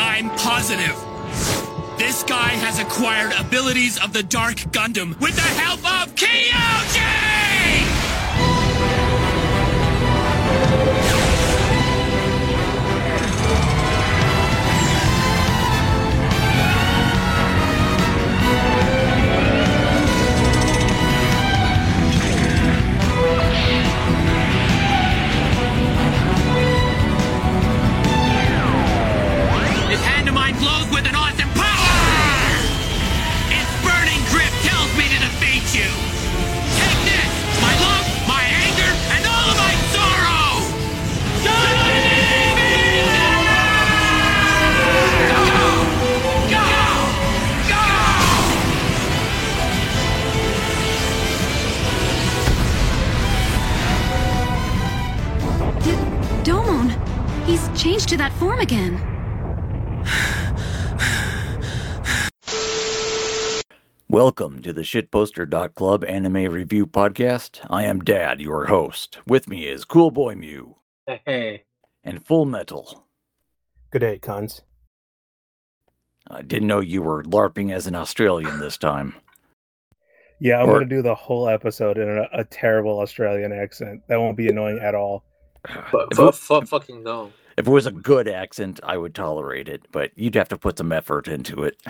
I'm 0.00 0.30
positive. 0.30 0.94
This 1.98 2.22
guy 2.22 2.50
has 2.50 2.78
acquired 2.78 3.32
abilities 3.32 3.98
of 3.98 4.12
the 4.12 4.22
Dark 4.22 4.58
Gundam 4.70 5.20
with 5.20 5.34
the 5.34 5.42
help 5.42 5.80
of 5.80 6.14
Kyoji! 6.14 7.47
With 30.90 31.06
an 31.06 31.14
awesome 31.14 31.48
power! 31.54 31.94
Its 33.50 33.72
burning 33.84 34.22
grip 34.30 34.52
tells 34.62 34.90
me 34.96 35.04
to 35.08 35.18
defeat 35.20 35.74
you! 35.74 35.88
Take 36.76 37.00
this! 37.04 37.30
My 37.60 37.74
love, 37.80 38.06
my 38.28 38.42
anger, 38.42 38.92
and 39.14 39.26
all 39.26 39.50
of 39.50 39.56
my 39.56 39.74
sorrow! 39.92 40.64
Go! 41.44 41.56
Go! 46.50 46.64
Go! 55.84 55.94
Domon! 56.44 56.88
He's 57.46 57.68
changed 57.80 58.08
to 58.10 58.16
that 58.18 58.32
form 58.32 58.60
again. 58.60 59.07
Welcome 64.22 64.62
to 64.62 64.72
the 64.72 64.80
Shitposter.club 64.82 66.02
anime 66.02 66.50
review 66.52 66.88
podcast. 66.88 67.64
I 67.70 67.84
am 67.84 68.00
Dad, 68.00 68.40
your 68.40 68.66
host. 68.66 69.18
With 69.28 69.46
me 69.46 69.68
is 69.68 69.84
Cool 69.84 70.10
Boy 70.10 70.34
Mew 70.34 70.74
Hey, 71.06 71.62
and 72.02 72.26
Full 72.26 72.44
Metal. 72.44 73.04
Good 73.92 74.00
day, 74.00 74.18
cons. 74.18 74.62
I 76.28 76.42
didn't 76.42 76.66
know 76.66 76.80
you 76.80 77.00
were 77.00 77.22
LARPing 77.22 77.72
as 77.72 77.86
an 77.86 77.94
Australian 77.94 78.58
this 78.58 78.76
time. 78.76 79.14
Yeah, 80.40 80.62
I'm 80.62 80.68
Or- 80.68 80.78
going 80.78 80.88
to 80.88 80.96
do 80.96 81.00
the 81.02 81.14
whole 81.14 81.48
episode 81.48 81.96
in 81.96 82.08
a, 82.08 82.28
a 82.40 82.42
terrible 82.42 82.98
Australian 82.98 83.52
accent. 83.52 84.02
That 84.08 84.18
won't 84.18 84.36
be 84.36 84.48
annoying 84.48 84.80
at 84.80 84.96
all. 84.96 85.22
fu- 85.92 86.08
If 86.26 86.34
fu- 86.34 86.62
fucking 86.62 87.04
no. 87.04 87.30
if 87.56 87.68
it 87.68 87.70
was 87.70 87.86
a 87.86 87.92
good 87.92 88.26
accent, 88.26 88.80
I 88.82 88.96
would 88.96 89.14
tolerate 89.14 89.68
it, 89.68 89.82
but 89.92 90.10
you'd 90.16 90.34
have 90.34 90.48
to 90.48 90.58
put 90.58 90.76
some 90.78 90.90
effort 90.90 91.28
into 91.28 91.62
it. 91.62 91.80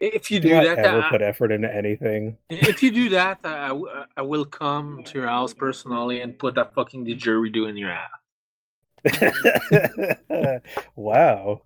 If 0.00 0.30
you 0.30 0.38
Do 0.38 0.48
do 0.50 0.54
that, 0.54 0.78
ever 0.78 1.02
I- 1.02 1.10
put 1.10 1.22
effort 1.22 1.50
into 1.50 1.74
anything. 1.74 2.36
if 2.50 2.82
you 2.82 2.90
do 2.92 3.08
that, 3.10 3.40
I, 3.44 3.72
I 4.16 4.22
will 4.22 4.44
come 4.44 5.02
to 5.04 5.18
your 5.18 5.26
house 5.28 5.52
personally 5.52 6.20
and 6.20 6.38
put 6.38 6.54
that 6.54 6.72
fucking 6.74 7.04
didgeridoo 7.04 7.68
in 7.68 7.76
your 7.76 7.90
ass. 7.90 8.10
wow. 10.96 11.62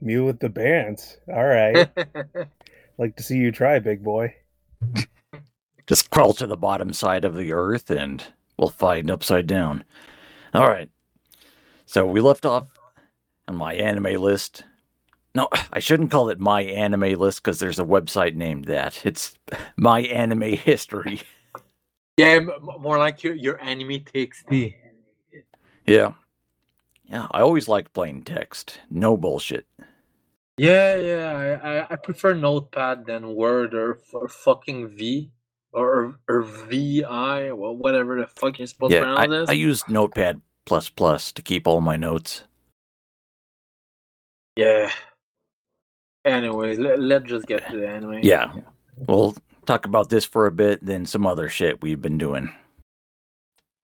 Mew 0.00 0.24
with 0.24 0.40
the 0.40 0.48
bands. 0.48 1.16
All 1.28 1.44
right. 1.44 1.88
like 2.98 3.16
to 3.16 3.22
see 3.22 3.36
you 3.38 3.52
try, 3.52 3.78
big 3.78 4.02
boy. 4.02 4.34
Just 5.86 6.10
crawl 6.10 6.32
to 6.34 6.46
the 6.46 6.56
bottom 6.56 6.92
side 6.92 7.24
of 7.24 7.36
the 7.36 7.52
earth 7.52 7.90
and 7.90 8.22
we'll 8.58 8.68
find 8.70 9.10
upside 9.10 9.46
down. 9.46 9.84
All 10.54 10.68
right. 10.68 10.90
So 11.86 12.06
we 12.06 12.20
left 12.20 12.44
off 12.46 12.66
on 13.48 13.56
my 13.56 13.74
anime 13.74 14.20
list. 14.20 14.64
No, 15.34 15.48
I 15.72 15.78
shouldn't 15.78 16.10
call 16.10 16.28
it 16.28 16.38
my 16.38 16.62
anime 16.62 17.18
list 17.18 17.42
because 17.42 17.58
there's 17.58 17.78
a 17.78 17.84
website 17.84 18.34
named 18.34 18.66
that. 18.66 19.04
It's 19.06 19.34
my 19.76 20.00
anime 20.00 20.42
history. 20.42 21.22
yeah, 22.16 22.40
more 22.60 22.98
like 22.98 23.22
your 23.22 23.34
your 23.34 23.60
anime 23.62 24.00
TXT. 24.00 24.74
Yeah. 25.86 26.12
Yeah, 27.04 27.26
I 27.30 27.40
always 27.40 27.68
like 27.68 27.92
plain 27.92 28.22
text. 28.22 28.80
No 28.90 29.16
bullshit. 29.16 29.66
Yeah, 30.56 30.96
yeah. 30.96 31.58
I, 31.62 31.68
I, 31.80 31.86
I 31.90 31.96
prefer 31.96 32.34
Notepad 32.34 33.04
than 33.06 33.34
Word 33.34 33.74
or, 33.74 33.98
or 34.12 34.28
fucking 34.28 34.88
V 34.96 35.30
or 35.72 36.18
or 36.28 36.42
VI, 36.42 37.48
or 37.50 37.76
whatever 37.76 38.20
the 38.20 38.26
fuck 38.26 38.58
you're 38.58 38.66
supposed 38.66 38.92
to 38.92 38.98
Yeah, 38.98 39.14
I, 39.14 39.26
pronounce 39.26 39.48
I 39.50 39.54
this. 39.54 39.60
use 39.60 39.88
Notepad 39.88 40.40
plus 40.66 40.88
plus 40.90 41.32
to 41.32 41.42
keep 41.42 41.66
all 41.66 41.80
my 41.80 41.96
notes. 41.96 42.44
Yeah. 44.56 44.90
Anyways, 46.24 46.78
let, 46.78 47.00
let's 47.00 47.26
just 47.28 47.46
get 47.46 47.68
to 47.70 47.76
the 47.76 47.88
anime. 47.88 48.20
Yeah. 48.22 48.52
We'll 49.08 49.34
talk 49.66 49.86
about 49.86 50.08
this 50.08 50.24
for 50.24 50.46
a 50.46 50.52
bit, 50.52 50.84
then 50.84 51.04
some 51.06 51.26
other 51.26 51.48
shit 51.48 51.82
we've 51.82 52.00
been 52.00 52.18
doing. 52.18 52.52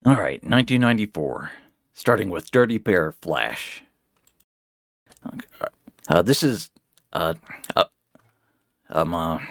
All 0.05 0.13
right, 0.15 0.41
1994. 0.43 1.51
Starting 1.93 2.29
with 2.29 2.49
Dirty 2.51 2.79
Pair 2.79 3.11
Flash. 3.21 3.83
Okay, 5.27 5.45
Uh, 6.07 6.21
this 6.21 6.43
is 6.43 6.69
uh, 7.11 7.33
uh 7.75 7.83
um 8.89 9.13
uh, 9.13 9.35
a- 9.35 9.41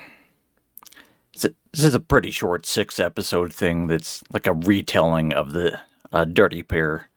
this 1.34 1.54
is 1.84 1.94
a 1.94 2.00
pretty 2.00 2.30
short 2.30 2.64
six 2.64 2.98
episode 2.98 3.52
thing 3.52 3.86
that's 3.86 4.22
like 4.32 4.46
a 4.46 4.54
retelling 4.54 5.34
of 5.34 5.52
the 5.52 5.78
uh, 6.10 6.24
Dirty 6.24 6.62
Pair 6.62 7.10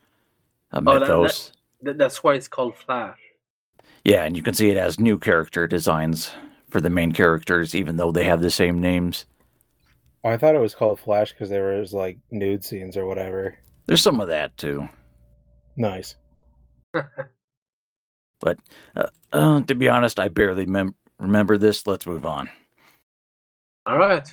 uh, 0.73 0.81
Oh, 0.85 0.99
that- 0.99 1.51
that- 1.81 1.97
that's 1.97 2.21
why 2.23 2.33
it's 2.33 2.49
called 2.49 2.75
Flash. 2.75 3.17
Yeah, 4.03 4.23
and 4.23 4.35
you 4.35 4.41
can 4.43 4.53
see 4.53 4.69
it 4.69 4.77
has 4.77 4.99
new 4.99 5.17
character 5.17 5.67
designs 5.67 6.31
for 6.69 6.81
the 6.81 6.89
main 6.89 7.11
characters, 7.11 7.75
even 7.75 7.97
though 7.97 8.11
they 8.11 8.23
have 8.23 8.41
the 8.41 8.49
same 8.51 8.79
names. 8.81 9.25
I 10.23 10.37
thought 10.37 10.55
it 10.55 10.61
was 10.61 10.75
called 10.75 10.99
Flash 10.99 11.31
because 11.31 11.49
there 11.49 11.79
was 11.79 11.93
like 11.93 12.17
nude 12.31 12.63
scenes 12.63 12.95
or 12.97 13.05
whatever. 13.05 13.57
There's 13.87 14.01
some 14.01 14.19
of 14.21 14.27
that 14.29 14.55
too. 14.57 14.87
Nice. 15.75 16.15
But 18.43 18.57
uh, 18.95 19.05
uh, 19.31 19.61
to 19.61 19.75
be 19.75 19.87
honest, 19.87 20.19
I 20.19 20.27
barely 20.27 20.65
mem- 20.65 20.95
remember 21.19 21.59
this. 21.59 21.85
Let's 21.85 22.07
move 22.07 22.25
on. 22.25 22.49
All 23.85 23.99
right. 23.99 24.27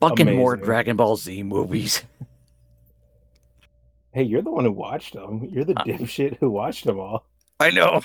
Fucking 0.00 0.34
more 0.34 0.56
Dragon 0.56 0.96
Ball 0.96 1.16
Z 1.16 1.42
movies. 1.42 2.02
Hey, 4.14 4.22
you're 4.22 4.42
the 4.42 4.50
one 4.52 4.64
who 4.64 4.70
watched 4.72 5.12
them. 5.14 5.44
You're 5.50 5.64
the 5.64 5.78
Uh, 5.78 5.82
dipshit 5.84 6.38
who 6.38 6.48
watched 6.48 6.84
them 6.84 7.00
all. 7.00 7.26
I 7.58 7.70
know. 7.70 8.00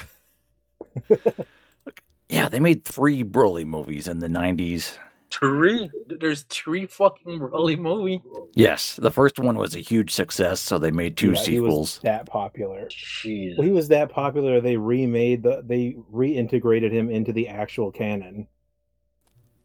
yeah, 2.30 2.50
they 2.50 2.60
made 2.60 2.84
three 2.86 3.24
Broly 3.24 3.66
movies 3.66 4.08
in 4.08 4.20
the 4.20 4.28
90s. 4.28 4.98
Three? 5.32 5.92
There's 6.08 6.42
three 6.44 6.88
fucking 6.88 7.40
Broly 7.40 7.78
movie. 7.78 8.22
Yes, 8.56 8.96
the 8.96 9.12
first 9.12 9.38
one 9.38 9.58
was 9.58 9.76
a 9.76 9.80
huge 9.80 10.12
success, 10.12 10.60
so 10.60 10.80
they 10.80 10.90
made 10.92 11.18
two 11.18 11.34
Yeah, 11.34 11.44
He 11.44 11.60
was 11.60 11.70
sequels. 11.70 12.00
that 12.04 12.26
popular. 12.26 12.88
Jeez. 12.88 13.56
Well, 13.58 13.68
he 13.68 13.72
was 13.72 13.88
that 13.90 14.10
popular. 14.10 14.60
They 14.60 14.76
remade 14.78 15.44
the. 15.44 15.62
They 15.64 15.98
reintegrated 16.12 16.92
him 16.92 17.12
into 17.12 17.32
the 17.32 17.48
actual 17.48 17.92
canon. 17.92 18.48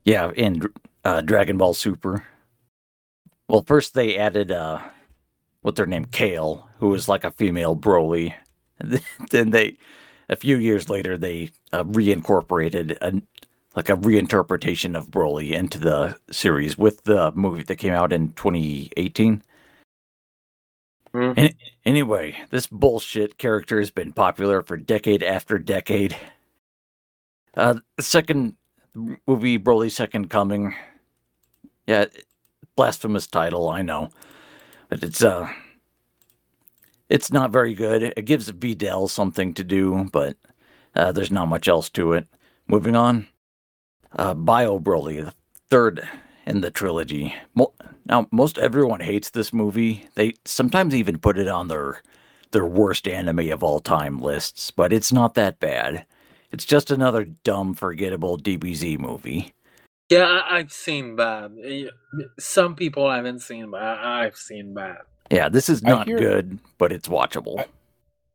Yeah, 0.05 0.33
in 0.33 0.61
uh, 1.05 1.23
Dragon 1.23 1.57
Ball 1.57 1.73
Super. 1.73 2.27
Well, 3.49 3.63
first 3.67 3.95
they 3.95 4.19
added 4.19 4.53
uh, 4.53 4.81
what's 5.63 5.77
their 5.79 5.87
name, 5.87 6.05
Kale, 6.05 6.69
who 6.79 6.89
was 6.89 7.09
like 7.09 7.25
a 7.25 7.31
female 7.31 7.75
Broly. 7.75 8.35
And 8.79 9.01
then 9.31 9.49
they, 9.51 9.79
a 10.29 10.37
few 10.37 10.57
years 10.57 10.89
later, 10.89 11.17
they 11.17 11.51
uh, 11.73 11.85
reincorporated 11.85 12.97
a 13.01 13.23
like 13.77 13.89
a 13.89 13.97
reinterpretation 13.97 14.97
of 14.97 15.09
Broly 15.09 15.51
into 15.51 15.79
the 15.79 16.17
series 16.31 16.79
with 16.79 17.03
the 17.05 17.33
movie 17.33 17.65
that 17.65 17.77
came 17.77 17.93
out 17.93 18.13
in 18.13 18.33
2018. 18.35 19.43
Hmm. 21.13 21.33
An- 21.37 21.55
anyway, 21.85 22.37
this 22.51 22.67
bullshit 22.69 23.37
character 23.37 23.79
has 23.79 23.91
been 23.91 24.13
popular 24.13 24.63
for 24.63 24.77
decade 24.77 25.23
after 25.23 25.59
decade. 25.59 26.17
Uh, 27.57 27.75
the 27.97 28.03
second 28.03 28.55
movie, 29.27 29.59
Broly 29.59 29.91
Second 29.91 30.31
Coming. 30.31 30.75
Yeah, 31.87 32.07
blasphemous 32.77 33.27
title, 33.27 33.69
I 33.69 33.83
know, 33.83 34.11
but 34.89 35.03
it's 35.03 35.23
uh, 35.23 35.49
it's 37.15 37.33
not 37.33 37.53
very 37.53 37.75
good. 37.75 38.03
It 38.17 38.25
gives 38.27 38.51
Videl 38.53 39.09
something 39.09 39.55
to 39.55 39.65
do, 39.65 40.11
but 40.13 40.37
uh, 40.97 41.13
there's 41.13 41.31
not 41.31 41.47
much 41.49 41.69
else 41.69 41.89
to 41.91 42.15
it. 42.15 42.27
Moving 42.67 42.97
on, 42.97 43.29
uh, 44.17 44.35
Bio 44.35 44.81
Broly, 44.81 45.25
the 45.25 45.35
third 45.71 46.09
in 46.47 46.61
the 46.61 46.73
trilogy. 46.73 47.35
Mo- 47.55 47.75
now, 48.07 48.27
most 48.33 48.59
everyone 48.59 49.01
hates 49.01 49.31
this 49.31 49.53
movie. 49.53 50.09
They 50.17 50.35
sometimes 50.45 50.95
even 50.97 51.19
put 51.21 51.39
it 51.39 51.49
on 51.49 51.69
their 51.69 52.03
their 52.51 52.67
worst 52.67 53.09
anime 53.09 53.51
of 53.53 53.63
all 53.63 53.81
time 53.81 54.21
lists, 54.21 54.73
but 54.73 54.93
it's 54.93 55.13
not 55.13 55.35
that 55.35 55.61
bad. 55.61 56.07
It's 56.53 56.67
just 56.67 56.91
another 56.91 57.25
dumb, 57.45 57.75
forgettable 57.75 58.39
DBZ 58.39 58.99
movie. 58.99 59.55
Yeah, 60.11 60.25
I- 60.27 60.59
I've 60.59 60.73
seen 60.73 61.17
bad. 61.17 61.53
Some 62.41 62.77
people 62.77 63.11
haven't 63.11 63.41
seen 63.41 63.71
bad. 63.71 63.83
I- 63.83 64.25
I've 64.27 64.37
seen 64.37 64.75
bad. 64.75 64.99
Yeah, 65.35 65.49
this 65.49 65.69
is 65.69 65.83
not 65.83 66.07
hear- 66.07 66.19
good, 66.19 66.59
but 66.79 66.93
it's 66.93 67.09
watchable. 67.09 67.59
I- 67.61 67.67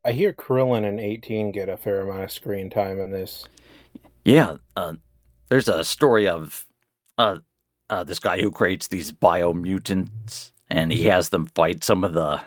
I 0.05 0.11
hear 0.13 0.31
Krillin 0.33 0.85
and 0.87 0.99
18 0.99 1.51
get 1.51 1.67
a 1.69 1.75
fair 1.77 2.01
amount 2.01 2.23
of 2.23 2.31
screen 2.31 2.69
time 2.69 2.99
in 2.99 3.11
this. 3.11 3.45
Yeah, 4.23 4.57
uh, 4.75 4.93
there's 5.49 5.67
a 5.67 5.83
story 5.83 6.27
of 6.27 6.65
uh, 7.17 7.39
uh, 7.89 8.03
this 8.05 8.19
guy 8.19 8.39
who 8.39 8.49
creates 8.49 8.87
these 8.87 9.11
biomutants, 9.11 10.51
and 10.69 10.91
he 10.93 11.03
has 11.05 11.29
them 11.29 11.47
fight 11.47 11.83
some 11.83 12.03
of 12.05 12.13
the 12.13 12.39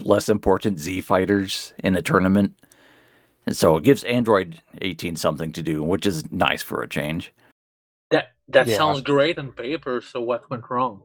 less 0.00 0.28
important 0.28 0.78
Z 0.78 1.00
fighters 1.00 1.72
in 1.82 1.96
a 1.96 2.02
tournament. 2.02 2.54
And 3.46 3.56
so 3.56 3.76
it 3.78 3.84
gives 3.84 4.04
Android 4.04 4.60
18 4.82 5.16
something 5.16 5.50
to 5.52 5.62
do, 5.62 5.82
which 5.82 6.04
is 6.04 6.30
nice 6.30 6.62
for 6.62 6.82
a 6.82 6.88
change. 6.88 7.32
That 8.10 8.32
that 8.48 8.66
Yeah. 8.66 8.76
sounds 8.76 9.00
great 9.00 9.38
on 9.38 9.52
paper. 9.52 10.02
So 10.02 10.20
what 10.20 10.48
went 10.50 10.64
wrong? 10.68 11.00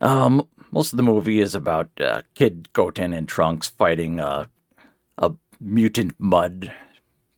Um, 0.00 0.46
most 0.72 0.92
of 0.92 0.96
the 0.96 1.02
movie 1.02 1.40
is 1.40 1.54
about 1.54 1.88
uh, 2.00 2.22
Kid 2.34 2.68
Goten 2.72 3.12
and 3.12 3.28
Trunks 3.28 3.68
fighting 3.68 4.20
uh, 4.20 4.46
a 5.18 5.32
mutant 5.60 6.14
mud 6.18 6.72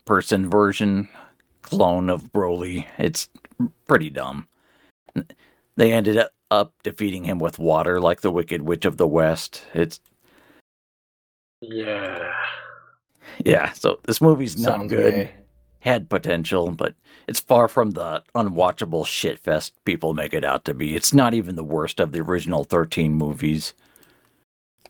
person 0.04 0.48
version 0.50 1.08
clone 1.62 2.08
of 2.10 2.32
Broly. 2.32 2.86
It's 2.98 3.28
pretty 3.86 4.10
dumb. 4.10 4.48
They 5.76 5.92
ended 5.92 6.18
up- 6.18 6.32
defeating 6.82 7.24
him 7.24 7.38
with 7.38 7.58
water 7.58 8.00
like 8.00 8.22
the 8.22 8.30
Wicked 8.30 8.62
Witch 8.62 8.86
of 8.86 8.96
the 8.96 9.06
West. 9.06 9.62
It's 9.74 10.00
Yeah. 11.60 12.32
yeah. 13.44 13.72
So 13.72 14.00
this 14.04 14.22
movie's 14.22 14.56
not 14.58 14.76
Sounds 14.78 14.90
good. 14.90 15.14
gay. 15.14 15.30
Had 15.80 16.10
potential, 16.10 16.70
but 16.72 16.94
it's 17.28 17.40
far 17.40 17.68
from 17.68 17.92
the 17.92 18.22
unwatchable 18.34 19.04
shitfest 19.04 19.72
people 19.84 20.12
make 20.12 20.34
it 20.34 20.44
out 20.44 20.64
to 20.64 20.74
be. 20.74 20.96
It's 20.96 21.14
not 21.14 21.34
even 21.34 21.56
the 21.56 21.64
worst 21.64 22.00
of 22.00 22.12
the 22.12 22.20
original 22.20 22.64
13 22.64 23.14
movies. 23.14 23.74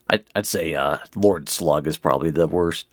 I'd, 0.08 0.24
I'd 0.34 0.46
say 0.46 0.74
uh, 0.74 0.98
Lord 1.14 1.48
Slug 1.48 1.86
is 1.86 1.98
probably 1.98 2.30
the 2.30 2.46
worst. 2.46 2.86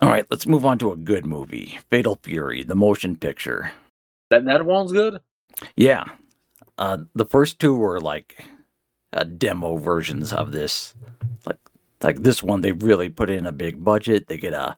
All 0.00 0.08
right, 0.08 0.26
let's 0.30 0.46
move 0.46 0.64
on 0.64 0.78
to 0.78 0.92
a 0.92 0.96
good 0.96 1.24
movie 1.24 1.78
Fatal 1.90 2.18
Fury, 2.22 2.62
the 2.62 2.74
motion 2.74 3.16
picture. 3.16 3.72
That 4.30 4.44
that 4.46 4.64
one's 4.64 4.92
good. 4.92 5.20
Yeah. 5.76 6.04
Uh, 6.76 6.98
the 7.14 7.26
first 7.26 7.58
two 7.58 7.76
were 7.76 8.00
like 8.00 8.44
uh, 9.12 9.24
demo 9.24 9.76
versions 9.76 10.32
of 10.32 10.52
this. 10.52 10.94
Like 11.46 11.58
like 12.04 12.22
this 12.22 12.42
one, 12.42 12.60
they 12.60 12.72
really 12.72 13.08
put 13.08 13.30
in 13.30 13.46
a 13.46 13.52
big 13.52 13.82
budget. 13.82 14.28
They 14.28 14.36
get 14.36 14.52
a, 14.52 14.76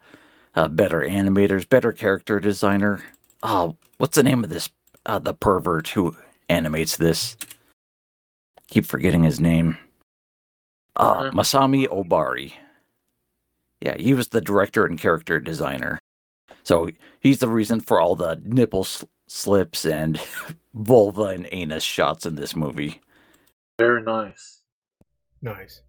a 0.55 0.69
better 0.69 1.01
animators, 1.01 1.69
better 1.69 1.93
character 1.93 2.41
designer. 2.41 3.03
Oh, 3.43 3.77
what's 3.99 4.15
the 4.17 4.23
name 4.23 4.45
of 4.45 4.51
this? 4.51 4.71
Uh, 5.05 5.19
the 5.19 5.35
pervert 5.35 5.89
who 5.89 6.17
animates 6.49 6.97
this. 6.97 7.37
Keep 8.69 8.87
forgetting 8.87 9.23
his 9.25 9.41
name. 9.41 9.77
Uh, 10.97 11.01
Uh-huh. 11.01 11.31
Masami 11.33 11.87
Obari. 11.89 12.53
Yeah, 13.81 13.97
he 13.99 14.15
was 14.15 14.29
the 14.29 14.41
director 14.41 14.87
and 14.87 14.99
character 14.99 15.39
designer. 15.39 15.99
So 16.65 16.89
he's 17.21 17.39
the 17.39 17.49
reason 17.49 17.81
for 17.81 18.01
all 18.01 18.17
the 18.17 18.41
nipple 18.45 18.85
sl- 18.85 19.05
slips 19.29 19.85
and 19.85 20.21
vulva 20.75 21.25
and 21.25 21.47
anus 21.53 21.85
shots 21.85 22.25
in 22.27 22.35
this 22.37 22.57
movie. 22.57 23.01
Very 23.79 24.03
nice. 24.03 24.63
Nice. 25.43 25.83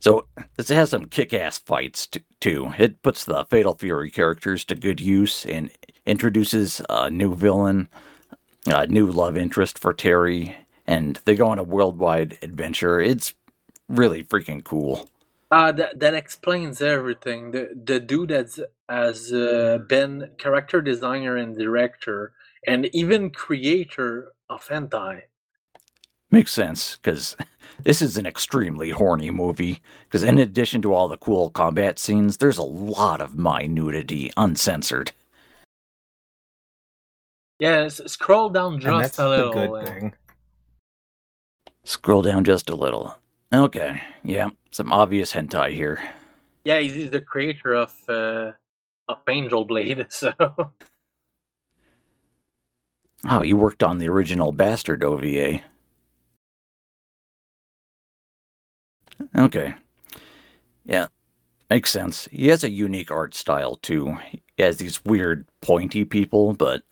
So 0.00 0.26
this 0.56 0.68
has 0.68 0.90
some 0.90 1.06
kick-ass 1.06 1.58
fights 1.58 2.06
t- 2.06 2.22
too. 2.40 2.72
It 2.78 3.02
puts 3.02 3.24
the 3.24 3.44
Fatal 3.46 3.74
Fury 3.74 4.10
characters 4.10 4.64
to 4.66 4.74
good 4.74 5.00
use 5.00 5.44
and 5.44 5.70
introduces 6.06 6.80
a 6.88 7.10
new 7.10 7.34
villain, 7.34 7.88
a 8.66 8.86
new 8.86 9.10
love 9.10 9.36
interest 9.36 9.78
for 9.78 9.92
Terry, 9.92 10.56
and 10.86 11.20
they 11.24 11.34
go 11.34 11.48
on 11.48 11.58
a 11.58 11.64
worldwide 11.64 12.38
adventure. 12.42 13.00
It's 13.00 13.34
really 13.88 14.24
freaking 14.24 14.62
cool. 14.64 15.10
Uh, 15.50 15.72
that 15.72 15.98
that 15.98 16.14
explains 16.14 16.82
everything. 16.82 17.50
The 17.52 17.70
the 17.84 18.00
dude 18.00 18.28
that's 18.28 18.60
has 18.88 19.32
uh, 19.32 19.78
been 19.88 20.30
character 20.38 20.82
designer 20.82 21.36
and 21.36 21.56
director 21.56 22.32
and 22.66 22.86
even 22.94 23.30
creator 23.30 24.32
of 24.50 24.66
hentai. 24.68 25.22
Makes 26.30 26.52
sense 26.52 26.96
because 26.96 27.34
this 27.82 28.02
is 28.02 28.16
an 28.16 28.26
extremely 28.26 28.90
horny 28.90 29.30
movie. 29.30 29.80
Because 30.04 30.22
in 30.22 30.38
addition 30.38 30.82
to 30.82 30.94
all 30.94 31.08
the 31.08 31.16
cool 31.16 31.50
combat 31.50 31.98
scenes, 31.98 32.36
there's 32.38 32.58
a 32.58 32.62
lot 32.62 33.20
of 33.20 33.36
my 33.36 33.62
nudity 33.66 34.30
uncensored. 34.36 35.12
Yes, 37.58 38.00
scroll 38.06 38.50
down 38.50 38.74
and 38.74 38.82
just 38.82 39.16
that's 39.16 39.18
a 39.18 39.22
the 39.22 39.28
little. 39.28 39.52
good 39.52 39.86
thing. 39.86 40.14
Scroll 41.84 42.22
down 42.22 42.44
just 42.44 42.70
a 42.70 42.76
little. 42.76 43.16
Okay, 43.52 44.00
yeah, 44.22 44.50
some 44.70 44.92
obvious 44.92 45.32
hentai 45.32 45.72
here. 45.72 46.00
Yeah, 46.64 46.78
he's, 46.80 46.94
he's 46.94 47.10
the 47.10 47.20
creator 47.20 47.74
of 47.74 47.94
uh, 48.08 48.52
of 49.08 49.18
Angel 49.28 49.64
Blade. 49.64 50.06
So 50.10 50.32
Oh, 53.28 53.42
you 53.42 53.56
worked 53.56 53.82
on 53.82 53.98
the 53.98 54.08
original 54.08 54.52
Bastard 54.52 55.02
OVA. 55.02 55.60
Okay. 59.36 59.74
Yeah, 60.84 61.06
makes 61.70 61.90
sense. 61.90 62.28
He 62.32 62.48
has 62.48 62.64
a 62.64 62.70
unique 62.70 63.10
art 63.10 63.34
style 63.34 63.76
too. 63.76 64.16
He 64.30 64.42
has 64.62 64.78
these 64.78 65.04
weird 65.04 65.46
pointy 65.60 66.04
people, 66.04 66.54
but 66.54 66.82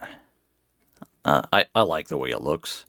uh, 1.25 1.43
I 1.53 1.65
I 1.75 1.83
like 1.83 2.09
the 2.09 2.19
way 2.19 2.31
it 2.31 2.43
looks. 2.43 2.85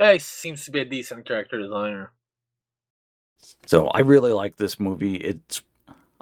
yeah, 0.00 0.14
he 0.14 0.18
seems 0.18 0.64
to 0.64 0.70
be 0.70 0.80
a 0.80 0.84
decent 0.84 1.24
character 1.26 1.58
designer. 1.58 2.12
So 3.66 3.88
I 3.88 4.00
really 4.00 4.32
like 4.32 4.56
this 4.56 4.78
movie. 4.80 5.16
It's 5.16 5.62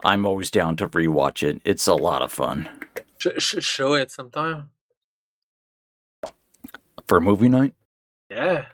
I'm 0.04 0.24
always 0.26 0.50
down 0.50 0.76
to 0.76 0.88
rewatch 0.88 1.42
it. 1.42 1.60
It's 1.64 1.86
a 1.86 1.94
lot 1.94 2.22
of 2.22 2.32
fun 2.32 2.68
Sh- 3.18 3.28
sh- 3.38 3.62
show 3.64 3.94
it 3.94 4.10
sometime. 4.10 4.70
for 7.06 7.20
movie 7.20 7.48
night. 7.48 7.74
Yeah, 8.30 8.66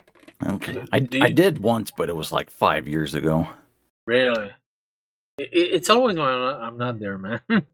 Okay, 0.44 0.84
I 0.92 0.98
Do 1.00 1.22
I 1.22 1.30
did 1.30 1.58
once, 1.58 1.90
but 1.90 2.08
it 2.08 2.16
was 2.16 2.30
like 2.32 2.50
five 2.50 2.86
years 2.86 3.14
ago. 3.14 3.48
really. 4.06 4.50
It, 5.38 5.48
it's 5.52 5.90
always 5.90 6.16
when 6.16 6.26
I'm 6.26 6.76
not, 6.78 6.98
there, 6.98 7.18
man. 7.18 7.40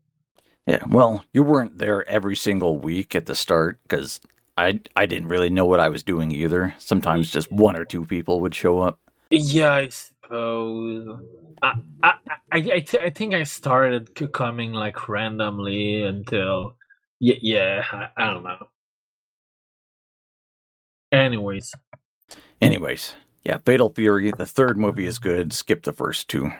Yeah, 0.69 0.85
well, 0.89 1.25
you 1.33 1.43
weren't 1.43 1.79
there 1.79 2.09
every 2.09 2.37
single 2.37 2.79
week 2.79 3.17
at 3.17 3.27
the 3.27 3.35
start 3.35 3.81
because 3.83 4.21
I 4.57 4.79
I 4.95 5.07
didn't 5.07 5.27
really 5.27 5.51
know 5.51 5.67
what 5.67 5.81
I 5.81 5.89
was 5.89 6.05
doing 6.05 6.31
either. 6.31 6.73
Sometimes 6.79 7.33
just 7.33 7.51
one 7.51 7.75
or 7.75 7.85
two 7.85 8.05
people 8.05 8.41
would 8.41 8.55
show 8.55 8.79
up. 8.79 9.01
Yeah, 9.31 9.73
I 9.73 9.89
suppose. 9.89 11.19
I 11.63 11.75
I 12.05 12.13
I, 12.29 12.57
I, 12.59 12.81
th- 12.81 13.03
I 13.03 13.11
think 13.11 13.35
I 13.35 13.43
started 13.43 14.15
coming 14.33 14.73
like 14.73 15.09
randomly 15.09 16.05
until 16.05 16.77
yeah 17.19 17.35
yeah 17.43 17.85
I, 17.91 18.09
I 18.17 18.27
don't 18.33 18.45
know. 18.45 18.69
Anyways, 21.11 21.75
Anyways, 22.61 23.15
yeah, 23.45 23.59
Fatal 23.65 23.93
Fury, 23.93 24.31
the 24.37 24.47
third 24.47 24.79
movie 24.79 25.07
is 25.07 25.19
good. 25.19 25.53
Skip 25.53 25.83
the 25.83 25.93
first 25.93 26.29
two. 26.29 26.51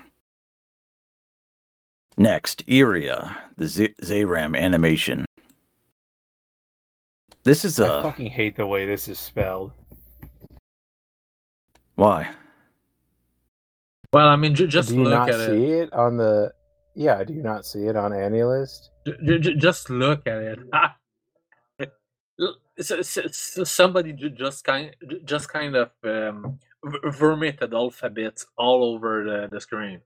Next, 2.17 2.63
Iria, 2.69 3.37
the 3.57 3.67
Z- 3.69 3.95
Zeiram 4.03 4.59
animation. 4.59 5.25
This 7.45 7.65
is 7.65 7.81
I 7.81 7.87
a 8.01 8.03
fucking 8.03 8.31
hate 8.31 8.57
the 8.57 8.67
way 8.67 8.87
this 8.87 9.09
is 9.09 9.19
spelled. 9.19 9.73
why? 11.95 12.31
well, 14.13 14.29
I 14.29 14.37
mean, 14.37 14.55
j- 14.55 14.67
just 14.67 14.91
do 14.91 14.97
you 14.97 15.05
look 15.05 15.13
not 15.13 15.31
at 15.31 15.47
see 15.47 15.65
it. 15.73 15.85
it. 15.89 15.93
on 15.93 16.17
the? 16.19 16.53
Yeah, 16.95 17.25
do 17.25 17.33
you 17.33 17.43
not 17.43 17.65
see 17.65 17.85
it 17.87 17.97
on 17.97 18.11
AniList? 18.13 18.89
J- 19.07 19.17
j- 19.25 19.39
j- 19.39 19.55
just 19.57 19.89
look 19.89 20.27
at 20.27 20.39
it. 20.43 20.59
So- 22.83 23.03
so- 23.03 23.29
so 23.29 23.65
somebody 23.65 24.13
just 24.13 24.65
kind 24.65 24.95
just 25.25 25.49
kind 25.49 25.77
of 25.77 25.91
um, 26.05 26.59
v- 26.85 26.99
alphabets 27.75 28.47
all 28.57 28.85
over 28.85 29.25
the, 29.25 29.49
the 29.53 29.61
screen. 29.61 30.01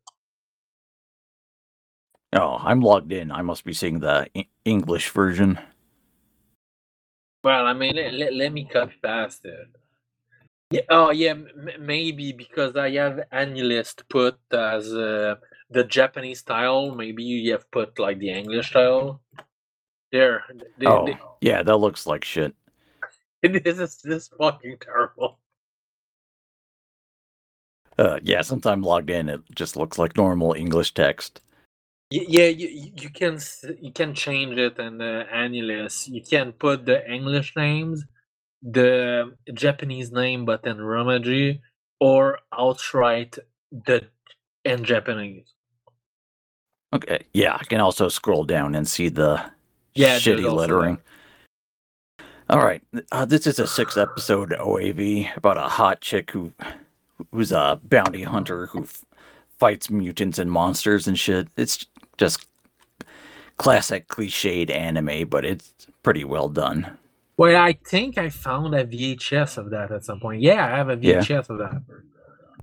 Oh, 2.32 2.58
I'm 2.60 2.80
logged 2.80 3.12
in. 3.12 3.32
I 3.32 3.42
must 3.42 3.64
be 3.64 3.72
seeing 3.74 4.00
the 4.00 4.28
E- 4.34 4.46
English 4.64 5.10
version. 5.10 5.58
Well, 7.44 7.66
I 7.66 7.72
mean, 7.74 7.96
let, 7.96 8.14
let, 8.14 8.34
let 8.34 8.52
me 8.52 8.64
copy 8.66 8.94
past 9.02 9.44
it. 9.46 9.68
Yeah, 10.70 10.82
oh 10.90 11.10
yeah, 11.12 11.30
m- 11.32 11.70
maybe 11.80 12.32
because 12.32 12.76
I 12.76 12.90
have 12.92 13.20
AniList 13.32 14.02
put 14.10 14.38
as 14.52 14.92
uh, 14.94 15.36
the 15.70 15.84
Japanese 15.84 16.40
style. 16.40 16.94
Maybe 16.94 17.24
you 17.24 17.52
have 17.52 17.70
put 17.70 17.98
like 17.98 18.18
the 18.18 18.30
English 18.32 18.68
style. 18.70 19.22
There, 20.12 20.44
th- 20.50 20.72
Oh, 20.86 21.06
th- 21.06 21.18
yeah, 21.40 21.62
that 21.62 21.76
looks 21.78 22.06
like 22.06 22.24
shit. 22.24 22.54
this 23.64 23.78
is 23.80 23.98
this 24.04 24.28
fucking 24.38 24.78
terrible. 24.80 25.40
Uh, 27.98 28.20
yeah, 28.22 28.42
since 28.42 28.66
I'm 28.66 28.82
logged 28.82 29.10
in, 29.10 29.28
it 29.30 29.42
just 29.54 29.76
looks 29.76 29.98
like 29.98 30.16
normal 30.16 30.54
English 30.54 30.94
text. 30.94 31.40
Y- 32.12 32.26
Yeah, 32.28 32.46
you, 32.48 32.68
you 32.96 33.10
can 33.10 33.38
you 33.82 33.92
can 33.92 34.14
change 34.14 34.58
it 34.58 34.78
in 34.78 34.98
the 34.98 35.26
AniList. 35.34 36.08
You 36.08 36.22
can 36.22 36.52
put 36.52 36.86
the 36.86 36.98
English 37.10 37.54
names, 37.56 38.04
the 38.62 39.36
Japanese 39.54 40.12
name, 40.12 40.44
but 40.46 40.66
in 40.66 40.78
Romaji, 40.78 41.60
or 42.00 42.40
outright 42.52 43.38
the 43.72 44.08
in 44.64 44.84
Japanese. 44.84 45.54
Okay, 46.94 47.24
yeah, 47.34 47.56
I 47.60 47.64
can 47.64 47.80
also 47.80 48.08
scroll 48.08 48.44
down 48.44 48.74
and 48.74 48.88
see 48.88 49.08
the 49.10 49.44
Yeah, 49.94 50.20
shitty 50.20 50.50
lettering. 50.50 50.98
All 52.48 52.64
right, 52.64 52.80
uh, 53.10 53.24
this 53.24 53.46
is 53.46 53.58
a 53.58 53.66
six 53.66 53.96
episode 53.96 54.50
OAV 54.50 55.36
about 55.36 55.56
a 55.58 55.62
hot 55.62 56.00
chick 56.00 56.30
who 56.30 56.52
who's 57.32 57.50
a 57.50 57.80
bounty 57.82 58.22
hunter 58.22 58.66
who 58.66 58.82
f- 58.84 59.04
fights 59.58 59.90
mutants 59.90 60.38
and 60.38 60.50
monsters 60.50 61.08
and 61.08 61.18
shit. 61.18 61.48
It's 61.56 61.86
just 62.18 62.46
classic 63.56 64.06
cliched 64.06 64.70
anime, 64.70 65.28
but 65.28 65.44
it's 65.44 65.72
pretty 66.04 66.22
well 66.22 66.48
done. 66.48 66.96
Well, 67.36 67.60
I 67.60 67.72
think 67.84 68.16
I 68.16 68.28
found 68.30 68.74
a 68.76 68.84
VHS 68.84 69.58
of 69.58 69.70
that 69.70 69.90
at 69.90 70.04
some 70.04 70.20
point. 70.20 70.40
Yeah, 70.40 70.64
I 70.64 70.76
have 70.76 70.88
a 70.88 70.96
Yeah. 71.00 71.18
VHS 71.22 71.50
of 71.50 71.58
that. 71.58 71.82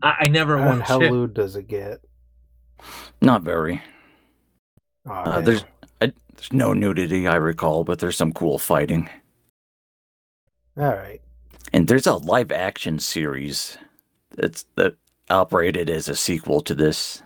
I, 0.01 0.15
I 0.21 0.27
never 0.29 0.55
And 0.55 0.79
watched 0.79 0.89
how 0.89 1.01
it. 1.01 1.11
lewd 1.11 1.33
does 1.33 1.57
it 1.57 1.67
get? 1.67 1.99
Not 3.21 3.43
very. 3.43 3.81
Aw, 5.09 5.11
Uh, 5.23 5.41
there's 5.41 5.65
I, 6.01 6.13
there's 6.35 6.53
no 6.53 6.73
nudity, 6.73 7.27
I 7.27 7.35
recall, 7.35 7.83
but 7.83 7.99
there's 7.99 8.15
some 8.17 8.31
cool 8.31 8.57
fighting. 8.57 9.09
All 10.77 10.85
right. 10.95 11.21
And 11.71 11.87
there's 11.87 12.07
a 12.07 12.15
live 12.15 12.51
action 12.51 12.99
series 12.99 13.77
that's 14.35 14.65
that 14.75 14.95
operated 15.29 15.89
as 15.89 16.07
a 16.09 16.15
sequel 16.15 16.61
to 16.61 16.75
this. 16.75 17.21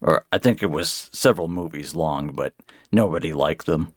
Or 0.00 0.24
I 0.32 0.38
think 0.38 0.62
it 0.62 0.70
was 0.70 1.08
several 1.12 1.48
movies 1.48 1.94
long, 1.94 2.32
but 2.32 2.54
nobody 2.90 3.32
liked 3.32 3.66
them. 3.66 3.94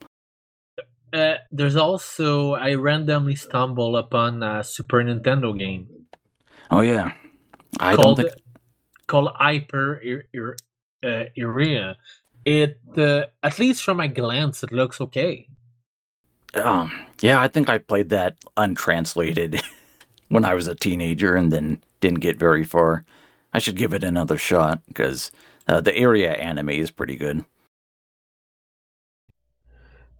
Uh, 1.12 1.36
there's 1.52 1.76
also 1.76 2.54
I 2.54 2.74
randomly 2.76 3.36
stumbled 3.36 3.96
upon 3.96 4.44
a 4.44 4.64
Super 4.64 5.02
Nintendo 5.04 5.58
game 5.58 5.88
Oh 6.72 6.82
yeah. 6.82 7.14
I 7.80 7.92
don't 7.92 8.04
called 8.04 8.18
think 8.18 8.30
called 9.08 9.30
Hyper 9.36 10.02
Ir- 10.02 10.26
Ir- 10.34 10.58
uh, 11.04 11.26
Iria. 11.38 11.96
It 12.44 12.80
uh, 12.98 13.26
at 13.44 13.60
least 13.60 13.84
from 13.84 13.98
my 13.98 14.08
glance, 14.08 14.64
it 14.64 14.72
looks 14.72 15.02
okay. 15.02 15.48
Um 16.56 16.92
yeah, 17.22 17.40
I 17.40 17.48
think 17.48 17.70
I 17.70 17.78
played 17.78 18.10
that 18.10 18.36
untranslated 18.58 19.62
when 20.30 20.46
I 20.46 20.54
was 20.54 20.68
a 20.68 20.76
teenager 20.76 21.36
and 21.36 21.52
then 21.52 21.82
didn't 22.02 22.20
get 22.20 22.38
very 22.38 22.64
far. 22.64 23.06
I 23.54 23.60
should 23.60 23.78
give 23.78 23.94
it 23.94 24.04
another 24.04 24.38
shot 24.38 24.82
because 24.88 25.32
uh, 25.68 25.82
the 25.82 25.98
Iria 25.98 26.34
anime 26.34 26.70
is 26.70 26.92
pretty 26.92 27.16
good. 27.16 27.46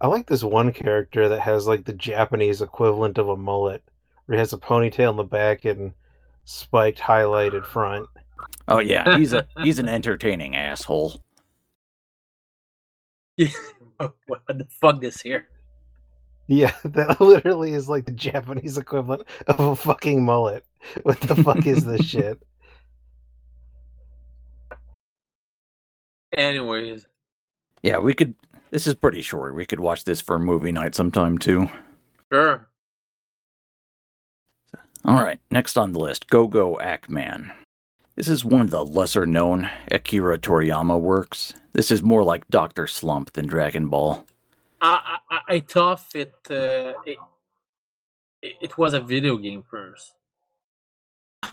I 0.00 0.08
like 0.08 0.26
this 0.26 0.42
one 0.42 0.72
character 0.72 1.28
that 1.28 1.40
has 1.40 1.66
like 1.66 1.84
the 1.84 1.92
Japanese 1.92 2.60
equivalent 2.60 3.18
of 3.18 3.28
a 3.28 3.36
mullet, 3.36 3.82
where 4.26 4.36
he 4.36 4.40
has 4.40 4.52
a 4.52 4.58
ponytail 4.58 5.10
in 5.10 5.16
the 5.16 5.24
back 5.24 5.64
and 5.64 5.92
spiked 6.44 6.98
highlighted 6.98 7.64
front. 7.64 8.08
Oh 8.68 8.78
yeah, 8.78 9.16
he's 9.16 9.32
a 9.32 9.46
he's 9.62 9.78
an 9.78 9.88
entertaining 9.88 10.56
asshole. 10.56 11.22
What 14.26 14.42
the 14.46 14.66
fuck 14.70 15.00
this 15.00 15.22
here? 15.22 15.48
Yeah, 16.48 16.72
that 16.84 17.20
literally 17.20 17.72
is 17.72 17.88
like 17.88 18.04
the 18.06 18.12
Japanese 18.12 18.78
equivalent 18.78 19.22
of 19.46 19.58
a 19.60 19.76
fucking 19.76 20.24
mullet. 20.24 20.64
What 21.02 21.20
the 21.20 21.34
fuck 21.36 21.66
is 21.66 21.84
this 21.84 22.04
shit? 22.06 22.40
Anyways, 26.36 27.06
Yeah, 27.82 27.98
we 27.98 28.14
could. 28.14 28.34
This 28.70 28.86
is 28.86 28.94
pretty 28.94 29.22
short. 29.22 29.54
We 29.54 29.64
could 29.64 29.80
watch 29.80 30.04
this 30.04 30.20
for 30.20 30.38
movie 30.38 30.72
night 30.72 30.94
sometime 30.94 31.38
too. 31.38 31.68
sure. 32.32 32.68
All 35.04 35.22
right, 35.22 35.38
next 35.52 35.78
on 35.78 35.92
the 35.92 36.00
list, 36.00 36.28
Go 36.28 36.48
Go 36.48 36.78
Ackman. 36.82 37.52
This 38.16 38.26
is 38.28 38.44
one 38.44 38.62
of 38.62 38.70
the 38.70 38.84
lesser 38.84 39.24
known 39.24 39.70
Akira 39.90 40.36
Toriyama 40.38 41.00
works. 41.00 41.54
This 41.74 41.90
is 41.92 42.02
more 42.02 42.24
like 42.24 42.48
Doctor 42.48 42.86
Slump 42.88 43.32
than 43.34 43.46
Dragon 43.46 43.88
Ball. 43.88 44.26
I 44.80 45.18
I, 45.30 45.40
I 45.48 45.60
thought 45.60 46.02
it, 46.14 46.34
uh, 46.50 46.92
it 47.04 47.18
it 48.42 48.52
it 48.60 48.78
was 48.78 48.94
a 48.94 49.00
video 49.00 49.36
game 49.36 49.62
first. 49.62 50.12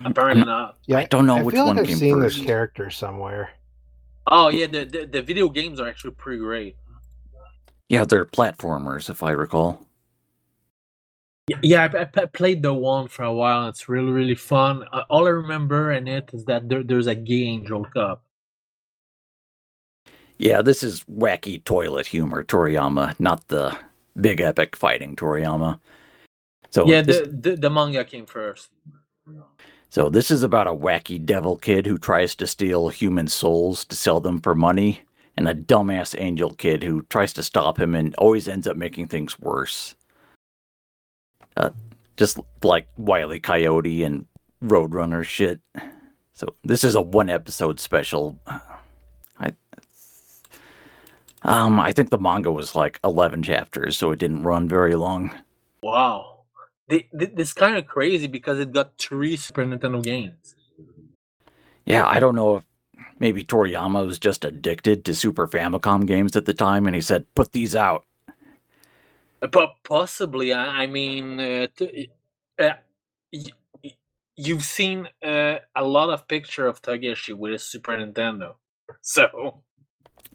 Apparently 0.03 0.46
not. 0.46 0.77
Yeah, 0.86 0.98
I 1.00 1.06
don't 1.06 1.25
know 1.25 1.38
I 1.38 1.44
which 1.44 1.56
feel 1.56 1.65
one 1.68 1.75
like 1.77 1.84
I've 1.84 1.89
came 1.89 1.98
seen 1.98 2.15
first. 2.15 2.38
this 2.38 2.46
character 2.46 2.89
somewhere. 2.89 3.51
Oh 4.27 4.50
yeah, 4.50 4.68
the, 4.68 4.86
the 4.86 5.06
the 5.06 5.22
video 5.22 5.50
games 5.50 5.80
are 5.80 5.88
actually 5.88 6.12
pretty 6.15 6.39
great. 6.39 6.75
Yeah, 7.89 8.06
they're 8.06 8.25
platformers, 8.25 9.10
if 9.10 9.22
I 9.22 9.32
recall. 9.32 9.86
Y- 11.50 11.60
Yeah, 11.62 11.89
I, 11.94 12.25
played 12.25 12.63
the 12.63 12.74
one 12.74 13.08
for 13.08 13.24
a 13.24 13.34
while. 13.34 13.68
It's 13.68 13.88
really 13.89 14.12
really 14.12 14.36
fun. 14.36 14.84
Uh, 14.92 15.03
all 15.10 15.27
I 15.27 15.32
remember 15.32 15.92
in 15.92 16.08
it 16.08 16.30
is 16.34 16.46
that 16.46 16.68
there, 16.70 16.84
there's 16.84 17.08
a 17.08 17.15
gay 17.15 17.44
angel 17.44 17.86
cup. 17.86 18.24
Yeah, 20.43 20.62
this 20.62 20.83
is 20.83 21.05
wacky 21.05 21.63
toilet 21.63 22.05
humor 22.05 22.43
Toriyama, 22.43 23.17
not 23.17 23.47
the 23.47 23.77
big 24.19 24.41
epic 24.41 24.75
fighting 24.75 25.15
Toriyama. 25.15 25.79
So 26.69 26.85
yeah, 26.85 27.01
this, 27.01 27.21
the, 27.21 27.27
the 27.51 27.55
the 27.55 27.69
manga 27.69 28.03
came 28.03 28.25
first. 28.25 28.69
So 29.89 30.09
this 30.09 30.29
is 30.31 30.43
about 30.43 30.67
a 30.67 30.73
wacky 30.73 31.23
devil 31.23 31.55
kid 31.55 31.85
who 31.85 31.97
tries 31.97 32.35
to 32.35 32.45
steal 32.45 32.89
human 32.89 33.29
souls 33.29 33.85
to 33.85 33.95
sell 33.95 34.19
them 34.19 34.41
for 34.41 34.53
money, 34.53 35.03
and 35.38 35.47
a 35.47 35.55
dumbass 35.55 36.13
angel 36.19 36.53
kid 36.55 36.83
who 36.83 37.03
tries 37.03 37.31
to 37.33 37.43
stop 37.43 37.79
him 37.79 37.95
and 37.95 38.13
always 38.15 38.50
ends 38.50 38.67
up 38.67 38.75
making 38.75 39.07
things 39.07 39.39
worse. 39.39 39.95
Uh, 41.55 41.69
just 42.17 42.38
like 42.62 42.88
Wile 42.97 43.33
E. 43.33 43.39
Coyote 43.39 44.03
and 44.03 44.25
Roadrunner 44.62 45.23
shit. 45.23 45.62
So 46.33 46.53
this 46.65 46.83
is 46.83 46.95
a 46.95 47.01
one 47.01 47.29
episode 47.29 47.79
special. 47.79 48.38
I 51.43 51.59
um 51.62 51.79
I 51.79 51.93
think 51.93 52.12
the 52.12 52.19
manga 52.19 52.51
was 52.51 52.75
like 52.75 53.00
eleven 53.03 53.43
chapters, 53.43 53.97
so 53.97 54.12
it 54.12 54.19
didn't 54.19 54.43
run 54.43 54.69
very 54.69 54.95
long. 54.95 55.31
Wow, 55.83 56.45
Th- 56.89 57.09
th- 57.17 57.31
this 57.35 57.53
kind 57.53 57.77
of 57.77 57.88
crazy 57.88 58.27
because 58.27 58.59
it 58.59 58.71
got 58.73 58.97
three 59.00 59.38
Super 59.38 59.65
Nintendo 59.65 60.03
games. 60.03 60.55
Yeah, 61.85 62.07
I 62.07 62.19
don't 62.19 62.35
know 62.35 62.57
if 62.57 62.63
maybe 63.19 63.43
Toriyama 63.43 64.05
was 64.05 64.19
just 64.19 64.45
addicted 64.45 65.05
to 65.05 65.15
Super 65.15 65.47
Famicom 65.47 66.07
games 66.07 66.35
at 66.35 66.45
the 66.45 66.53
time 66.53 66.88
and 66.88 66.95
he 66.95 67.01
said, 67.01 67.25
put 67.35 67.53
these 67.53 67.75
out. 67.75 68.05
But 69.41 69.71
possibly, 69.83 70.53
I, 70.53 70.83
I 70.83 70.88
mean, 70.88 71.39
uh, 71.39 71.67
t- 71.75 72.12
uh, 72.59 72.73
y- 73.33 73.95
you've 74.38 74.63
seen 74.63 75.09
uh, 75.25 75.57
a 75.75 75.83
lot 75.85 76.09
of 76.12 76.27
picture 76.27 76.67
of 76.67 76.81
Tageshi 76.81 77.35
with 77.35 77.53
a 77.55 77.59
Super 77.59 77.93
Nintendo, 77.97 78.55
so 79.01 79.63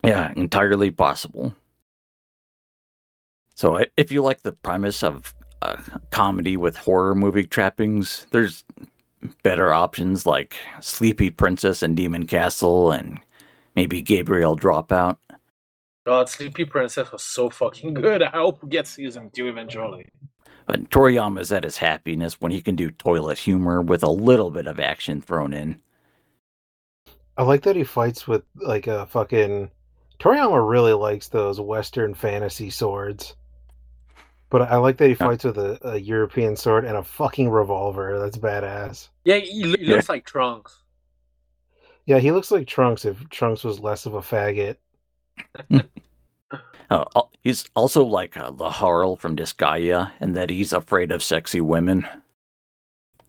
Yeah, 0.05 0.33
entirely 0.37 0.91
possible. 0.91 1.55
So 3.55 3.85
if 3.97 4.13
you 4.13 4.23
like 4.23 4.43
the 4.43 4.53
premise 4.53 5.03
of 5.03 5.35
a 5.63 5.79
comedy 6.11 6.57
with 6.57 6.77
horror 6.77 7.15
movie 7.15 7.47
trappings, 7.47 8.27
there's 8.31 8.65
better 9.43 9.73
options 9.73 10.27
like 10.27 10.55
Sleepy 10.81 11.31
Princess 11.31 11.83
and 11.83 11.97
Demon 11.97 12.27
Castle 12.27 12.93
and 12.93 13.19
maybe 13.75 14.01
Gabriel 14.01 14.57
Dropout. 14.57 15.17
God, 16.07 16.29
Sleepy 16.29 16.65
Princess 16.65 17.11
was 17.11 17.23
so 17.23 17.51
fucking 17.51 17.95
good. 17.95 18.23
I 18.23 18.31
hope 18.31 18.63
we 18.63 18.69
get 18.69 18.87
season 18.87 19.31
two 19.31 19.49
eventually. 19.49 20.07
But 20.67 20.91
Toriyama's 20.91 21.51
at 21.51 21.65
his 21.65 21.79
happiness 21.79 22.41
when 22.41 22.53
he 22.53 22.61
can 22.61 22.77
do 22.77 22.91
toilet 22.91 23.39
humor 23.39 23.83
with 23.83 24.03
a 24.03 24.11
little 24.11 24.51
bit 24.51 24.67
of 24.67 24.79
action 24.79 25.21
thrown 25.21 25.53
in. 25.53 25.81
I 27.37 27.43
like 27.43 27.63
that 27.63 27.77
he 27.77 27.85
fights 27.85 28.27
with 28.27 28.43
like 28.55 28.87
a 28.87 29.07
fucking. 29.07 29.71
Toriyama 30.21 30.69
really 30.69 30.93
likes 30.93 31.29
those 31.29 31.61
Western 31.61 32.15
fantasy 32.15 32.71
swords. 32.71 33.35
But 34.51 34.63
I 34.63 34.77
like 34.77 34.97
that 34.97 35.05
he 35.07 35.11
Yeah. 35.11 35.17
fights 35.27 35.45
with 35.45 35.59
a, 35.59 35.79
a 35.87 35.97
European 35.99 36.57
sword 36.57 36.85
and 36.85 36.97
a 36.97 37.03
fucking 37.05 37.51
revolver. 37.51 38.19
That's 38.19 38.39
badass. 38.39 39.09
Yeah, 39.25 39.37
he, 39.37 39.65
lo- 39.65 39.77
he 39.79 39.85
Yeah. 39.87 39.97
looks 39.97 40.09
like 40.09 40.25
Trunks. 40.25 40.83
Yeah, 42.07 42.19
he 42.19 42.33
looks 42.33 42.51
like 42.51 42.67
Trunks 42.67 43.05
if 43.05 43.29
Trunks 43.29 43.63
was 43.63 43.79
less 43.81 44.07
of 44.07 44.15
a 44.15 44.21
faggot. 44.21 44.77
Uh, 46.91 47.05
he's 47.45 47.67
also 47.77 48.03
like 48.03 48.35
uh, 48.39 48.51
Laharl 48.51 49.19
from 49.19 49.37
Disgaea, 49.37 50.11
in 50.23 50.33
that 50.33 50.49
he's 50.49 50.73
afraid 50.73 51.13
of 51.13 51.23
sexy 51.23 51.61
women. 51.61 52.09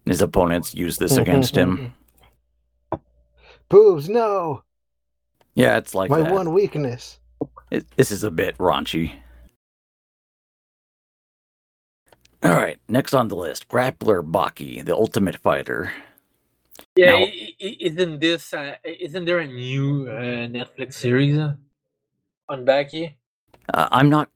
His 0.05 0.22
opponents 0.22 0.74
use 0.74 0.98
this 0.98 1.17
against 1.17 1.58
him. 1.58 1.93
Boobs, 3.67 4.08
no! 4.08 4.63
Yeah, 5.56 5.77
it's 5.77 5.94
like 5.96 6.10
My 6.10 6.22
that. 6.22 6.32
one 6.34 6.53
weakness. 6.53 7.20
It, 7.72 7.86
this 7.98 8.12
is 8.12 8.24
a 8.24 8.32
bit 8.32 8.58
raunchy. 8.58 9.13
All 12.41 12.51
right, 12.56 12.77
next 12.88 13.13
on 13.13 13.27
the 13.27 13.36
list, 13.36 13.68
Grappler 13.68 14.24
Baki, 14.24 14.84
the 14.86 14.96
Ultimate 14.96 15.36
Fighter. 15.38 15.91
Yeah, 16.96 17.12
Now- 17.12 17.18
i- 17.18 17.53
i- 17.62 17.77
isn't 17.82 18.20
this? 18.20 18.53
Uh, 18.53 18.75
isn't 18.84 19.25
there 19.25 19.39
a 19.39 19.48
new 19.48 20.08
uh, 20.08 20.48
Netflix 20.48 20.94
series 20.94 21.38
uh, 21.38 21.56
on 22.48 22.65
Baki? 22.65 23.15
Uh, 23.74 23.89
I'm 23.91 24.10
not 24.10 24.29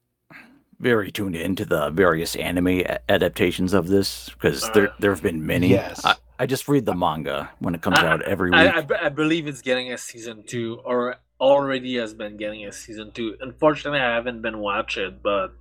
very 0.80 1.12
tuned 1.12 1.36
into 1.38 1.64
the 1.64 1.90
various 1.92 2.36
anime 2.36 2.84
adaptations 3.08 3.74
of 3.74 3.88
this 3.88 4.30
because 4.30 4.70
there 4.72 4.90
Uh, 4.90 4.94
there 5.00 5.12
have 5.12 5.24
been 5.24 5.46
many. 5.46 5.70
Yes. 5.70 6.04
I, 6.04 6.16
I 6.44 6.46
just 6.46 6.68
read 6.68 6.86
the 6.86 6.94
manga 6.94 7.50
when 7.60 7.74
it 7.74 7.82
comes 7.82 8.00
I- 8.00 8.08
out 8.08 8.22
every 8.24 8.50
week. 8.52 8.60
I, 8.60 8.80
I, 8.82 9.06
I 9.06 9.10
believe 9.10 9.48
it's 9.48 9.62
getting 9.62 9.94
a 9.94 9.98
season 9.98 10.44
two, 10.46 10.82
or 10.84 11.16
already 11.40 11.96
has 11.96 12.14
been 12.14 12.36
getting 12.38 12.66
a 12.66 12.72
season 12.72 13.12
two. 13.12 13.36
Unfortunately, 13.40 14.00
I 14.00 14.14
haven't 14.14 14.42
been 14.42 14.60
watching 14.60 15.20
but 15.24 15.54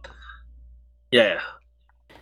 yeah. 1.10 1.40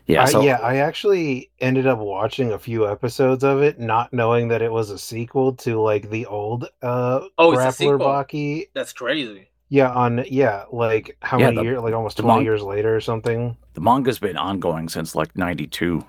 yeah, 0.07 0.23
I- 0.23 0.27
so 0.27 0.43
yeah, 0.43 0.59
I 0.59 0.77
actually 0.77 1.51
ended 1.61 1.87
up 1.87 1.99
watching 1.99 2.53
a 2.53 2.59
few 2.59 2.87
episodes 2.89 3.45
of 3.45 3.63
it, 3.63 3.79
not 3.81 4.13
knowing 4.13 4.49
that 4.49 4.63
it 4.63 4.73
was 4.73 4.91
a 4.91 4.99
sequel 4.99 5.55
to 5.65 5.81
like 5.81 6.11
the 6.11 6.27
old 6.27 6.65
uh 6.83 7.21
Oh, 7.39 7.53
it's 7.53 7.61
a 7.63 7.65
Grappler 7.65 7.73
sequel. 7.75 7.99
Baki. 8.01 8.69
That's 8.75 8.93
crazy. 8.93 9.49
Yeah, 9.69 9.91
on 9.93 10.25
yeah, 10.29 10.65
like 10.73 11.17
how 11.23 11.39
Yeah, 11.39 11.47
many 11.47 11.57
the- 11.59 11.63
years? 11.65 11.81
Like 11.83 11.95
almost 11.95 12.17
twenty 12.19 12.35
mon- 12.37 12.45
years 12.45 12.63
later 12.63 12.95
or 12.95 13.01
something. 13.01 13.57
the 13.75 13.81
manga's 13.81 14.19
been 14.19 14.37
ongoing 14.37 14.89
since 14.89 15.15
like 15.15 15.37
'92. 15.37 16.05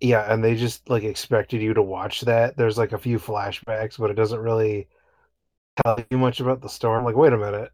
Yeah, 0.00 0.32
and 0.32 0.42
they 0.42 0.54
just 0.54 0.88
like 0.88 1.02
expected 1.02 1.60
you 1.60 1.74
to 1.74 1.82
watch 1.82 2.22
that. 2.22 2.56
There's 2.56 2.78
like 2.78 2.92
a 2.92 2.98
few 2.98 3.18
flashbacks, 3.18 3.98
but 3.98 4.10
it 4.10 4.14
doesn't 4.14 4.40
really 4.40 4.88
tell 5.84 6.02
you 6.10 6.18
much 6.18 6.40
about 6.40 6.62
the 6.62 6.68
story. 6.68 6.98
I'm 6.98 7.04
like, 7.04 7.16
wait 7.16 7.32
a 7.32 7.38
minute. 7.38 7.70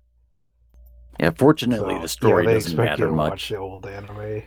Yeah, 1.21 1.31
fortunately, 1.31 1.95
So, 1.95 2.03
the 2.03 2.09
story 2.09 2.45
yeah, 2.45 2.49
they 2.49 2.55
doesn't 2.55 2.73
expect 2.73 2.99
you 2.99 3.05
matter 3.07 3.17
much. 3.17 3.49
the 3.49 3.57
old 3.57 3.87
anime. 3.87 4.43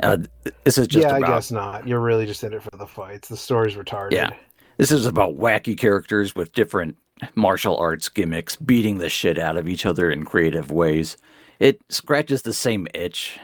Uh, 0.00 0.18
this 0.64 0.78
is 0.78 0.86
just 0.86 1.02
yeah, 1.02 1.16
about 1.16 1.28
I 1.30 1.34
guess 1.34 1.50
not. 1.50 1.86
You're 1.86 2.00
really 2.00 2.26
just 2.26 2.42
in 2.44 2.52
it 2.52 2.62
for 2.62 2.76
the 2.76 2.86
fights. 2.86 3.28
The 3.28 3.36
story's 3.36 3.74
retarded. 3.74 4.12
Yeah. 4.12 4.30
This 4.78 4.90
is 4.90 5.06
about 5.06 5.36
wacky 5.36 5.76
characters 5.76 6.34
with 6.34 6.52
different 6.52 6.96
martial 7.34 7.76
arts 7.76 8.08
gimmicks 8.08 8.56
beating 8.56 8.98
the 8.98 9.08
shit 9.08 9.38
out 9.38 9.56
of 9.56 9.68
each 9.68 9.84
other 9.84 10.10
in 10.10 10.24
creative 10.24 10.70
ways. 10.70 11.16
It 11.58 11.80
scratches 11.88 12.42
the 12.42 12.52
same 12.52 12.86
itch 12.94 13.38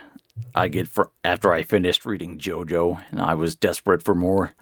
I 0.54 0.68
get 0.68 0.88
for 0.88 1.10
after 1.22 1.52
I 1.52 1.62
finished 1.62 2.04
reading 2.04 2.38
JoJo 2.38 3.02
and 3.10 3.20
I 3.20 3.34
was 3.34 3.56
desperate 3.56 4.02
for 4.02 4.14
more. 4.14 4.54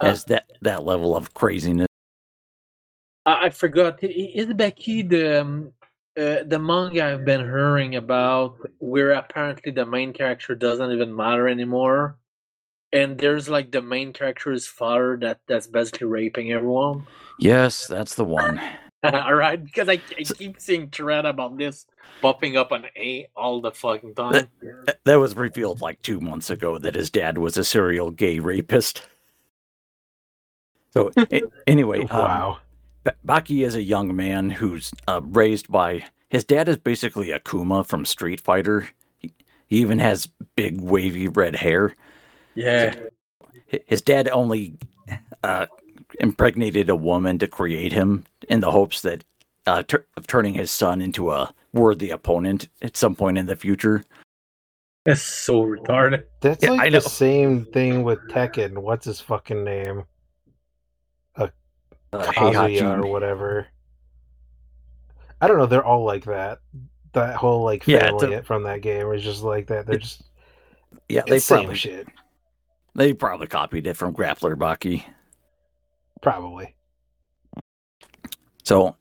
Uh, 0.00 0.06
As 0.06 0.24
that 0.24 0.50
that 0.62 0.84
level 0.84 1.16
of 1.16 1.34
craziness. 1.34 1.86
I, 3.26 3.46
I 3.46 3.50
forgot. 3.50 3.98
Is 4.02 4.46
Baki 4.46 5.08
the 5.08 5.40
um, 5.42 5.72
uh, 6.16 6.44
the 6.46 6.58
manga 6.58 7.04
I've 7.04 7.24
been 7.24 7.40
hearing 7.40 7.96
about, 7.96 8.56
where 8.78 9.12
apparently 9.12 9.72
the 9.72 9.86
main 9.86 10.12
character 10.12 10.54
doesn't 10.54 10.90
even 10.92 11.14
matter 11.14 11.48
anymore, 11.48 12.16
and 12.92 13.18
there's 13.18 13.48
like 13.48 13.70
the 13.70 13.82
main 13.82 14.12
character's 14.12 14.66
father 14.66 15.16
that 15.20 15.40
that's 15.46 15.66
basically 15.66 16.06
raping 16.06 16.52
everyone. 16.52 17.06
Yes, 17.38 17.86
that's 17.86 18.14
the 18.14 18.24
one. 18.24 18.60
all 19.26 19.34
right, 19.34 19.62
because 19.62 19.88
I, 19.88 20.02
I 20.18 20.24
keep 20.24 20.60
seeing 20.60 20.90
thread 20.90 21.26
about 21.26 21.58
this 21.58 21.86
popping 22.22 22.56
up 22.56 22.72
on 22.72 22.86
A 22.96 23.28
all 23.36 23.60
the 23.60 23.72
fucking 23.72 24.14
time. 24.14 24.48
Th- 24.86 24.98
That 25.04 25.16
was 25.16 25.36
revealed 25.36 25.80
like 25.80 26.02
two 26.02 26.20
months 26.20 26.50
ago 26.50 26.78
that 26.78 26.94
his 26.94 27.10
dad 27.10 27.38
was 27.38 27.56
a 27.56 27.64
serial 27.64 28.10
gay 28.10 28.38
rapist. 28.40 29.06
So 30.92 31.10
a- 31.30 31.42
anyway, 31.66 32.00
um, 32.02 32.08
Wow. 32.08 32.58
Ba- 33.04 33.16
Baki 33.26 33.66
is 33.66 33.74
a 33.74 33.82
young 33.82 34.16
man 34.16 34.50
who's 34.50 34.92
uh, 35.08 35.20
raised 35.22 35.70
by 35.70 36.04
his 36.30 36.44
dad 36.44 36.68
is 36.68 36.78
basically 36.78 37.28
Akuma 37.28 37.86
from 37.86 38.04
Street 38.04 38.40
Fighter. 38.40 38.88
He, 39.18 39.32
he 39.68 39.78
even 39.78 39.98
has 39.98 40.28
big 40.56 40.80
wavy 40.80 41.28
red 41.28 41.56
hair. 41.56 41.94
Yeah, 42.54 42.94
Hi- 43.70 43.80
His 43.86 44.02
dad 44.02 44.28
only 44.28 44.76
uh, 45.42 45.66
impregnated 46.20 46.88
a 46.88 46.96
woman 46.96 47.38
to 47.38 47.46
create 47.46 47.92
him 47.92 48.24
in 48.48 48.60
the 48.60 48.70
hopes 48.70 49.02
that 49.02 49.24
uh, 49.66 49.82
tur- 49.82 50.06
of 50.16 50.26
turning 50.26 50.54
his 50.54 50.70
son 50.70 51.00
into 51.00 51.30
a 51.30 51.52
worthy 51.72 52.10
opponent 52.10 52.68
at 52.82 52.96
some 52.96 53.14
point 53.14 53.38
in 53.38 53.46
the 53.46 53.56
future. 53.56 54.04
it's 55.06 55.22
so 55.22 55.62
retarded. 55.64 56.24
That's 56.40 56.62
yeah, 56.62 56.70
like 56.70 56.80
I 56.80 56.84
the 56.90 56.96
know. 56.96 57.00
same 57.00 57.64
thing 57.66 58.02
with 58.04 58.18
Tekken. 58.28 58.78
What's 58.78 59.06
his 59.06 59.20
fucking 59.20 59.64
name? 59.64 60.04
Uh, 61.36 61.48
Kazuya 62.12 62.52
Heihachi. 62.78 63.02
or 63.02 63.06
whatever. 63.08 63.66
I 65.40 65.48
don't 65.48 65.58
know. 65.58 65.66
They're 65.66 65.84
all 65.84 66.04
like 66.04 66.24
that. 66.26 66.60
That 67.12 67.36
whole 67.36 67.64
like 67.64 67.86
Yeah, 67.86 68.10
family 68.10 68.34
a- 68.34 68.42
from 68.42 68.62
that 68.64 68.82
game 68.82 69.10
is 69.12 69.22
just 69.22 69.42
like 69.42 69.66
that. 69.66 69.86
They're 69.86 69.98
just 69.98 70.22
Yeah, 71.08 71.22
they 71.26 71.40
probably 71.40 71.74
shit. 71.74 72.06
they 72.94 73.12
probably 73.14 73.46
copied 73.48 73.86
it 73.88 73.96
from 73.96 74.14
Grappler 74.14 74.54
Baki. 74.56 75.02
Probably. 76.24 76.74
So, 78.64 78.96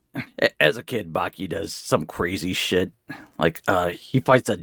as 0.59 0.77
a 0.77 0.83
kid, 0.83 1.11
Baki 1.11 1.49
does 1.49 1.73
some 1.73 2.05
crazy 2.05 2.53
shit. 2.53 2.91
Like, 3.39 3.61
uh, 3.67 3.89
he 3.89 4.19
fights 4.19 4.49
a 4.49 4.59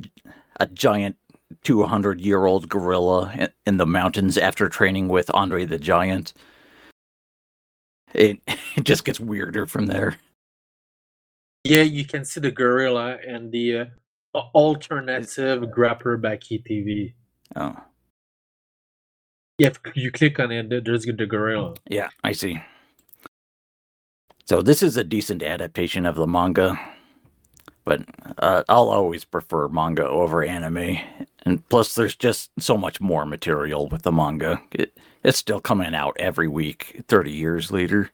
a 0.60 0.66
giant 0.66 1.16
200 1.64 2.20
year 2.20 2.44
old 2.44 2.68
gorilla 2.68 3.32
in, 3.34 3.48
in 3.66 3.76
the 3.78 3.86
mountains 3.86 4.38
after 4.38 4.68
training 4.68 5.08
with 5.08 5.30
Andre 5.34 5.64
the 5.64 5.78
Giant. 5.78 6.32
It, 8.14 8.40
it 8.76 8.84
just 8.84 9.04
gets 9.04 9.18
weirder 9.18 9.66
from 9.66 9.86
there. 9.86 10.16
Yeah, 11.64 11.82
you 11.82 12.04
can 12.04 12.24
see 12.24 12.40
the 12.40 12.50
gorilla 12.50 13.18
and 13.26 13.50
the 13.50 13.90
uh, 14.34 14.38
alternative 14.54 15.62
grappler 15.64 16.20
Baki 16.20 16.62
TV. 16.64 17.14
Oh, 17.56 17.76
Yeah, 19.60 19.68
if 19.84 19.94
you 19.94 20.10
click 20.10 20.40
on 20.40 20.50
it, 20.52 20.84
there's 20.86 21.04
the 21.04 21.12
gorilla. 21.12 21.74
yeah, 21.86 22.08
I 22.24 22.32
see. 22.32 22.62
So, 24.46 24.62
this 24.62 24.82
is 24.82 24.96
a 24.96 25.04
decent 25.04 25.42
adaptation 25.42 26.06
of 26.06 26.14
the 26.14 26.26
manga, 26.26 26.80
but 27.84 28.00
uh, 28.38 28.62
I'll 28.70 28.88
always 28.88 29.26
prefer 29.26 29.68
manga 29.68 30.08
over 30.08 30.42
anime. 30.42 30.96
And 31.42 31.68
plus, 31.68 31.94
there's 31.94 32.16
just 32.16 32.50
so 32.58 32.78
much 32.78 33.02
more 33.02 33.26
material 33.26 33.86
with 33.88 34.00
the 34.00 34.12
manga. 34.12 34.62
It, 34.72 34.96
it's 35.24 35.36
still 35.36 35.60
coming 35.60 35.94
out 35.94 36.16
every 36.18 36.48
week, 36.48 37.02
30 37.08 37.30
years 37.30 37.70
later. 37.70 38.10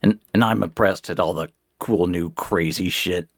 And, 0.00 0.20
and 0.32 0.44
I'm 0.44 0.62
impressed 0.62 1.10
at 1.10 1.18
all 1.18 1.34
the 1.34 1.48
cool 1.80 2.06
new 2.06 2.30
crazy 2.30 2.88
shit 2.88 3.28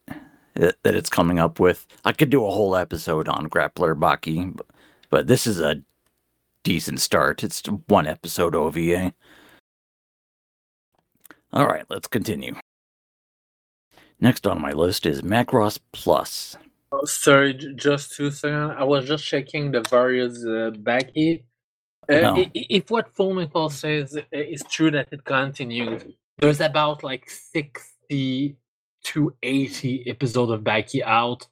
that, 0.56 0.76
that 0.82 0.94
it's 0.94 1.08
coming 1.08 1.38
up 1.38 1.58
with. 1.58 1.86
I 2.04 2.12
could 2.12 2.28
do 2.28 2.44
a 2.44 2.50
whole 2.50 2.76
episode 2.76 3.28
on 3.28 3.48
Grappler 3.48 3.98
Baki, 3.98 4.54
but, 4.54 4.66
but 5.08 5.26
this 5.26 5.46
is 5.46 5.58
a 5.58 5.82
decent 6.64 7.00
start. 7.00 7.44
It's 7.44 7.62
one 7.86 8.06
episode 8.08 8.54
OVA. 8.56 9.14
All 11.52 11.66
right, 11.66 11.84
let's 11.88 12.08
continue. 12.08 12.56
Next 14.18 14.46
on 14.46 14.60
my 14.60 14.72
list 14.72 15.06
is 15.06 15.22
Macross 15.22 15.78
Plus. 15.92 16.56
Oh, 16.90 17.04
Sorry, 17.04 17.54
just 17.76 18.14
two 18.16 18.30
seconds. 18.30 18.74
I 18.76 18.84
was 18.84 19.06
just 19.06 19.24
checking 19.24 19.70
the 19.70 19.82
various 19.82 20.38
uh, 20.44 20.70
Baki. 20.74 21.44
Uh, 22.10 22.20
No. 22.20 22.44
if 22.54 22.90
what 22.90 23.14
Fullmetal 23.14 23.70
says 23.70 24.16
uh, 24.16 24.22
is 24.32 24.62
true 24.70 24.90
that 24.90 25.08
it 25.12 25.24
continues, 25.24 26.02
there's 26.38 26.60
about 26.60 27.02
like 27.02 27.28
60 27.30 28.56
to 29.04 29.34
80 29.42 30.04
episodes 30.08 30.52
of 30.52 30.60
Baki 30.62 31.02
out 31.02 31.46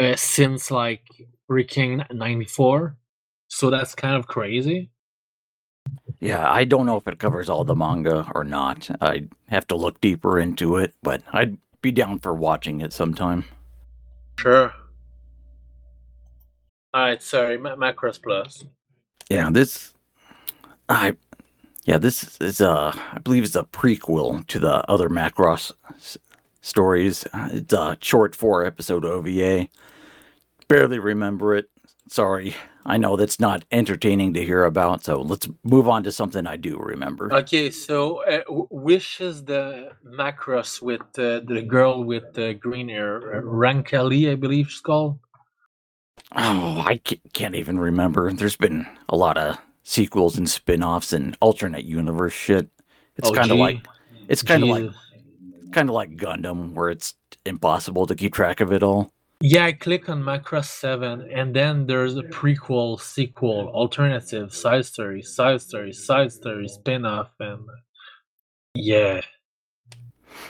uh, 0.00 0.16
since 0.16 0.70
like 0.70 1.02
freaking 1.50 2.04
94. 2.12 2.96
So 3.56 3.70
that's 3.70 3.94
kind 3.94 4.14
of 4.16 4.26
crazy. 4.26 4.90
Yeah, 6.20 6.46
I 6.46 6.64
don't 6.64 6.84
know 6.84 6.98
if 6.98 7.08
it 7.08 7.18
covers 7.18 7.48
all 7.48 7.64
the 7.64 7.74
manga 7.74 8.30
or 8.34 8.44
not. 8.44 8.86
I'd 9.00 9.30
have 9.48 9.66
to 9.68 9.76
look 9.76 9.98
deeper 10.02 10.38
into 10.38 10.76
it, 10.76 10.92
but 11.02 11.22
I'd 11.32 11.56
be 11.80 11.90
down 11.90 12.18
for 12.18 12.34
watching 12.34 12.82
it 12.82 12.92
sometime. 12.92 13.46
Sure. 14.38 14.74
Alright, 16.94 17.22
sorry, 17.22 17.56
Ma- 17.56 17.76
Macross 17.76 18.22
Plus. 18.22 18.62
Yeah, 19.30 19.48
this 19.50 19.94
I 20.90 21.16
yeah, 21.86 21.96
this 21.96 22.38
is 22.42 22.60
uh 22.60 22.92
I 23.14 23.18
believe 23.20 23.44
it's 23.44 23.56
a 23.56 23.62
prequel 23.64 24.46
to 24.48 24.58
the 24.58 24.84
other 24.90 25.08
Macross 25.08 25.72
s- 25.94 26.18
stories. 26.60 27.26
It's 27.32 27.72
a 27.72 27.96
short 28.02 28.36
four 28.36 28.66
episode 28.66 29.06
OVA. 29.06 29.68
Barely 30.68 30.98
remember 30.98 31.54
it. 31.56 31.70
Sorry. 32.08 32.54
I 32.84 32.98
know 32.98 33.16
that's 33.16 33.40
not 33.40 33.64
entertaining 33.72 34.34
to 34.34 34.44
hear 34.44 34.64
about, 34.64 35.02
so 35.04 35.20
let's 35.20 35.48
move 35.64 35.88
on 35.88 36.04
to 36.04 36.12
something 36.12 36.46
I 36.46 36.56
do 36.56 36.76
remember. 36.78 37.32
Okay, 37.34 37.70
so 37.70 38.22
uh, 38.24 38.42
is 39.20 39.44
the 39.44 39.90
Macross 40.06 40.80
with 40.80 41.00
uh, 41.18 41.40
the 41.40 41.64
girl 41.66 42.04
with 42.04 42.32
the 42.34 42.54
green 42.54 42.88
hair? 42.88 43.42
Ranka 43.44 44.04
Lee, 44.04 44.30
I 44.30 44.36
believe 44.36 44.70
she's 44.70 44.80
called. 44.80 45.18
Oh, 46.36 46.84
I 46.86 47.00
can't 47.32 47.56
even 47.56 47.78
remember. 47.78 48.32
There's 48.32 48.56
been 48.56 48.86
a 49.08 49.16
lot 49.16 49.36
of 49.36 49.58
sequels 49.82 50.38
and 50.38 50.48
spin-offs 50.48 51.12
and 51.12 51.36
alternate 51.40 51.84
universe 51.84 52.32
shit. 52.32 52.68
It's 53.16 53.28
Oh, 53.28 53.32
kind 53.32 53.50
of 53.50 53.58
like 53.58 53.86
it's 54.28 54.42
kind 54.42 54.62
of 54.62 54.68
like 54.68 54.90
kind 55.72 55.88
of 55.88 55.94
like 55.94 56.16
Gundam 56.16 56.72
where 56.74 56.90
it's 56.90 57.14
impossible 57.44 58.06
to 58.06 58.14
keep 58.14 58.34
track 58.34 58.60
of 58.60 58.72
it 58.72 58.82
all. 58.82 59.12
Yeah, 59.40 59.66
I 59.66 59.72
click 59.72 60.08
on 60.08 60.22
Macross 60.22 60.66
7, 60.66 61.28
and 61.30 61.54
then 61.54 61.86
there's 61.86 62.16
a 62.16 62.22
prequel, 62.22 62.98
sequel, 62.98 63.68
alternative, 63.68 64.54
side 64.54 64.86
story, 64.86 65.22
side 65.22 65.60
story, 65.60 65.92
side 65.92 66.32
story, 66.32 66.68
spin 66.68 67.04
off, 67.04 67.30
and 67.38 67.60
yeah. 68.74 69.20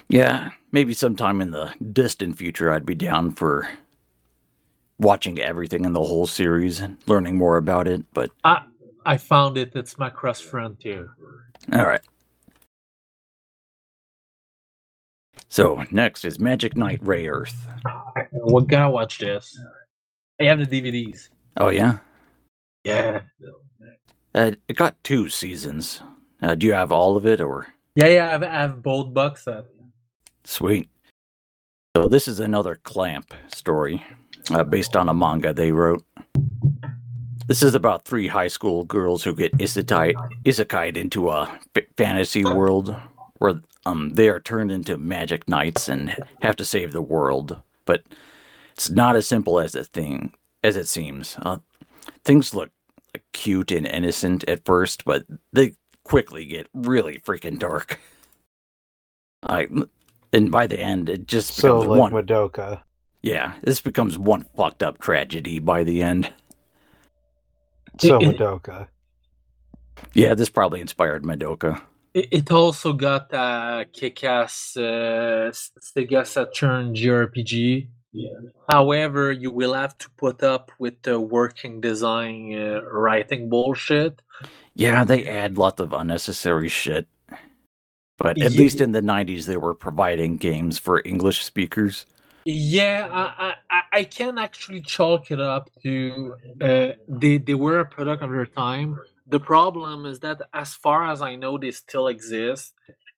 Yeah, 0.09 0.51
maybe 0.73 0.95
sometime 0.95 1.41
in 1.41 1.51
the 1.51 1.73
distant 1.93 2.39
future 2.39 2.73
I'd 2.73 2.87
be 2.87 2.95
down 2.95 3.33
for 3.33 3.69
watching 4.99 5.39
everything 5.39 5.85
in 5.85 5.93
the 5.93 6.03
whole 6.03 6.27
series 6.27 6.81
and 6.81 6.97
learning 7.07 7.37
more 7.37 7.57
about 7.57 7.89
it, 7.89 8.05
but 8.15 8.31
I 8.45 8.63
I 9.05 9.17
found 9.17 9.57
it. 9.57 9.73
It's 9.75 9.95
Macross 9.95 10.43
Frontier. 10.43 11.11
All 11.73 11.87
right. 11.87 12.01
So 15.57 15.83
next 15.91 16.27
is 16.27 16.39
Magic 16.39 16.77
Knight 16.77 17.03
Rayearth. 17.03 17.55
We 18.45 18.63
gotta 18.67 18.91
watch 18.91 19.17
this. 19.21 19.59
I 20.39 20.45
have 20.45 20.59
the 20.59 20.67
DVDs. 20.67 21.31
Oh 21.57 21.71
yeah, 21.71 21.97
Yeah. 22.85 23.23
uh, 24.35 24.51
it 24.69 24.77
got 24.77 25.03
two 25.03 25.31
seasons. 25.31 26.03
Uh, 26.43 26.57
do 26.57 26.67
you 26.67 26.75
have 26.75 26.93
all 26.93 27.17
of 27.17 27.25
it 27.25 27.41
or? 27.41 27.69
Yeah, 27.95 28.09
yeah. 28.09 28.27
I 28.27 28.31
have, 28.33 28.43
I 28.43 28.47
have 28.49 28.83
box 28.83 29.45
set. 29.45 29.65
Sweet. 30.45 30.91
So 31.97 32.07
this 32.07 32.29
is 32.29 32.39
another 32.39 32.79
Clamp 32.85 33.33
story, 33.49 34.05
uh, 34.51 34.63
based 34.63 34.95
on 34.95 35.09
a 35.09 35.15
manga 35.15 35.55
they 35.55 35.73
wrote. 35.73 36.05
This 37.47 37.63
is 37.63 37.75
about 37.75 38.05
three 38.05 38.27
high 38.29 38.49
school 38.49 38.85
girls 38.85 39.25
who 39.25 39.35
get 39.35 39.57
isekai 39.57 40.13
isekai'd 40.45 40.99
into 40.99 41.31
a 41.31 41.49
f- 41.75 41.85
fantasy 41.97 42.45
world 42.45 42.95
where 43.39 43.55
um 43.87 44.11
they 44.15 44.29
are 44.29 44.41
turned 44.41 44.71
into 44.71 44.99
magic 44.99 45.49
knights 45.49 45.89
and 45.89 46.15
have 46.43 46.57
to 46.57 46.65
save 46.65 46.93
the 46.93 47.03
world. 47.03 47.61
But 47.85 48.03
it's 48.73 48.91
not 48.91 49.17
as 49.17 49.27
simple 49.27 49.59
as 49.61 49.75
it 49.75 49.87
thing 49.87 50.35
as 50.63 50.77
it 50.77 50.89
seems. 50.89 51.37
Uh, 51.41 51.59
things 52.25 52.53
look 52.53 52.71
cute 53.33 53.71
and 53.71 53.87
innocent 53.87 54.45
at 54.49 54.65
first, 54.65 55.05
but 55.05 55.25
they 55.53 55.75
quickly 56.05 56.45
get 56.45 56.69
really 56.75 57.19
freaking 57.21 57.59
dark. 57.59 58.01
I 59.43 59.69
and 60.33 60.51
by 60.51 60.67
the 60.67 60.79
end, 60.79 61.09
it 61.09 61.27
just 61.29 61.55
So 61.55 61.81
becomes 61.81 61.89
like 61.89 62.01
one. 62.01 62.13
Madoka. 62.13 62.83
Yeah, 63.23 63.55
this 63.63 63.81
becomes 63.81 64.19
one 64.19 64.47
fucked 64.57 64.83
up 64.83 64.99
tragedy 65.01 65.59
by 65.59 65.85
the 65.85 66.03
end. 66.03 66.33
So 67.99 68.19
Madoka. 68.21 68.89
Yeah, 70.13 70.35
this 70.35 70.51
probably 70.51 70.81
inspired 70.81 71.23
Madoka. 71.23 71.81
It, 72.17 72.29
it 72.33 72.53
also 72.53 72.95
got 72.95 73.33
a 73.35 73.87
kick-ass 73.93 74.77
uh, 74.79 75.53
Sega 75.53 76.27
Saturn 76.27 76.95
JRPG. 76.95 77.89
Yeah. 78.13 78.31
However, 78.71 79.33
you 79.33 79.53
will 79.53 79.75
have 79.75 79.99
to 79.99 80.11
put 80.19 80.43
up 80.43 80.73
with 80.81 81.03
the 81.03 81.21
working 81.21 81.83
design 81.83 82.55
uh, 82.59 82.83
writing 82.85 83.51
bullshit. 83.51 84.23
Yeah, 84.77 85.05
they 85.05 85.27
add 85.29 85.59
lots 85.59 85.81
of 85.81 85.93
unnecessary 85.95 86.69
shit. 86.71 87.09
But 88.19 88.43
at 88.43 88.53
Ye- 88.53 88.59
least 88.59 88.81
in 88.81 88.93
the 88.93 89.03
90s, 89.03 89.47
they 89.47 89.59
were 89.59 89.75
providing 89.75 90.39
games 90.39 90.79
for 90.79 91.03
English 91.05 91.45
speakers. 91.45 92.07
Yeah, 92.45 93.09
I, 93.13 93.23
I, 93.49 93.55
I- 93.71 93.83
I 94.01 94.05
can 94.05 94.39
actually 94.39 94.83
chalk 94.83 95.31
it 95.33 95.41
up 95.41 95.71
to 95.85 96.37
uh, 96.63 96.89
they 97.09 97.39
they 97.39 97.55
were 97.55 97.81
a 97.81 97.87
product 97.87 98.23
of 98.25 98.31
their 98.33 98.47
time. 98.47 99.01
The 99.27 99.41
problem 99.41 100.07
is 100.07 100.21
that, 100.21 100.41
as 100.55 100.75
far 100.75 101.11
as 101.11 101.21
I 101.21 101.35
know, 101.37 101.59
they 101.59 101.73
still 101.73 102.07
exist, 102.09 102.75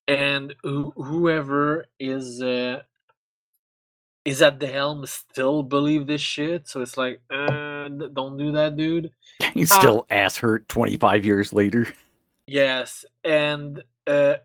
and 0.07 0.55
who 0.63 0.91
whoever 0.97 1.87
is 2.01 2.41
uh, 2.43 2.83
is 4.25 4.43
at 4.43 4.61
the 4.61 4.67
helm 4.67 5.07
still 5.07 5.63
believe 5.63 6.07
this 6.07 6.21
shit. 6.21 6.69
So 6.69 6.81
it's 6.83 6.97
like, 6.97 7.21
uh, 7.31 7.89
don't 7.89 8.37
do 8.37 8.53
that, 8.53 8.77
dude. 8.77 9.11
He's 9.55 9.73
Ah. 9.73 9.79
still 9.79 10.07
ass 10.11 10.37
hurt 10.39 10.69
25 10.69 11.25
years 11.25 11.53
later. 11.53 11.89
Yes, 12.47 13.05
and 13.25 13.83
uh, 14.07 14.37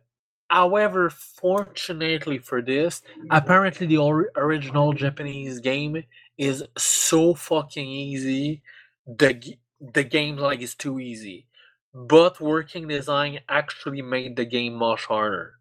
however, 0.49 1.09
fortunately 1.09 2.37
for 2.39 2.61
this, 2.61 3.01
apparently 3.29 3.87
the 3.87 3.97
or- 3.97 4.31
original 4.35 4.91
Japanese 4.91 5.59
game 5.59 6.03
is 6.37 6.63
so 6.77 7.33
fucking 7.33 7.87
easy. 7.87 8.61
The 9.07 9.33
g- 9.33 9.59
the 9.79 10.03
game 10.03 10.35
like 10.37 10.61
is 10.61 10.75
too 10.75 10.99
easy, 10.99 11.45
but 11.93 12.39
working 12.41 12.87
design 12.87 13.39
actually 13.49 14.01
made 14.01 14.35
the 14.35 14.45
game 14.45 14.73
much 14.75 15.05
harder. 15.05 15.55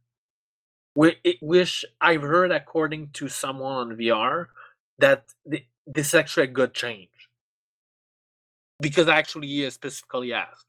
Which 0.94 1.84
I've 2.00 2.22
heard, 2.22 2.52
according 2.52 3.10
to 3.14 3.28
someone 3.28 3.72
on 3.90 3.96
VR, 3.96 4.48
that 4.98 5.24
this 5.86 6.08
is 6.08 6.14
actually 6.14 6.44
a 6.44 6.48
good 6.48 6.74
change 6.74 7.28
because 8.80 9.08
actually 9.08 9.68
specifically 9.70 10.32
asked 10.32 10.66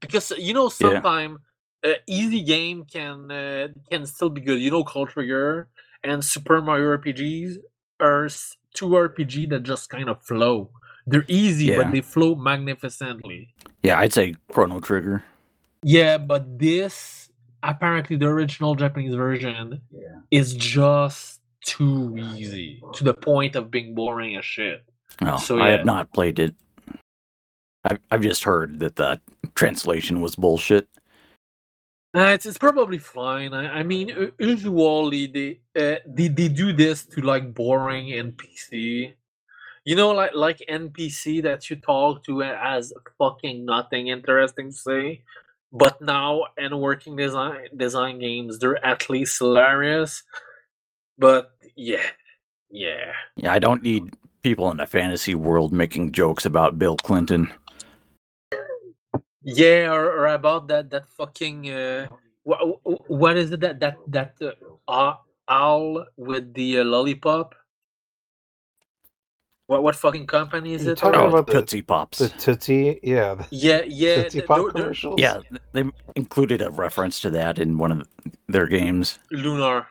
because 0.00 0.32
you 0.38 0.54
know 0.54 0.68
Yeah. 0.80 1.02
sometimes 1.02 1.38
uh, 1.84 1.94
easy 2.06 2.42
game 2.42 2.84
can 2.84 3.30
uh, 3.30 3.68
can 3.90 4.06
still 4.06 4.30
be 4.30 4.40
good. 4.40 4.60
You 4.60 4.70
know, 4.70 4.84
Chrono 4.84 5.06
Trigger 5.10 5.68
and 6.02 6.24
Super 6.24 6.60
Mario 6.62 6.98
RPGs 6.98 7.58
are 8.00 8.28
two 8.74 8.86
RPG 8.96 9.46
that 9.50 9.62
just 9.64 9.90
kind 9.90 10.08
of 10.08 10.22
flow. 10.22 10.70
They're 11.06 11.24
easy, 11.28 11.66
Yeah. 11.66 11.76
but 11.82 11.92
they 11.92 12.00
flow 12.00 12.34
magnificently. 12.34 13.54
Yeah, 13.82 13.98
I'd 13.98 14.12
say 14.12 14.36
Chrono 14.50 14.80
Trigger. 14.80 15.22
Yeah, 15.82 16.16
but 16.18 16.58
this 16.58 17.30
apparently 17.62 18.16
the 18.16 18.26
original 18.26 18.74
Japanese 18.74 19.14
version 19.14 19.80
is 20.30 20.54
just 20.54 21.40
too 21.64 22.14
easy 22.36 22.82
to 22.94 23.04
the 23.04 23.14
point 23.14 23.56
of 23.56 23.70
being 23.70 23.94
boring 23.94 24.36
as 24.36 24.44
shit. 24.44 24.82
No, 25.20 25.36
So, 25.36 25.60
I 25.60 25.70
have 25.70 25.84
not 25.84 26.12
played 26.12 26.38
it. 26.38 26.54
I've, 27.84 27.98
I've 28.10 28.22
just 28.22 28.44
heard 28.44 28.80
that 28.80 28.96
the 28.96 29.20
translation 29.54 30.20
was 30.20 30.36
bullshit. 30.36 30.88
Uh, 32.16 32.30
it's, 32.32 32.46
it's 32.46 32.58
probably 32.58 32.98
fine. 32.98 33.52
I, 33.52 33.80
I 33.80 33.82
mean, 33.82 34.32
usually 34.38 35.26
they, 35.26 35.60
uh, 35.76 35.98
they 36.06 36.28
they 36.28 36.48
do 36.48 36.72
this 36.72 37.04
to 37.06 37.20
like 37.20 37.52
boring 37.52 38.06
NPC. 38.06 39.14
You 39.84 39.96
know, 39.96 40.10
like 40.12 40.34
like 40.34 40.62
NPC 40.68 41.42
that 41.42 41.68
you 41.68 41.76
talk 41.76 42.24
to 42.24 42.40
a- 42.40 42.56
as 42.56 42.92
fucking 43.18 43.64
nothing 43.64 44.08
interesting 44.08 44.70
to 44.70 44.76
say. 44.76 45.22
But 45.72 46.00
now 46.00 46.44
in 46.56 46.78
working 46.78 47.16
design 47.16 47.68
design 47.76 48.18
games, 48.18 48.58
they're 48.58 48.84
at 48.84 49.10
least 49.10 49.38
hilarious. 49.38 50.22
But 51.18 51.50
yeah, 51.76 52.06
yeah. 52.70 53.12
Yeah, 53.36 53.52
I 53.52 53.58
don't 53.58 53.82
need 53.82 54.16
people 54.42 54.70
in 54.70 54.80
a 54.80 54.86
fantasy 54.86 55.34
world 55.34 55.72
making 55.72 56.12
jokes 56.12 56.44
about 56.44 56.78
Bill 56.78 56.96
Clinton. 56.96 57.52
Yeah, 59.42 59.92
or, 59.92 60.06
or 60.06 60.26
about 60.28 60.68
that 60.68 60.90
that 60.90 61.08
fucking 61.18 61.68
uh, 61.70 62.08
what 62.44 62.60
what 63.08 63.36
is 63.36 63.52
it 63.52 63.60
that 63.60 63.80
that 63.80 63.98
that 64.08 64.34
uh, 64.88 65.14
owl 65.48 66.06
with 66.16 66.54
the 66.54 66.80
uh, 66.80 66.84
lollipop? 66.84 67.54
What 69.66 69.82
what 69.82 69.96
fucking 69.96 70.26
company 70.26 70.74
is 70.74 70.84
You 70.84 70.92
it? 70.92 70.98
talking 70.98 71.20
Oh, 71.20 71.28
about 71.28 71.46
the- 71.46 71.54
Tootsie 71.54 71.82
Pops. 71.82 72.18
The 72.18 72.28
Tootsie, 72.28 73.00
yeah. 73.02 73.34
the 73.34 73.46
Yeah, 73.50 73.82
yeah. 73.86 74.22
Tootsie 74.24 74.42
Pop 74.42 74.56
there- 74.58 74.64
there- 74.64 74.82
commercials? 74.82 75.20
Yeah, 75.20 75.38
they 75.72 75.84
included 76.16 76.60
a 76.60 76.70
reference 76.70 77.20
to 77.22 77.30
that 77.30 77.58
in 77.58 77.78
one 77.78 77.90
of 77.92 78.06
their 78.48 78.66
games. 78.66 79.18
Lunar. 79.30 79.86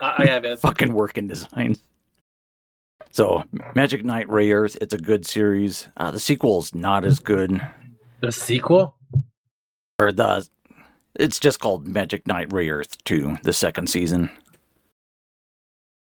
I, 0.00 0.14
I 0.18 0.26
have 0.26 0.44
it. 0.44 0.58
Fucking 0.60 0.92
working 0.92 1.28
designs. 1.28 1.80
So, 3.12 3.44
Magic 3.74 4.04
Knight 4.04 4.26
Rayearth, 4.28 4.76
it's 4.80 4.94
a 4.94 4.98
good 4.98 5.26
series. 5.26 5.88
Uh, 5.96 6.10
the 6.12 6.20
sequel's 6.20 6.74
not 6.74 7.04
as 7.04 7.18
good. 7.18 7.60
The 8.20 8.30
sequel? 8.32 8.96
Or 10.00 10.12
the 10.12 10.46
it's 11.16 11.40
just 11.40 11.58
called 11.60 11.86
Magic 11.88 12.26
Knight 12.26 12.48
Rayearth 12.50 12.96
2, 13.04 13.38
the 13.42 13.52
second 13.52 13.88
season. 13.90 14.30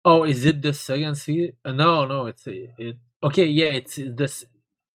Oh, 0.10 0.24
is 0.24 0.44
it 0.46 0.62
the 0.64 0.74
second 0.74 1.16
season? 1.16 1.54
Uh, 1.64 1.72
no, 1.72 2.06
no, 2.06 2.26
it's 2.26 2.48
it, 2.48 2.72
it. 2.80 2.98
Okay, 3.22 3.46
yeah, 3.46 3.68
it's 3.68 4.00
this. 4.04 4.44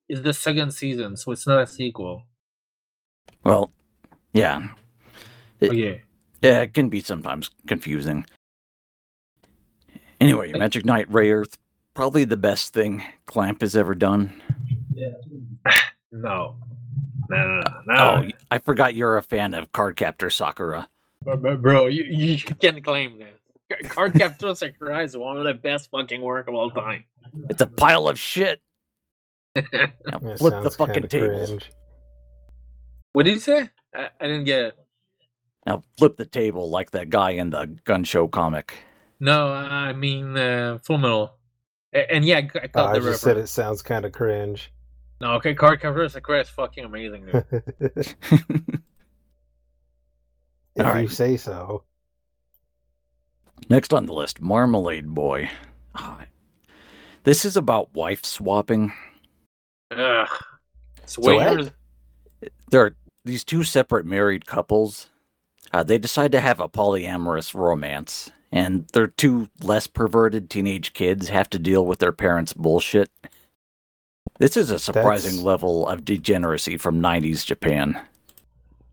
Is 0.08 0.22
the 0.22 0.34
second 0.34 0.72
season, 0.72 1.16
so 1.16 1.30
it's 1.32 1.46
not 1.46 1.62
a 1.62 1.66
sequel. 1.66 2.24
Well, 3.44 3.70
yeah. 4.32 4.68
It- 5.60 5.70
Okay. 5.70 6.02
Yeah, 6.42 6.60
it 6.62 6.74
can 6.74 6.88
be 6.90 7.00
sometimes 7.00 7.50
confusing. 7.66 8.26
Anyway, 10.20 10.52
Magic 10.52 10.84
Knight 10.84 11.08
Rayearth, 11.10 11.54
probably 11.94 12.24
the 12.24 12.36
best 12.36 12.74
thing 12.74 13.02
Clamp 13.26 13.60
has 13.62 13.76
ever 13.76 13.94
done. 13.94 14.42
No. 16.12 16.56
No, 17.28 17.36
no, 17.36 17.60
no. 17.60 17.82
no. 17.86 17.94
Oh, 17.96 18.28
I 18.50 18.58
forgot 18.58 18.94
you're 18.94 19.16
a 19.16 19.22
fan 19.22 19.54
of 19.54 19.72
Cardcaptor 19.72 20.30
Sakura. 20.32 20.88
Bro, 21.24 21.38
bro, 21.38 21.56
bro, 21.56 21.86
you, 21.86 22.04
you 22.04 22.38
can 22.38 22.82
claim 22.82 23.18
that. 23.18 23.33
Ca- 23.82 23.88
Cardcaptor 24.08 24.56
Sakura 24.56 25.02
is 25.02 25.16
one 25.16 25.36
of 25.36 25.44
the 25.44 25.54
best 25.54 25.90
fucking 25.90 26.20
work 26.20 26.48
of 26.48 26.54
all 26.54 26.70
time. 26.70 27.04
It's 27.50 27.60
a 27.60 27.66
pile 27.66 28.08
of 28.08 28.18
shit. 28.18 28.60
Now 29.56 30.18
flip 30.36 30.62
the 30.62 30.70
fucking 30.70 30.94
kinda 30.94 31.08
table. 31.08 31.46
cringe. 31.46 31.70
what 33.12 33.24
did 33.24 33.34
you 33.34 33.40
say? 33.40 33.70
I, 33.94 34.08
I 34.20 34.26
didn't 34.26 34.44
get 34.44 34.60
it. 34.60 34.74
Now 35.66 35.82
flip 35.96 36.16
the 36.16 36.26
table 36.26 36.68
like 36.70 36.90
that 36.90 37.08
guy 37.10 37.30
in 37.30 37.50
the 37.50 37.66
gun 37.84 38.04
show 38.04 38.26
comic. 38.28 38.74
No, 39.20 39.48
I 39.48 39.92
mean 39.92 40.36
uh, 40.36 40.78
Full 40.82 40.98
Metal. 40.98 41.34
A- 41.94 42.12
And 42.12 42.24
yeah, 42.24 42.38
I 42.38 42.42
ca- 42.42 42.58
I 42.64 42.68
Oh, 42.74 42.84
I 42.86 42.98
the 42.98 43.10
just 43.12 43.22
said 43.22 43.36
it 43.36 43.46
sounds 43.48 43.80
kind 43.82 44.04
of 44.04 44.12
cringe. 44.12 44.72
No, 45.20 45.34
okay, 45.34 45.54
Cardcaptor 45.54 46.10
Sakura 46.10 46.40
is 46.40 46.48
fucking 46.48 46.84
amazing, 46.84 47.26
dude. 47.26 47.44
if 47.80 48.14
you 50.76 50.84
Alright. 50.84 51.10
say 51.10 51.36
so. 51.36 51.84
Next 53.68 53.92
on 53.92 54.06
the 54.06 54.12
list, 54.12 54.40
Marmalade 54.40 55.08
Boy. 55.14 55.50
Ah, 55.94 56.20
This 57.24 57.44
is 57.44 57.56
about 57.56 57.94
wife 57.94 58.24
swapping. 58.24 58.92
Ugh. 59.90 60.28
So 61.06 61.22
Swingers. 61.22 61.70
there 62.70 62.80
are 62.84 62.96
these 63.24 63.44
two 63.44 63.62
separate 63.62 64.04
married 64.06 64.46
couples. 64.46 65.08
Uh, 65.72 65.82
they 65.82 65.98
decide 65.98 66.32
to 66.32 66.40
have 66.40 66.60
a 66.60 66.68
polyamorous 66.68 67.54
romance, 67.54 68.30
and 68.52 68.86
their 68.92 69.06
two 69.06 69.48
less 69.62 69.86
perverted 69.86 70.50
teenage 70.50 70.92
kids 70.92 71.28
have 71.28 71.48
to 71.50 71.58
deal 71.58 71.84
with 71.86 71.98
their 71.98 72.12
parents' 72.12 72.52
bullshit. 72.52 73.10
This 74.38 74.56
is 74.56 74.70
a 74.70 74.78
surprising 74.78 75.32
That's- 75.32 75.44
level 75.44 75.86
of 75.88 76.04
degeneracy 76.04 76.76
from 76.76 77.00
90s 77.00 77.44
Japan. 77.44 78.00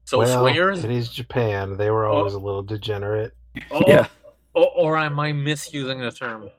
So 0.05 0.19
well, 0.19 0.41
swingers? 0.41 0.83
It 0.83 0.91
is 0.91 1.09
Japan. 1.09 1.77
They 1.77 1.89
were 1.89 2.05
always 2.05 2.33
a 2.33 2.39
little 2.39 2.63
degenerate. 2.63 3.33
Oh, 3.71 3.81
Yeah. 3.87 4.07
Or, 4.53 4.71
or 4.75 4.97
am 4.97 5.19
I 5.19 5.31
misusing 5.31 5.99
the 5.99 6.11
term? 6.11 6.49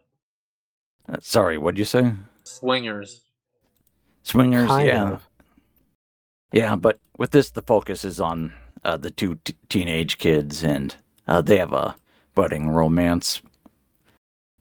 Uh, 1.09 1.17
sorry, 1.21 1.59
what'd 1.59 1.79
you 1.79 1.85
say? 1.85 2.13
Swingers. 2.45 3.23
Swingers? 4.23 4.69
Kind 4.69 4.87
yeah. 4.87 5.11
of. 5.13 5.29
Yeah, 6.53 6.77
but 6.77 6.99
with 7.17 7.31
this, 7.31 7.51
the 7.51 7.63
focus 7.63 8.05
is 8.05 8.21
on 8.21 8.53
uh, 8.85 8.97
the 8.97 9.11
two 9.11 9.37
t- 9.45 9.55
teenage 9.69 10.19
kids, 10.19 10.63
and 10.63 10.95
uh, 11.27 11.41
they 11.41 11.59
have 11.59 11.73
a 11.73 11.97
budding 12.35 12.71
romance. 12.71 13.43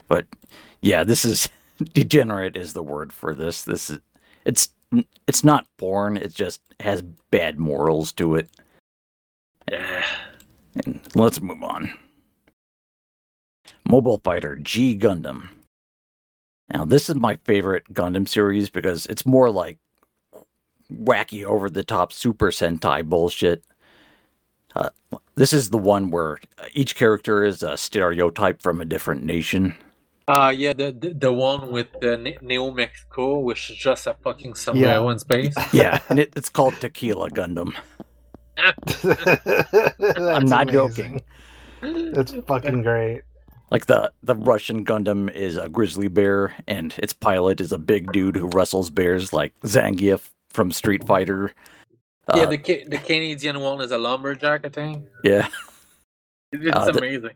But 0.08 0.26
yeah, 0.82 1.04
this 1.04 1.26
is 1.26 1.50
degenerate 1.94 2.56
is 2.56 2.74
the 2.74 2.84
word 2.84 3.14
for 3.14 3.34
this. 3.34 3.64
This 3.64 3.90
is 3.90 4.00
it's 4.46 4.70
it's 5.28 5.44
not 5.44 5.66
porn. 5.78 6.18
It 6.18 6.34
just 6.34 6.62
has 6.80 7.02
bad 7.30 7.60
morals 7.60 8.12
to 8.14 8.36
it. 8.36 8.50
Yeah. 9.70 10.06
And 10.86 11.00
let's 11.16 11.42
move 11.42 11.64
on. 11.64 11.94
Mobile 13.88 14.20
Fighter 14.24 14.56
G 14.58 14.98
Gundam. 14.98 15.50
Now, 16.74 16.86
this 16.86 17.10
is 17.10 17.16
my 17.16 17.38
favorite 17.44 17.84
Gundam 17.94 18.28
series 18.28 18.70
because 18.70 19.06
it's 19.08 19.26
more 19.26 19.50
like 19.50 19.78
wacky, 20.94 21.44
over 21.44 21.70
the 21.70 21.84
top 21.84 22.14
Super 22.14 22.52
Sentai 22.52 23.04
bullshit. 23.04 23.64
Uh, 24.76 24.90
this 25.36 25.52
is 25.52 25.70
the 25.70 25.78
one 25.78 26.12
where 26.12 26.40
each 26.74 26.96
character 26.96 27.44
is 27.44 27.62
a 27.62 27.76
stereotype 27.76 28.62
from 28.62 28.80
a 28.80 28.86
different 28.86 29.24
nation. 29.24 29.76
Uh 30.28 30.54
yeah, 30.56 30.72
the 30.72 30.94
the, 30.98 31.14
the 31.14 31.34
one 31.34 31.72
with 31.72 31.88
the 32.00 32.16
Ne- 32.16 32.38
Neo 32.42 32.72
Mexico, 32.72 33.40
which 33.40 33.70
is 33.70 33.76
just 33.76 34.08
a 34.08 34.14
fucking 34.24 34.54
somewhere 34.54 35.02
Yeah. 35.02 35.12
in 35.12 35.20
space. 35.20 35.56
Yeah, 35.74 36.00
and 36.08 36.20
it, 36.20 36.32
it's 36.38 36.48
called 36.48 36.76
Tequila 36.80 37.32
Gundam. 37.32 37.74
I'm 40.32 40.46
not 40.46 40.70
joking. 40.70 41.22
That's 41.82 42.34
fucking 42.48 42.84
great. 42.84 43.24
Like 43.72 43.86
the 43.86 44.12
the 44.22 44.36
Russian 44.36 44.84
Gundam 44.86 45.32
is 45.34 45.56
a 45.58 45.70
grizzly 45.70 46.10
bear, 46.10 46.54
and 46.68 46.94
its 46.98 47.14
pilot 47.14 47.62
is 47.62 47.72
a 47.72 47.78
big 47.78 48.12
dude 48.12 48.36
who 48.36 48.48
wrestles 48.48 48.90
bears 48.90 49.32
like 49.32 49.54
Zangief 49.62 50.30
from 50.50 50.72
Street 50.72 51.08
Fighter. 51.08 51.54
yeah, 52.36 52.44
Uh, 52.44 52.46
the 52.48 52.58
Ca- 52.58 52.84
the 52.90 52.98
Canadian 52.98 53.62
one 53.62 53.80
is 53.82 53.92
a 53.92 53.98
lumberjack, 53.98 54.66
I 54.66 54.70
think. 54.70 55.08
yeah, 55.24 55.48
It's 56.52 56.76
Uh, 56.76 56.92
the- 56.92 56.98
amazing. 57.00 57.32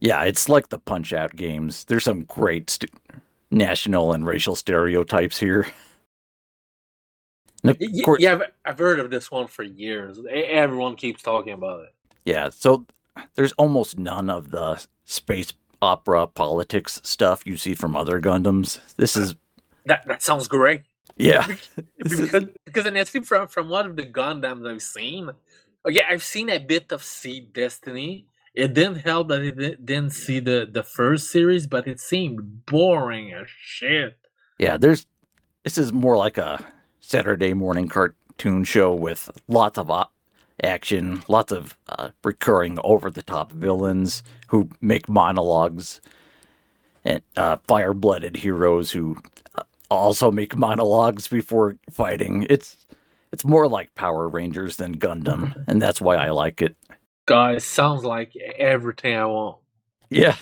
yeah, 0.00 0.24
it's 0.24 0.50
like 0.50 0.68
the 0.68 0.78
Punch 0.78 1.14
Out 1.14 1.34
games. 1.36 1.84
There's 1.84 2.04
some 2.04 2.24
great 2.24 2.68
st- 2.68 2.90
national 3.50 4.12
and 4.12 4.26
racial 4.26 4.54
stereotypes 4.56 5.38
here. 5.38 5.66
Of 7.64 7.78
Y- 7.80 7.88
y- 7.92 8.02
course- 8.04 8.20
yeah, 8.20 8.32
I've, 8.34 8.42
I've 8.66 8.78
heard 8.78 9.00
of 9.00 9.08
this 9.10 9.30
one 9.30 9.46
for 9.46 9.62
years. 9.62 10.18
Everyone 10.30 10.96
keeps 10.96 11.22
talking 11.22 11.52
about 11.54 11.84
it. 11.84 11.94
Yeah, 12.26 12.50
so 12.50 12.84
there's 13.34 13.52
almost 13.52 13.98
none 13.98 14.30
of 14.30 14.50
the 14.50 14.84
space 15.04 15.52
opera 15.80 16.26
politics 16.26 17.00
stuff 17.04 17.42
you 17.46 17.56
see 17.56 17.74
from 17.74 17.96
other 17.96 18.20
Gundams. 18.20 18.80
This 18.96 19.16
is 19.16 19.34
That 19.86 20.06
that 20.06 20.22
sounds 20.22 20.48
great. 20.48 20.82
yeah, 21.16 21.46
because 21.98 22.46
because 22.64 22.86
honestly, 22.86 23.20
from 23.22 23.48
from 23.48 23.68
one 23.68 23.86
of 23.86 23.96
the 23.96 24.04
Gundams 24.06 24.68
I've 24.70 24.82
seen, 24.82 25.30
oh 25.84 25.90
yeah, 25.90 26.06
I've 26.08 26.22
seen 26.22 26.48
a 26.50 26.58
bit 26.58 26.92
of 26.92 27.02
Seed 27.02 27.52
Destiny. 27.52 28.26
It 28.54 28.74
didn't 28.74 28.96
help 28.96 29.28
that 29.28 29.42
it 29.42 29.84
didn't 29.86 30.12
see 30.12 30.40
the 30.40 30.68
the 30.70 30.82
first 30.82 31.30
series, 31.30 31.66
but 31.66 31.86
it 31.88 32.00
seemed 32.00 32.66
boring 32.66 33.32
as 33.32 33.48
shit. 33.48 34.16
yeah. 34.58 34.76
There's 34.76 35.06
this 35.64 35.78
is 35.78 35.92
more 35.92 36.16
like 36.16 36.38
a 36.38 36.64
Saturday 37.00 37.54
morning 37.54 37.88
cartoon 37.88 38.64
show 38.64 38.94
with 38.94 39.30
lots 39.48 39.78
of 39.78 39.90
action, 40.62 41.22
lots 41.28 41.52
of 41.52 41.76
uh, 41.88 42.10
recurring 42.24 42.78
over 42.84 43.10
the 43.10 43.22
top 43.22 43.52
villains 43.52 44.22
who 44.48 44.68
make 44.80 45.08
monologues, 45.08 46.00
and 47.04 47.22
uh, 47.36 47.56
fire 47.66 47.94
blooded 47.94 48.36
heroes 48.36 48.90
who 48.90 49.16
uh, 49.56 49.62
also 49.90 50.30
make 50.30 50.56
monologues 50.56 51.28
before 51.28 51.76
fighting. 51.90 52.46
It's 52.50 52.76
it's 53.32 53.44
more 53.44 53.68
like 53.68 53.94
Power 53.94 54.28
Rangers 54.28 54.76
than 54.76 54.98
Gundam, 54.98 55.64
and 55.66 55.80
that's 55.80 56.00
why 56.00 56.16
I 56.16 56.30
like 56.30 56.62
it. 56.62 56.76
Guys, 57.26 57.64
sounds 57.64 58.04
like 58.04 58.34
everything 58.58 59.16
I 59.16 59.26
want. 59.26 59.58
Yeah, 60.10 60.36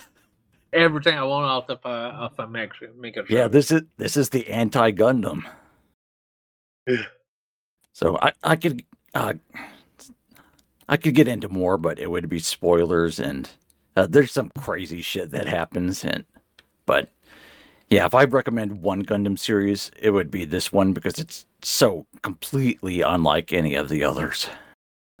Everything 0.73 1.17
I 1.17 1.23
want 1.23 1.51
out 1.51 1.69
of 1.69 1.79
a 1.83 2.15
of 2.15 2.39
a 2.39 2.47
mega 2.47 3.25
yeah. 3.27 3.49
This 3.49 3.71
is 3.71 3.81
this 3.97 4.15
is 4.15 4.29
the 4.29 4.47
anti 4.49 4.91
Gundam. 4.91 5.43
Yeah. 6.87 7.05
So 7.91 8.17
I 8.21 8.31
I 8.41 8.55
could 8.55 8.83
uh, 9.13 9.33
I 10.91 10.97
could 10.97 11.15
get 11.15 11.29
into 11.29 11.47
more, 11.47 11.77
but 11.77 11.99
it 11.99 12.11
would 12.11 12.27
be 12.27 12.39
spoilers, 12.39 13.17
and 13.17 13.49
uh, 13.95 14.07
there's 14.07 14.33
some 14.33 14.51
crazy 14.59 15.01
shit 15.01 15.31
that 15.31 15.47
happens, 15.47 16.03
and 16.03 16.25
but 16.85 17.09
yeah, 17.89 18.05
if 18.05 18.13
I 18.13 18.25
recommend 18.25 18.81
one 18.81 19.05
Gundam 19.05 19.39
series, 19.39 19.89
it 19.97 20.11
would 20.11 20.29
be 20.29 20.43
this 20.43 20.73
one 20.73 20.91
because 20.91 21.17
it's 21.17 21.45
so 21.61 22.05
completely 22.23 23.01
unlike 23.01 23.53
any 23.53 23.73
of 23.75 23.87
the 23.87 24.03
others. 24.03 24.49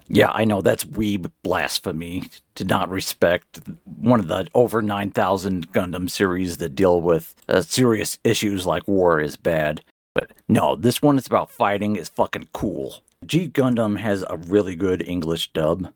Yeah, 0.09 0.31
I 0.33 0.43
know 0.43 0.61
that's 0.61 0.83
weeb 0.83 1.31
blasphemy 1.41 2.29
to 2.55 2.65
not 2.65 2.89
respect 2.89 3.61
one 3.85 4.19
of 4.19 4.27
the 4.27 4.47
over 4.53 4.81
9,000 4.81 5.71
Gundam 5.71 6.09
series 6.09 6.57
that 6.57 6.75
deal 6.75 6.99
with 6.99 7.33
uh, 7.47 7.61
serious 7.61 8.19
issues 8.25 8.65
like 8.65 8.85
war 8.89 9.21
is 9.21 9.37
bad. 9.37 9.81
But 10.13 10.31
no, 10.49 10.75
this 10.75 11.01
one 11.01 11.17
is 11.17 11.27
about 11.27 11.49
fighting 11.49 11.95
is 11.95 12.09
fucking 12.09 12.49
cool. 12.51 13.01
G 13.25 13.47
Gundam 13.47 13.99
has 13.99 14.23
a 14.29 14.37
really 14.37 14.75
good 14.75 15.01
English 15.07 15.51
dub. 15.53 15.93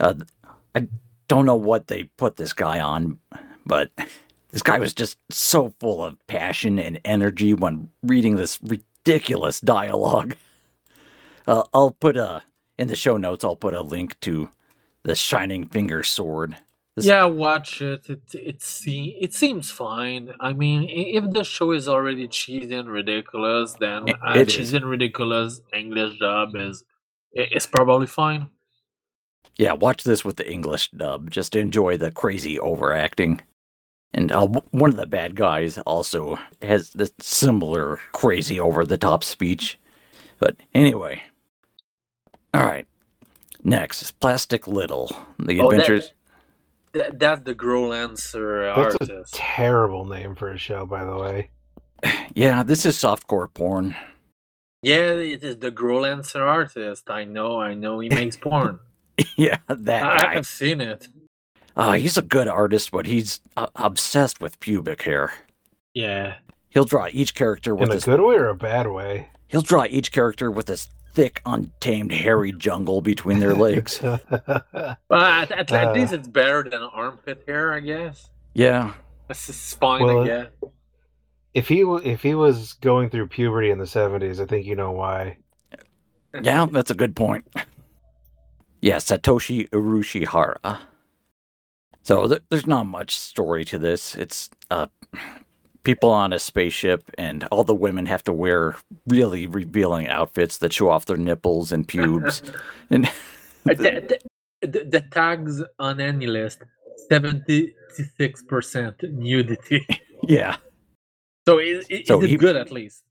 Uh, 0.00 0.14
I 0.74 0.88
don't 1.28 1.46
know 1.46 1.56
what 1.56 1.86
they 1.86 2.04
put 2.16 2.36
this 2.36 2.52
guy 2.52 2.80
on, 2.80 3.18
but 3.66 3.90
this 4.50 4.62
guy 4.62 4.78
was 4.78 4.94
just 4.94 5.18
so 5.30 5.74
full 5.80 6.04
of 6.04 6.16
passion 6.26 6.78
and 6.78 7.00
energy 7.04 7.54
when 7.54 7.90
reading 8.02 8.36
this 8.36 8.58
ridiculous 8.62 9.60
dialogue. 9.60 10.36
Uh, 11.46 11.64
I'll 11.74 11.90
put 11.92 12.16
a 12.16 12.42
in 12.78 12.88
the 12.88 12.96
show 12.96 13.16
notes. 13.16 13.44
I'll 13.44 13.56
put 13.56 13.74
a 13.74 13.82
link 13.82 14.18
to 14.20 14.48
the 15.02 15.14
Shining 15.14 15.66
Finger 15.66 16.02
sword. 16.02 16.56
This- 16.96 17.06
Yeah, 17.06 17.24
watch 17.24 17.82
it. 17.82 18.08
It 18.08 18.22
it 18.34 18.62
see 18.62 19.16
it 19.20 19.34
seems 19.34 19.70
fine. 19.70 20.32
I 20.40 20.52
mean, 20.52 20.88
if 20.88 21.30
the 21.32 21.42
show 21.44 21.72
is 21.72 21.88
already 21.88 22.28
cheesy 22.28 22.74
and 22.74 22.88
ridiculous, 22.88 23.74
then 23.74 24.08
It- 24.08 24.16
a 24.24 24.38
it 24.38 24.48
is. 24.48 24.54
cheesy 24.54 24.76
and 24.76 24.86
ridiculous 24.86 25.60
English 25.72 26.18
dub 26.20 26.54
is 26.56 26.84
i- 27.36 27.48
is 27.52 27.66
probably 27.66 28.06
fine. 28.06 28.48
Yeah, 29.56 29.72
watch 29.72 30.04
this 30.04 30.24
with 30.24 30.36
the 30.36 30.50
English 30.50 30.90
dub. 30.92 31.30
Just 31.30 31.54
enjoy 31.56 31.96
the 31.96 32.10
crazy 32.10 32.58
overacting. 32.58 33.40
And 34.12 34.30
uh, 34.30 34.46
one 34.70 34.90
of 34.90 34.96
the 34.96 35.06
bad 35.06 35.34
guys 35.34 35.78
also 35.78 36.38
has 36.62 36.90
this 36.90 37.12
similar 37.20 37.98
crazy 38.12 38.60
over 38.60 38.84
the 38.84 38.98
top 38.98 39.24
speech. 39.24 39.78
But 40.38 40.56
anyway. 40.74 41.22
All 42.52 42.64
right. 42.64 42.86
Next 43.64 44.02
is 44.02 44.12
Plastic 44.12 44.68
Little. 44.68 45.10
The 45.40 45.60
Oh, 45.60 45.70
Adventures. 45.70 46.08
That, 46.08 46.14
that's 46.94 47.42
the 47.42 47.54
Growlancer 47.54 48.74
That's 48.74 48.94
a 49.10 49.14
artist. 49.14 49.34
terrible 49.34 50.04
name 50.06 50.34
for 50.34 50.50
a 50.50 50.58
show, 50.58 50.86
by 50.86 51.04
the 51.04 51.16
way. 51.16 51.50
Yeah, 52.34 52.62
this 52.64 52.84
is 52.84 52.96
softcore 52.96 53.52
porn. 53.52 53.94
Yeah, 54.82 55.12
it 55.12 55.42
is 55.44 55.58
the 55.58 55.70
Growlancer 55.70 56.40
artist. 56.42 57.08
I 57.08 57.24
know, 57.24 57.60
I 57.60 57.74
know. 57.74 58.00
He 58.00 58.08
makes 58.08 58.36
porn. 58.36 58.80
yeah, 59.36 59.58
that 59.68 60.02
I, 60.02 60.30
I 60.32 60.34
have 60.34 60.46
seen 60.46 60.80
it. 60.80 61.08
Uh, 61.76 61.92
he's 61.92 62.16
a 62.18 62.22
good 62.22 62.48
artist, 62.48 62.90
but 62.90 63.06
he's 63.06 63.40
uh, 63.56 63.68
obsessed 63.76 64.40
with 64.40 64.60
pubic 64.60 65.02
hair. 65.02 65.32
Yeah. 65.94 66.34
He'll 66.70 66.84
draw 66.84 67.08
each 67.10 67.34
character 67.34 67.74
with 67.74 67.84
In 67.84 67.90
a 67.92 67.94
his 67.94 68.04
good 68.04 68.20
way 68.20 68.34
or 68.34 68.48
a 68.48 68.54
bad 68.54 68.88
way? 68.88 69.28
he'll 69.48 69.62
draw 69.62 69.84
each 69.88 70.10
character 70.10 70.50
with 70.50 70.66
this 70.66 70.88
thick, 71.14 71.40
untamed, 71.46 72.12
hairy 72.12 72.52
jungle 72.52 73.00
between 73.00 73.38
their 73.38 73.54
legs. 73.54 74.00
Well, 74.02 74.18
at, 75.10 75.50
at, 75.52 75.72
at 75.72 75.72
Uh. 75.88 75.92
least 75.92 76.12
it's 76.12 76.28
better 76.28 76.62
than 76.64 76.82
armpit 76.82 77.44
hair, 77.46 77.72
I 77.72 77.80
guess. 77.80 78.28
yeah, 78.54 78.92
This 79.28 79.48
is 79.48 79.74
fine, 79.74 80.02
Well, 80.04 80.30
I 80.30 80.48
if 81.54 81.68
he 81.68 81.82
if 81.82 82.20
he 82.22 82.34
was 82.34 82.72
going 82.74 83.10
through 83.10 83.28
puberty 83.28 83.70
in 83.70 83.78
the 83.78 83.86
seventies, 83.86 84.40
I 84.40 84.46
think 84.46 84.66
you 84.66 84.74
know 84.74 84.90
why. 84.90 85.36
yeah, 86.42 86.66
that's 86.70 86.90
a 86.90 86.94
good 86.96 87.14
point. 87.14 87.46
Yeah, 88.80 88.96
Satoshi 88.96 89.68
Urushihara. 89.70 90.78
So 92.02 92.26
th- 92.28 92.42
there's 92.50 92.66
not 92.66 92.84
much 92.86 93.16
story 93.16 93.64
to 93.66 93.78
this. 93.78 94.14
It's 94.16 94.50
uh, 94.70 94.88
people 95.84 96.10
on 96.10 96.32
a 96.32 96.38
spaceship, 96.38 97.10
and 97.16 97.44
all 97.44 97.62
the 97.64 97.74
women 97.74 98.06
have 98.06 98.24
to 98.24 98.32
wear 98.32 98.76
really 99.06 99.46
revealing 99.46 100.08
outfits 100.08 100.58
that 100.58 100.72
show 100.72 100.90
off 100.90 101.04
their 101.06 101.16
nipples 101.16 101.70
and 101.72 101.86
pubes. 101.86 102.42
and 102.90 103.08
the, 103.64 104.18
the, 104.62 104.84
the, 104.84 105.00
tags 105.12 105.62
on 105.78 105.98
AniList 105.98 106.58
76% 107.10 107.72
nudity. 109.12 109.86
yeah, 110.24 110.56
So 111.46 111.58
is 111.58 111.86
So 112.06 112.18
he- 112.20 112.36
good 112.36 112.56
at 112.56 112.70
least? 112.72 113.04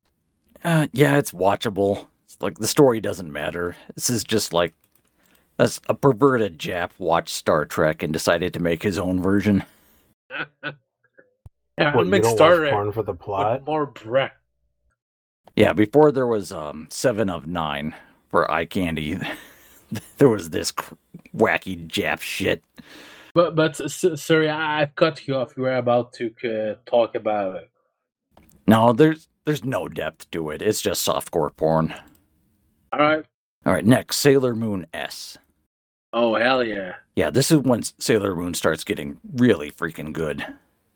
uh, 0.63 0.87
yeah, 0.91 1.17
it's 1.17 1.31
watchable. 1.31 2.07
It's 2.25 2.37
like 2.41 2.57
the 2.57 2.67
story 2.67 2.99
doesn't 3.01 3.31
matter. 3.31 3.75
This 3.95 4.09
is 4.09 4.23
just 4.23 4.53
like 4.53 4.73
as 5.59 5.79
a 5.87 5.93
perverted 5.93 6.57
Jap 6.57 6.89
watched 6.97 7.35
Star 7.35 7.65
Trek 7.65 8.01
and 8.01 8.11
decided 8.11 8.53
to 8.53 8.59
make 8.59 8.81
his 8.81 8.97
own 8.97 9.21
version. 9.21 9.63
Yeah, 11.77 11.95
What, 11.95 12.07
it 12.07 12.13
you 12.15 12.21
don't 12.21 12.35
Star 12.35 12.61
watch 12.61 12.71
porn 12.71 12.91
for 12.91 13.03
the 13.03 13.13
plot? 13.13 13.65
more 13.65 13.85
breath. 13.87 14.33
Yeah, 15.55 15.73
before 15.73 16.11
there 16.11 16.27
was 16.27 16.51
um 16.51 16.87
seven 16.89 17.29
of 17.29 17.47
nine 17.47 17.95
for 18.29 18.49
eye 18.49 18.65
candy, 18.65 19.19
there 20.17 20.29
was 20.29 20.49
this 20.49 20.71
cr- 20.71 20.95
wacky 21.35 21.87
Jap 21.87 22.21
shit. 22.21 22.63
But 23.33 23.55
but 23.55 23.79
s- 23.79 24.03
s- 24.03 24.21
sorry, 24.21 24.49
I, 24.49 24.81
I've 24.81 24.95
cut 24.95 25.27
you 25.27 25.35
off. 25.35 25.53
You 25.57 25.63
were 25.63 25.75
about 25.75 26.13
to 26.13 26.33
uh, 26.43 26.75
talk 26.89 27.15
about 27.15 27.55
it. 27.57 27.69
No, 28.67 28.93
there's 28.93 29.27
there's 29.45 29.63
no 29.63 29.87
depth 29.87 30.29
to 30.31 30.49
it. 30.51 30.61
It's 30.61 30.81
just 30.81 31.05
softcore 31.07 31.55
porn. 31.55 31.93
All 32.91 32.99
right. 32.99 33.25
All 33.65 33.73
right, 33.73 33.85
next 33.85 34.17
Sailor 34.17 34.55
Moon 34.55 34.85
S. 34.93 35.37
Oh 36.11 36.35
hell 36.35 36.63
yeah. 36.63 36.95
Yeah, 37.15 37.29
this 37.29 37.49
is 37.51 37.57
when 37.59 37.81
Sailor 37.99 38.35
Moon 38.35 38.53
starts 38.53 38.83
getting 38.83 39.19
really 39.35 39.71
freaking 39.71 40.13
good. 40.13 40.45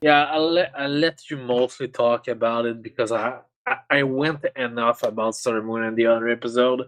Yeah, 0.01 0.25
I'll 0.25 0.51
let 0.51 0.71
I'll 0.77 0.89
let 0.89 1.29
you 1.29 1.37
mostly 1.37 1.87
talk 1.87 2.27
about 2.27 2.65
it 2.65 2.81
because 2.81 3.11
I 3.11 3.39
I, 3.65 3.77
I 3.89 4.03
went 4.03 4.45
enough 4.55 5.03
about 5.03 5.35
Sailor 5.35 5.63
Moon 5.63 5.83
in 5.83 5.95
the 5.95 6.07
other 6.07 6.27
episode. 6.29 6.83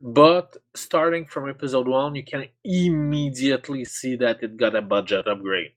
But 0.00 0.56
starting 0.74 1.24
from 1.24 1.48
episode 1.48 1.88
one, 1.88 2.14
you 2.14 2.24
can 2.24 2.46
immediately 2.62 3.84
see 3.84 4.16
that 4.16 4.42
it 4.42 4.56
got 4.56 4.74
a 4.74 4.82
budget 4.82 5.26
upgrade. 5.26 5.72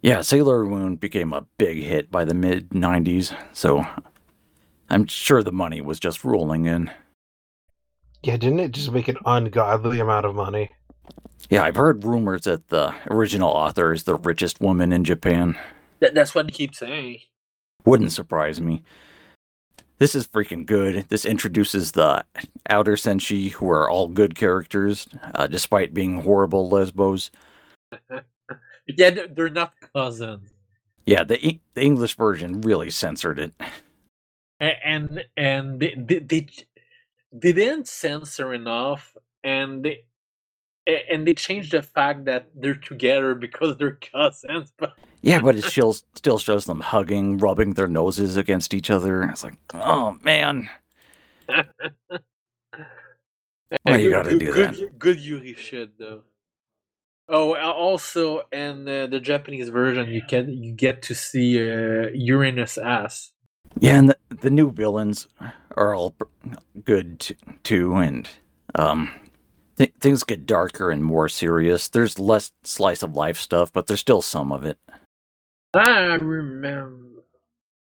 Yeah, 0.00 0.22
Sailor 0.22 0.64
Moon 0.64 0.96
became 0.96 1.32
a 1.32 1.44
big 1.58 1.82
hit 1.82 2.10
by 2.10 2.24
the 2.24 2.34
mid 2.34 2.70
90s, 2.70 3.36
so 3.52 3.84
I'm 4.88 5.06
sure 5.06 5.42
the 5.42 5.52
money 5.52 5.80
was 5.80 5.98
just 5.98 6.24
rolling 6.24 6.66
in. 6.66 6.90
Yeah, 8.22 8.36
didn't 8.36 8.60
it 8.60 8.72
just 8.72 8.92
make 8.92 9.08
an 9.08 9.18
ungodly 9.26 10.00
amount 10.00 10.24
of 10.24 10.34
money? 10.34 10.70
Yeah, 11.50 11.64
I've 11.64 11.76
heard 11.76 12.04
rumors 12.04 12.42
that 12.42 12.68
the 12.68 12.94
original 13.10 13.50
author 13.50 13.92
is 13.92 14.04
the 14.04 14.16
richest 14.16 14.60
woman 14.60 14.92
in 14.92 15.04
Japan. 15.04 15.58
That, 16.00 16.14
that's 16.14 16.34
what 16.34 16.46
they 16.46 16.52
keep 16.52 16.74
saying. 16.74 17.20
Wouldn't 17.84 18.12
surprise 18.12 18.60
me. 18.60 18.82
This 19.98 20.14
is 20.14 20.28
freaking 20.28 20.64
good. 20.64 21.06
This 21.08 21.24
introduces 21.24 21.92
the 21.92 22.24
outer 22.68 22.94
senshi, 22.94 23.50
who 23.50 23.68
are 23.70 23.90
all 23.90 24.06
good 24.06 24.36
characters, 24.36 25.08
uh, 25.34 25.48
despite 25.48 25.92
being 25.94 26.22
horrible 26.22 26.68
lesbos. 26.68 27.30
Yeah, 28.96 29.10
they're, 29.10 29.50
not 29.50 29.74
cousins. 29.92 30.48
Yeah, 31.04 31.22
the 31.22 31.38
E- 31.46 31.60
the 31.74 31.82
English 31.82 32.16
version 32.16 32.62
really 32.62 32.88
censored 32.88 33.38
it. 33.38 33.52
And 34.60 35.24
and 35.36 35.78
they 35.78 35.94
they, 35.94 36.20
they, 36.20 36.48
they 37.30 37.52
didn't 37.52 37.86
censor 37.86 38.54
enough 38.54 39.14
and 39.44 39.84
they 39.84 40.04
and 40.86 41.26
they 41.26 41.34
changed 41.34 41.72
the 41.72 41.82
fact 41.82 42.24
that 42.24 42.48
they're 42.54 42.74
together 42.74 43.34
because 43.34 43.76
they're 43.76 43.98
cousins 44.12 44.72
but 44.78 44.94
Yeah, 45.22 45.40
but 45.40 45.56
it 45.56 45.64
still 45.64 45.94
still 46.14 46.38
shows 46.38 46.64
them 46.64 46.80
hugging, 46.80 47.38
rubbing 47.38 47.74
their 47.74 47.88
noses 47.88 48.36
against 48.36 48.72
each 48.72 48.90
other. 48.90 49.24
It's 49.24 49.42
like, 49.44 49.54
oh 49.74 50.16
man, 50.22 50.68
Why 53.82 53.96
you 53.96 54.10
gotta 54.10 54.30
good, 54.30 54.38
do 54.38 54.52
good, 54.52 54.98
good 54.98 55.20
Yuri 55.20 55.54
shit 55.54 55.98
though 55.98 56.22
oh 57.28 57.54
also 57.56 58.40
in 58.52 58.88
uh, 58.88 59.06
the 59.06 59.20
japanese 59.20 59.68
version 59.68 60.08
you 60.08 60.22
can 60.22 60.48
you 60.48 60.72
get 60.72 61.02
to 61.02 61.14
see 61.14 61.60
uh, 61.60 62.08
uranus 62.14 62.78
ass 62.78 63.32
yeah, 63.80 63.96
and 63.96 64.08
the, 64.10 64.16
the 64.40 64.50
new 64.50 64.70
villains 64.70 65.28
are 65.76 65.94
all 65.94 66.14
good 66.84 67.20
t- 67.20 67.36
too, 67.62 67.94
and 67.96 68.28
um, 68.74 69.10
th- 69.76 69.92
things 70.00 70.24
get 70.24 70.46
darker 70.46 70.90
and 70.90 71.04
more 71.04 71.28
serious. 71.28 71.88
There's 71.88 72.18
less 72.18 72.50
slice 72.64 73.02
of 73.02 73.14
life 73.14 73.38
stuff, 73.38 73.72
but 73.72 73.86
there's 73.86 74.00
still 74.00 74.22
some 74.22 74.52
of 74.52 74.64
it. 74.64 74.78
I 75.74 76.16
remember 76.16 77.24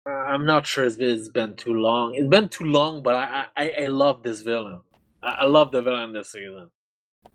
i'm 0.07 0.45
not 0.45 0.67
sure 0.67 0.85
if 0.85 0.99
it's 0.99 1.29
been 1.29 1.55
too 1.55 1.73
long 1.75 2.15
it's 2.15 2.27
been 2.29 2.49
too 2.49 2.65
long 2.65 3.03
but 3.03 3.15
i 3.15 3.45
i, 3.57 3.73
I 3.83 3.87
love 3.87 4.23
this 4.23 4.41
villain 4.41 4.81
I, 5.23 5.29
I 5.41 5.45
love 5.45 5.71
the 5.71 5.81
villain 5.81 6.13
this 6.13 6.31
season 6.31 6.69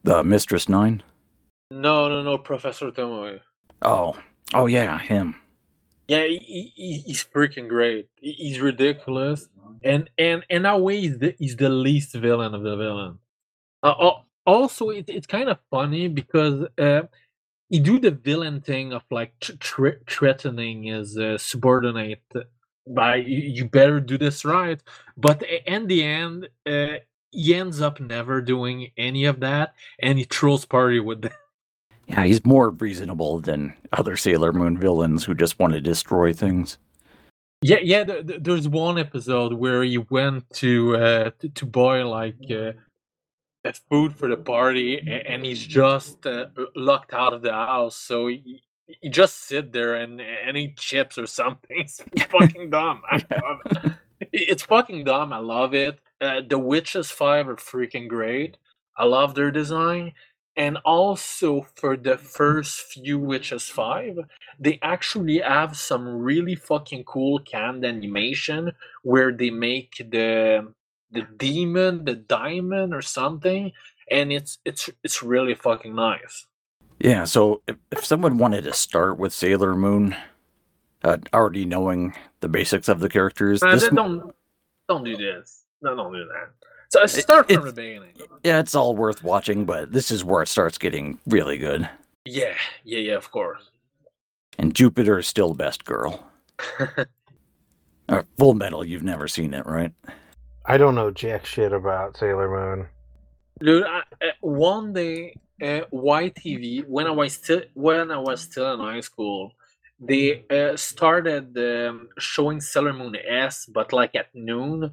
The 0.04 0.24
Mistress 0.24 0.68
Nine. 0.68 1.02
No, 1.70 2.09
no, 2.09 2.22
no, 2.22 2.38
Professor 2.38 2.90
Tomoe. 2.90 3.40
Oh, 3.82 4.16
oh 4.54 4.66
yeah, 4.66 4.98
him. 4.98 5.37
Yeah, 6.09 6.24
he, 6.26 6.72
he, 6.76 7.04
he's 7.06 7.24
freaking 7.24 7.68
great. 7.68 8.09
He's 8.16 8.61
ridiculous, 8.61 9.48
and 9.85 10.11
and 10.18 10.44
in 10.50 10.66
a 10.66 10.78
way, 10.78 11.00
he's 11.02 11.18
the, 11.18 11.35
he's 11.38 11.56
the 11.56 11.68
least 11.68 12.14
villain 12.14 12.54
of 12.54 12.62
the 12.62 12.76
villain. 12.76 13.18
Uh, 13.82 14.12
also, 14.46 14.90
it, 14.90 15.06
it's 15.09 15.26
kind 15.26 15.48
of 15.48 15.59
funny 15.70 16.09
because 16.09 16.66
uh, 16.78 17.02
he 17.68 17.79
do 17.79 17.98
the 17.98 18.11
villain 18.11 18.61
thing 18.61 18.92
of 18.92 19.02
like 19.11 19.38
th- 19.40 19.59
threatening 20.09 20.85
his 20.85 21.18
uh, 21.18 21.38
subordinate 21.38 22.22
by 22.87 23.16
you, 23.16 23.38
you 23.38 23.64
better 23.64 24.00
do 24.00 24.16
this 24.16 24.44
right, 24.44 24.81
but 25.16 25.42
in 25.66 25.87
the 25.87 26.02
end, 26.02 26.48
uh, 26.66 26.98
he 27.31 27.55
ends 27.55 27.81
up 27.81 28.00
never 28.00 28.40
doing 28.40 28.90
any 28.96 29.24
of 29.24 29.40
that, 29.40 29.74
and 29.98 30.18
he 30.18 30.24
throws 30.24 30.64
party 30.64 31.00
with 31.00 31.22
them. 31.22 31.33
Yeah, 32.07 32.24
he's 32.24 32.44
more 32.44 32.70
reasonable 32.70 33.40
than 33.40 33.74
other 33.92 34.16
Sailor 34.16 34.52
Moon 34.52 34.79
villains 34.79 35.24
who 35.24 35.35
just 35.35 35.59
want 35.59 35.72
to 35.72 35.81
destroy 35.81 36.33
things. 36.33 36.79
Yeah, 37.62 37.79
yeah. 37.83 38.05
th- 38.05 38.26
th- 38.26 38.42
there's 38.42 38.68
one 38.68 38.96
episode 38.98 39.52
where 39.52 39.83
he 39.83 39.98
went 39.98 40.48
to 40.55 40.96
uh, 40.96 41.31
to, 41.40 41.48
to 41.48 41.66
buy 41.66 42.02
like 42.02 42.37
uh, 42.48 42.55
uh, 42.55 42.72
food 43.72 44.14
for 44.16 44.29
the 44.29 44.37
party, 44.37 44.98
and 45.26 45.44
he's 45.44 45.64
just 45.66 46.26
uh, 46.26 46.46
locked 46.74 47.12
out 47.14 47.33
of 47.33 47.42
the 47.42 47.52
house. 47.52 47.96
So 47.96 48.29
he, 48.29 48.62
he 48.87 49.09
just 49.09 49.46
sit 49.46 49.72
there 49.72 49.94
and 49.94 50.20
and 50.20 50.57
eat 50.57 50.76
chips 50.76 51.18
or 51.18 51.26
something. 51.26 51.87
It's 52.12 52.24
fucking 52.24 52.70
dumb. 52.70 53.02
I 53.11 53.16
love 53.42 53.61
it. 53.66 53.92
It's 54.33 54.62
fucking 54.62 55.05
dumb. 55.05 55.33
I 55.33 55.38
love 55.38 55.74
it. 55.74 55.98
Uh, 56.20 56.40
the 56.48 56.59
Witches 56.59 57.11
Five 57.11 57.48
are 57.48 57.57
freaking 57.57 58.09
great. 58.09 58.57
I 58.96 59.05
love 59.05 59.35
their 59.35 59.50
design. 59.50 60.12
And 60.57 60.79
also 60.87 61.66
for 61.74 61.98
the 61.98 62.16
first 62.16 62.81
few 62.81 63.18
Witches 63.18 63.68
Five, 63.68 64.16
they 64.59 64.79
actually 64.83 65.38
have 65.40 65.76
some 65.76 66.09
really 66.09 66.55
fucking 66.55 67.05
cool 67.05 67.40
canned 67.40 67.85
animation 67.85 68.72
where 69.02 69.33
they 69.33 69.50
make 69.50 69.96
the 69.98 70.72
the 71.11 71.23
demon 71.37 72.05
the 72.05 72.14
diamond 72.14 72.92
or 72.95 73.03
something 73.03 73.73
and 74.11 74.33
it's 74.33 74.59
it's 74.64 74.90
it's 75.05 75.23
really 75.23 75.55
fucking 75.55 75.95
nice 75.95 76.47
Yeah, 76.99 77.25
so 77.25 77.62
if, 77.69 77.77
if 77.92 78.05
someone 78.05 78.38
wanted 78.38 78.64
to 78.64 78.73
start 78.73 79.19
with 79.19 79.33
Sailor 79.33 79.75
Moon, 79.77 80.16
uh, 81.05 81.19
already 81.35 81.64
knowing 81.64 82.14
the 82.40 82.49
basics 82.49 82.88
of 82.88 83.01
the 83.01 83.09
characters, 83.09 83.62
Uh, 83.62 83.73
this 83.73 83.88
don't 83.88 84.35
don't 84.88 85.05
do 85.05 85.16
this 85.16 85.64
no 85.83 85.95
don't 85.95 86.12
do 86.12 86.25
that 86.27 86.51
so 86.88 87.03
I 87.03 87.07
start 87.07 87.47
from 87.47 87.57
it's- 87.57 87.75
the 87.75 87.81
beginning 87.83 88.14
yeah, 88.45 88.61
it's 88.61 88.75
all 88.75 88.95
worth 88.95 89.23
watching, 89.25 89.64
but 89.64 89.92
this 89.92 90.11
is 90.11 90.23
where 90.25 90.42
it 90.42 90.49
starts 90.49 90.79
getting 90.79 91.19
really 91.27 91.59
good. 91.59 91.88
yeah 92.25 92.55
yeah 92.85 92.99
yeah 92.99 93.14
of 93.16 93.31
course 93.31 93.71
And 94.59 94.75
Jupiter 94.75 95.19
is 95.19 95.27
still 95.29 95.49
the 95.55 95.62
best 95.64 95.85
girl. 95.85 96.25
Uh, 98.09 98.23
Full 98.38 98.55
Metal, 98.55 98.85
you've 98.85 99.03
never 99.03 99.27
seen 99.27 99.53
it, 99.53 99.66
right? 99.66 99.92
I 100.68 100.76
don't 100.79 100.96
know 100.96 101.11
jack 101.11 101.46
shit 101.46 101.72
about 101.72 102.16
Sailor 102.16 102.50
Moon. 102.50 102.88
Dude, 103.61 103.85
I, 103.85 103.98
uh, 104.20 104.33
one 104.40 104.92
day, 104.92 105.37
uh, 105.62 105.83
YTV 105.92 106.87
when 106.87 107.06
I 107.06 107.10
was 107.10 107.35
still 107.35 107.62
when 107.75 108.10
I 108.10 108.19
was 108.19 108.42
still 108.42 108.75
in 108.75 108.81
high 108.81 109.00
school, 109.00 109.52
they 110.00 110.44
uh, 110.50 110.77
started 110.77 111.56
um, 111.56 112.08
showing 112.19 112.60
Sailor 112.60 112.92
Moon 112.92 113.17
S, 113.17 113.67
but 113.67 113.92
like 113.92 114.14
at 114.17 114.35
noon. 114.35 114.92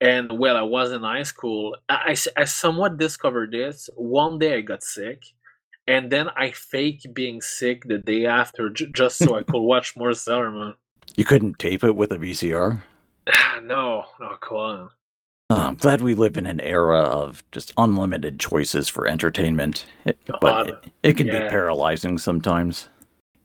And 0.00 0.38
well, 0.38 0.56
I 0.56 0.62
was 0.62 0.92
in 0.92 1.02
high 1.02 1.24
school. 1.24 1.76
I 1.88 2.16
I 2.36 2.44
somewhat 2.44 2.96
discovered 2.96 3.50
this. 3.50 3.90
One 3.96 4.38
day 4.38 4.58
I 4.58 4.60
got 4.60 4.82
sick, 4.82 5.22
and 5.88 6.10
then 6.10 6.28
I 6.36 6.52
fake 6.52 7.06
being 7.12 7.40
sick 7.40 7.82
the 7.86 7.98
day 7.98 8.26
after 8.26 8.70
j- 8.70 8.90
just 8.94 9.18
so 9.18 9.34
I 9.34 9.42
could 9.42 9.60
watch 9.72 9.96
more 9.96 10.14
Sailor 10.14 10.52
Moon. 10.52 10.74
You 11.16 11.24
couldn't 11.24 11.58
tape 11.58 11.84
it 11.84 11.96
with 11.96 12.12
a 12.12 12.16
VCR? 12.16 12.82
No, 13.62 14.04
no, 14.20 14.36
come 14.40 14.56
on. 14.56 14.90
Uh, 15.50 15.56
I'm 15.68 15.74
glad 15.74 16.00
we 16.00 16.14
live 16.14 16.36
in 16.36 16.46
an 16.46 16.60
era 16.60 17.00
of 17.00 17.44
just 17.52 17.72
unlimited 17.76 18.40
choices 18.40 18.88
for 18.88 19.06
entertainment, 19.06 19.86
It- 20.04 20.18
but 20.40 20.68
it, 20.68 20.84
it 21.02 21.16
can 21.16 21.26
yeah. 21.26 21.42
be 21.44 21.48
paralyzing 21.48 22.18
sometimes. 22.18 22.88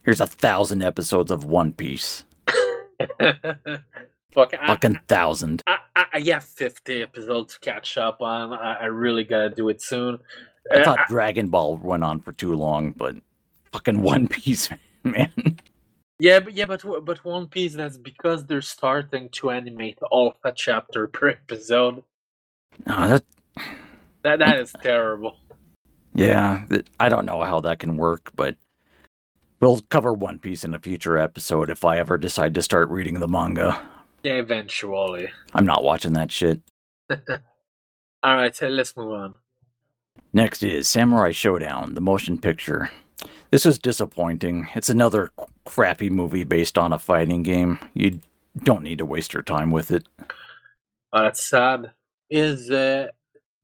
Here's 0.04 0.22
a 0.22 0.28
thousand 0.28 0.82
episodes 0.82 1.30
of 1.30 1.44
One 1.44 1.74
Piece. 1.74 2.24
Fuck, 4.34 4.54
I, 4.54 4.68
Fucking 4.68 5.00
thousand. 5.08 5.62
I, 5.68 5.78
I, 5.96 6.06
I 6.14 6.20
have 6.32 6.44
50 6.44 7.02
episodes 7.02 7.54
to 7.56 7.60
catch 7.60 7.98
up 7.98 8.22
on. 8.22 8.54
I, 8.54 8.76
I 8.76 8.86
really 8.86 9.24
gotta 9.24 9.50
do 9.50 9.70
it 9.70 9.82
soon. 9.82 10.20
I 10.72 10.78
Uh, 10.78 10.84
thought 10.86 11.08
Dragon 11.10 11.50
Ball 11.50 11.78
went 11.78 12.04
on 12.04 12.22
for 12.22 12.32
too 12.32 12.54
long, 12.56 12.92
but 12.92 13.16
fucking 13.74 14.02
One 14.02 14.28
Piece, 14.28 14.70
man. 15.04 15.32
Yeah, 16.20 16.40
but 16.42 16.54
yeah, 16.54 16.66
but 16.66 16.84
but 17.06 17.24
One 17.24 17.48
Piece. 17.48 17.74
That's 17.76 17.98
because 17.98 18.46
they're 18.46 18.62
starting 18.62 19.30
to 19.30 19.52
animate 19.52 19.98
alpha 20.12 20.52
chapter 20.56 21.08
per 21.08 21.30
episode. 21.30 22.04
No, 22.86 23.08
that 23.08 23.24
That 24.24 24.40
that 24.40 24.60
is 24.60 24.74
terrible. 24.84 25.38
yeah, 26.14 26.66
I 27.00 27.10
don't 27.10 27.26
know 27.26 27.42
how 27.44 27.62
that 27.62 27.80
can 27.80 27.96
work, 27.98 28.32
but 28.36 28.56
we'll 29.62 29.82
cover 29.90 30.14
One 30.14 30.40
Piece 30.40 30.64
in 30.66 30.74
a 30.74 30.80
future 30.80 31.18
episode 31.18 31.70
if 31.70 31.86
I 31.86 31.98
ever 32.00 32.18
decide 32.18 32.54
to 32.56 32.62
start 32.62 32.90
reading 32.90 33.20
the 33.20 33.28
manga. 33.28 33.82
Yeah, 34.24 34.34
eventually. 34.34 35.30
I'm 35.54 35.66
not 35.66 35.84
watching 35.84 36.14
that 36.14 36.32
shit. 36.32 36.60
All 37.10 38.36
right, 38.36 38.54
so 38.54 38.68
let's 38.68 38.96
move 38.98 39.14
on. 39.14 39.36
Next 40.34 40.62
is 40.64 40.88
Samurai 40.90 41.32
Showdown, 41.32 41.94
the 41.94 42.02
motion 42.02 42.38
picture. 42.38 42.92
This 43.52 43.66
is 43.66 43.80
disappointing. 43.80 44.68
It's 44.76 44.90
another 44.90 45.32
crappy 45.70 46.10
movie 46.10 46.44
based 46.44 46.78
on 46.78 46.94
a 46.94 47.00
fighting 47.00 47.44
game. 47.44 47.80
You 47.94 48.20
don't 48.64 48.84
need 48.84 48.98
to 48.98 49.06
waste 49.06 49.34
your 49.34 49.44
time 49.44 49.72
with 49.72 49.92
it. 49.92 50.08
Oh, 51.14 51.24
that's 51.24 51.44
sad. 51.44 51.92
Is 52.30 52.70
uh, 52.72 53.08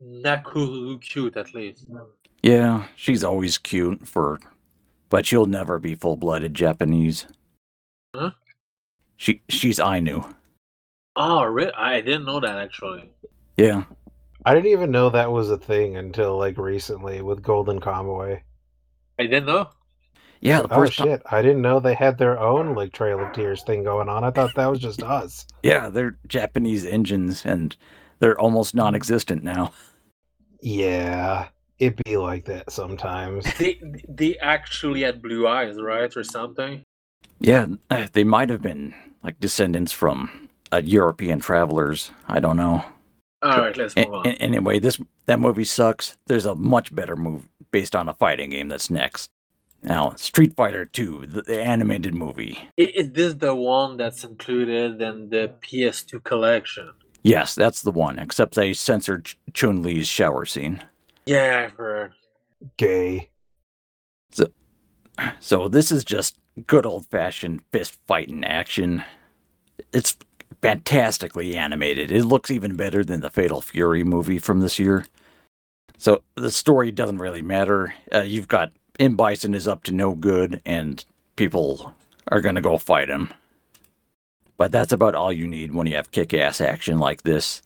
Nakoruru 0.04 1.02
cute 1.02 1.36
at 1.36 1.54
least? 1.54 1.86
Yeah, 2.44 2.86
she's 2.96 3.24
always 3.24 3.58
cute 3.58 4.08
for 4.08 4.40
but 5.10 5.26
she'll 5.26 5.46
never 5.46 5.80
be 5.80 5.96
full-blooded 5.96 6.54
Japanese. 6.54 7.26
Huh? 8.14 8.32
She 9.18 9.42
she's 9.50 9.80
Ainu. 9.80 10.24
Oh, 11.16 11.44
really? 11.46 11.72
I 11.74 12.02
didn't 12.02 12.26
know 12.26 12.40
that 12.40 12.58
actually. 12.58 13.10
Yeah. 13.56 13.84
I 14.46 14.54
didn't 14.54 14.72
even 14.72 14.92
know 14.92 15.10
that 15.10 15.32
was 15.32 15.50
a 15.50 15.58
thing 15.58 15.98
until 15.98 16.38
like 16.38 16.58
recently 16.58 17.22
with 17.22 17.42
Golden 17.42 17.80
Kamuy. 17.80 18.42
I 19.18 19.24
didn't 19.24 19.46
know. 19.46 19.70
Yeah, 20.42 20.62
the 20.62 20.74
Oh 20.74 20.76
first 20.76 20.98
time, 20.98 21.08
shit! 21.08 21.22
I 21.32 21.42
didn't 21.42 21.62
know 21.62 21.80
they 21.80 21.96
had 21.96 22.18
their 22.18 22.40
own 22.40 22.76
like 22.76 22.92
Trail 22.94 23.20
of 23.20 23.34
Tears 23.34 23.64
thing 23.64 23.84
going 23.84 24.10
on. 24.10 24.24
I 24.24 24.32
thought 24.32 24.54
that 24.56 24.68
was 24.70 24.80
just 24.80 25.02
us. 25.04 25.46
yeah, 25.64 25.90
they're 25.90 26.18
Japanese 26.28 26.86
engines 26.86 27.46
and 27.46 27.76
they're 28.20 28.40
almost 28.40 28.76
non-existent 28.76 29.44
now. 29.44 29.72
Yeah, 30.62 31.48
it 31.80 32.02
be 32.04 32.18
like 32.18 32.46
that 32.46 32.72
sometimes. 32.72 33.46
They 33.58 33.80
they 34.08 34.38
actually 34.38 35.02
had 35.02 35.22
blue 35.22 35.48
eyes, 35.48 35.82
right, 35.82 36.16
or 36.16 36.24
something? 36.24 36.84
Yeah, 37.40 37.68
uh, 37.90 38.08
they 38.14 38.24
might 38.24 38.50
have 38.50 38.62
been 38.62 38.94
like 39.24 39.40
descendants 39.40 39.92
from 39.92 40.50
uh, 40.72 40.82
European 40.84 41.40
travelers. 41.40 42.12
I 42.28 42.40
don't 42.40 42.58
know. 42.58 42.84
All 43.42 43.60
right, 43.60 43.76
let's 43.78 43.96
move 43.96 44.14
on. 44.14 44.26
a- 44.28 44.32
anyway, 44.32 44.80
this 44.80 45.00
that 45.26 45.40
movie 45.40 45.66
sucks. 45.66 46.18
There's 46.28 46.46
a 46.46 46.56
much 46.56 46.94
better 46.96 47.16
movie 47.16 47.48
based 47.72 47.96
on 47.96 48.08
a 48.10 48.14
fighting 48.14 48.52
game 48.52 48.70
that's 48.70 48.90
next. 48.90 49.30
Now, 49.86 50.14
Street 50.16 50.56
Fighter 50.56 50.86
2, 50.86 51.28
the, 51.28 51.42
the 51.44 51.62
animated 51.62 52.16
movie. 52.16 52.58
I- 52.80 52.92
Is 52.96 53.12
this 53.12 53.34
the 53.36 53.54
one 53.56 53.98
that's 53.98 54.24
included 54.24 55.00
in 55.02 55.30
the 55.30 55.54
PS2 55.62 56.24
collection? 56.24 56.92
Yes, 57.22 57.54
that's 57.56 57.82
the 57.84 57.92
one. 57.92 58.18
Except 58.20 58.56
they 58.56 58.74
censored 58.74 59.26
Ch- 59.26 59.38
Chun 59.54 59.84
Li's 59.84 60.08
shower 60.08 60.46
scene. 60.46 60.84
Yeah, 61.26 61.66
I've 61.66 61.78
heard. 61.78 62.14
Gay. 62.78 63.30
So 65.40 65.68
this 65.70 65.92
is 65.92 66.04
just 66.04 66.38
good 66.68 66.86
old 66.86 67.06
fashioned 67.08 67.62
fist 67.72 67.98
fighting 68.08 68.44
action. 68.44 69.04
It's 69.94 70.18
fantastically 70.62 71.56
animated. 71.56 72.12
It 72.12 72.26
looks 72.26 72.50
even 72.52 72.76
better 72.76 73.04
than 73.04 73.22
the 73.22 73.30
Fatal 73.30 73.62
Fury 73.62 74.04
movie 74.04 74.40
from 74.40 74.60
this 74.62 74.80
year. 74.80 75.06
So 75.98 76.24
the 76.36 76.52
story 76.52 76.92
doesn't 76.92 77.20
really 77.20 77.42
matter. 77.42 77.94
Uh, 78.14 78.22
you've 78.22 78.48
got 78.48 78.72
M 79.00 79.16
Bison 79.16 79.54
is 79.54 79.68
up 79.68 79.84
to 79.84 79.92
no 79.92 80.14
good, 80.16 80.62
and 80.66 81.04
people 81.36 81.94
are 82.30 82.42
gonna 82.42 82.62
go 82.62 82.78
fight 82.78 83.10
him. 83.10 83.34
But 84.58 84.72
that's 84.72 84.94
about 84.94 85.16
all 85.16 85.34
you 85.34 85.48
need 85.48 85.74
when 85.74 85.88
you 85.88 85.96
have 85.96 86.12
kick-ass 86.12 86.62
action 86.62 87.00
like 87.00 87.24
this. 87.24 87.62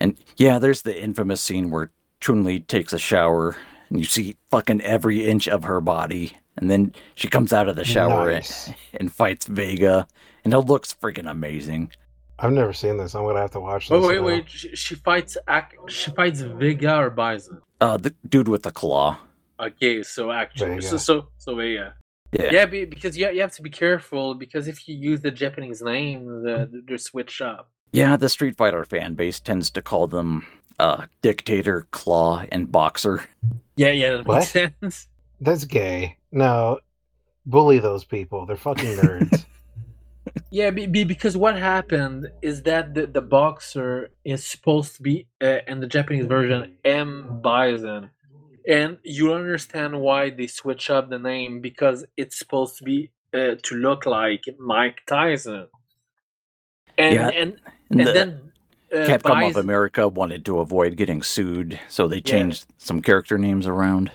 And 0.00 0.16
yeah, 0.36 0.58
there's 0.58 0.82
the 0.82 1.00
infamous 1.00 1.40
scene 1.40 1.70
where 1.70 1.90
Chun 2.20 2.44
Li 2.44 2.60
takes 2.60 2.92
a 2.92 2.98
shower, 2.98 3.56
and 3.90 3.98
you 3.98 4.04
see 4.04 4.36
fucking 4.50 4.80
every 4.82 5.26
inch 5.26 5.48
of 5.48 5.64
her 5.64 5.80
body, 5.80 6.36
and 6.56 6.70
then 6.70 6.94
she 7.16 7.28
comes 7.28 7.52
out 7.52 7.68
of 7.68 7.76
the 7.76 7.84
shower 7.84 8.28
and, 8.28 8.36
Nice. 8.36 8.70
and 8.94 9.12
fights 9.12 9.46
Vega, 9.46 10.06
and 10.44 10.54
it 10.54 10.58
looks 10.60 10.94
freaking 10.94 11.28
amazing. 11.30 11.90
I've 12.38 12.52
never 12.52 12.72
seen 12.72 12.96
this. 12.96 13.14
I'm 13.14 13.24
gonna 13.24 13.40
have 13.40 13.52
to 13.52 13.60
watch 13.60 13.88
this. 13.88 13.96
Oh 13.96 14.06
wait, 14.08 14.16
now. 14.20 14.26
wait. 14.26 14.48
She, 14.48 14.74
she 14.74 14.94
fights. 14.96 15.36
She 15.88 16.10
fights 16.12 16.40
Vega 16.40 16.96
or 16.96 17.10
Bison. 17.10 17.60
Uh, 17.80 17.96
the 17.96 18.14
dude 18.28 18.48
with 18.48 18.62
the 18.62 18.72
claw. 18.72 19.18
Okay, 19.62 20.02
so 20.02 20.32
actually, 20.32 20.80
so 20.80 20.96
so 20.96 21.28
so 21.38 21.54
Vega. 21.54 21.94
Yeah. 22.32 22.48
Yeah, 22.50 22.66
be, 22.66 22.84
because 22.86 23.16
you, 23.16 23.28
you 23.30 23.42
have 23.42 23.52
to 23.52 23.62
be 23.62 23.70
careful 23.70 24.34
because 24.34 24.66
if 24.66 24.88
you 24.88 24.96
use 24.96 25.20
the 25.20 25.30
Japanese 25.30 25.82
name, 25.82 26.42
the, 26.42 26.82
they 26.88 26.96
switch 26.96 27.42
up. 27.42 27.70
Yeah, 27.92 28.16
the 28.16 28.30
Street 28.30 28.56
Fighter 28.56 28.84
fan 28.86 29.14
base 29.14 29.38
tends 29.38 29.70
to 29.70 29.82
call 29.82 30.06
them 30.06 30.46
uh, 30.78 31.06
Dictator, 31.20 31.86
Claw, 31.90 32.44
and 32.50 32.72
Boxer. 32.72 33.24
Yeah, 33.76 33.90
yeah, 33.90 34.16
that 34.16 34.26
What? 34.26 34.38
makes 34.38 34.50
sense. 34.50 35.08
That's 35.42 35.64
gay. 35.66 36.16
No, 36.32 36.78
bully 37.44 37.78
those 37.78 38.04
people. 38.04 38.46
They're 38.46 38.56
fucking 38.56 38.96
nerds. 38.96 39.44
Yeah, 40.50 40.70
be, 40.70 40.86
be, 40.86 41.04
because 41.04 41.36
what 41.36 41.58
happened 41.58 42.30
is 42.42 42.62
that 42.62 42.94
the, 42.94 43.06
the 43.06 43.20
boxer 43.20 44.10
is 44.24 44.46
supposed 44.46 44.96
to 44.96 45.02
be 45.02 45.26
uh, 45.42 45.58
in 45.66 45.80
the 45.80 45.86
Japanese 45.86 46.26
version 46.26 46.76
M 46.84 47.40
Bison, 47.42 48.10
and 48.66 48.98
you 49.02 49.32
understand 49.34 50.00
why 50.00 50.30
they 50.30 50.46
switch 50.46 50.90
up 50.90 51.10
the 51.10 51.18
name 51.18 51.60
because 51.60 52.04
it's 52.16 52.38
supposed 52.38 52.78
to 52.78 52.84
be 52.84 53.10
uh, 53.34 53.56
to 53.62 53.74
look 53.76 54.06
like 54.06 54.44
Mike 54.58 55.00
Tyson, 55.06 55.68
and 56.98 57.14
Yeah, 57.14 57.28
and 57.28 57.56
And 57.90 58.00
the 58.00 58.12
then 58.12 58.52
uh, 58.92 58.96
Capcom 58.96 59.48
of 59.50 59.56
America 59.56 60.06
wanted 60.08 60.44
to 60.46 60.60
avoid 60.60 60.96
getting 60.96 61.22
sued, 61.22 61.80
so 61.88 62.08
they 62.08 62.16
Yeah. 62.16 62.22
changed 62.22 62.66
some 62.78 63.02
character 63.02 63.38
names 63.38 63.66
around. 63.66 64.12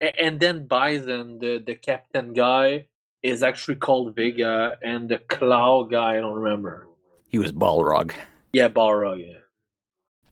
And 0.00 0.40
then 0.40 0.66
Bison, 0.66 1.38
the 1.40 1.58
the 1.58 1.74
captain 1.74 2.32
guy, 2.32 2.86
is 3.22 3.42
actually 3.42 3.76
called 3.76 4.16
Vega, 4.16 4.78
and 4.82 5.08
the 5.08 5.18
Claw 5.18 5.84
guy, 5.84 6.16
I 6.16 6.20
don't 6.20 6.38
remember. 6.40 6.86
He 7.28 7.38
was 7.38 7.52
Balrog. 7.52 8.12
Yeah, 8.52 8.68
Balrog. 8.68 9.20
Yeah. 9.26 9.38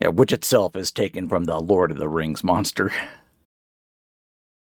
Yeah, 0.00 0.08
which 0.08 0.32
itself 0.32 0.76
is 0.76 0.92
taken 0.92 1.28
from 1.28 1.44
the 1.44 1.60
Lord 1.60 1.90
of 1.90 1.98
the 1.98 2.08
Rings 2.08 2.42
monster. 2.44 2.92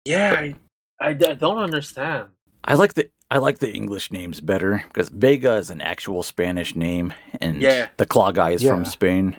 Yeah, 0.04 0.52
I 1.00 1.12
don't 1.14 1.58
understand. 1.58 2.28
I 2.64 2.74
like 2.74 2.94
the 2.94 3.10
I 3.30 3.38
like 3.38 3.58
the 3.58 3.72
English 3.72 4.12
names 4.12 4.40
better 4.40 4.84
because 4.88 5.08
Vega 5.08 5.54
is 5.56 5.70
an 5.70 5.80
actual 5.80 6.22
Spanish 6.22 6.76
name, 6.76 7.14
and 7.40 7.62
Yeah. 7.62 7.88
the 7.96 8.06
Claw 8.06 8.30
guy 8.30 8.50
is 8.50 8.62
from 8.62 8.84
Spain. 8.84 9.36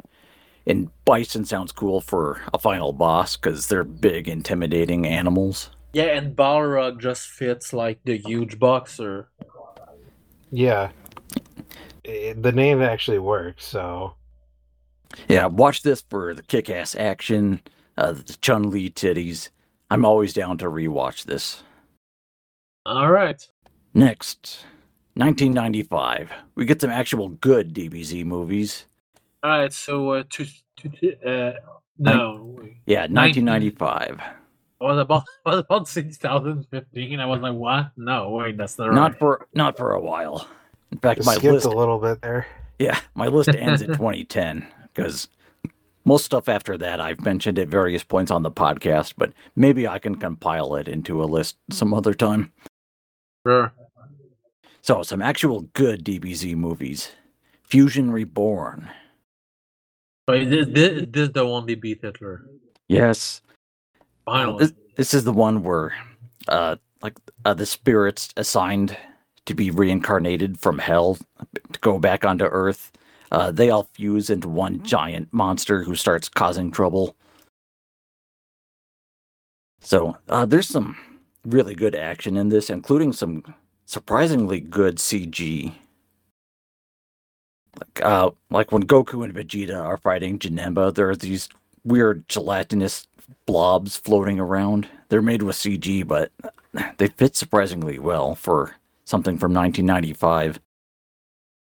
And 0.66 0.90
Bison 1.06 1.46
sounds 1.46 1.72
cool 1.74 2.00
for 2.02 2.42
a 2.54 2.58
final 2.58 2.94
boss 2.94 3.36
because 3.36 3.68
they're 3.68 3.84
big, 3.84 4.28
intimidating 4.30 5.06
animals. 5.06 5.70
Yeah, 5.92 6.06
and 6.18 6.36
Balrog 6.36 7.00
just 7.00 7.28
fits 7.28 7.74
like 7.74 8.00
the 8.06 8.18
huge 8.18 8.58
boxer. 8.60 9.30
yeah. 10.50 10.90
Eh, 12.06 12.34
the 12.38 12.52
name 12.52 12.82
actually 12.82 13.20
works. 13.20 13.66
So 13.66 14.16
Yeah, 15.28 15.46
watch 15.46 15.84
this 15.84 16.02
for 16.10 16.34
the 16.34 16.42
kick-ass 16.44 16.96
action, 16.96 17.62
uh, 17.98 18.14
the 18.14 18.38
Chun 18.42 18.72
Li 18.72 18.90
titties. 18.90 19.50
I'm 19.90 20.06
always 20.06 20.34
down 20.34 20.58
to 20.60 20.66
rewatch 20.66 21.26
this. 21.26 21.64
All 22.86 23.10
right. 23.10 23.48
Next, 23.94 24.66
1995. 25.16 26.32
We 26.56 26.66
get 26.66 26.82
some 26.82 26.90
actual 26.90 27.30
good 27.30 27.74
DBZ 27.74 28.26
movies. 28.26 28.86
All 29.44 29.52
right. 29.52 29.72
So 29.74 30.12
uh, 30.12 30.24
to 30.32 30.46
to 30.78 30.90
to, 30.90 31.30
uh, 31.30 31.54
no, 31.98 32.56
wait. 32.58 32.78
Yeah, 32.86 33.02
1995. 33.02 34.20
I 34.20 34.84
was 34.84 35.00
about 35.00 35.24
I 35.46 35.50
was 35.52 35.60
about 35.60 35.88
2015. 35.88 37.20
I 37.20 37.26
was 37.26 37.40
like, 37.42 37.54
what? 37.54 37.92
No, 37.96 38.30
wait, 38.32 38.58
that's 38.58 38.78
not, 38.78 38.90
right. 38.90 38.96
Not 38.96 39.20
for 39.20 39.48
not 39.54 39.78
for 39.78 39.94
a 39.94 40.02
while. 40.02 40.48
In 40.92 41.00
fact, 41.00 41.26
my 41.26 41.36
skipped 41.36 41.54
list 41.54 41.66
a 41.66 41.70
little 41.70 42.00
bit 42.00 42.22
there. 42.22 42.46
Yeah, 42.80 43.00
my 43.16 43.28
list 43.28 43.50
ends 43.50 43.82
at 43.82 43.88
2010 43.88 44.66
because 44.94 45.28
most 46.06 46.26
stuff 46.26 46.50
after 46.50 46.78
that 46.78 47.00
I've 47.00 47.22
mentioned 47.22 47.60
at 47.60 47.68
various 47.68 48.04
points 48.04 48.32
on 48.32 48.44
the 48.44 48.52
podcast, 48.52 49.14
but 49.18 49.34
maybe 49.56 49.88
I 49.88 50.00
can 50.00 50.16
compile 50.16 50.76
it 50.76 50.88
into 50.88 51.24
a 51.24 51.26
list 51.26 51.58
some 51.72 51.94
other 51.94 52.14
time. 52.14 52.52
Sure. 53.46 53.72
So, 54.82 55.02
some 55.04 55.22
actual 55.22 55.62
good 55.74 56.04
DBZ 56.04 56.56
movies 56.56 57.12
Fusion 57.64 58.12
Reborn. 58.12 58.90
Wait, 60.28 60.50
this, 60.50 60.68
this, 60.70 61.06
this 61.10 61.24
is 61.24 61.32
the 61.34 61.46
one 61.46 61.66
they 61.66 61.76
beat 61.76 62.02
Hitler. 62.02 62.46
Yes, 62.88 63.42
Finally. 64.26 64.60
this, 64.60 64.74
this 64.96 65.14
is 65.14 65.24
the 65.24 65.34
one 65.34 65.64
where, 65.64 65.94
uh, 66.48 66.76
like, 67.02 67.18
uh, 67.46 67.54
the 67.54 67.66
spirits 67.66 68.30
assigned 68.38 68.98
to 69.46 69.54
be 69.54 69.72
reincarnated 69.72 70.60
from 70.60 70.80
hell 70.80 71.18
to 71.72 71.80
go 71.80 72.00
back 72.00 72.24
onto 72.24 72.46
Earth. 72.46 72.92
Uh, 73.34 73.52
they 73.52 73.72
all 73.72 73.90
fuse 73.94 74.30
into 74.30 74.48
one 74.48 74.84
giant 74.84 75.28
monster 75.34 75.84
who 75.84 75.96
starts 75.96 76.30
causing 76.30 76.70
trouble. 76.70 77.16
So 79.82 80.18
uh, 80.30 80.46
there's 80.46 80.68
some 80.68 80.96
really 81.44 81.74
good 81.74 81.96
action 81.96 82.38
in 82.38 82.50
this, 82.50 82.70
including 82.70 83.12
some 83.12 83.44
surprisingly 83.86 84.60
good 84.60 84.98
CG. 84.98 85.74
Like, 87.80 88.06
uh, 88.06 88.30
like 88.52 88.72
when 88.72 88.84
Goku 88.84 89.26
and 89.26 89.34
Vegeta 89.34 89.82
are 89.82 89.98
fighting 89.98 90.38
Janemba, 90.38 90.94
there 90.94 91.10
are 91.10 91.16
these 91.16 91.50
weird 91.84 92.30
gelatinous 92.30 93.08
blobs 93.48 93.98
floating 93.98 94.40
around. 94.40 94.88
They're 95.10 95.24
made 95.24 95.42
with 95.42 95.56
CG, 95.56 96.08
but 96.08 96.32
they 96.98 97.08
fit 97.08 97.36
surprisingly 97.36 97.98
well 97.98 98.36
for 98.36 98.76
something 99.06 99.40
from 99.40 99.56
1995. 99.56 100.60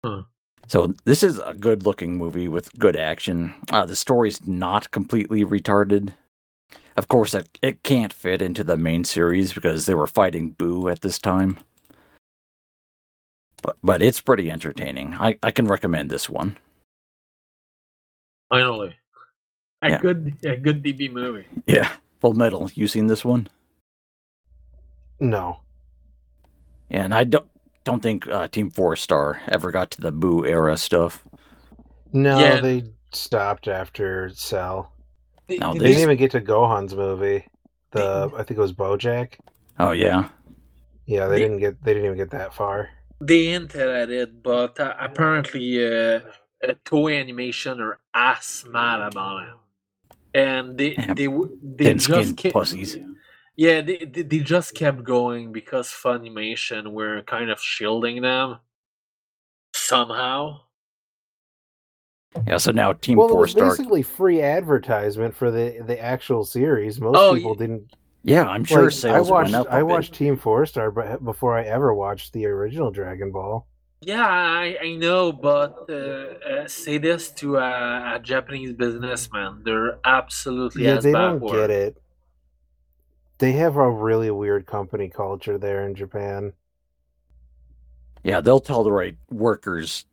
Huh. 0.03 0.23
So 0.71 0.95
this 1.03 1.21
is 1.21 1.37
a 1.37 1.53
good-looking 1.53 2.17
movie 2.17 2.47
with 2.47 2.71
good 2.79 2.95
action. 2.95 3.53
Uh, 3.73 3.85
the 3.85 3.93
story's 3.93 4.47
not 4.47 4.89
completely 4.91 5.43
retarded. 5.43 6.13
Of 6.95 7.09
course, 7.09 7.33
it, 7.33 7.59
it 7.61 7.83
can't 7.83 8.13
fit 8.13 8.41
into 8.41 8.63
the 8.63 8.77
main 8.77 9.03
series 9.03 9.51
because 9.51 9.85
they 9.85 9.93
were 9.95 10.07
fighting 10.07 10.55
Buu 10.55 10.89
at 10.89 11.01
this 11.01 11.19
time. 11.19 11.59
But, 13.61 13.75
but 13.83 14.01
it's 14.01 14.21
pretty 14.21 14.49
entertaining. 14.49 15.13
I, 15.15 15.37
I 15.43 15.51
can 15.51 15.67
recommend 15.67 16.09
this 16.09 16.29
one. 16.29 16.57
Finally, 18.47 18.95
a 19.81 19.89
Yeah. 19.89 19.99
good 19.99 20.37
a 20.45 20.55
good 20.55 20.81
DB 20.81 21.11
movie. 21.11 21.47
Yeah. 21.67 21.91
Full 22.21 22.33
Metal, 22.33 22.71
you 22.75 22.87
seen 22.87 23.07
this 23.07 23.25
one? 23.25 23.49
No. 25.19 25.59
And 26.89 27.13
I 27.13 27.25
don't 27.25 27.49
don't 27.83 28.01
think 28.01 28.27
uh, 28.27 28.47
Team 28.47 28.69
Four 28.69 28.95
Star 28.95 29.41
ever 29.47 29.71
got 29.71 29.91
to 29.91 30.01
the 30.01 30.11
Buu 30.11 30.47
era 30.47 30.77
stuff. 30.77 31.23
No, 32.13 32.39
Yeah. 32.39 32.59
they 32.61 32.83
stopped 33.11 33.67
after 33.67 34.29
Cell. 34.29 34.91
No, 35.49 35.73
did 35.73 35.81
They 35.81 35.87
didn't 35.87 36.03
even 36.03 36.17
get 36.17 36.31
to 36.31 36.41
Gohan's 36.41 36.95
movie. 36.95 37.45
The 37.91 38.31
I 38.35 38.43
think 38.43 38.51
it 38.57 38.61
was 38.61 38.73
BoJack. 38.73 39.33
Oh 39.79 39.91
yeah, 39.91 40.29
Yeah, 41.07 41.27
they 41.27 41.35
They- 41.35 41.41
didn't 41.43 41.59
get. 41.59 41.83
They 41.83 41.93
didn't 41.93 42.05
even 42.05 42.17
get 42.17 42.29
that 42.31 42.53
far. 42.53 42.89
they 43.19 43.45
hinted 43.47 43.81
at 43.89 44.09
it, 44.09 44.41
but 44.41 44.79
uh, 44.79 44.93
apparently, 44.99 45.77
uh, 45.85 46.21
Toei 46.85 47.19
Animation 47.19 47.79
are 47.81 47.99
ass 48.13 48.63
mad 48.67 49.01
about 49.01 49.43
it, 49.47 49.53
and 50.33 50.77
they 50.77 50.93
Yeah, 50.95 51.13
they 51.13 51.25
w- 51.25 51.57
they 51.61 51.93
just 51.95 52.05
skinned 52.05 52.37
kept, 52.37 52.53
pussies. 52.53 52.97
Yeah 53.55 53.81
they, 53.81 53.97
they 54.05 54.21
they 54.23 54.39
just 54.39 54.73
kept 54.75 55.03
going 55.03 55.51
because 55.51 55.89
Funimation 55.89 56.91
were 56.93 57.21
kind 57.23 57.49
of 57.49 57.61
shielding 57.61 58.21
them 58.21 58.59
somehow. 59.73 60.61
Yeah, 62.47 62.57
so 62.57 62.71
now 62.71 62.93
Team 62.93 63.17
well, 63.17 63.27
Four 63.27 63.47
Star. 63.47 63.69
basically 63.69 64.01
free 64.03 64.41
advertisement 64.41 65.35
for 65.35 65.51
the 65.51 65.83
the 65.85 65.99
actual 65.99 66.45
series. 66.45 66.99
Most 67.01 67.17
Oh, 67.17 67.33
people 67.33 67.55
didn't. 67.55 67.93
Yeah, 68.23 68.45
I'm 68.47 68.63
sure 68.63 68.83
like, 68.83 68.91
sales 68.91 69.29
I 69.29 69.31
watched. 69.31 69.51
went 69.53 69.55
up. 69.55 69.67
a 69.67 69.75
I 69.75 69.83
bit. 69.87 69.87
watched 69.87 70.13
Team 70.13 70.37
Four 70.37 70.65
Star, 70.65 70.91
but 70.91 71.23
before 71.23 71.57
I 71.57 71.63
ever 71.63 71.93
watched 71.93 72.33
the 72.33 72.45
original 72.45 72.91
Dragon 72.91 73.31
Ball. 73.31 73.67
Yeah, 74.01 74.25
I, 74.27 74.77
I 74.81 74.95
know, 74.95 75.31
but 75.31 75.85
uh, 75.89 75.93
uh, 75.93 76.67
say 76.67 76.97
this 76.97 77.29
to 77.33 77.57
a, 77.57 78.15
a 78.15 78.19
Japanese 78.19 78.73
businessman, 78.73 79.61
they're 79.63 79.99
absolutely 80.03 80.85
Yeah, 80.85 80.95
as 80.95 81.03
they 81.03 81.11
don't 81.11 81.39
get 81.39 81.69
it. 81.69 82.01
They 83.41 83.53
have 83.53 83.75
a 83.75 83.89
really 83.89 84.29
weird 84.29 84.67
company 84.67 85.09
culture 85.09 85.57
there 85.57 85.87
in 85.87 85.95
Japan. 85.95 86.53
Yeah, 88.23 88.39
they'll 88.39 88.59
tell 88.59 88.83
the 88.83 88.91
right 88.91 89.17
workers 89.31 90.05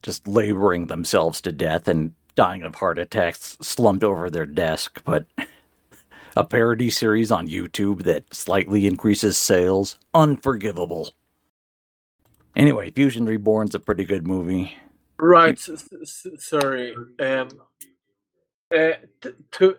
just 0.00 0.28
laboring 0.28 0.86
themselves 0.86 1.40
to 1.40 1.50
death 1.50 1.88
and 1.88 2.12
dying 2.36 2.62
of 2.62 2.76
heart 2.76 3.00
attacks 3.00 3.58
slumped 3.60 4.04
over 4.04 4.30
their 4.30 4.46
desk, 4.46 5.02
but 5.04 5.26
a 6.36 6.44
parody 6.44 6.88
series 6.88 7.32
on 7.32 7.48
YouTube 7.48 8.04
that 8.04 8.32
slightly 8.32 8.86
increases 8.86 9.36
sales, 9.36 9.98
unforgivable. 10.14 11.10
Anyway, 12.54 12.92
Fusion 12.92 13.26
Reborn's 13.26 13.74
a 13.74 13.80
pretty 13.80 14.04
good 14.04 14.24
movie. 14.24 14.76
Right. 15.18 15.58
Sorry. 15.58 16.94
Um. 17.18 17.48
Uh. 18.72 18.92
T- 19.20 19.30
to 19.50 19.76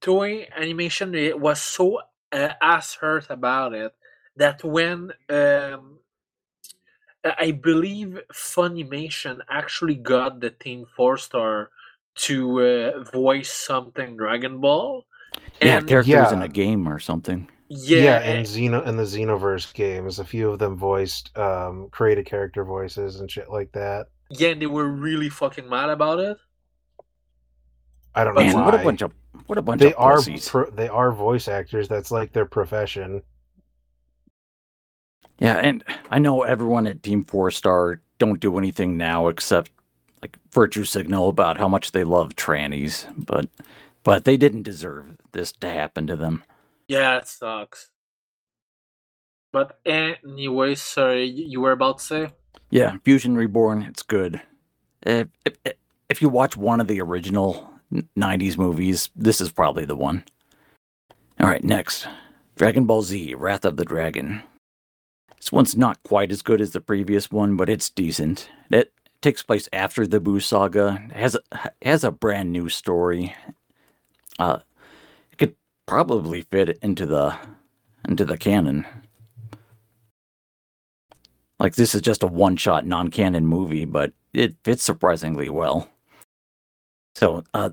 Toei 0.00 0.46
Animation 0.56 1.12
was 1.40 1.60
so 1.60 2.00
uh, 2.32 2.48
ass 2.60 2.94
hurt 2.94 3.26
about 3.30 3.74
it 3.74 3.94
that 4.36 4.62
when 4.64 5.12
um. 5.30 5.98
I 7.24 7.34
I 7.38 7.50
believe 7.52 8.20
Funimation 8.32 9.40
actually 9.50 9.96
got 9.96 10.40
the 10.40 10.50
Team 10.50 10.86
Four 10.96 11.16
Star 11.18 11.70
to 12.26 12.60
uh, 12.60 13.02
voice 13.12 13.52
something 13.52 14.16
Dragon 14.16 14.60
Ball. 14.60 15.04
Yeah, 15.60 15.78
And 15.78 15.88
characters 15.88 16.32
in 16.32 16.42
a 16.42 16.48
game 16.48 16.88
or 16.88 16.98
something. 16.98 17.48
yeah, 17.68 17.98
Yeah, 18.04 18.18
a- 18.20 18.34
in 18.38 18.42
Xeno 18.44 18.86
in 18.86 18.96
the 18.96 19.02
Xenoverse 19.04 19.72
games, 19.74 20.18
a 20.18 20.24
few 20.24 20.50
of 20.50 20.58
them 20.58 20.76
voiced 20.76 21.36
um 21.36 21.88
created 21.90 22.26
character 22.26 22.64
voices 22.64 23.20
and 23.20 23.30
shit 23.30 23.50
like 23.50 23.72
that. 23.72 24.06
yeah, 24.30 24.50
and 24.50 24.60
they 24.62 24.66
were 24.66 24.88
really 24.88 25.28
fucking 25.28 25.68
mad 25.68 25.90
about 25.90 26.18
it. 26.20 26.38
I 28.14 28.24
don't 28.24 28.34
know 28.34 28.42
Man, 28.42 28.54
why. 28.54 28.64
what 28.64 28.74
a 28.74 28.78
bunch 28.78 29.02
of 29.02 29.12
what 29.46 29.58
a 29.58 29.62
bunch 29.62 29.80
they 29.80 29.94
of 29.94 29.98
are 29.98 30.22
pro- 30.46 30.70
they 30.70 30.88
are 30.88 31.12
voice 31.12 31.48
actors. 31.48 31.88
That's 31.88 32.10
like 32.10 32.32
their 32.32 32.46
profession. 32.46 33.22
Yeah, 35.38 35.56
and 35.58 35.84
I 36.10 36.18
know 36.18 36.42
everyone 36.42 36.86
at 36.86 37.02
Team 37.02 37.24
Four 37.24 37.50
Star 37.50 38.00
don't 38.18 38.40
do 38.40 38.58
anything 38.58 38.96
now 38.96 39.28
except 39.28 39.70
like 40.22 40.38
virtue 40.52 40.84
signal 40.84 41.28
about 41.28 41.58
how 41.58 41.68
much 41.68 41.92
they 41.92 42.04
love 42.04 42.36
trannies, 42.36 43.06
but 43.16 43.48
but 44.02 44.24
they 44.24 44.36
didn't 44.36 44.62
deserve 44.62 45.16
this 45.32 45.52
to 45.52 45.68
happen 45.68 46.06
to 46.06 46.16
them. 46.16 46.42
Yeah, 46.88 47.18
it 47.18 47.26
sucks. 47.28 47.90
But 49.52 49.78
anyway, 49.84 50.74
sorry, 50.74 51.24
you 51.24 51.60
were 51.60 51.72
about 51.72 51.98
to 51.98 52.04
say? 52.04 52.28
Yeah, 52.70 52.96
Fusion 53.04 53.36
Reborn, 53.36 53.82
it's 53.82 54.02
good. 54.02 54.42
If, 55.02 55.28
if, 55.44 55.56
if 56.08 56.20
you 56.20 56.28
watch 56.28 56.56
one 56.56 56.80
of 56.80 56.88
the 56.88 57.00
original 57.00 57.72
n- 57.72 57.75
90s 57.92 58.58
movies, 58.58 59.10
this 59.14 59.40
is 59.40 59.50
probably 59.50 59.84
the 59.84 59.96
one. 59.96 60.24
All 61.40 61.48
right, 61.48 61.62
next 61.62 62.08
Dragon 62.56 62.86
Ball 62.86 63.02
Z 63.02 63.34
Wrath 63.34 63.64
of 63.64 63.76
the 63.76 63.84
Dragon. 63.84 64.42
This 65.36 65.52
one's 65.52 65.76
not 65.76 66.02
quite 66.02 66.32
as 66.32 66.42
good 66.42 66.60
as 66.60 66.72
the 66.72 66.80
previous 66.80 67.30
one, 67.30 67.56
but 67.56 67.68
it's 67.68 67.90
decent. 67.90 68.48
It 68.70 68.92
takes 69.20 69.42
place 69.42 69.68
after 69.72 70.06
the 70.06 70.20
Buu 70.20 70.42
saga. 70.42 71.02
It 71.10 71.16
has 71.16 71.36
a, 71.36 71.70
has 71.82 72.04
a 72.04 72.10
brand 72.10 72.52
new 72.52 72.68
story. 72.68 73.34
Uh, 74.38 74.60
it 75.30 75.38
could 75.38 75.54
probably 75.86 76.42
fit 76.42 76.78
into 76.82 77.06
the 77.06 77.36
into 78.08 78.24
the 78.24 78.38
canon. 78.38 78.86
Like 81.58 81.74
this 81.74 81.94
is 81.94 82.02
just 82.02 82.22
a 82.22 82.28
one-shot 82.28 82.86
non-canon 82.86 83.46
movie, 83.46 83.84
but 83.84 84.12
it 84.32 84.54
fits 84.62 84.82
surprisingly 84.82 85.48
well. 85.48 85.88
So, 87.16 87.44
uh, 87.54 87.70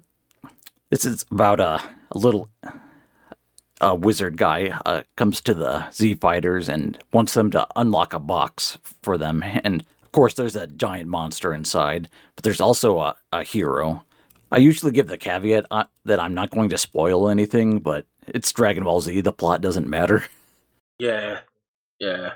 this 0.89 1.03
is 1.03 1.25
about 1.29 1.59
a, 1.59 1.83
a 2.11 2.17
little 2.17 2.47
a 3.81 3.93
wizard 3.93 4.37
guy 4.37 4.69
uh, 4.85 5.03
comes 5.17 5.41
to 5.41 5.53
the 5.53 5.91
Z 5.91 6.13
fighters 6.15 6.69
and 6.69 6.97
wants 7.11 7.33
them 7.33 7.51
to 7.51 7.67
unlock 7.75 8.13
a 8.13 8.19
box 8.19 8.77
for 9.01 9.17
them. 9.17 9.43
And 9.43 9.83
of 10.01 10.13
course, 10.13 10.35
there's 10.35 10.55
a 10.55 10.67
giant 10.67 11.09
monster 11.09 11.53
inside, 11.53 12.07
but 12.37 12.45
there's 12.45 12.61
also 12.61 12.99
a, 12.99 13.15
a 13.33 13.43
hero. 13.43 14.05
I 14.49 14.59
usually 14.59 14.93
give 14.93 15.07
the 15.07 15.17
caveat 15.17 15.65
uh, 15.71 15.83
that 16.05 16.21
I'm 16.21 16.33
not 16.33 16.49
going 16.49 16.69
to 16.69 16.77
spoil 16.77 17.27
anything, 17.27 17.79
but 17.79 18.05
it's 18.27 18.53
Dragon 18.53 18.85
Ball 18.85 19.01
Z. 19.01 19.19
The 19.19 19.33
plot 19.33 19.59
doesn't 19.59 19.89
matter. 19.89 20.23
Yeah. 20.99 21.39
Yeah. 21.99 22.33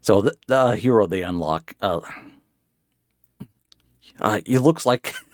So 0.00 0.22
the, 0.22 0.34
the 0.48 0.74
hero 0.74 1.06
they 1.06 1.22
unlock, 1.22 1.74
uh, 1.80 2.00
uh, 4.18 4.40
he 4.44 4.58
looks 4.58 4.84
like 4.84 5.14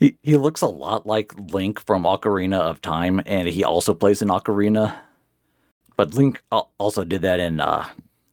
he, 0.00 0.16
he 0.22 0.36
looks 0.36 0.60
a 0.60 0.66
lot 0.66 1.06
like 1.06 1.32
Link 1.38 1.80
from 1.84 2.04
Ocarina 2.04 2.60
of 2.60 2.80
Time, 2.82 3.20
and 3.26 3.48
he 3.48 3.64
also 3.64 3.94
plays 3.94 4.22
in 4.22 4.28
Ocarina. 4.28 4.96
But 5.96 6.14
Link 6.14 6.42
also 6.50 7.04
did 7.04 7.22
that 7.22 7.40
in 7.40 7.60
uh, 7.60 7.86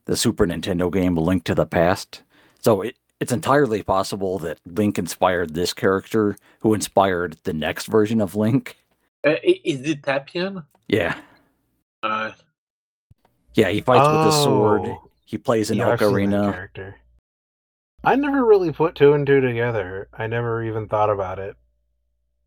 the 0.06 0.18
Super 0.18 0.46
Nintendo 0.46 0.92
game 0.92 1.16
Link 1.16 1.44
to 1.46 1.56
the 1.56 1.66
Past. 1.66 2.24
So 2.60 2.82
it, 2.82 2.98
it's 3.20 3.32
entirely 3.32 3.84
possible 3.84 4.38
that 4.40 4.60
Link 4.66 5.00
inspired 5.00 5.54
this 5.54 5.74
character, 5.74 6.36
who 6.60 6.74
inspired 6.74 7.38
the 7.44 7.54
next 7.54 7.86
version 7.86 8.20
of 8.20 8.36
Link. 8.36 8.78
Uh, 9.26 9.36
is 9.44 9.82
it 9.88 10.02
Tapion? 10.02 10.66
Yeah, 10.90 11.16
Uh, 12.02 12.32
yeah, 13.56 13.70
he 13.70 13.80
fights 13.82 14.10
with 14.10 14.28
a 14.28 14.32
sword. 14.44 14.82
Oh, 14.86 15.10
He 15.24 15.38
plays 15.38 15.72
in 15.72 15.78
yeah, 15.78 15.90
I've 15.90 16.00
seen 16.00 16.32
that 16.32 16.38
Ocarina. 16.38 16.52
character. 16.52 16.96
I 18.04 18.16
never 18.16 18.46
really 18.46 18.72
put 18.72 18.96
two 18.96 19.14
and 19.14 19.26
two 19.28 19.42
together. 19.42 20.10
I 20.14 20.28
never 20.28 20.64
even 20.64 20.88
thought 20.88 21.10
about 21.10 21.40
it, 21.40 21.58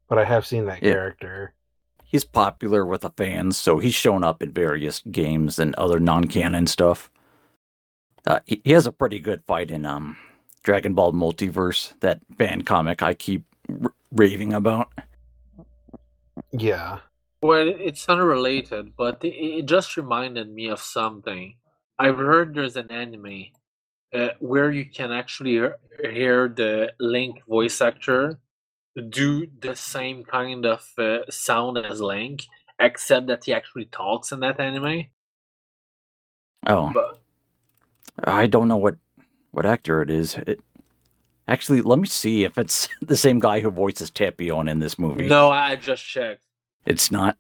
but 0.08 0.18
I 0.18 0.24
have 0.24 0.46
seen 0.46 0.66
that 0.66 0.82
Yeah. 0.82 0.92
character. 0.92 1.54
he's 2.04 2.24
popular 2.24 2.86
with 2.86 3.02
the 3.02 3.10
fans, 3.10 3.58
so 3.58 3.78
he's 3.78 3.94
shown 3.94 4.24
up 4.24 4.42
in 4.42 4.52
various 4.52 5.02
games 5.10 5.58
and 5.58 5.74
other 5.74 6.00
non-canon 6.00 6.66
stuff. 6.66 7.10
Uh, 8.26 8.40
he, 8.46 8.60
he 8.64 8.72
has 8.72 8.86
a 8.86 8.92
pretty 8.92 9.18
good 9.18 9.42
fight 9.46 9.70
in 9.70 9.84
um 9.86 10.16
Dragon 10.62 10.94
Ball 10.94 11.12
Multiverse, 11.12 11.92
that 12.00 12.20
fan 12.38 12.62
comic 12.62 13.02
I 13.02 13.14
keep 13.14 13.44
r- 13.82 13.92
raving 14.12 14.52
about. 14.52 14.90
Yeah. 16.52 17.00
Well, 17.42 17.68
it's 17.68 18.08
unrelated, 18.08 18.96
but 18.96 19.22
it, 19.24 19.28
it 19.34 19.66
just 19.66 19.96
reminded 19.96 20.50
me 20.52 20.68
of 20.68 20.80
something. 20.80 21.56
I've 21.98 22.18
heard 22.18 22.54
there's 22.54 22.76
an 22.76 22.90
anime 22.90 23.46
uh, 24.12 24.28
where 24.38 24.70
you 24.70 24.84
can 24.84 25.12
actually 25.12 25.52
hear, 25.52 25.76
hear 26.00 26.48
the 26.48 26.92
Link 26.98 27.44
voice 27.46 27.80
actor 27.80 28.38
do 29.10 29.46
the 29.60 29.76
same 29.76 30.24
kind 30.24 30.64
of 30.64 30.86
uh, 30.98 31.18
sound 31.28 31.78
as 31.78 32.00
Link, 32.00 32.44
except 32.78 33.26
that 33.26 33.44
he 33.44 33.52
actually 33.52 33.86
talks 33.86 34.32
in 34.32 34.40
that 34.40 34.58
anime. 34.58 35.06
Oh, 36.66 36.90
But 36.94 37.20
I 38.24 38.46
don't 38.46 38.68
know 38.68 38.76
what 38.76 38.96
what 39.50 39.66
actor 39.66 40.02
it 40.02 40.10
is. 40.10 40.36
It, 40.46 40.60
actually, 41.46 41.82
let 41.82 41.98
me 41.98 42.06
see 42.06 42.44
if 42.44 42.58
it's 42.58 42.88
the 43.02 43.16
same 43.16 43.38
guy 43.38 43.60
who 43.60 43.70
voices 43.70 44.10
Tapion 44.10 44.70
in 44.70 44.80
this 44.80 44.98
movie. 44.98 45.28
no, 45.28 45.50
I 45.50 45.76
just 45.76 46.04
checked. 46.04 46.42
It's 46.84 47.10
not. 47.10 47.36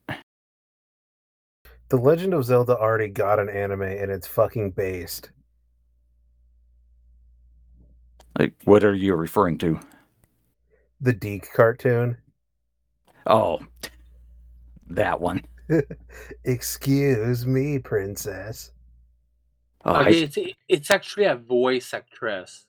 The 1.88 1.96
Legend 1.96 2.34
of 2.34 2.44
Zelda 2.44 2.76
already 2.76 3.08
got 3.08 3.38
an 3.38 3.48
anime 3.48 3.82
and 3.82 4.10
it's 4.10 4.26
fucking 4.26 4.72
based. 4.72 5.30
Like, 8.38 8.54
what 8.64 8.84
are 8.84 8.94
you 8.94 9.14
referring 9.14 9.58
to? 9.58 9.80
The 11.00 11.12
DiC 11.12 11.52
cartoon. 11.54 12.18
Oh, 13.26 13.60
that 14.88 15.20
one. 15.20 15.42
Excuse 16.44 17.46
me, 17.46 17.78
princess. 17.78 18.72
Oh, 19.84 19.92
I- 19.92 20.00
Okay, 20.08 20.22
it's, 20.22 20.38
it's 20.68 20.90
actually 20.90 21.26
a 21.26 21.36
voice 21.36 21.92
actress. 21.94 22.66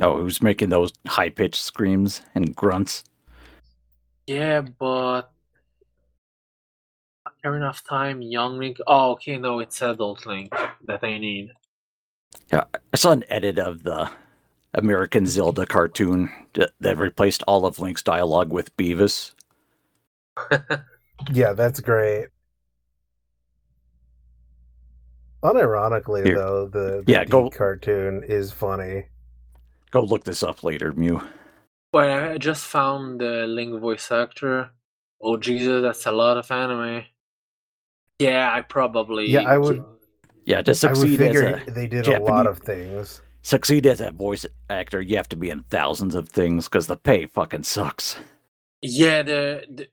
oh, 0.00 0.18
who's 0.18 0.42
making 0.42 0.70
those 0.70 0.92
high 1.06 1.30
pitched 1.30 1.62
screams 1.62 2.22
and 2.34 2.54
grunts? 2.56 3.04
Yeah, 4.26 4.62
but 4.62 5.30
Ocarina 7.28 7.56
enough 7.56 7.84
Time, 7.84 8.22
Young 8.22 8.58
Link. 8.58 8.78
Oh, 8.86 9.12
okay, 9.12 9.36
no, 9.36 9.60
it's 9.60 9.80
Adult 9.82 10.24
Link 10.26 10.52
that 10.86 11.04
I 11.04 11.18
need. 11.18 11.50
I 12.52 12.96
saw 12.96 13.10
an 13.12 13.24
edit 13.28 13.58
of 13.58 13.82
the 13.82 14.10
American 14.74 15.26
Zelda 15.26 15.66
cartoon 15.66 16.30
that, 16.54 16.70
that 16.80 16.98
replaced 16.98 17.42
all 17.48 17.66
of 17.66 17.78
Link's 17.78 18.02
dialogue 18.02 18.52
with 18.52 18.76
Beavis. 18.76 19.32
Yeah, 21.32 21.52
that's 21.52 21.78
great. 21.78 22.26
Unironically, 25.42 26.24
Here. 26.26 26.36
though, 26.36 26.66
the, 26.66 27.02
the 27.06 27.12
Yeah, 27.12 27.24
go- 27.24 27.50
cartoon 27.50 28.24
is 28.26 28.50
funny. 28.50 29.06
Go 29.90 30.02
look 30.02 30.24
this 30.24 30.42
up 30.42 30.64
later, 30.64 30.92
Mew. 30.92 31.22
Well, 31.92 32.32
I 32.32 32.38
just 32.38 32.64
found 32.64 33.20
the 33.20 33.46
Link 33.46 33.80
voice 33.80 34.10
actor. 34.10 34.70
Oh 35.22 35.36
Jesus, 35.36 35.82
that's 35.82 36.04
a 36.06 36.12
lot 36.12 36.36
of 36.36 36.50
anime. 36.50 37.04
Yeah, 38.18 38.52
I 38.52 38.62
probably. 38.62 39.30
Yeah, 39.30 39.42
I 39.42 39.56
would- 39.58 39.84
Yeah, 40.46 40.62
to 40.62 40.74
I 40.84 40.92
would 40.92 41.10
succeed 41.10 41.22
as 41.22 41.42
a 41.42 41.62
they 41.66 41.86
did 41.88 42.06
a 42.06 42.14
lot 42.14 42.46
of 42.46 42.60
things. 42.60 43.22
succeed 43.42 43.86
as 43.86 44.00
a 44.00 44.12
voice 44.12 44.46
actor, 44.70 45.02
you 45.02 45.16
have 45.16 45.28
to 45.30 45.36
be 45.36 45.50
in 45.50 45.64
thousands 45.64 46.14
of 46.14 46.28
things 46.30 46.66
because 46.68 46.86
the 46.88 46.96
pay 46.96 47.26
fucking 47.26 47.64
sucks. 47.64 48.18
Yeah, 48.82 49.22
the, 49.22 49.64
the 49.70 49.88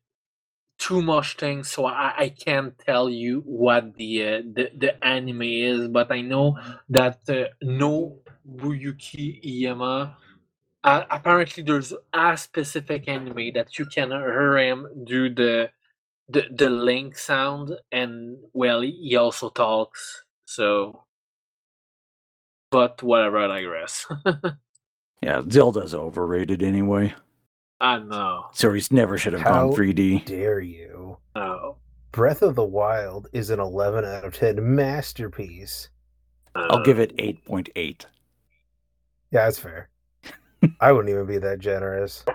too 0.80 1.02
much 1.02 1.38
things, 1.38 1.70
so 1.72 1.86
I, 1.86 2.14
I 2.18 2.30
can't 2.30 2.78
tell 2.80 3.10
you 3.10 3.41
what 3.45 3.95
the, 3.95 4.24
uh, 4.28 4.41
the 4.54 4.72
the 4.78 5.06
anime 5.06 5.43
is, 5.43 5.88
but 5.89 6.12
I 6.12 6.22
know 6.22 6.58
that 6.89 7.20
uh, 7.30 7.45
no 7.62 8.20
Buyuki 8.49 9.43
Iyama. 9.45 10.16
Uh, 10.84 11.04
apparently, 11.12 11.64
there's 11.64 11.93
a 12.14 12.38
specific 12.38 13.08
anime 13.08 13.54
that 13.56 13.80
you 13.80 13.86
can 13.86 14.12
hear 14.12 14.58
him 14.58 14.88
do 15.06 15.34
the 15.34 15.72
the 16.30 16.43
the 16.52 16.70
link 16.70 17.18
sound, 17.18 17.72
and 17.91 18.38
well, 18.54 18.82
he 18.82 19.16
also 19.18 19.49
talks. 19.49 20.24
So, 20.54 21.04
but 22.72 23.02
whatever, 23.02 23.38
I 23.38 23.47
digress. 23.47 24.06
Yeah, 25.24 25.43
Zelda's 25.47 25.93
overrated 25.93 26.64
anyway. 26.64 27.14
I 27.80 27.99
know. 27.99 28.47
Series 28.54 28.91
never 28.91 29.20
should 29.20 29.34
have 29.34 29.43
How 29.43 29.68
gone 29.68 29.76
3D. 29.76 30.18
How 30.18 30.26
dare 30.26 30.60
you? 30.60 31.18
No. 31.36 31.78
Breath 32.12 32.41
of 32.41 32.56
the 32.56 32.66
Wild 32.66 33.28
is 33.32 33.52
an 33.52 33.60
11 33.60 34.04
out 34.04 34.26
of 34.26 34.36
10 34.36 34.76
masterpiece. 34.76 35.89
I'll 36.56 36.84
give 36.84 36.97
uh. 36.97 37.04
it 37.04 37.18
8.8. 37.18 37.76
Yeah, 37.76 39.45
that's 39.45 39.60
fair. 39.60 39.89
I 40.80 40.91
wouldn't 40.91 41.14
even 41.14 41.28
be 41.28 41.38
that 41.38 41.60
generous. 41.60 42.26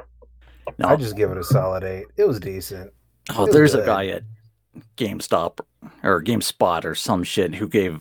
No, 0.78 0.86
I'd 0.86 1.00
just 1.00 1.16
give 1.16 1.32
it 1.32 1.38
a 1.38 1.42
solid 1.42 1.82
8. 1.82 2.06
It 2.16 2.28
was 2.28 2.38
decent. 2.38 2.92
oh, 3.36 3.46
it's 3.46 3.52
there's 3.52 3.74
a 3.74 3.78
good. 3.78 3.86
guy 3.86 4.06
at 4.06 4.22
GameStop 4.96 5.60
or 6.02 6.22
GameSpot 6.22 6.84
or 6.84 6.94
some 6.94 7.22
shit 7.24 7.54
who 7.54 7.68
gave 7.68 8.00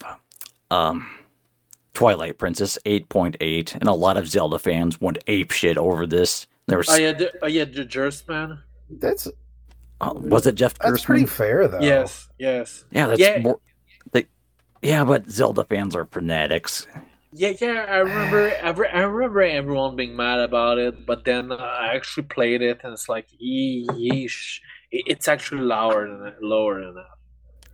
um, 0.71 1.09
Twilight 1.93 2.37
Princess 2.37 2.77
8.8, 2.85 3.75
and 3.75 3.87
a 3.87 3.93
lot 3.93 4.17
of 4.17 4.27
Zelda 4.27 4.59
fans 4.59 4.99
went 4.99 5.17
ape 5.27 5.51
shit 5.51 5.77
over 5.77 6.05
this. 6.05 6.47
There 6.67 6.77
was, 6.77 6.89
Oh 6.89 6.95
yeah, 6.95 7.13
the, 7.13 7.31
oh 7.41 7.47
yeah, 7.47 7.65
the 7.65 7.85
Gerstmann. 7.85 8.59
That's 8.89 9.27
uh, 10.01 10.13
was 10.15 10.45
it 10.47 10.55
Jeff 10.55 10.73
that's 10.77 11.01
Gerstmann? 11.01 11.05
pretty 11.05 11.25
fair 11.25 11.67
though. 11.67 11.79
Yes, 11.79 12.27
yes. 12.37 12.85
Yeah, 12.91 13.07
that's 13.07 13.19
Yeah. 13.19 13.39
more. 13.39 13.59
They, 14.11 14.25
yeah, 14.81 15.03
but 15.05 15.29
Zelda 15.29 15.63
fans 15.63 15.95
are 15.95 16.05
fanatics. 16.05 16.87
Yeah, 17.31 17.53
yeah, 17.61 17.85
I 17.87 17.97
remember. 17.97 18.51
I, 18.63 18.69
re- 18.71 18.89
I 18.89 18.99
remember 19.01 19.41
everyone 19.43 19.95
being 19.95 20.15
mad 20.15 20.39
about 20.39 20.77
it, 20.79 21.05
but 21.05 21.23
then 21.25 21.51
uh, 21.51 21.55
I 21.55 21.93
actually 21.95 22.23
played 22.23 22.61
it, 22.61 22.79
and 22.83 22.93
it's 22.93 23.07
like, 23.09 23.27
yeesh, 23.41 24.57
It- 24.57 24.61
it's 24.91 25.27
actually 25.27 25.61
lower 25.61 26.07
than 26.07 26.23
that, 26.23 26.43
lower 26.43 26.81
than 26.83 26.95
that. 26.95 27.05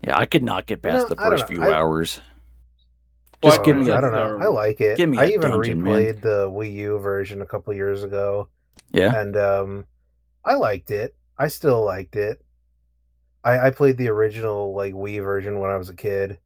Yeah, 0.07 0.17
I 0.17 0.25
could 0.25 0.43
not 0.43 0.65
get 0.65 0.81
past 0.81 1.09
No, 1.09 1.15
the 1.15 1.21
first 1.21 1.47
few 1.47 1.61
I- 1.63 1.73
hours. 1.73 2.21
Well, 3.43 3.53
Just 3.53 3.63
give 3.65 3.75
me 3.75 3.89
I 3.89 3.97
a 3.97 4.01
don't 4.01 4.11
know. 4.11 4.37
I 4.39 4.47
like 4.49 4.79
it. 4.81 4.97
give 4.97 5.09
me 5.09 5.17
I 5.17 5.25
even 5.29 5.49
dungeon, 5.49 5.81
man. 5.81 5.93
replayed 5.95 6.21
the 6.21 6.47
Wii 6.47 6.73
U 6.73 6.99
version 6.99 7.41
a 7.41 7.45
couple 7.47 7.73
years 7.73 8.03
ago, 8.03 8.49
yeah. 8.91 9.15
and 9.19 9.35
um, 9.35 9.85
I 10.45 10.53
liked 10.53 10.91
it. 10.91 11.15
I 11.39 11.47
still 11.47 11.83
liked 11.83 12.15
it. 12.15 12.39
I, 13.43 13.67
I 13.67 13.69
played 13.71 13.97
the 13.97 14.09
original 14.09 14.75
like 14.75 14.93
Wii 14.93 15.23
version 15.23 15.59
when 15.59 15.71
I 15.71 15.77
was 15.77 15.89
a 15.89 15.95
kid, 15.95 16.37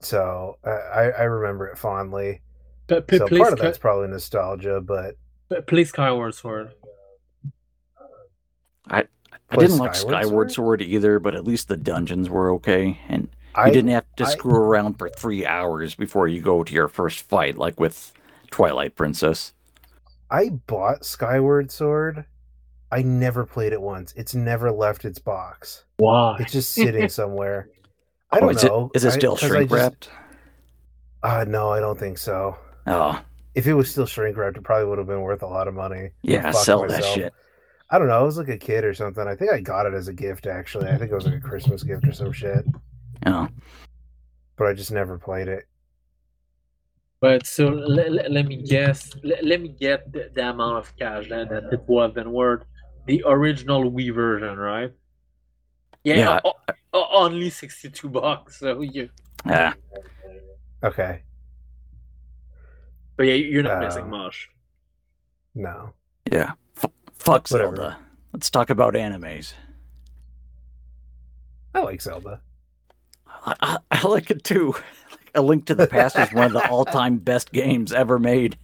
so 0.00 0.58
I, 0.64 0.70
I 0.70 1.02
I 1.10 1.22
remember 1.22 1.68
it 1.68 1.78
fondly. 1.78 2.42
But 2.88 3.08
So 3.08 3.28
part 3.28 3.52
of 3.52 3.60
that's 3.60 3.78
probably 3.78 4.08
nostalgia, 4.08 4.80
but 4.80 5.14
please 5.68 5.90
Skyward 5.90 6.34
Sword. 6.34 6.72
I 8.90 9.04
Play 9.54 9.66
didn't 9.66 9.78
like 9.78 9.94
Skyward 9.94 10.24
Skyward 10.24 10.50
Sword? 10.50 10.80
Sword 10.80 10.82
either, 10.82 11.18
but 11.18 11.34
at 11.34 11.44
least 11.44 11.68
the 11.68 11.76
dungeons 11.76 12.28
were 12.28 12.50
okay, 12.54 12.98
and 13.08 13.28
you 13.66 13.72
didn't 13.72 13.90
have 13.90 14.06
to 14.16 14.24
I- 14.24 14.30
screw 14.30 14.54
around 14.54 14.98
for 14.98 15.08
three 15.08 15.44
hours 15.46 15.94
before 15.94 16.28
you 16.28 16.40
go 16.40 16.62
to 16.64 16.72
your 16.72 16.88
first 16.88 17.22
fight, 17.28 17.58
like 17.58 17.78
with 17.78 18.12
Twilight 18.50 18.96
Princess. 18.96 19.52
I 20.30 20.48
bought 20.48 21.04
Skyward 21.04 21.70
Sword. 21.70 22.24
I 22.90 23.02
never 23.02 23.44
played 23.46 23.72
it 23.72 23.80
once. 23.80 24.12
It's 24.16 24.34
never 24.34 24.70
left 24.70 25.04
its 25.04 25.18
box. 25.18 25.84
Why? 25.96 26.36
It's 26.40 26.52
just 26.52 26.72
sitting 26.72 27.08
somewhere. 27.08 27.68
I 28.30 28.38
oh, 28.38 28.40
don't 28.40 28.56
is 28.56 28.64
know. 28.64 28.90
it 28.94 28.96
is 28.98 29.04
it 29.04 29.12
still 29.12 29.38
I 29.42 29.46
shrink 29.46 29.70
wrapped? 29.70 30.10
Uh, 31.22 31.44
no, 31.46 31.70
I 31.70 31.80
don't 31.80 31.98
think 31.98 32.18
so. 32.18 32.56
Oh, 32.86 33.20
If 33.54 33.66
it 33.66 33.74
was 33.74 33.90
still 33.90 34.06
shrink 34.06 34.36
wrapped, 34.36 34.56
it 34.56 34.62
probably 34.64 34.88
would 34.88 34.98
have 34.98 35.06
been 35.06 35.20
worth 35.20 35.42
a 35.42 35.46
lot 35.46 35.68
of 35.68 35.74
money. 35.74 36.10
yeah, 36.22 36.50
Fuck 36.50 36.64
sell 36.64 36.86
that 36.88 37.04
shit. 37.04 37.32
I 37.92 37.98
don't 37.98 38.08
know. 38.08 38.18
I 38.18 38.22
was 38.22 38.38
like 38.38 38.48
a 38.48 38.56
kid 38.56 38.84
or 38.84 38.94
something. 38.94 39.28
I 39.28 39.36
think 39.36 39.52
I 39.52 39.60
got 39.60 39.84
it 39.84 39.92
as 39.92 40.08
a 40.08 40.14
gift. 40.14 40.46
Actually, 40.46 40.88
I 40.88 40.96
think 40.96 41.10
it 41.10 41.14
was 41.14 41.26
like 41.26 41.34
a 41.34 41.40
Christmas 41.40 41.82
gift 41.82 42.08
or 42.08 42.12
some 42.12 42.32
shit. 42.32 42.64
Oh, 43.26 43.46
But 44.56 44.68
I 44.68 44.72
just 44.72 44.90
never 44.90 45.18
played 45.18 45.46
it. 45.48 45.64
But 47.20 47.46
so 47.46 47.68
let, 47.68 48.10
let, 48.10 48.32
let 48.32 48.46
me 48.46 48.56
guess. 48.56 49.12
Let, 49.22 49.44
let 49.44 49.60
me 49.60 49.68
get 49.68 50.10
the, 50.10 50.30
the 50.34 50.48
amount 50.48 50.78
of 50.78 50.96
cash 50.96 51.28
that, 51.28 51.50
that 51.50 51.64
it 51.70 51.80
would 51.86 52.02
have 52.02 52.14
been 52.14 52.32
worth. 52.32 52.64
The 53.06 53.22
original 53.26 53.92
Wii 53.92 54.14
version, 54.14 54.56
right? 54.58 54.90
Yeah, 56.02 56.16
Yeah, 56.16 56.40
o- 56.44 56.54
o- 56.94 57.08
only 57.12 57.50
sixty-two 57.50 58.08
bucks. 58.08 58.58
So 58.58 58.80
you, 58.80 59.10
yeah. 59.46 59.74
Okay, 60.82 61.22
but 63.16 63.24
yeah, 63.24 63.34
you're 63.34 63.62
not 63.62 63.80
missing 63.80 64.06
Uh, 64.06 64.16
much. 64.16 64.48
no. 65.54 65.92
Yeah. 66.32 66.52
F- 67.22 67.26
fuck 67.26 67.48
Whatever. 67.50 67.76
Zelda. 67.76 67.98
Let's 68.32 68.50
talk 68.50 68.70
about 68.70 68.94
animes. 68.94 69.52
I 71.74 71.80
like 71.80 72.02
Zelda. 72.02 72.40
I, 73.46 73.54
I, 73.60 73.78
I 73.90 74.06
like 74.08 74.30
it 74.30 74.44
too. 74.44 74.74
A 75.34 75.40
Link 75.40 75.64
to 75.66 75.74
the 75.74 75.86
Past 75.86 76.18
is 76.18 76.30
one 76.32 76.46
of 76.46 76.52
the 76.52 76.68
all-time 76.70 77.16
best 77.16 77.52
games 77.52 77.90
ever 77.92 78.18
made. 78.18 78.58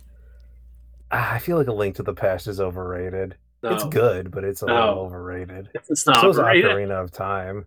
Ah, 1.11 1.32
I 1.34 1.38
feel 1.38 1.56
like 1.56 1.68
a 1.68 1.72
Link 1.72 1.96
to 1.96 2.02
the 2.02 2.12
Past 2.12 2.46
is 2.46 2.61
overrated. 2.61 3.36
No, 3.62 3.70
It's 3.74 3.84
good, 3.84 4.30
but 4.30 4.44
it's 4.44 4.61
a 4.61 4.66
No. 4.66 4.74
little 4.74 4.98
overrated. 5.04 5.70
It's 5.88 6.06
not 6.06 6.20
so 6.20 6.28
is 6.28 6.36
great. 6.36 6.62
Ocarina 6.64 7.02
of 7.02 7.11
Time. 7.11 7.64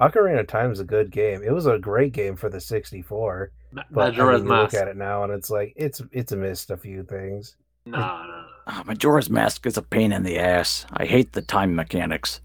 Ocarina 0.00 0.38
of 0.40 0.46
Time 0.46 0.70
is 0.70 0.78
a 0.78 0.84
good 0.84 1.10
game. 1.10 1.42
It 1.42 1.50
was 1.52 1.66
a 1.66 1.78
great 1.80 2.12
game 2.12 2.36
for 2.36 2.48
the 2.48 2.60
64. 2.60 3.50
Ma- 3.72 3.82
But 3.90 4.14
I 4.14 4.24
mean, 4.36 4.44
you 4.44 4.48
look 4.48 4.74
at 4.74 4.86
it 4.86 4.96
now, 4.96 5.24
and 5.24 5.32
it's 5.32 5.50
like 5.50 5.72
it's 5.74 6.00
it's 6.12 6.30
missed 6.32 6.70
a 6.70 6.76
few 6.76 7.02
things. 7.02 7.56
No, 7.86 7.98
no. 7.98 8.44
Ah, 8.68 8.82
Majora's 8.86 9.30
Mask 9.30 9.66
is 9.66 9.76
a 9.76 9.82
pain 9.82 10.12
in 10.12 10.22
the 10.22 10.38
ass. 10.38 10.86
I 10.92 11.06
hate 11.06 11.32
the 11.32 11.42
time 11.42 11.74
mechanics. 11.74 12.40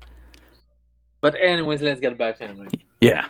But 1.21 1.35
anyways, 1.35 1.81
let's 1.81 1.99
get 1.99 2.17
back 2.17 2.37
to 2.37 2.45
anime. 2.45 2.69
Yeah. 3.01 3.27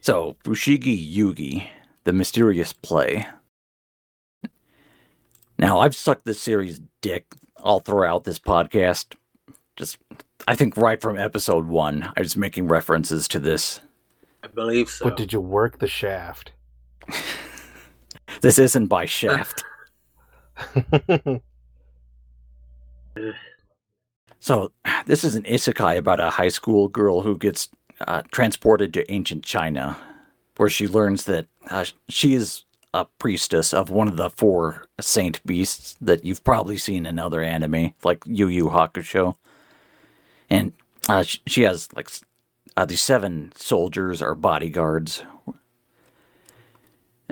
So, 0.00 0.36
Fushigi 0.44 1.14
Yugi, 1.14 1.66
the 2.04 2.12
mysterious 2.12 2.72
play. 2.72 3.26
Now, 5.58 5.80
I've 5.80 5.96
sucked 5.96 6.26
this 6.26 6.40
series 6.40 6.80
dick 7.00 7.26
all 7.56 7.80
throughout 7.80 8.24
this 8.24 8.38
podcast. 8.38 9.14
Just, 9.76 9.98
I 10.46 10.54
think 10.54 10.76
right 10.76 11.00
from 11.00 11.18
episode 11.18 11.66
one, 11.66 12.12
I 12.16 12.20
was 12.20 12.36
making 12.36 12.68
references 12.68 13.26
to 13.28 13.38
this. 13.38 13.80
I 14.42 14.48
believe 14.48 14.90
so. 14.90 15.06
But 15.06 15.16
did 15.16 15.32
you 15.32 15.40
work 15.40 15.78
the 15.78 15.88
shaft? 15.88 16.52
This 18.40 18.58
isn't 18.58 18.86
by 18.86 19.06
Shaft. 19.06 19.64
So, 24.40 24.72
this 25.06 25.24
is 25.24 25.34
an 25.34 25.44
isekai 25.44 25.96
about 25.96 26.20
a 26.20 26.30
high 26.30 26.48
school 26.48 26.88
girl 26.88 27.22
who 27.22 27.38
gets 27.38 27.70
uh, 28.06 28.22
transported 28.30 28.92
to 28.94 29.10
ancient 29.10 29.44
China, 29.44 29.96
where 30.56 30.68
she 30.68 30.86
learns 30.86 31.24
that 31.24 31.46
uh, 31.70 31.84
she 32.08 32.34
is 32.34 32.64
a 32.92 33.06
priestess 33.18 33.74
of 33.74 33.90
one 33.90 34.06
of 34.06 34.16
the 34.16 34.30
four 34.30 34.86
saint 35.00 35.44
beasts 35.44 35.96
that 36.00 36.24
you've 36.24 36.44
probably 36.44 36.76
seen 36.76 37.06
in 37.06 37.18
other 37.18 37.42
anime, 37.42 37.94
like 38.04 38.22
Yu 38.26 38.48
Yu 38.48 38.66
Hakusho. 38.66 39.36
And 40.50 40.72
uh, 41.08 41.22
sh- 41.24 41.40
she 41.46 41.62
has 41.62 41.88
like 41.94 42.08
uh, 42.76 42.84
these 42.84 43.00
seven 43.00 43.52
soldiers 43.56 44.22
or 44.22 44.34
bodyguards. 44.34 45.24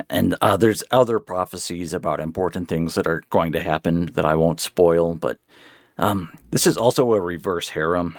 And 0.08 0.34
uh, 0.40 0.56
there's 0.56 0.82
other 0.90 1.20
prophecies 1.20 1.92
about 1.92 2.20
important 2.20 2.68
things 2.68 2.94
that 2.94 3.06
are 3.06 3.22
going 3.30 3.52
to 3.52 3.62
happen 3.62 4.06
that 4.14 4.24
I 4.24 4.34
won't 4.34 4.60
spoil, 4.60 5.14
but 5.14 5.38
um, 5.98 6.32
this 6.50 6.66
is 6.66 6.76
also 6.76 7.12
a 7.12 7.20
reverse 7.20 7.68
harem 7.68 8.18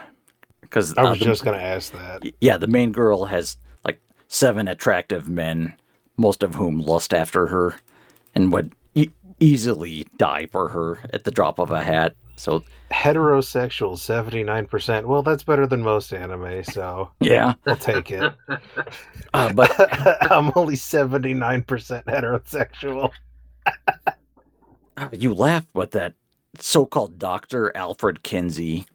because 0.61 0.93
I 0.95 1.09
was 1.09 1.19
just 1.19 1.43
gonna 1.43 1.57
ask 1.57 1.91
that. 1.93 2.24
yeah, 2.41 2.57
the 2.57 2.67
main 2.67 2.91
girl 2.91 3.26
has 3.26 3.57
like 3.86 4.01
seven 4.28 4.67
attractive 4.67 5.30
men, 5.30 5.74
most 6.17 6.43
of 6.43 6.55
whom 6.55 6.80
lust 6.80 7.13
after 7.13 7.47
her, 7.47 7.76
and 8.36 8.51
would 8.51 8.74
e- 8.95 9.09
easily 9.39 10.07
die 10.17 10.47
for 10.47 10.69
her 10.69 10.99
at 11.13 11.24
the 11.24 11.32
drop 11.32 11.59
of 11.59 11.71
a 11.71 11.84
hat. 11.84 12.15
So 12.36 12.63
Heterosexual, 12.91 13.97
seventy 13.97 14.43
nine 14.43 14.65
percent. 14.65 15.07
Well, 15.07 15.24
that's 15.24 15.43
better 15.43 15.67
than 15.67 15.82
most 15.82 16.13
anime, 16.13 16.63
so 16.63 17.09
yeah, 17.19 17.53
I'll 17.67 17.76
take 17.76 18.11
it. 18.11 18.34
uh, 19.34 19.53
but 19.53 19.71
I'm 20.32 20.51
only 20.55 20.76
seventy 20.76 21.34
nine 21.34 21.63
percent 21.63 22.05
heterosexual. 22.05 23.11
uh, 24.97 25.09
you 25.11 25.34
laugh, 25.34 25.65
but 25.74 25.91
that 25.91 26.13
so-called 26.60 27.20
Doctor 27.20 27.76
Alfred 27.76 28.24
Kinsey, 28.24 28.86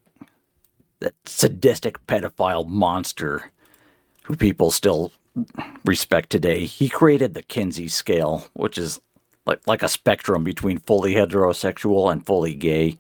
that 1.01 1.15
sadistic 1.27 2.05
pedophile 2.07 2.67
monster, 2.69 3.51
who 4.25 4.37
people 4.37 4.71
still 4.71 5.13
respect 5.85 6.31
today, 6.31 6.65
he 6.67 6.89
created 6.89 7.35
the 7.35 7.43
Kinsey 7.43 7.89
scale, 7.89 8.47
which 8.55 8.79
is 8.79 9.01
like 9.47 9.61
like 9.67 9.83
a 9.83 9.89
spectrum 9.89 10.45
between 10.45 10.79
fully 10.79 11.15
heterosexual 11.15 12.11
and 12.13 12.25
fully 12.27 12.55
gay. 12.55 12.99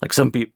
Like 0.00 0.12
some 0.12 0.30
people, 0.30 0.52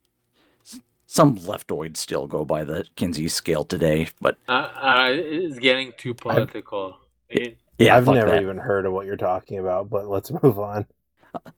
some 1.07 1.39
leftoids 1.39 1.97
still 1.97 2.27
go 2.27 2.45
by 2.45 2.65
the 2.65 2.85
Kinsey 2.97 3.29
scale 3.29 3.65
today, 3.65 4.09
but 4.21 4.39
uh, 4.49 4.53
uh, 4.53 5.09
it's 5.11 5.59
getting 5.59 5.93
too 5.97 6.15
political. 6.15 6.97
It- 7.29 7.59
yeah, 7.79 7.97
I've 7.97 8.07
never 8.07 8.31
that. 8.33 8.43
even 8.43 8.59
heard 8.59 8.85
of 8.85 8.93
what 8.93 9.07
you're 9.07 9.17
talking 9.17 9.59
about, 9.59 9.89
but 9.89 10.07
let's 10.07 10.31
move 10.43 10.59
on. 10.59 10.87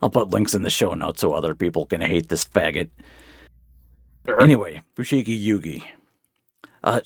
I'll 0.01 0.11
put 0.11 0.31
links 0.31 0.55
in 0.55 0.63
the 0.63 0.71
show 0.71 0.95
notes 0.95 1.21
so 1.21 1.33
other 1.33 1.55
people 1.55 1.87
can 1.87 2.01
hate 2.01 2.29
this 2.29 2.45
faggot. 2.45 2.91
Sure. 4.27 4.41
Anyway, 4.41 4.83
Fushigi 4.97 5.43
Yugi. 5.43 5.85
Uh, 6.85 7.01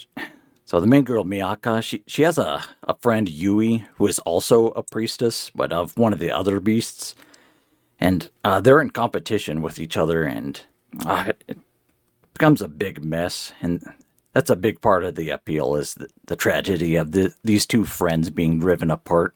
so 0.64 0.80
the 0.80 0.86
main 0.86 1.04
girl 1.04 1.24
Miaka, 1.24 1.80
she 1.80 2.02
she 2.06 2.22
has 2.22 2.38
a, 2.38 2.64
a 2.82 2.96
friend 2.96 3.28
Yui 3.28 3.84
who 3.94 4.06
is 4.06 4.18
also 4.20 4.68
a 4.68 4.82
priestess, 4.82 5.50
but 5.54 5.72
of 5.72 5.96
one 5.96 6.12
of 6.12 6.18
the 6.18 6.30
other 6.30 6.60
beasts, 6.60 7.14
and 8.00 8.30
uh, 8.42 8.60
they're 8.60 8.80
in 8.80 8.90
competition 8.90 9.62
with 9.62 9.78
each 9.78 9.96
other, 9.96 10.24
and 10.24 10.60
uh, 11.04 11.32
it 11.46 11.58
becomes 12.32 12.60
a 12.60 12.68
big 12.68 13.04
mess, 13.04 13.52
and 13.62 13.82
that's 14.32 14.50
a 14.50 14.56
big 14.56 14.80
part 14.80 15.04
of 15.04 15.14
the 15.14 15.30
appeal 15.30 15.76
is 15.76 15.94
the, 15.94 16.08
the 16.26 16.36
tragedy 16.36 16.96
of 16.96 17.12
the, 17.12 17.32
these 17.44 17.64
two 17.64 17.84
friends 17.84 18.28
being 18.28 18.58
driven 18.58 18.90
apart. 18.90 19.34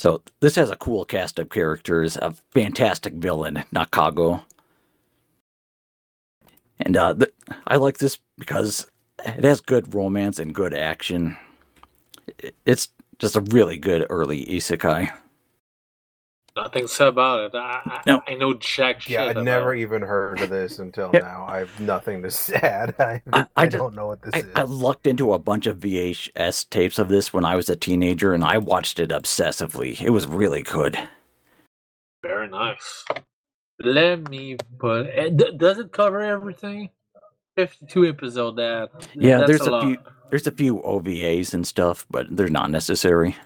So 0.00 0.22
this 0.40 0.54
has 0.54 0.70
a 0.70 0.76
cool 0.76 1.04
cast 1.04 1.38
of 1.38 1.50
characters, 1.50 2.16
a 2.16 2.34
fantastic 2.52 3.12
villain, 3.12 3.64
Nakago. 3.70 4.42
And 6.78 6.96
uh, 6.96 7.12
th- 7.12 7.34
I 7.66 7.76
like 7.76 7.98
this 7.98 8.18
because 8.38 8.86
it 9.26 9.44
has 9.44 9.60
good 9.60 9.94
romance 9.94 10.38
and 10.38 10.54
good 10.54 10.72
action. 10.72 11.36
It's 12.64 12.88
just 13.18 13.36
a 13.36 13.42
really 13.42 13.76
good 13.76 14.06
early 14.08 14.46
isekai. 14.46 15.12
Nothing 16.56 16.86
said 16.88 17.08
about 17.08 17.40
it. 17.40 17.54
I, 17.56 17.80
I, 17.84 18.02
No. 18.06 18.22
I 18.26 18.34
know 18.34 18.54
jack 18.54 19.00
shit. 19.02 19.12
Yeah, 19.12 19.24
I'd 19.24 19.30
about 19.32 19.44
never 19.44 19.74
it. 19.74 19.80
even 19.80 20.02
heard 20.02 20.40
of 20.40 20.50
this 20.50 20.78
until 20.78 21.10
Yeah. 21.14 21.20
now. 21.20 21.46
I 21.48 21.58
have 21.58 21.80
nothing 21.80 22.22
to 22.22 22.64
add. 22.64 22.94
I, 22.98 23.22
I- 23.32 23.40
I, 23.40 23.46
I 23.56 23.66
just- 23.66 23.76
don't 23.76 23.94
know 23.94 24.08
what 24.08 24.22
this 24.22 24.34
I, 24.34 24.38
is. 24.38 24.46
I 24.56 24.62
lucked 24.62 25.06
into 25.06 25.32
a 25.32 25.38
bunch 25.38 25.66
of 25.66 25.78
VHS 25.78 26.68
tapes 26.70 26.98
of 26.98 27.08
this 27.08 27.32
when 27.32 27.44
I 27.44 27.56
was 27.56 27.68
a 27.68 27.76
teenager, 27.76 28.34
and 28.34 28.44
I 28.44 28.58
watched 28.58 28.98
it 29.00 29.10
obsessively. 29.10 30.00
It 30.00 30.10
was 30.10 30.26
really 30.26 30.62
good. 30.62 30.98
Very 32.22 32.48
nice. 32.48 33.04
Let 33.82 34.28
me 34.28 34.56
put. 34.78 35.06
eh, 35.12 35.30
d- 35.30 35.52
Does 35.56 35.78
it 35.78 35.92
cover 35.92 36.20
everything? 36.20 36.90
Fifty-two 37.56 38.06
episode. 38.06 38.56
That. 38.56 38.90
Yeah, 39.14 39.38
that's 39.38 39.48
there's 39.48 39.60
a 39.62 39.70
lot. 39.70 39.84
few- 39.84 39.98
There's 40.30 40.46
a 40.46 40.52
few 40.52 40.80
OVAs 40.82 41.54
and 41.54 41.66
stuff, 41.66 42.06
but 42.10 42.26
they're 42.30 42.48
not 42.48 42.70
necessary. 42.70 43.36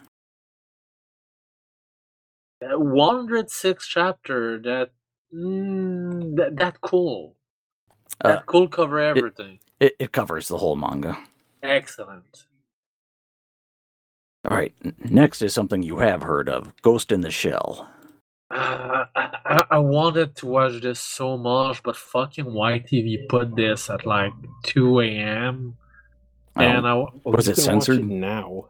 Uh, 2.63 2.79
106 2.79 3.87
chapter. 3.87 4.59
That. 4.59 4.91
Mm, 5.35 6.37
that 6.37 6.57
that 6.57 6.81
cool. 6.81 7.35
That 8.23 8.39
Uh, 8.39 8.43
cool 8.47 8.69
cover 8.69 9.01
everything. 9.01 9.59
It, 9.81 9.95
it 9.99 10.13
covers 10.13 10.47
the 10.49 10.59
whole 10.59 10.77
manga. 10.77 11.19
Excellent. 11.63 12.47
All 14.49 14.57
right, 14.57 14.75
next 15.11 15.41
is 15.43 15.55
something 15.55 15.83
you 15.83 15.99
have 15.99 16.23
heard 16.23 16.49
of 16.49 16.73
Ghost 16.83 17.11
in 17.11 17.23
the 17.23 17.31
Shell. 17.31 17.89
Uh, 18.51 19.07
I, 19.17 19.37
I- 19.47 19.67
I 19.71 19.79
wanted 19.79 20.37
to 20.37 20.47
watch 20.47 20.81
this 20.83 21.01
so 21.01 21.37
much, 21.37 21.83
but 21.83 21.97
fucking 21.97 22.45
YTV 22.45 23.29
put 23.29 23.57
this 23.57 23.89
at 23.91 24.05
like 24.07 24.33
2 24.65 25.01
a.m. 25.01 25.77
And 26.57 26.87
Um, 26.87 27.09
I, 27.27 27.29
was 27.31 27.49
it 27.49 27.57
censored? 27.57 28.05
now? 28.05 28.69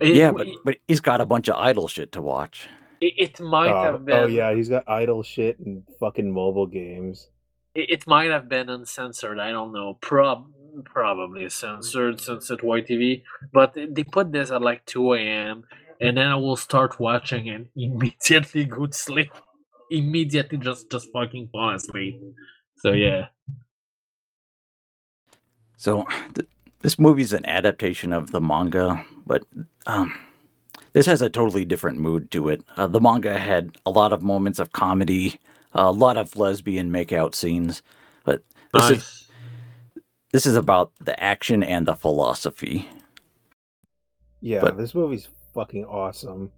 It, 0.00 0.16
yeah, 0.16 0.32
but, 0.32 0.46
but 0.64 0.76
he's 0.88 1.00
got 1.00 1.20
a 1.20 1.26
bunch 1.26 1.48
of 1.48 1.56
idle 1.56 1.88
shit 1.88 2.12
to 2.12 2.22
watch. 2.22 2.68
it 3.00 3.40
might 3.40 3.70
Oh, 3.70 3.82
have 3.82 3.94
oh, 3.94 3.98
been. 3.98 4.16
oh 4.16 4.26
yeah, 4.26 4.54
he's 4.54 4.68
got 4.68 4.84
idle 4.88 5.22
shit 5.22 5.58
and 5.60 5.82
fucking 5.98 6.30
mobile 6.32 6.66
games. 6.66 7.28
It, 7.74 7.90
it 7.90 8.06
might 8.06 8.30
have 8.30 8.48
been 8.48 8.68
uncensored. 8.68 9.38
I 9.38 9.50
don't 9.50 9.72
know. 9.72 9.94
Prob 10.00 10.46
probably 10.84 11.48
censored 11.48 12.20
since 12.20 12.50
it's 12.50 12.62
YTV. 12.62 13.22
But 13.52 13.74
they- 13.74 13.86
they 13.86 14.04
put 14.04 14.32
this 14.32 14.50
at 14.50 14.62
like 14.62 14.84
2 14.86 15.14
a.m. 15.14 15.64
and 16.00 16.16
then 16.16 16.26
I 16.28 16.36
will 16.36 16.56
start 16.56 16.98
watching 17.00 17.48
and 17.48 17.66
immediately 17.76 18.64
go 18.64 18.86
to 18.86 18.92
sleep. 18.92 19.32
Immediately, 19.90 20.58
just 20.58 20.90
just 20.90 21.08
fucking 21.12 21.48
fall 21.52 21.74
asleep. 21.74 22.20
So 22.76 22.92
yeah. 22.92 23.26
So 25.76 26.06
th- 26.34 26.48
this 26.80 26.98
movie's 26.98 27.32
an 27.32 27.44
adaptation 27.46 28.12
of 28.12 28.30
the 28.30 28.40
manga, 28.40 29.04
but 29.30 29.44
um, 29.86 30.12
this 30.92 31.06
has 31.06 31.22
a 31.22 31.30
totally 31.30 31.64
different 31.64 31.98
mood 31.98 32.32
to 32.32 32.48
it. 32.48 32.64
Uh, 32.76 32.88
the 32.88 33.00
manga 33.00 33.38
had 33.38 33.78
a 33.86 33.90
lot 33.90 34.12
of 34.12 34.22
moments 34.24 34.58
of 34.58 34.72
comedy, 34.72 35.38
a 35.72 35.92
lot 35.92 36.16
of 36.16 36.34
lesbian 36.34 36.90
makeout 36.90 37.36
scenes, 37.36 37.80
but 38.24 38.42
this 38.74 38.90
is 38.90 39.28
this 40.32 40.46
is 40.46 40.56
about 40.56 40.90
the 41.00 41.14
action 41.22 41.62
and 41.62 41.86
the 41.86 41.94
philosophy. 41.94 42.88
Yeah, 44.40 44.62
But- 44.62 44.78
this 44.78 44.96
movie's 44.96 45.28
fucking 45.54 45.84
awesome. 45.84 46.50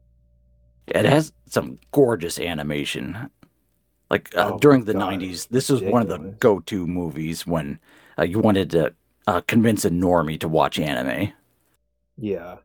It 0.86 1.04
has 1.04 1.30
some 1.46 1.78
gorgeous 1.92 2.40
animation. 2.40 3.28
Like 4.10 4.34
uh, 4.34 4.52
Oh 4.54 4.58
during 4.58 4.84
the 4.86 4.94
God, 4.94 5.12
'90s, 5.20 5.48
this 5.48 5.68
was 5.68 5.82
one 5.82 6.00
of 6.00 6.08
the 6.08 6.18
go-to 6.40 6.86
movies 6.86 7.46
when 7.46 7.78
uh, 8.18 8.22
you 8.22 8.38
wanted 8.40 8.70
to 8.70 8.94
uh, 9.26 9.42
convince 9.42 9.84
a 9.84 9.90
normie 9.90 10.40
to 10.40 10.48
watch 10.48 10.78
anime. 10.78 11.32
Yeah. 12.16 12.56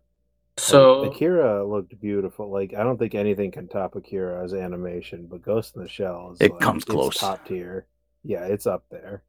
So 0.58 1.02
Like, 1.02 1.12
Akira 1.16 1.66
looked 1.66 2.00
beautiful. 2.00 2.50
Like 2.50 2.74
I 2.74 2.84
don't 2.84 2.98
think 2.98 3.16
anything 3.16 3.52
can 3.52 3.68
top 3.68 3.96
Akira's 3.96 4.54
animation, 4.54 5.28
but 5.30 5.42
Ghost 5.44 5.76
in 5.76 5.84
the 5.84 5.88
Shell 5.88 6.32
is 6.34 6.42
It 6.42 6.52
like, 6.52 6.62
comes 6.62 6.84
close. 6.84 7.18
top 7.18 7.46
tier. 7.48 7.86
Yeah, 8.24 8.46
it's 8.46 8.66
up 8.66 8.86
there. 8.90 9.24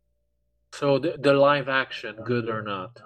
So 0.73 0.99
the, 0.99 1.17
the 1.19 1.35
live 1.35 1.69
action, 1.69 2.17
good 2.25 2.49
or 2.49 2.63
not? 2.63 2.99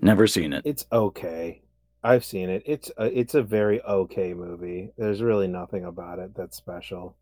Never 0.00 0.26
seen 0.26 0.52
it. 0.52 0.62
It's 0.64 0.86
okay. 0.92 1.62
I've 2.02 2.24
seen 2.24 2.50
it. 2.50 2.62
It's 2.66 2.90
a, 2.98 3.06
it's 3.18 3.34
a 3.34 3.42
very 3.42 3.82
okay 3.82 4.34
movie. 4.34 4.90
There's 4.96 5.22
really 5.22 5.48
nothing 5.48 5.84
about 5.84 6.18
it 6.18 6.34
that's 6.34 6.56
special. 6.56 7.16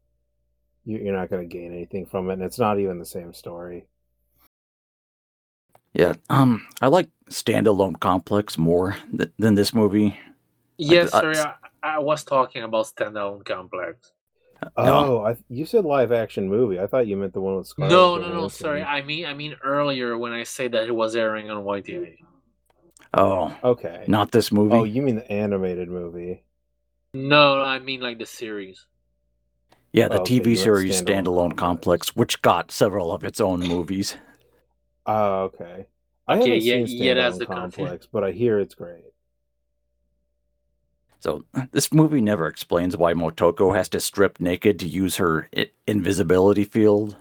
You, 0.84 0.98
you're 0.98 1.16
not 1.16 1.30
going 1.30 1.48
to 1.48 1.52
gain 1.56 1.72
anything 1.72 2.04
from 2.04 2.28
it, 2.30 2.34
and 2.34 2.42
it's 2.42 2.58
not 2.58 2.78
even 2.78 2.98
the 2.98 3.06
same 3.06 3.32
story. 3.32 3.86
Yeah. 5.94 6.14
Um, 6.28 6.66
I 6.82 6.88
like 6.88 7.08
Standalone 7.30 7.98
Complex 8.00 8.58
more 8.58 8.96
th- 9.16 9.30
than 9.38 9.54
this 9.54 9.72
movie. 9.72 10.18
Yes, 10.76 11.14
uh, 11.14 11.20
sorry, 11.20 11.38
I, 11.38 11.54
I 11.82 11.98
was 12.00 12.24
talking 12.24 12.62
about 12.64 12.86
standalone 12.86 13.44
complex. 13.44 14.12
No. 14.62 14.70
Oh, 14.76 15.24
I, 15.24 15.36
you 15.48 15.66
said 15.66 15.84
live 15.84 16.10
action 16.10 16.48
movie. 16.48 16.80
I 16.80 16.86
thought 16.86 17.06
you 17.06 17.16
meant 17.16 17.32
the 17.32 17.40
one 17.40 17.56
with 17.56 17.66
Scarlett. 17.66 17.92
No, 17.92 18.16
no, 18.16 18.28
no. 18.28 18.34
Johansson. 18.34 18.64
Sorry, 18.64 18.82
I 18.82 19.02
mean, 19.02 19.26
I 19.26 19.34
mean 19.34 19.56
earlier 19.62 20.16
when 20.18 20.32
I 20.32 20.42
said 20.42 20.72
that 20.72 20.88
it 20.88 20.94
was 20.94 21.14
airing 21.14 21.50
on 21.50 21.64
YTV. 21.64 22.16
Oh, 23.12 23.54
Okay. 23.62 24.04
not 24.08 24.32
this 24.32 24.50
movie. 24.50 24.74
Oh, 24.74 24.84
you 24.84 25.00
mean 25.02 25.16
the 25.16 25.30
animated 25.30 25.88
movie? 25.88 26.42
No, 27.12 27.62
I 27.62 27.78
mean 27.78 28.00
like 28.00 28.18
the 28.18 28.26
series. 28.26 28.86
yeah, 29.92 30.08
the 30.08 30.20
oh, 30.20 30.24
TV 30.24 30.46
meant 30.46 30.58
series 30.58 31.02
Standalone 31.02 31.06
Standalone 31.06 31.56
Complex. 31.56 31.58
Complex, 32.10 32.16
which 32.16 32.42
got 32.42 32.72
several 32.72 33.12
of 33.12 33.22
its 33.22 33.40
own 33.40 33.60
movies. 33.60 34.16
Oh, 35.06 35.42
okay. 35.44 35.86
I 36.26 36.36
Okay, 36.38 36.48
haven't 36.50 36.62
yeah, 36.64 36.86
seen 36.86 37.02
yeah, 37.02 37.14
that's 37.14 37.36
Standalone 37.36 37.38
the 37.38 37.46
confusion. 37.46 37.70
complex, 37.84 38.08
but 38.10 38.24
I 38.24 38.32
hear 38.32 38.58
it's 38.58 38.74
great. 38.74 39.04
So 41.20 41.44
this 41.72 41.92
movie 41.92 42.20
never 42.20 42.46
explains 42.46 42.96
why 42.96 43.12
Motoko 43.14 43.74
has 43.76 43.88
to 43.90 44.00
strip 44.00 44.40
naked 44.40 44.78
to 44.80 44.86
use 44.88 45.16
her 45.16 45.48
i- 45.56 45.70
invisibility 45.86 46.64
field. 46.64 47.16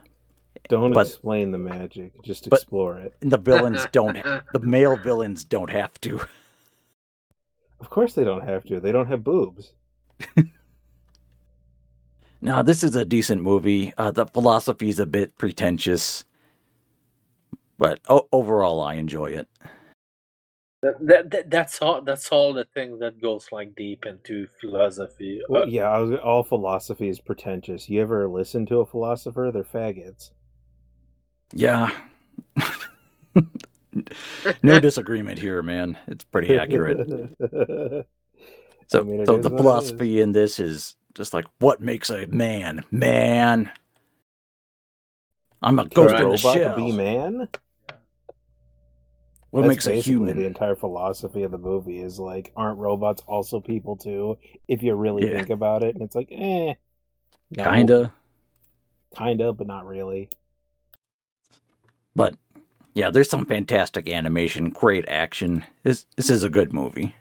Don't 0.70 0.94
But- 0.94 1.08
explain 1.08 1.52
the 1.52 1.58
magic, 1.58 2.14
just 2.24 2.50
but- 2.50 2.60
explore 2.62 2.98
it. 3.00 3.14
The 3.20 3.38
villains 3.38 3.86
don't. 3.92 4.16
The 4.54 4.60
male 4.60 4.96
villains 4.96 5.44
don't 5.44 5.70
have 5.70 6.00
to. 6.02 6.22
Of 7.82 7.90
course, 7.90 8.14
they 8.14 8.24
don't 8.24 8.46
have 8.48 8.64
to. 8.68 8.80
They 8.80 8.94
don't 8.94 9.08
have 9.08 9.26
boobs. 9.26 9.74
Now, 12.42 12.62
this 12.62 12.82
is 12.82 12.96
a 12.96 13.04
decent 13.04 13.42
movie. 13.42 13.94
Uh, 13.98 14.10
the 14.12 14.26
philosophy 14.26 14.88
is 14.88 15.00
a 15.00 15.06
bit 15.06 15.38
pretentious, 15.38 16.24
but 17.84 18.00
o- 18.08 18.30
overall, 18.32 18.80
I 18.80 18.94
enjoy 18.94 19.32
it. 19.32 19.46
That, 20.82 20.96
that, 21.06 21.32
that 21.32 21.50
that's 21.50 21.82
all. 21.82 22.02
That's 22.02 22.30
all 22.30 22.54
the 22.54 22.64
thing 22.74 22.98
that 23.00 23.22
goes 23.22 23.48
like 23.52 23.76
deep 23.76 24.06
into 24.06 24.48
philosophy. 24.62 25.42
Well, 25.50 25.64
Uh, 25.64 25.66
yeah, 25.66 25.98
was, 25.98 26.18
all 26.24 26.44
philosophy 26.44 27.10
is 27.10 27.20
pretentious. 27.20 27.90
You 27.90 28.02
ever 28.02 28.30
listen 28.30 28.66
to 28.68 28.80
a 28.80 28.86
philosopher? 28.86 29.52
They're 29.54 29.66
faggots. 29.66 30.30
Yeah. 31.52 31.90
no 34.64 34.80
disagreement 34.80 35.40
here, 35.40 35.62
man. 35.62 35.98
It's 36.08 36.24
pretty 36.24 36.58
accurate. 36.58 37.36
So, 38.90 39.02
mean, 39.04 39.26
so 39.26 39.38
the 39.38 39.50
what 39.50 39.54
it 39.54 39.56
is. 39.56 39.62
philosophy 39.62 40.22
in 40.22 40.34
this 40.34 40.60
is 40.60 40.96
just 41.16 41.34
like 41.34 41.46
what 41.60 41.80
makes 41.82 42.10
a 42.10 42.28
man 42.28 42.84
man. 42.92 43.72
I'm 45.64 45.80
a 45.80 45.88
Can 45.88 45.90
ghost 46.08 46.14
a 46.14 46.18
in 46.18 46.22
the 46.24 46.28
robot 46.28 46.54
shell. 46.54 46.76
be 46.76 46.92
man? 46.92 47.48
What 49.54 49.62
That's 49.62 49.68
makes 49.68 49.86
a 49.88 49.92
basically 49.92 50.02
human? 50.02 50.36
The 50.36 50.46
entire 50.46 50.76
philosophy 50.76 51.44
of 51.44 51.52
the 51.52 51.58
movie 51.60 52.00
is 52.00 52.20
like, 52.20 52.52
aren't 52.58 52.80
robots 52.80 53.22
also 53.28 53.60
people 53.62 53.96
too? 53.96 54.38
If 54.68 54.84
you 54.84 54.96
really 54.96 55.26
Yeah. 55.26 55.30
think 55.30 55.50
about 55.50 55.84
it, 55.84 55.94
and 55.96 56.04
it's 56.04 56.16
like, 56.16 56.30
eh, 56.32 56.74
no, 57.52 57.64
Kinda, 57.64 58.14
kinda, 59.16 59.54
but 59.54 59.66
not 59.68 59.86
really. 59.88 60.30
but 62.16 62.36
yeah, 62.96 63.10
there's 63.10 63.30
some 63.30 63.46
fantastic 63.46 64.10
animation, 64.10 64.70
great 64.72 65.08
action. 65.08 65.66
This 65.84 66.06
this 66.18 66.30
is 66.30 66.44
a 66.44 66.50
good 66.50 66.74
movie. 66.74 67.16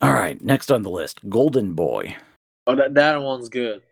All 0.00 0.12
right, 0.12 0.40
next 0.40 0.70
on 0.70 0.82
the 0.82 0.90
list, 0.90 1.28
Golden 1.28 1.74
Boy. 1.74 2.16
oh, 2.66 2.74
that 2.76 2.94
that 2.94 3.22
one's 3.22 3.48
good. 3.48 3.82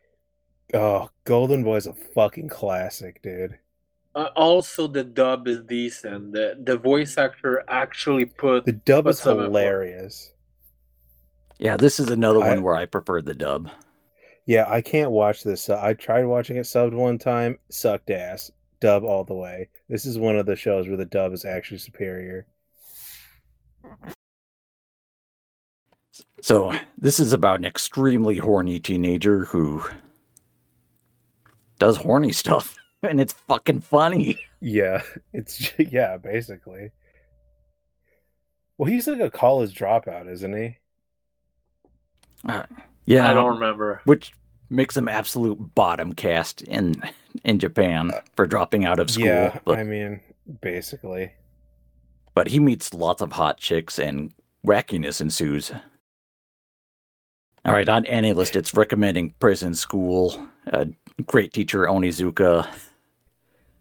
Oh, 0.74 1.08
Golden 1.24 1.64
Boy's 1.64 1.86
a 1.86 1.94
fucking 1.94 2.50
classic, 2.50 3.22
dude. 3.22 3.58
Uh, 4.14 4.28
also, 4.36 4.86
the 4.86 5.04
dub 5.04 5.48
is 5.48 5.60
decent. 5.62 6.32
The 6.32 6.58
the 6.62 6.76
voice 6.76 7.16
actor 7.16 7.64
actually 7.68 8.26
put 8.26 8.66
The 8.66 8.72
dub 8.72 9.06
What's 9.06 9.18
is 9.18 9.24
some 9.24 9.38
effort? 9.38 9.44
hilarious. 9.44 10.32
Yeah, 11.58 11.76
this 11.76 11.98
is 12.00 12.08
another 12.08 12.42
I- 12.42 12.50
one 12.50 12.62
where 12.62 12.74
I 12.74 12.86
prefer 12.86 13.22
the 13.22 13.34
dub. 13.34 13.70
Yeah, 14.44 14.66
I 14.68 14.80
can't 14.82 15.12
watch 15.12 15.44
this. 15.44 15.70
Uh, 15.70 15.78
I 15.80 15.94
tried 15.94 16.24
watching 16.24 16.56
it 16.56 16.62
subbed 16.62 16.94
one 16.94 17.16
time, 17.18 17.58
sucked 17.70 18.10
ass. 18.10 18.50
Dub 18.80 19.04
all 19.04 19.22
the 19.22 19.34
way. 19.34 19.68
This 19.88 20.04
is 20.04 20.18
one 20.18 20.36
of 20.36 20.44
the 20.46 20.56
shows 20.56 20.88
where 20.88 20.96
the 20.96 21.04
dub 21.04 21.32
is 21.32 21.44
actually 21.44 21.78
superior. 21.78 22.46
So 26.40 26.72
this 26.98 27.20
is 27.20 27.32
about 27.32 27.60
an 27.60 27.64
extremely 27.64 28.36
horny 28.38 28.80
teenager 28.80 29.44
who 29.44 29.84
does 31.78 31.96
horny 31.98 32.32
stuff, 32.32 32.76
and 33.08 33.20
it's 33.20 33.32
fucking 33.32 33.80
funny. 33.80 34.38
Yeah, 34.60 35.02
it's 35.32 35.72
yeah, 35.78 36.16
basically. 36.16 36.92
Well, 38.78 38.90
he's 38.90 39.06
like 39.06 39.20
a 39.20 39.30
college 39.30 39.74
dropout, 39.74 40.30
isn't 40.30 40.56
he? 40.56 40.78
Yeah, 43.06 43.30
I 43.30 43.34
don't 43.34 43.54
remember. 43.54 44.00
which 44.04 44.32
makes 44.70 44.96
him 44.96 45.08
absolute 45.08 45.74
bottom 45.74 46.12
caste 46.12 46.62
in 46.62 47.00
in 47.44 47.58
Japan 47.58 48.12
for 48.34 48.46
dropping 48.46 48.84
out 48.84 48.98
of 48.98 49.10
school. 49.10 49.26
yeah, 49.26 49.58
but, 49.64 49.78
I 49.78 49.84
mean, 49.84 50.20
basically. 50.60 51.32
but 52.34 52.48
he 52.48 52.58
meets 52.58 52.94
lots 52.94 53.22
of 53.22 53.32
hot 53.32 53.58
chicks 53.58 53.98
and 53.98 54.32
wackiness 54.66 55.20
ensues. 55.20 55.72
All 57.64 57.72
right, 57.72 57.88
on 57.88 58.04
any 58.06 58.32
list, 58.32 58.56
it's 58.56 58.74
recommending 58.74 59.34
prison 59.38 59.74
school. 59.74 60.48
Uh, 60.72 60.86
great 61.26 61.52
teacher 61.52 61.84
Onizuka. 61.86 62.66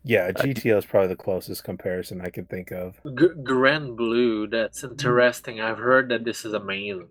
Yeah, 0.03 0.31
GTO 0.31 0.77
is 0.79 0.85
probably 0.85 1.09
the 1.09 1.15
closest 1.15 1.63
comparison 1.63 2.21
I 2.21 2.29
can 2.29 2.45
think 2.45 2.71
of. 2.71 2.99
G- 3.05 3.27
Grand 3.43 3.95
Blue. 3.95 4.47
That's 4.47 4.83
interesting. 4.83 5.61
I've 5.61 5.77
heard 5.77 6.09
that 6.09 6.23
this 6.25 6.43
is 6.43 6.53
amazing. 6.53 7.07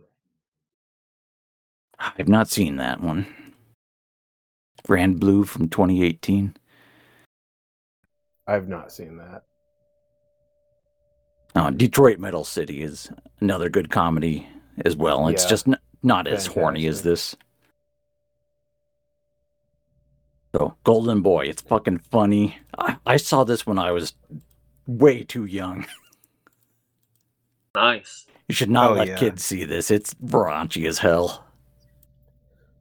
I've 1.99 2.29
not 2.29 2.49
seen 2.49 2.77
that 2.77 3.01
one. 3.01 3.27
Grand 4.87 5.21
Blue 5.21 5.45
from 5.45 5.69
2018. 5.69 6.57
I've 8.47 8.67
not 8.69 8.91
seen 8.91 9.19
that. 9.19 9.43
Uh, 11.55 11.71
Detroit 11.71 12.19
Metal 12.19 12.45
City 12.45 12.83
is 12.83 13.11
another 13.41 13.69
good 13.69 13.91
comedy 13.91 14.49
as 14.85 14.97
well. 14.97 15.29
It's 15.29 15.45
Yeah. 15.45 15.49
just 15.51 15.69
n- 15.69 15.79
not 16.03 16.27
as 16.27 16.47
horny 16.47 16.87
as 16.87 17.03
this. 17.03 17.37
So, 20.53 20.77
Golden 20.85 21.23
Boy, 21.23 21.47
it's 21.47 21.63
fucking 21.63 21.99
funny. 22.11 22.59
I, 22.79 22.97
I 23.07 23.17
saw 23.19 23.45
this 23.45 23.67
when 23.67 23.79
I 23.79 23.93
was 23.93 24.15
way 24.87 25.23
too 25.25 25.45
young. 25.45 25.87
Nice. 27.73 28.27
You 28.49 28.55
should 28.57 28.69
not 28.69 28.91
Oh, 28.91 28.95
let 28.95 29.07
yeah. 29.07 29.17
kids 29.17 29.45
see 29.45 29.63
this. 29.65 29.93
It's 29.93 30.13
raunchy 30.15 30.89
as 30.89 30.99
hell. 30.99 31.45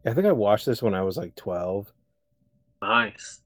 I 0.04 0.14
think 0.14 0.26
I 0.26 0.32
watched 0.32 0.66
this 0.66 0.82
when 0.82 0.96
I 0.96 1.04
was 1.04 1.16
like 1.16 1.36
12. 1.36 1.94
Nice. 2.82 3.42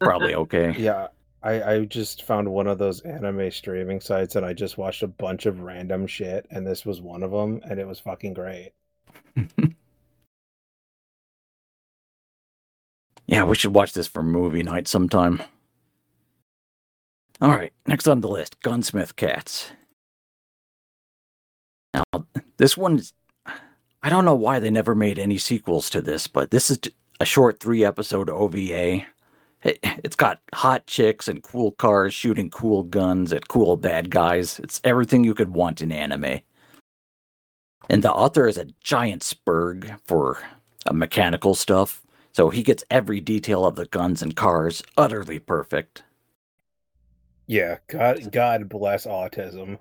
Probably 0.00 0.34
okay. 0.44 0.74
Yeah, 0.78 1.06
I, 1.42 1.62
I 1.62 1.84
just 1.86 2.24
found 2.24 2.46
one 2.46 2.66
of 2.66 2.76
those 2.76 3.00
anime 3.00 3.50
streaming 3.50 4.02
sites 4.02 4.36
and 4.36 4.44
I 4.44 4.52
just 4.52 4.76
watched 4.76 5.02
a 5.02 5.08
bunch 5.08 5.46
of 5.46 5.60
random 5.60 6.06
shit, 6.06 6.46
and 6.50 6.66
this 6.66 6.84
was 6.84 7.00
one 7.00 7.22
of 7.22 7.30
them, 7.30 7.62
and 7.64 7.80
it 7.80 7.86
was 7.86 7.98
fucking 7.98 8.34
great. 8.34 8.72
Yeah, 13.26 13.44
we 13.44 13.54
should 13.54 13.74
watch 13.74 13.92
this 13.92 14.08
for 14.08 14.22
movie 14.22 14.62
night 14.62 14.88
sometime. 14.88 15.42
All 17.40 17.50
right, 17.50 17.72
next 17.86 18.06
on 18.06 18.20
the 18.20 18.28
list 18.28 18.60
Gunsmith 18.62 19.16
Cats. 19.16 19.72
Now, 21.94 22.04
this 22.56 22.76
one's. 22.76 23.12
I 24.04 24.08
don't 24.08 24.24
know 24.24 24.34
why 24.34 24.58
they 24.58 24.70
never 24.70 24.94
made 24.94 25.18
any 25.18 25.38
sequels 25.38 25.88
to 25.90 26.00
this, 26.00 26.26
but 26.26 26.50
this 26.50 26.70
is 26.70 26.80
a 27.20 27.24
short 27.24 27.60
three 27.60 27.84
episode 27.84 28.28
OVA. 28.28 29.06
It, 29.62 29.78
it's 29.82 30.16
got 30.16 30.40
hot 30.52 30.86
chicks 30.86 31.28
and 31.28 31.42
cool 31.42 31.72
cars 31.72 32.12
shooting 32.12 32.50
cool 32.50 32.82
guns 32.82 33.32
at 33.32 33.48
cool 33.48 33.76
bad 33.76 34.10
guys. 34.10 34.58
It's 34.58 34.80
everything 34.82 35.22
you 35.22 35.34
could 35.34 35.54
want 35.54 35.80
in 35.80 35.92
anime. 35.92 36.40
And 37.88 38.02
the 38.02 38.12
author 38.12 38.48
is 38.48 38.56
a 38.56 38.68
giant 38.80 39.22
spurg 39.22 39.98
for 40.04 40.38
uh, 40.86 40.92
mechanical 40.92 41.54
stuff. 41.54 42.02
So 42.32 42.48
he 42.50 42.62
gets 42.62 42.84
every 42.90 43.20
detail 43.20 43.66
of 43.66 43.76
the 43.76 43.86
guns 43.86 44.22
and 44.22 44.34
cars 44.34 44.82
utterly 44.96 45.38
perfect. 45.38 46.02
Yeah, 47.46 47.78
God, 47.88 48.32
God 48.32 48.68
bless 48.68 49.06
autism. 49.06 49.78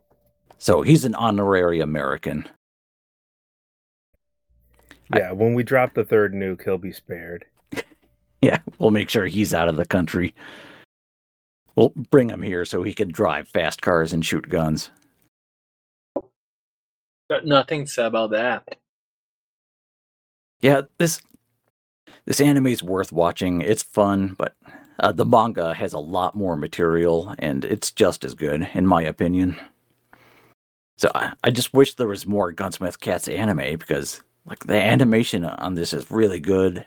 So 0.58 0.82
he's 0.82 1.06
an 1.06 1.16
honorary 1.16 1.80
American. 1.80 2.48
I- 5.14 5.20
Yeah, 5.20 5.32
when 5.32 5.54
we 5.54 5.64
drop 5.64 5.94
the 5.94 6.04
third 6.04 6.34
nuke, 6.34 6.64
he'll 6.64 6.78
be 6.78 6.92
spared. 6.92 7.46
Yeah, 8.44 8.58
we'll 8.80 8.90
make 8.90 9.08
sure 9.12 9.28
he's 9.28 9.54
out 9.54 9.70
of 9.70 9.76
the 9.76 9.86
country. 9.86 10.34
We'll 11.76 11.94
bring 12.10 12.30
him 12.32 12.42
here 12.42 12.66
so 12.66 12.82
he 12.82 12.92
can 12.92 13.12
drive 13.12 13.48
fast 13.48 13.84
cars 13.84 14.14
and 14.14 14.26
shoot 14.26 14.50
guns. 14.50 14.90
Got 17.30 17.46
nothing 17.46 17.86
to 17.86 17.92
say 17.92 18.04
about 18.04 18.32
that. 18.32 18.78
Yeah, 20.60 20.82
this 20.98 21.22
this 22.32 22.40
anime 22.40 22.68
is 22.68 22.82
worth 22.82 23.12
watching. 23.12 23.60
It's 23.60 23.84
fun, 23.84 24.36
but 24.38 24.56
uh, 25.02 25.12
the 25.12 25.26
manga 25.26 25.74
has 25.74 25.92
a 25.92 26.00
lot 26.00 26.34
more 26.34 26.56
material, 26.56 27.36
and 27.40 27.66
it's 27.66 27.92
just 27.92 28.24
as 28.24 28.36
good, 28.36 28.70
in 28.74 28.88
my 28.88 29.02
opinion. 29.02 29.60
So 30.96 31.12
I, 31.14 31.34
I 31.44 31.50
just 31.52 31.74
wish 31.74 31.96
there 31.96 32.08
was 32.08 32.26
more 32.26 32.54
Gunsmith 32.54 33.02
Cats 33.02 33.28
anime 33.28 33.78
because 33.78 34.22
like 34.46 34.60
the 34.60 34.82
animation 34.82 35.44
on 35.44 35.76
this 35.76 35.92
is 35.92 36.10
really 36.10 36.40
good, 36.40 36.86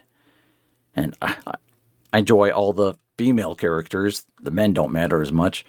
and 0.96 1.14
I, 1.20 1.36
I 1.46 1.54
I 2.14 2.18
enjoy 2.20 2.48
all 2.48 2.72
the 2.72 2.94
female 3.18 3.54
characters. 3.54 4.24
The 4.40 4.50
men 4.50 4.72
don't 4.72 4.92
matter 4.92 5.20
as 5.20 5.30
much. 5.30 5.66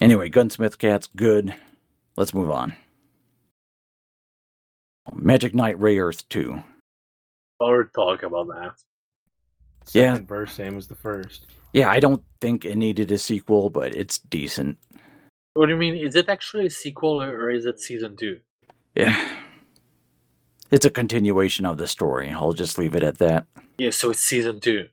Anyway, 0.00 0.30
Gunsmith 0.30 0.78
Cats, 0.78 1.10
good. 1.14 1.54
Let's 2.16 2.32
move 2.32 2.50
on. 2.50 2.74
Magic 5.14 5.54
Knight 5.54 5.78
Rayearth 5.78 6.28
2. 6.28 6.62
Or 7.60 7.84
talk 7.84 8.22
about 8.22 8.48
that. 8.48 8.72
Yeah. 9.92 10.12
Second 10.14 10.28
verse, 10.28 10.52
same 10.52 10.76
as 10.76 10.86
the 10.86 10.94
first. 10.94 11.46
Yeah, 11.72 11.90
I 11.90 12.00
don't 12.00 12.22
think 12.40 12.64
it 12.64 12.76
needed 12.76 13.10
a 13.10 13.18
sequel, 13.18 13.70
but 13.70 13.94
it's 13.94 14.18
decent. 14.18 14.78
What 15.54 15.66
do 15.66 15.72
you 15.72 15.78
mean? 15.78 15.96
Is 15.96 16.14
it 16.14 16.28
actually 16.28 16.66
a 16.66 16.70
sequel 16.70 17.20
or 17.22 17.50
is 17.50 17.66
it 17.66 17.80
season 17.80 18.16
two? 18.16 18.40
Yeah. 18.94 19.36
It's 20.70 20.84
a 20.84 20.90
continuation 20.90 21.64
of 21.64 21.78
the 21.78 21.86
story. 21.86 22.30
I'll 22.30 22.52
just 22.52 22.78
leave 22.78 22.94
it 22.94 23.02
at 23.02 23.18
that. 23.18 23.46
Yeah, 23.78 23.90
so 23.90 24.10
it's 24.10 24.20
season 24.20 24.60
two. 24.60 24.88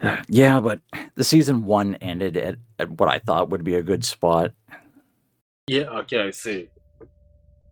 Yeah, 0.28 0.60
but 0.60 0.80
the 1.14 1.24
season 1.24 1.64
one 1.64 1.94
ended 1.96 2.36
at, 2.36 2.56
at 2.78 2.90
what 2.90 3.08
I 3.08 3.20
thought 3.20 3.50
would 3.50 3.64
be 3.64 3.74
a 3.76 3.82
good 3.82 4.04
spot. 4.04 4.52
Yeah, 5.66 5.84
okay, 6.00 6.20
I 6.20 6.30
see. 6.30 6.68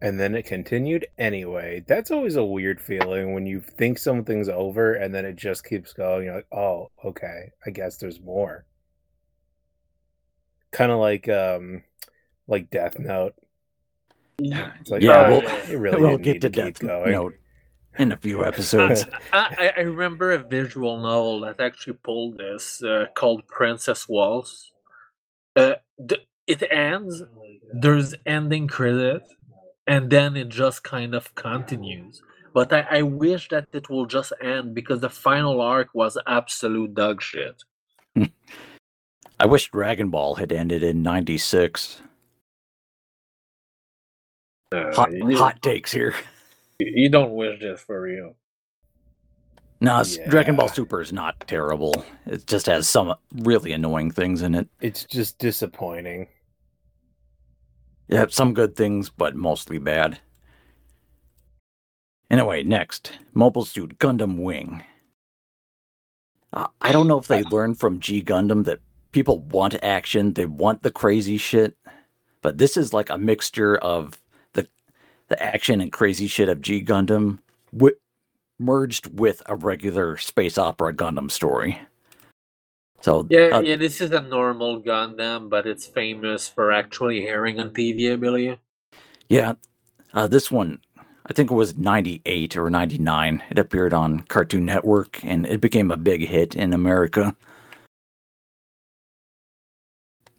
And 0.03 0.19
then 0.19 0.35
it 0.35 0.47
continued 0.47 1.07
anyway. 1.17 1.85
That's 1.87 2.11
always 2.11 2.35
a 2.35 2.45
weird 2.45 2.81
feeling 2.81 3.35
when 3.35 3.47
you 3.47 3.61
think 3.61 3.99
something's 3.99 4.49
over 4.49 4.95
and 4.95 5.15
then 5.15 5.25
it 5.25 5.37
just 5.37 5.65
keeps 5.65 5.93
going. 5.93 6.25
You're 6.25 6.35
like, 6.35 6.47
oh, 6.53 6.91
okay, 7.05 7.53
I 7.65 7.71
guess 7.71 7.99
there's 7.99 8.21
more. 8.21 8.67
Kind 10.73 10.91
of 10.91 10.99
like 10.99 11.29
um 11.29 11.85
like 12.49 12.69
Death 12.71 12.99
Note. 12.99 13.35
It's 14.41 14.91
like, 14.91 15.03
Yeah, 15.03 15.27
oh, 15.29 15.41
we'll- 15.41 15.71
you 15.71 15.79
really 15.79 16.01
we'll 16.01 16.19
get 16.19 16.41
to 16.41 16.51
to 16.51 16.63
Death 16.63 16.81
going. 16.81 17.13
Note 17.13 17.35
in 17.99 18.11
a 18.11 18.17
few 18.17 18.45
episodes. 18.45 19.05
I, 19.33 19.73
I 19.77 19.81
I 19.81 19.81
remember 19.83 20.33
a 20.33 20.39
visual 20.39 20.97
novel 21.01 21.43
that 21.43 21.61
actually 21.61 21.99
pulled 22.03 22.39
this 22.39 22.83
uh, 22.83 23.07
called 23.15 23.47
Princess 23.47 24.09
Waltz. 24.09 24.73
Uh, 25.55 25.75
th- 26.09 26.27
it 26.49 26.63
ends, 26.73 27.23
there's 27.73 28.15
ending 28.27 28.67
credit, 28.67 29.23
and 29.87 30.11
then 30.11 30.37
it 30.37 30.49
just 30.49 30.83
kind 30.85 31.15
of 31.15 31.35
continues. 31.35 32.23
But 32.55 32.73
I, 32.73 32.87
I 32.91 33.03
wish 33.03 33.49
that 33.49 33.69
it 33.73 33.89
will 33.89 34.07
just 34.07 34.33
end 34.43 34.75
because 34.75 35.01
the 35.01 35.09
final 35.09 35.61
arc 35.61 35.89
was 35.95 36.19
absolute 36.27 36.95
dog 36.95 37.23
shit. 37.23 37.63
I 39.41 39.47
wish 39.47 39.71
Dragon 39.71 40.11
Ball 40.11 40.35
had 40.35 40.53
ended 40.53 40.83
in 40.83 41.03
96. 41.03 42.03
Uh, 44.71 44.95
Hot, 44.95 45.13
you, 45.13 45.37
hot 45.37 45.61
takes 45.63 45.93
here. 45.93 46.15
you 46.79 47.09
don't 47.09 47.35
wish 47.35 47.61
this 47.61 47.81
for 47.81 48.09
you. 48.09 48.35
No, 49.81 49.99
s- 49.99 50.19
Dragon 50.29 50.55
Ball 50.55 50.69
Super 50.69 51.01
is 51.01 51.13
not 51.13 51.41
terrible. 51.49 52.05
It 52.27 52.47
just 52.47 52.67
has 52.67 52.89
some 52.89 53.15
really 53.39 53.73
annoying 53.73 54.13
things 54.13 54.43
in 54.43 54.55
it. 54.55 54.69
It's 54.81 55.05
just 55.05 55.39
disappointing. 55.39 56.29
Yeah, 58.13 58.27
some 58.29 58.55
good 58.55 58.77
things, 58.77 59.11
but 59.11 59.35
mostly 59.35 59.79
bad. 59.79 60.21
Anyway, 62.31 62.63
next 62.63 63.19
Mobile 63.35 63.65
Suit 63.65 63.99
Gundam 63.99 64.39
Wing. 64.39 64.83
Uh, 66.53 66.67
I 66.81 66.93
don't 66.93 67.09
know 67.09 67.19
if 67.19 67.29
they 67.29 67.43
learned 67.45 67.79
from 67.79 68.01
G 68.01 68.23
Gundam 68.23 68.65
that 68.65 68.81
people 69.13 69.41
want 69.41 69.83
action, 69.83 70.35
they 70.35 70.47
want 70.47 70.83
the 70.83 70.91
crazy 70.91 71.39
shit, 71.39 71.77
but 72.43 72.59
this 72.59 72.77
is 72.77 72.93
like 72.93 73.11
a 73.11 73.19
mixture 73.19 73.77
of 73.79 74.21
the 74.53 74.69
the 75.29 75.43
action 75.43 75.81
and 75.81 75.93
crazy 75.93 76.27
shit 76.27 76.49
of 76.49 76.61
G 76.61 76.85
Gundam 76.85 77.39
wi- 77.73 77.97
merged 78.59 79.19
with 79.19 79.43
a 79.47 79.57
regular 79.57 80.17
space 80.19 80.59
opera 80.59 80.95
Gundam 80.95 81.31
story. 81.31 81.81
So 83.03 83.31
Yeah, 83.31 83.53
uh, 83.53 83.63
yeah, 83.63 83.77
this 83.77 84.01
is 84.01 84.13
a 84.13 84.21
normal 84.23 84.83
Gundam, 84.83 85.51
but 85.51 85.67
it's 85.67 85.87
famous 85.87 86.49
for 86.49 86.73
actually 86.73 87.29
airing 87.29 87.61
on 87.61 87.71
TV, 87.73 88.13
I 88.13 88.17
believe. 88.17 88.59
Yeah, 89.29 89.55
uh, 90.15 90.29
this 90.29 90.51
one, 90.51 90.81
I 91.27 91.33
think 91.33 91.51
it 91.51 91.55
was 91.55 91.77
98 91.77 92.57
or 92.57 92.71
99. 92.71 93.43
It 93.51 93.59
appeared 93.59 93.95
on 93.95 94.21
Cartoon 94.23 94.67
Network 94.67 95.25
and 95.25 95.47
it 95.47 95.61
became 95.61 95.91
a 95.91 95.97
big 95.97 96.29
hit 96.29 96.57
in 96.57 96.73
America. 96.73 97.37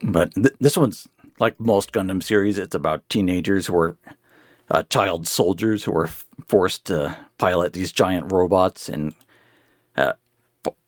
But 0.04 0.34
th- 0.36 0.56
this 0.60 0.78
one's 0.78 1.08
like 1.40 1.60
most 1.60 1.92
Gundam 1.94 2.24
series, 2.24 2.58
it's 2.60 2.76
about 2.76 3.08
teenagers 3.10 3.68
who 3.68 3.78
are 3.78 3.98
uh, 4.72 4.84
child 4.84 5.28
soldiers 5.28 5.84
who 5.84 5.96
are 5.96 6.06
f- 6.08 6.26
forced 6.48 6.86
to 6.86 7.18
pilot 7.38 7.74
these 7.74 7.92
giant 7.92 8.32
robots 8.32 8.90
and 8.90 9.14
uh, 9.98 10.14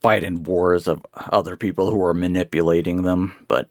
fight 0.02 0.24
in 0.24 0.44
wars 0.44 0.88
of 0.88 1.06
other 1.32 1.56
people 1.58 1.92
who 1.92 2.04
are 2.04 2.14
manipulating 2.14 3.02
them. 3.04 3.34
But 3.48 3.70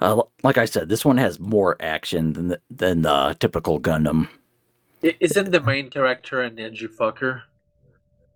uh, 0.00 0.22
like 0.42 0.58
I 0.58 0.64
said, 0.64 0.88
this 0.88 1.04
one 1.04 1.18
has 1.18 1.38
more 1.38 1.76
action 1.80 2.32
than 2.32 2.48
the, 2.48 2.60
than 2.70 3.02
the 3.02 3.36
typical 3.38 3.80
Gundam. 3.80 4.28
Isn't 5.02 5.50
the 5.50 5.60
main 5.60 5.88
character 5.90 6.42
an 6.42 6.58
edgy 6.58 6.86
fucker? 6.88 7.42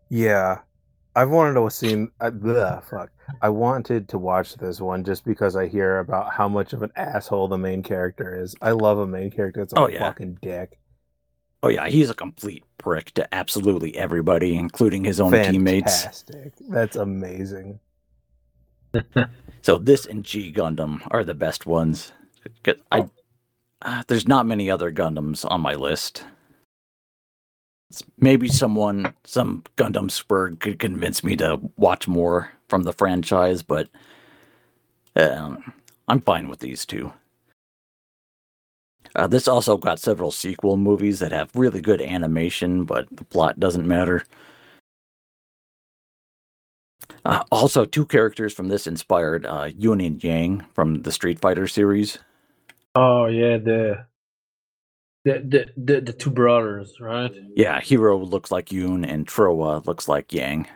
Yeah, 0.08 0.58
I've 1.16 1.30
wanted 1.30 1.54
to 1.54 1.70
see. 1.70 2.06
Uh, 2.20 2.30
bleh, 2.30 2.82
fuck. 2.84 3.10
I 3.42 3.48
wanted 3.48 4.08
to 4.10 4.18
watch 4.18 4.54
this 4.56 4.80
one 4.80 5.04
just 5.04 5.24
because 5.24 5.56
I 5.56 5.66
hear 5.66 5.98
about 5.98 6.32
how 6.32 6.48
much 6.48 6.72
of 6.72 6.82
an 6.82 6.90
asshole 6.96 7.48
the 7.48 7.58
main 7.58 7.82
character 7.82 8.40
is. 8.42 8.54
I 8.62 8.70
love 8.72 8.98
a 8.98 9.06
main 9.06 9.30
character 9.30 9.60
that's 9.60 9.72
a 9.72 9.78
Oh, 9.78 9.88
yeah. 9.88 10.00
fucking 10.00 10.38
dick. 10.42 10.78
Oh 11.64 11.68
yeah, 11.68 11.88
he's 11.88 12.10
a 12.10 12.14
complete 12.14 12.62
prick 12.76 13.12
to 13.12 13.34
absolutely 13.34 13.96
everybody, 13.96 14.54
including 14.54 15.04
his 15.04 15.18
own 15.18 15.32
teammates. 15.32 16.02
Fantastic. 16.02 16.52
That's 16.68 16.96
amazing. 16.96 17.80
So 19.64 19.78
this 19.78 20.04
and 20.04 20.22
G 20.22 20.52
Gundam 20.52 21.00
are 21.10 21.24
the 21.24 21.32
best 21.32 21.64
ones. 21.64 22.12
I, 22.92 23.08
uh, 23.80 24.02
there's 24.08 24.28
not 24.28 24.44
many 24.44 24.70
other 24.70 24.92
Gundams 24.92 25.50
on 25.50 25.62
my 25.62 25.72
list. 25.72 26.22
Maybe 28.18 28.46
someone, 28.48 29.14
some 29.24 29.62
Gundam 29.78 30.10
spur 30.10 30.50
could 30.56 30.78
convince 30.78 31.24
me 31.24 31.34
to 31.36 31.58
watch 31.78 32.06
more 32.06 32.52
from 32.68 32.82
the 32.82 32.92
franchise, 32.92 33.62
but 33.62 33.88
um, 35.16 35.72
I'm 36.08 36.20
fine 36.20 36.50
with 36.50 36.58
these 36.58 36.84
two. 36.84 37.14
Uh, 39.14 39.26
this 39.26 39.46
also 39.46 39.76
got 39.76 40.00
several 40.00 40.30
sequel 40.30 40.76
movies 40.76 41.20
that 41.20 41.32
have 41.32 41.50
really 41.54 41.80
good 41.80 42.02
animation, 42.02 42.84
but 42.84 43.06
the 43.12 43.24
plot 43.24 43.60
doesn't 43.60 43.86
matter. 43.86 44.24
Uh, 47.24 47.42
also, 47.50 47.84
two 47.84 48.04
characters 48.04 48.52
from 48.52 48.68
this 48.68 48.86
inspired 48.86 49.46
uh, 49.46 49.70
Yun 49.76 50.00
and 50.00 50.22
Yang 50.22 50.64
from 50.74 51.02
the 51.02 51.12
Street 51.12 51.38
Fighter 51.38 51.66
series. 51.66 52.18
Oh 52.94 53.26
yeah, 53.26 53.56
the 53.58 54.06
the 55.24 55.40
the 55.40 55.66
the, 55.76 56.00
the 56.00 56.12
two 56.12 56.30
brothers, 56.30 57.00
right? 57.00 57.32
Yeah, 57.56 57.80
Heero 57.80 58.28
looks 58.28 58.50
like 58.50 58.72
Yun 58.72 59.04
and 59.04 59.26
Trowa 59.26 59.84
looks 59.86 60.08
like 60.08 60.32
Yang. 60.32 60.68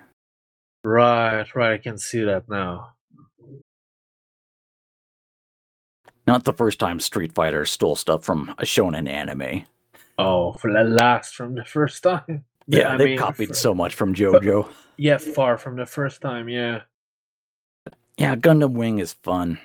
Right, 0.84 1.54
right. 1.54 1.72
I 1.74 1.78
can 1.78 1.98
see 1.98 2.22
that 2.24 2.48
now. 2.48 2.94
Not 6.28 6.44
the 6.44 6.52
first 6.52 6.78
time 6.78 7.00
Street 7.00 7.32
Fighter 7.32 7.64
stole 7.64 7.96
stuff 7.96 8.22
from 8.22 8.50
a 8.58 8.62
shonen 8.64 9.08
anime. 9.08 9.64
Oh, 10.18 10.52
for 10.52 10.70
the 10.72 10.84
last 10.84 11.34
from 11.34 11.54
the 11.54 11.64
first 11.64 12.02
time. 12.02 12.44
Yeah, 12.70 12.92
I 12.92 12.96
they 12.98 13.04
mean, 13.06 13.18
copied 13.18 13.48
for- 13.48 13.54
so 13.54 13.74
much 13.74 13.94
from 13.94 14.14
JoJo. 14.14 14.68
Yeah, 14.98 15.16
far 15.16 15.56
from 15.56 15.76
the 15.76 15.86
first 15.86 16.20
time. 16.20 16.50
Yeah. 16.50 16.82
Yeah, 18.18 18.36
Gundam 18.36 18.72
Wing 18.72 18.98
is 18.98 19.14
fun. 19.14 19.58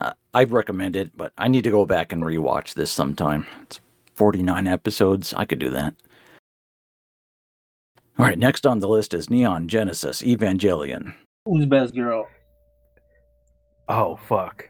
Uh, 0.00 0.12
I'd 0.32 0.52
recommend 0.52 0.94
it, 0.94 1.10
but 1.16 1.32
I 1.36 1.48
need 1.48 1.64
to 1.64 1.72
go 1.72 1.84
back 1.84 2.12
and 2.12 2.22
rewatch 2.22 2.74
this 2.74 2.92
sometime. 2.92 3.44
It's 3.62 3.80
49 4.14 4.68
episodes. 4.68 5.34
I 5.34 5.46
could 5.46 5.58
do 5.58 5.70
that. 5.70 5.94
All 8.20 8.26
right, 8.26 8.38
next 8.38 8.66
on 8.68 8.78
the 8.78 8.86
list 8.88 9.12
is 9.12 9.28
Neon 9.28 9.66
Genesis 9.66 10.22
Evangelion. 10.22 11.12
Who's 11.44 11.66
best 11.66 11.92
girl? 11.96 12.28
Oh 13.88 14.14
fuck. 14.28 14.68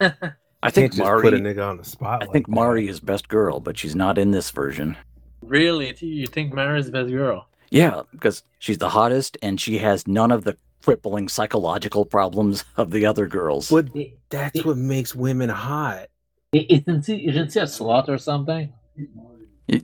I 0.00 0.70
think 0.70 0.92
just 0.92 1.02
put 1.02 1.34
a 1.34 1.38
Mari. 1.38 1.54
nigga 1.54 1.68
on 1.68 1.76
the 1.76 1.84
spot. 1.84 2.22
I 2.22 2.26
like 2.26 2.32
think 2.32 2.46
that. 2.46 2.52
Mari 2.52 2.88
is 2.88 3.00
best 3.00 3.28
girl, 3.28 3.60
but 3.60 3.76
she's 3.76 3.96
not 3.96 4.18
in 4.18 4.30
this 4.30 4.50
version. 4.50 4.96
Really? 5.42 5.94
You 6.00 6.26
think 6.26 6.54
Mari's 6.54 6.86
the 6.86 6.92
best 6.92 7.10
girl? 7.10 7.48
Yeah, 7.70 8.02
because 8.12 8.42
she's 8.58 8.78
the 8.78 8.90
hottest 8.90 9.36
and 9.42 9.60
she 9.60 9.78
has 9.78 10.06
none 10.06 10.30
of 10.30 10.44
the 10.44 10.56
crippling 10.84 11.28
psychological 11.28 12.04
problems 12.04 12.64
of 12.76 12.90
the 12.90 13.06
other 13.06 13.26
girls. 13.26 13.70
But 13.70 13.88
that's 14.30 14.64
what 14.64 14.76
makes 14.76 15.14
women 15.14 15.48
hot. 15.48 16.08
Isn't 16.52 17.04
she, 17.06 17.26
isn't 17.28 17.52
she 17.52 17.58
a 17.60 17.64
slut 17.64 18.08
or 18.08 18.18
something? 18.18 18.72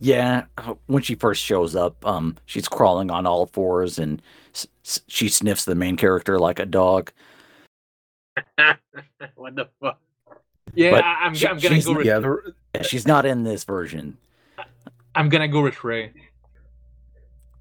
Yeah, 0.00 0.44
when 0.86 1.02
she 1.02 1.14
first 1.14 1.42
shows 1.42 1.74
up, 1.74 2.04
um, 2.04 2.36
she's 2.46 2.68
crawling 2.68 3.10
on 3.10 3.26
all 3.26 3.46
fours 3.46 3.98
and 3.98 4.20
s- 4.54 4.66
s- 4.84 5.00
she 5.06 5.28
sniffs 5.28 5.64
the 5.64 5.76
main 5.76 5.96
character 5.96 6.38
like 6.38 6.58
a 6.58 6.66
dog. 6.66 7.10
what 9.36 9.54
the 9.56 9.68
fuck? 9.80 10.00
Yeah, 10.74 10.90
But 10.92 11.04
I, 11.04 11.14
I'm, 11.24 11.34
she- 11.34 11.46
I'm 11.46 11.58
gonna 11.58 11.80
go 11.80 11.92
with 11.94 12.06
Yeah, 12.06 12.18
the, 12.18 12.54
she's 12.82 13.06
not 13.06 13.24
in 13.26 13.44
this 13.44 13.64
version. 13.64 14.16
I'm 15.14 15.28
gonna 15.28 15.46
go 15.48 15.62
with 15.62 15.84
Rei. 15.84 16.12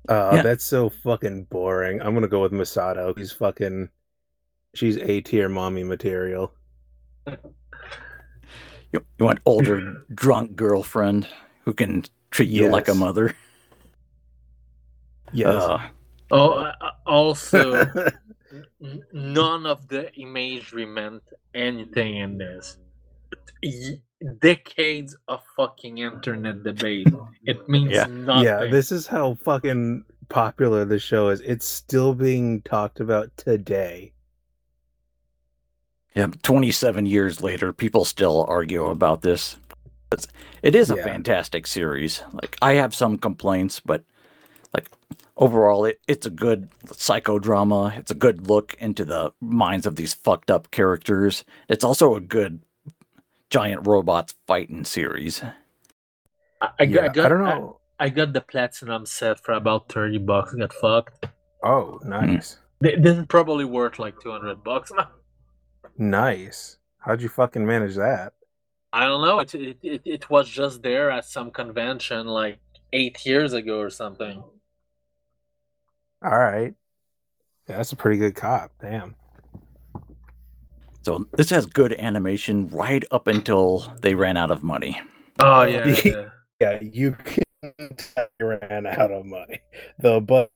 uh, 0.09 0.31
Yeah. 0.35 0.41
that's 0.41 0.63
so 0.63 0.89
fucking 0.89 1.43
boring. 1.45 2.01
I'm 2.01 2.13
gonna 2.15 2.27
go 2.27 2.41
with 2.41 2.51
Misato. 2.51 3.15
He's 3.17 3.31
fucking. 3.31 3.89
She's 4.73 4.97
A 4.97 5.21
tier 5.21 5.49
mommy 5.49 5.83
material. 5.83 6.53
You, 8.91 9.03
you 9.17 9.25
want 9.25 9.39
older 9.47 10.03
drunk 10.13 10.55
girlfriend 10.55 11.27
who 11.65 11.73
can 11.73 12.05
treat 12.29 12.49
you 12.49 12.69
like 12.69 12.87
a 12.87 12.93
mother. 12.93 13.35
Yes. 15.31 15.55
Uh, 15.63 15.81
Oh, 16.29 16.49
uh, 16.51 16.73
uh, 16.79 16.89
also, 17.07 17.73
n- 17.73 18.07
Mm-hmm. 18.53 19.33
none 19.33 19.65
of 19.65 19.87
the 19.87 20.13
imagery 20.15 20.85
meant 20.85 21.23
anything 21.55 22.17
in 22.17 22.37
this. 22.37 22.77
Decades 24.39 25.15
of 25.27 25.41
fucking 25.57 25.97
internet 25.97 26.63
debate. 26.63 27.07
It 27.45 27.67
means 27.67 27.91
Yeah. 27.91 28.05
nothing. 28.05 28.43
yeah, 28.45 28.65
this 28.69 28.91
is 28.91 29.07
how 29.07 29.35
fucking 29.35 30.05
popular 30.29 30.85
the 30.85 30.99
show 30.99 31.29
is. 31.29 31.41
It's 31.41 31.65
still 31.65 32.13
being 32.13 32.61
talked 32.61 32.99
about 32.99 33.35
today. 33.37 34.11
yeah, 36.15 36.27
27 36.43 37.05
years 37.07 37.41
later, 37.41 37.73
people 37.73 38.05
still 38.05 38.45
argue 38.47 38.85
about 38.85 39.21
this. 39.23 39.57
It's, 40.11 40.27
it 40.61 40.75
is 40.75 40.91
a 40.91 40.95
Yeah. 40.95 41.03
fantastic 41.05 41.65
series. 41.65 42.21
Like, 42.33 42.55
I 42.61 42.73
have 42.75 42.93
some 42.93 43.17
complaints, 43.17 43.79
but 43.79 44.03
like 44.73 44.89
overall, 45.37 45.85
it, 45.85 45.99
it's 46.07 46.25
a 46.25 46.29
good 46.29 46.69
psychodrama. 46.87 47.97
It's 47.97 48.11
a 48.11 48.15
good 48.15 48.47
look 48.47 48.75
into 48.79 49.05
the 49.05 49.31
minds 49.41 49.85
of 49.85 49.95
these 49.95 50.13
fucked 50.13 50.51
up 50.51 50.71
characters. 50.71 51.43
It's 51.69 51.83
also 51.83 52.15
a 52.15 52.21
good 52.21 52.61
giant 53.49 53.87
robots 53.87 54.35
fighting 54.47 54.85
series. 54.85 55.43
I, 56.61 56.69
I, 56.79 56.85
got, 56.85 56.93
Yeah, 57.03 57.09
I, 57.09 57.13
got, 57.13 57.25
I 57.25 57.29
don't 57.29 57.43
know. 57.43 57.79
I, 57.99 58.05
I 58.05 58.09
got 58.09 58.33
the 58.33 58.41
platinum 58.41 59.05
set 59.05 59.39
for 59.39 59.53
about 59.53 59.89
30 59.91 60.17
bucks. 60.19 60.53
Got 60.53 60.73
fucked. 60.73 61.27
Oh, 61.63 61.99
nice, 62.03 62.57
Th- 62.83 62.99
This 62.99 63.17
is 63.17 63.25
probably 63.27 63.63
worth 63.63 63.97
like 63.97 64.19
200 64.21 64.63
bucks 64.63 64.91
nice. 65.97 66.77
How'd 66.99 67.21
you 67.21 67.29
fucking 67.29 67.65
manage 67.65 67.95
that? 67.95 68.33
I 68.91 69.05
don't 69.05 69.21
know. 69.21 69.39
It, 69.39 69.55
it, 69.55 69.77
it, 69.81 70.01
it 70.05 70.29
was 70.29 70.49
just 70.49 70.83
there 70.83 71.09
at 71.09 71.25
some 71.25 71.51
convention 71.51 72.27
like 72.27 72.59
eight 72.91 73.25
years 73.25 73.53
ago 73.53 73.79
or 73.79 73.89
something. 73.89 74.43
All 76.23 76.37
right, 76.37 76.73
yeah, 77.67 77.77
that's 77.77 77.91
a 77.91 77.95
pretty 77.95 78.17
good 78.17 78.35
cop. 78.35 78.71
Damn. 78.81 79.15
So 81.03 81.27
this 81.33 81.49
has 81.49 81.65
good 81.65 81.93
animation 81.93 82.69
right 82.69 83.03
up 83.11 83.27
until 83.27 83.93
they 84.01 84.15
ran 84.15 84.37
out 84.37 84.51
of 84.51 84.63
money. 84.63 85.01
Oh, 85.39 85.63
yeah. 85.63 85.87
yeah. 86.03 86.25
Yeah, 86.61 86.79
you 86.81 87.17
can 87.25 87.43
tell 87.97 88.27
you 88.39 88.45
ran 88.45 88.85
out 88.85 89.11
of 89.11 89.25
money. 89.25 89.59
The 89.99 90.21
budget 90.21 90.51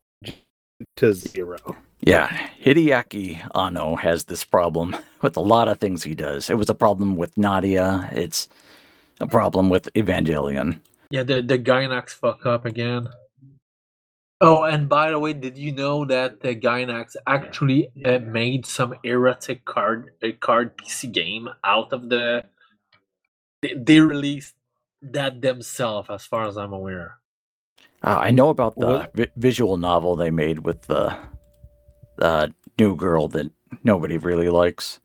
to 0.96 1.14
zero. 1.14 1.58
Yeah, 2.00 2.30
Hideaki 2.64 3.42
Anno 3.54 3.98
has 3.98 4.26
this 4.26 4.46
problem 4.46 4.96
with 5.22 5.36
a 5.36 5.42
lot 5.42 5.68
of 5.68 5.80
things 5.80 6.04
he 6.04 6.16
does. 6.16 6.50
It 6.50 6.58
was 6.58 6.70
a 6.70 6.76
problem 6.76 7.18
with 7.18 7.38
Nadia. 7.38 8.10
It's 8.14 8.48
a 9.20 9.28
problem 9.28 9.70
with 9.70 9.92
Evangelion. 9.96 10.80
Yeah, 11.10 11.24
the 11.24 11.42
the 11.42 11.60
Gainax 11.60 12.12
fuck 12.12 12.46
up 12.46 12.64
again. 12.66 13.10
Oh, 14.40 14.64
and 14.64 14.88
by 14.88 15.10
the 15.10 15.18
way, 15.18 15.34
did 15.34 15.58
you 15.58 15.72
know 15.72 16.06
that 16.06 16.42
the 16.42 16.56
Gainax 16.56 17.16
actually 17.26 17.90
uh, 18.06 18.20
made 18.20 18.66
some 18.68 18.94
erotic 19.04 19.66
card 19.66 20.12
a 20.22 20.32
card 20.34 20.78
PC 20.78 21.12
game 21.12 21.50
out 21.64 21.92
of 21.92 22.10
the? 22.10 22.44
They, 23.64 23.74
they 23.76 24.00
released 24.00 24.54
that 25.02 25.42
themselves, 25.42 26.10
as 26.12 26.26
far 26.26 26.48
as 26.48 26.56
I'm 26.56 26.72
aware. 26.74 27.18
Uh, 28.04 28.18
I 28.22 28.30
know 28.30 28.50
about 28.50 28.76
the 28.78 29.10
vi- 29.16 29.32
visual 29.36 29.78
novel 29.78 30.16
they 30.16 30.30
made 30.30 30.60
with 30.60 30.84
the 30.84 31.18
the 32.18 32.54
new 32.78 32.96
girl 32.96 33.28
that 33.30 33.52
nobody 33.84 34.18
really 34.20 34.50
likes. 34.50 35.00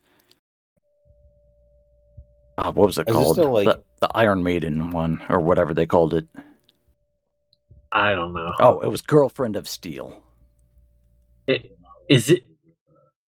Uh, 2.59 2.71
what 2.71 2.87
was 2.87 2.99
it 2.99 3.09
Is 3.09 3.15
it 3.15 3.19
called? 3.19 3.37
still, 3.37 3.53
like- 3.53 3.65
the, 3.65 3.83
the 4.01 4.09
Iron 4.15 4.43
Maiden 4.43 4.91
one, 4.91 5.23
or 5.31 5.41
whatever 5.41 5.73
they 5.73 5.87
called 5.87 6.13
it. 6.13 6.27
I 7.93 8.15
don't 8.15 8.33
know. 8.33 8.53
Oh, 8.59 8.81
it 8.81 8.89
was 8.89 9.03
Girlfriend 9.03 9.57
of 9.57 9.69
Steel. 9.69 10.23
It, 11.47 11.77
is 12.09 12.31
it? 12.31 12.45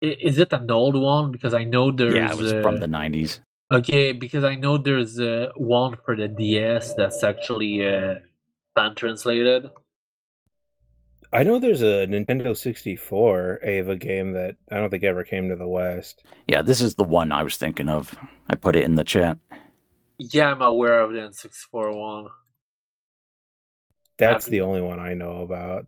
Is 0.01 0.37
it 0.37 0.51
an 0.53 0.69
old 0.69 0.95
one? 0.95 1.31
Because 1.31 1.53
I 1.53 1.63
know 1.63 1.91
there's. 1.91 2.15
yeah, 2.15 2.31
it 2.31 2.37
was 2.37 2.51
from 2.53 2.77
the 2.77 2.87
'90s. 2.87 3.39
Okay, 3.71 4.11
because 4.11 4.43
I 4.43 4.55
know 4.55 4.77
there's 4.77 5.19
uh, 5.19 5.49
one 5.55 5.97
for 6.05 6.15
the 6.15 6.27
DS 6.27 6.93
that's 6.93 7.23
actually 7.23 7.85
uh, 7.85 8.15
fan 8.75 8.95
translated. 8.95 9.69
I 11.31 11.41
know 11.41 11.57
there's 11.57 11.81
a 11.81 12.05
Nintendo 12.05 12.55
64 12.55 13.61
Eva 13.65 13.95
game 13.95 14.33
that 14.33 14.55
I 14.71 14.75
don't 14.75 14.91
think 14.91 15.03
ever 15.03 15.23
came 15.23 15.49
to 15.49 15.55
the 15.55 15.67
West. 15.67 16.23
Yeah, 16.47 16.61
this 16.61 16.79
is 16.79 16.93
the 16.93 17.03
one 17.03 17.31
I 17.31 17.41
was 17.41 17.57
thinking 17.57 17.89
of. 17.89 18.15
I 18.47 18.55
put 18.55 18.75
it 18.75 18.83
in 18.83 18.93
the 18.93 19.03
chat. 19.03 19.39
Yeah, 20.19 20.51
I'm 20.51 20.61
aware 20.61 20.99
of 21.01 21.11
the 21.11 21.19
N64 21.19 21.95
one. 21.95 22.27
That's 24.25 24.47
the 24.47 24.61
only 24.61 24.81
one 24.81 24.99
I 24.99 25.13
know 25.13 25.41
about. 25.41 25.87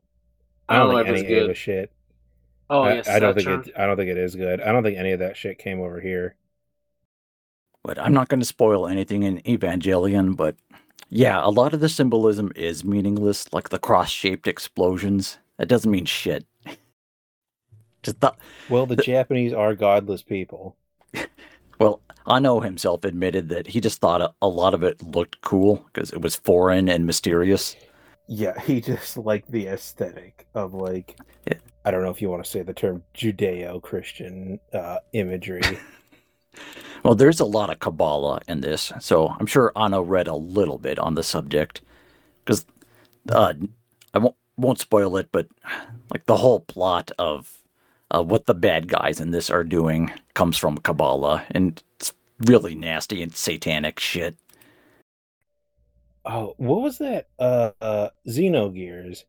I 0.69 0.75
I 0.75 0.79
don't 0.79 0.88
don't 0.88 0.89
know 0.89 0.97
think 0.97 1.03
if 1.03 1.07
any 1.07 1.21
it's 1.21 1.23
Eva 1.23 1.53
good. 1.53 1.55
shit. 1.55 1.91
Oh, 2.69 2.83
I, 2.83 2.93
yes, 2.93 3.07
I 3.07 3.19
don't 3.19 3.36
think 3.36 3.47
Saturn. 3.47 3.65
it. 3.67 3.71
I 3.77 3.86
don't 3.88 3.97
think 3.97 4.09
it 4.11 4.17
is 4.17 4.36
good. 4.36 4.61
I 4.61 4.71
don't 4.71 4.83
think 4.83 4.97
any 4.97 5.11
of 5.13 5.19
that 5.19 5.38
shit 5.38 5.59
came 5.59 5.81
over 5.81 6.01
here. 6.01 6.38
But 7.83 7.99
I'm 7.99 8.13
not 8.13 8.29
going 8.29 8.39
to 8.39 8.45
spoil 8.45 8.88
anything 8.88 9.23
in 9.23 9.41
Evangelion, 9.41 10.36
but 10.36 10.55
yeah, 11.09 11.39
a 11.43 11.49
lot 11.49 11.73
of 11.73 11.79
the 11.79 11.89
symbolism 11.89 12.51
is 12.55 12.83
meaningless, 12.83 13.51
like 13.53 13.69
the 13.69 13.79
cross 13.79 14.09
shaped 14.09 14.47
explosions. 14.47 15.38
That 15.57 15.67
doesn't 15.67 15.91
mean 15.91 16.05
shit. 16.05 16.45
Just 18.03 18.17
thought, 18.19 18.38
Well, 18.67 18.86
the 18.86 18.95
Japanese 18.95 19.53
are 19.53 19.73
godless 19.73 20.21
people. 20.21 20.77
well, 21.79 22.01
Anno 22.27 22.59
himself 22.61 23.03
admitted 23.03 23.49
that 23.49 23.67
he 23.67 23.79
just 23.79 23.99
thought 24.01 24.21
a, 24.21 24.34
a 24.41 24.47
lot 24.47 24.73
of 24.73 24.84
it 24.84 25.01
looked 25.03 25.41
cool 25.41 25.77
because 25.93 26.11
it 26.11 26.22
was 26.22 26.35
foreign 26.35 26.89
and 26.89 27.05
mysterious. 27.05 27.76
Yeah, 28.27 28.60
he 28.65 28.81
just 28.81 29.18
liked 29.18 29.52
the 29.52 29.68
aesthetic 29.68 30.47
of 30.53 30.73
like 30.73 31.18
Yeah. 31.47 31.57
I 31.84 31.91
don't 31.91 32.03
know 32.03 32.10
if 32.10 32.22
you 32.22 32.30
want 32.30 32.43
to 32.43 32.49
say 32.49 32.64
the 32.64 32.73
term 32.73 33.03
Judeo-Christian 33.14 34.60
uh, 34.73 34.97
imagery. 35.14 35.61
Well, 37.03 37.14
there's 37.14 37.39
a 37.39 37.45
lot 37.45 37.69
of 37.69 37.77
Kabbalah 37.77 38.41
in 38.47 38.61
this, 38.61 38.91
so 38.99 39.27
I'm 39.39 39.45
sure 39.45 39.72
Anno 39.76 40.02
read 40.02 40.27
a 40.27 40.35
little 40.35 40.80
bit 40.80 40.97
on 40.97 41.14
the 41.14 41.22
subject. 41.22 41.81
Because 42.43 42.65
uh, 43.30 43.53
I 44.15 44.18
won't 44.18 44.35
won't 44.57 44.80
spoil 44.80 45.15
it, 45.18 45.30
but 45.31 45.47
like 46.11 46.26
the 46.26 46.38
whole 46.38 46.61
plot 46.61 47.11
of 47.19 47.60
uh, 48.10 48.23
what 48.23 48.47
the 48.47 48.56
bad 48.56 48.88
guys 48.88 49.19
in 49.19 49.30
this 49.30 49.52
are 49.52 49.64
doing 49.64 50.11
comes 50.34 50.57
from 50.57 50.80
Kabbalah, 50.80 51.43
and 51.52 51.84
it's 51.99 52.11
really 52.39 52.73
nasty 52.73 53.22
and 53.22 53.35
satanic 53.35 53.99
shit. 53.99 54.35
Oh, 56.26 56.56
what 56.57 56.81
was 56.81 56.97
that? 56.99 57.27
Uh, 57.39 57.72
uh 57.81 58.10
Xenogears. 58.27 59.23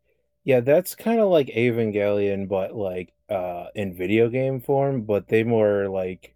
Yeah, 0.44 0.60
that's 0.60 0.94
kind 0.94 1.20
of 1.20 1.28
like 1.28 1.48
Evangelion, 1.48 2.48
but 2.48 2.74
like 2.74 3.12
uh 3.28 3.66
in 3.74 3.94
video 3.94 4.28
game 4.28 4.60
form. 4.60 5.02
But 5.02 5.28
they 5.28 5.44
more 5.44 5.88
like 5.88 6.34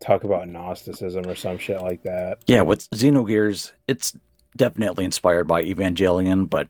talk 0.00 0.24
about 0.24 0.48
Gnosticism 0.48 1.26
or 1.26 1.34
some 1.34 1.58
shit 1.58 1.80
like 1.80 2.02
that. 2.04 2.38
Yeah, 2.46 2.62
with 2.62 2.88
Xenogears, 2.90 3.72
it's 3.86 4.16
definitely 4.56 5.04
inspired 5.04 5.46
by 5.46 5.64
Evangelion, 5.64 6.48
but 6.48 6.68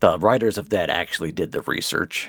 the 0.00 0.18
writers 0.18 0.58
of 0.58 0.70
that 0.70 0.90
actually 0.90 1.32
did 1.32 1.52
the 1.52 1.62
research. 1.62 2.28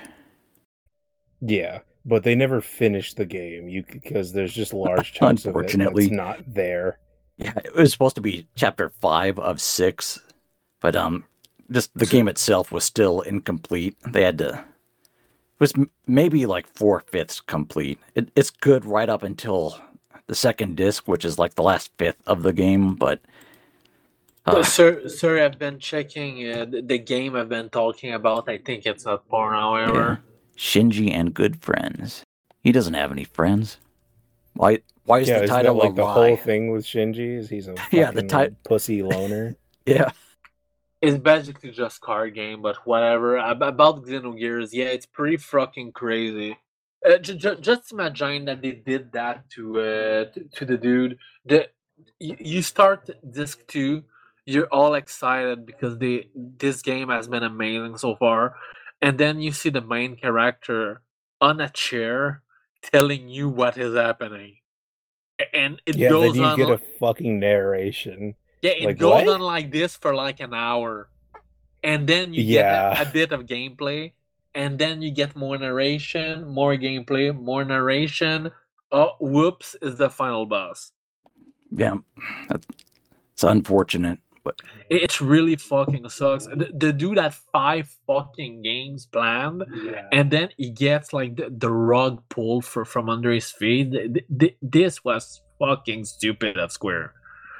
Yeah, 1.41 1.79
but 2.05 2.23
they 2.23 2.35
never 2.35 2.61
finished 2.61 3.17
the 3.17 3.25
game. 3.25 3.67
You 3.67 3.83
because 3.83 4.33
there's 4.33 4.53
just 4.53 4.73
large 4.73 5.13
chunks 5.13 5.45
of 5.45 5.55
it 5.55 5.77
that's 5.77 6.09
not 6.09 6.39
there. 6.47 6.99
Yeah, 7.39 7.53
it 7.63 7.73
was 7.73 7.91
supposed 7.93 8.15
to 8.15 8.21
be 8.21 8.47
chapter 8.55 8.89
five 8.99 9.39
of 9.39 9.61
six, 9.61 10.19
but 10.81 10.95
um, 10.95 11.23
just 11.71 11.89
the 11.95 12.05
game 12.05 12.27
itself 12.27 12.69
was 12.69 12.83
still 12.83 13.21
incomplete. 13.21 13.95
They 14.05 14.23
had 14.23 14.37
to. 14.39 14.49
It 14.49 15.59
was 15.59 15.73
m- 15.73 15.89
maybe 16.05 16.45
like 16.45 16.67
four 16.67 16.99
fifths 17.07 17.39
complete. 17.39 17.97
It, 18.13 18.29
it's 18.35 18.49
good 18.49 18.83
right 18.83 19.07
up 19.07 19.23
until 19.23 19.79
the 20.27 20.35
second 20.35 20.75
disc, 20.75 21.07
which 21.07 21.23
is 21.23 21.39
like 21.39 21.55
the 21.55 21.63
last 21.63 21.91
fifth 21.97 22.21
of 22.27 22.43
the 22.43 22.51
game. 22.53 22.95
But 22.95 23.21
Uh, 24.45 24.63
sir, 24.63 25.07
sir, 25.07 25.43
I've 25.43 25.59
been 25.59 25.79
checking 25.79 26.45
uh, 26.51 26.65
the, 26.65 26.81
the 26.81 26.97
game 26.97 27.35
I've 27.35 27.49
been 27.49 27.69
talking 27.69 28.13
about. 28.13 28.49
I 28.49 28.57
think 28.57 28.85
it's 28.85 29.05
not 29.05 29.27
porn, 29.29 29.53
however. 29.53 30.21
Shinji 30.57 31.11
and 31.11 31.33
good 31.33 31.61
friends. 31.61 32.23
He 32.63 32.71
doesn't 32.73 32.95
have 32.95 33.11
any 33.11 33.23
friends. 33.23 33.77
Why? 34.53 34.79
Why 35.05 35.19
is 35.19 35.27
yeah, 35.29 35.39
the 35.39 35.43
isn't 35.43 35.55
title 35.55 35.75
that 35.75 35.79
like 35.79 35.95
the 35.95 36.03
lie? 36.03 36.13
whole 36.13 36.37
thing 36.37 36.71
with 36.71 36.85
Shinji? 36.85 37.37
Is 37.37 37.49
he's 37.49 37.67
a 37.67 37.73
Yeah, 37.91 38.11
the 38.11 38.21
fucking 38.21 38.27
ti- 38.27 38.55
pussy 38.63 39.01
loner? 39.03 39.55
Yeah, 39.85 40.11
It's 41.01 41.17
basically 41.17 41.71
just 41.71 42.01
card 42.01 42.35
game, 42.35 42.61
but 42.61 42.75
whatever. 42.85 43.37
Ab- 43.37 43.61
About 43.63 44.05
Xenogears, 44.05 44.69
yeah, 44.73 44.85
it's 44.87 45.05
pretty 45.05 45.37
fucking 45.37 45.93
crazy. 45.93 46.57
Uh, 47.05 47.17
j- 47.17 47.37
j- 47.37 47.61
just 47.61 47.91
imagine 47.93 48.45
that 48.45 48.61
they 48.61 48.73
did 48.73 49.13
that 49.13 49.49
to 49.51 49.79
uh, 49.79 50.25
to, 50.33 50.43
to 50.55 50.65
the 50.65 50.77
dude. 50.77 51.17
The 51.45 51.69
you, 52.19 52.35
you 52.39 52.61
start 52.61 53.09
disc 53.31 53.65
two, 53.67 54.03
you're 54.45 54.67
all 54.67 54.93
excited 54.95 55.65
because 55.65 55.97
they 55.97 56.27
this 56.35 56.81
game 56.81 57.09
has 57.09 57.27
been 57.29 57.43
amazing 57.43 57.97
so 57.97 58.15
far, 58.17 58.55
and 59.01 59.17
then 59.17 59.39
you 59.39 59.53
see 59.53 59.69
the 59.69 59.81
main 59.81 60.17
character 60.17 61.01
on 61.39 61.61
a 61.61 61.69
chair 61.69 62.43
telling 62.81 63.29
you 63.29 63.49
what 63.49 63.77
is 63.77 63.95
happening, 63.95 64.57
and 65.53 65.81
it 65.85 65.97
yeah, 65.97 66.09
goes 66.09 66.33
then 66.33 66.35
you 66.35 66.43
on. 66.43 66.55
get 66.55 66.69
a 66.69 66.77
fucking 66.77 67.39
narration. 67.39 68.35
yeah, 68.61 68.71
it 68.71 68.89
Like, 68.89 68.97
goes 68.97 69.25
what? 69.25 69.27
on 69.27 69.41
like 69.41 69.71
this 69.71 69.95
for 69.97 70.13
like 70.15 70.39
an 70.39 70.53
hour. 70.53 71.09
And 71.83 72.07
then 72.07 72.33
you 72.33 72.45
get 72.45 72.67
Yeah. 72.67 72.91
a, 72.91 73.03
a 73.03 73.05
bit 73.05 73.31
of 73.31 73.45
gameplay. 73.45 74.13
And 74.55 74.79
then 74.79 75.01
you 75.01 75.11
get 75.11 75.35
more 75.35 75.57
narration, 75.57 76.47
more 76.47 76.75
gameplay, 76.75 77.33
more 77.35 77.63
narration. 77.65 78.51
Oh, 78.91 79.15
whoops, 79.19 79.75
is 79.81 79.97
the 79.97 80.09
final 80.09 80.45
boss. 80.45 80.91
yeah. 81.71 81.95
That's, 82.49 82.67
it's 83.33 83.43
unfortunate, 83.43 84.19
but 84.49 84.61
It's 84.89 85.21
really 85.21 85.55
fucking 85.55 86.07
sucks. 86.09 86.45
The, 86.45 86.69
the 86.73 86.93
dude 86.93 87.17
had 87.17 87.33
five 87.53 87.89
fucking 88.07 88.61
games 88.63 89.05
planned, 89.05 89.63
Yeah. 89.83 90.07
and 90.11 90.31
then 90.31 90.49
he 90.57 90.69
gets 90.71 91.13
like 91.13 91.35
the, 91.35 91.49
the 91.49 91.71
rug 91.71 92.21
pulled 92.29 92.65
for, 92.65 92.85
from 92.85 93.09
under 93.09 93.31
his 93.31 93.51
feet. 93.51 93.91
Th- 93.91 94.25
th- 94.39 94.57
This 94.61 95.03
was 95.03 95.41
fucking 95.59 96.05
stupid 96.05 96.57
of 96.57 96.71
Square. 96.71 97.13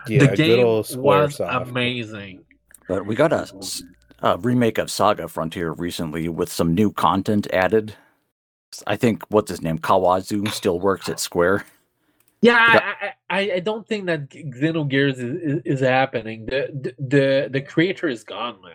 yeah, 0.07 0.25
the 0.25 0.35
game 0.35 0.65
old 0.65 0.87
was 0.97 1.37
Squaresoft. 1.37 1.67
amazing. 1.69 2.45
but 2.87 3.05
we 3.05 3.15
got 3.15 3.31
a 3.33 4.37
remake 4.37 4.77
of 4.77 4.89
Saga 4.89 5.27
Frontier 5.27 5.71
recently 5.73 6.27
with 6.29 6.51
some 6.51 6.73
new 6.73 6.91
content 6.91 7.47
added. 7.53 7.93
I 8.87 8.95
think 8.95 9.23
what's 9.29 9.49
his 9.49 9.61
name 9.61 9.79
Kawazu 9.79 10.47
still 10.49 10.79
works 10.79 11.09
at 11.09 11.19
Square. 11.19 11.65
Yeah, 12.41 12.55
I, 12.57 12.93
I, 13.29 13.39
I- 13.39 13.51
I 13.55 13.59
don't 13.59 13.85
think 13.87 14.05
that 14.07 14.29
Xenogears 14.29 15.13
is, 15.13 15.19
is, 15.21 15.61
is 15.65 15.79
happening. 15.81 16.45
The, 16.45 16.69
the 16.73 16.95
the 17.15 17.49
the 17.51 17.61
creator 17.61 18.07
is 18.07 18.23
gone, 18.23 18.61
man. 18.61 18.73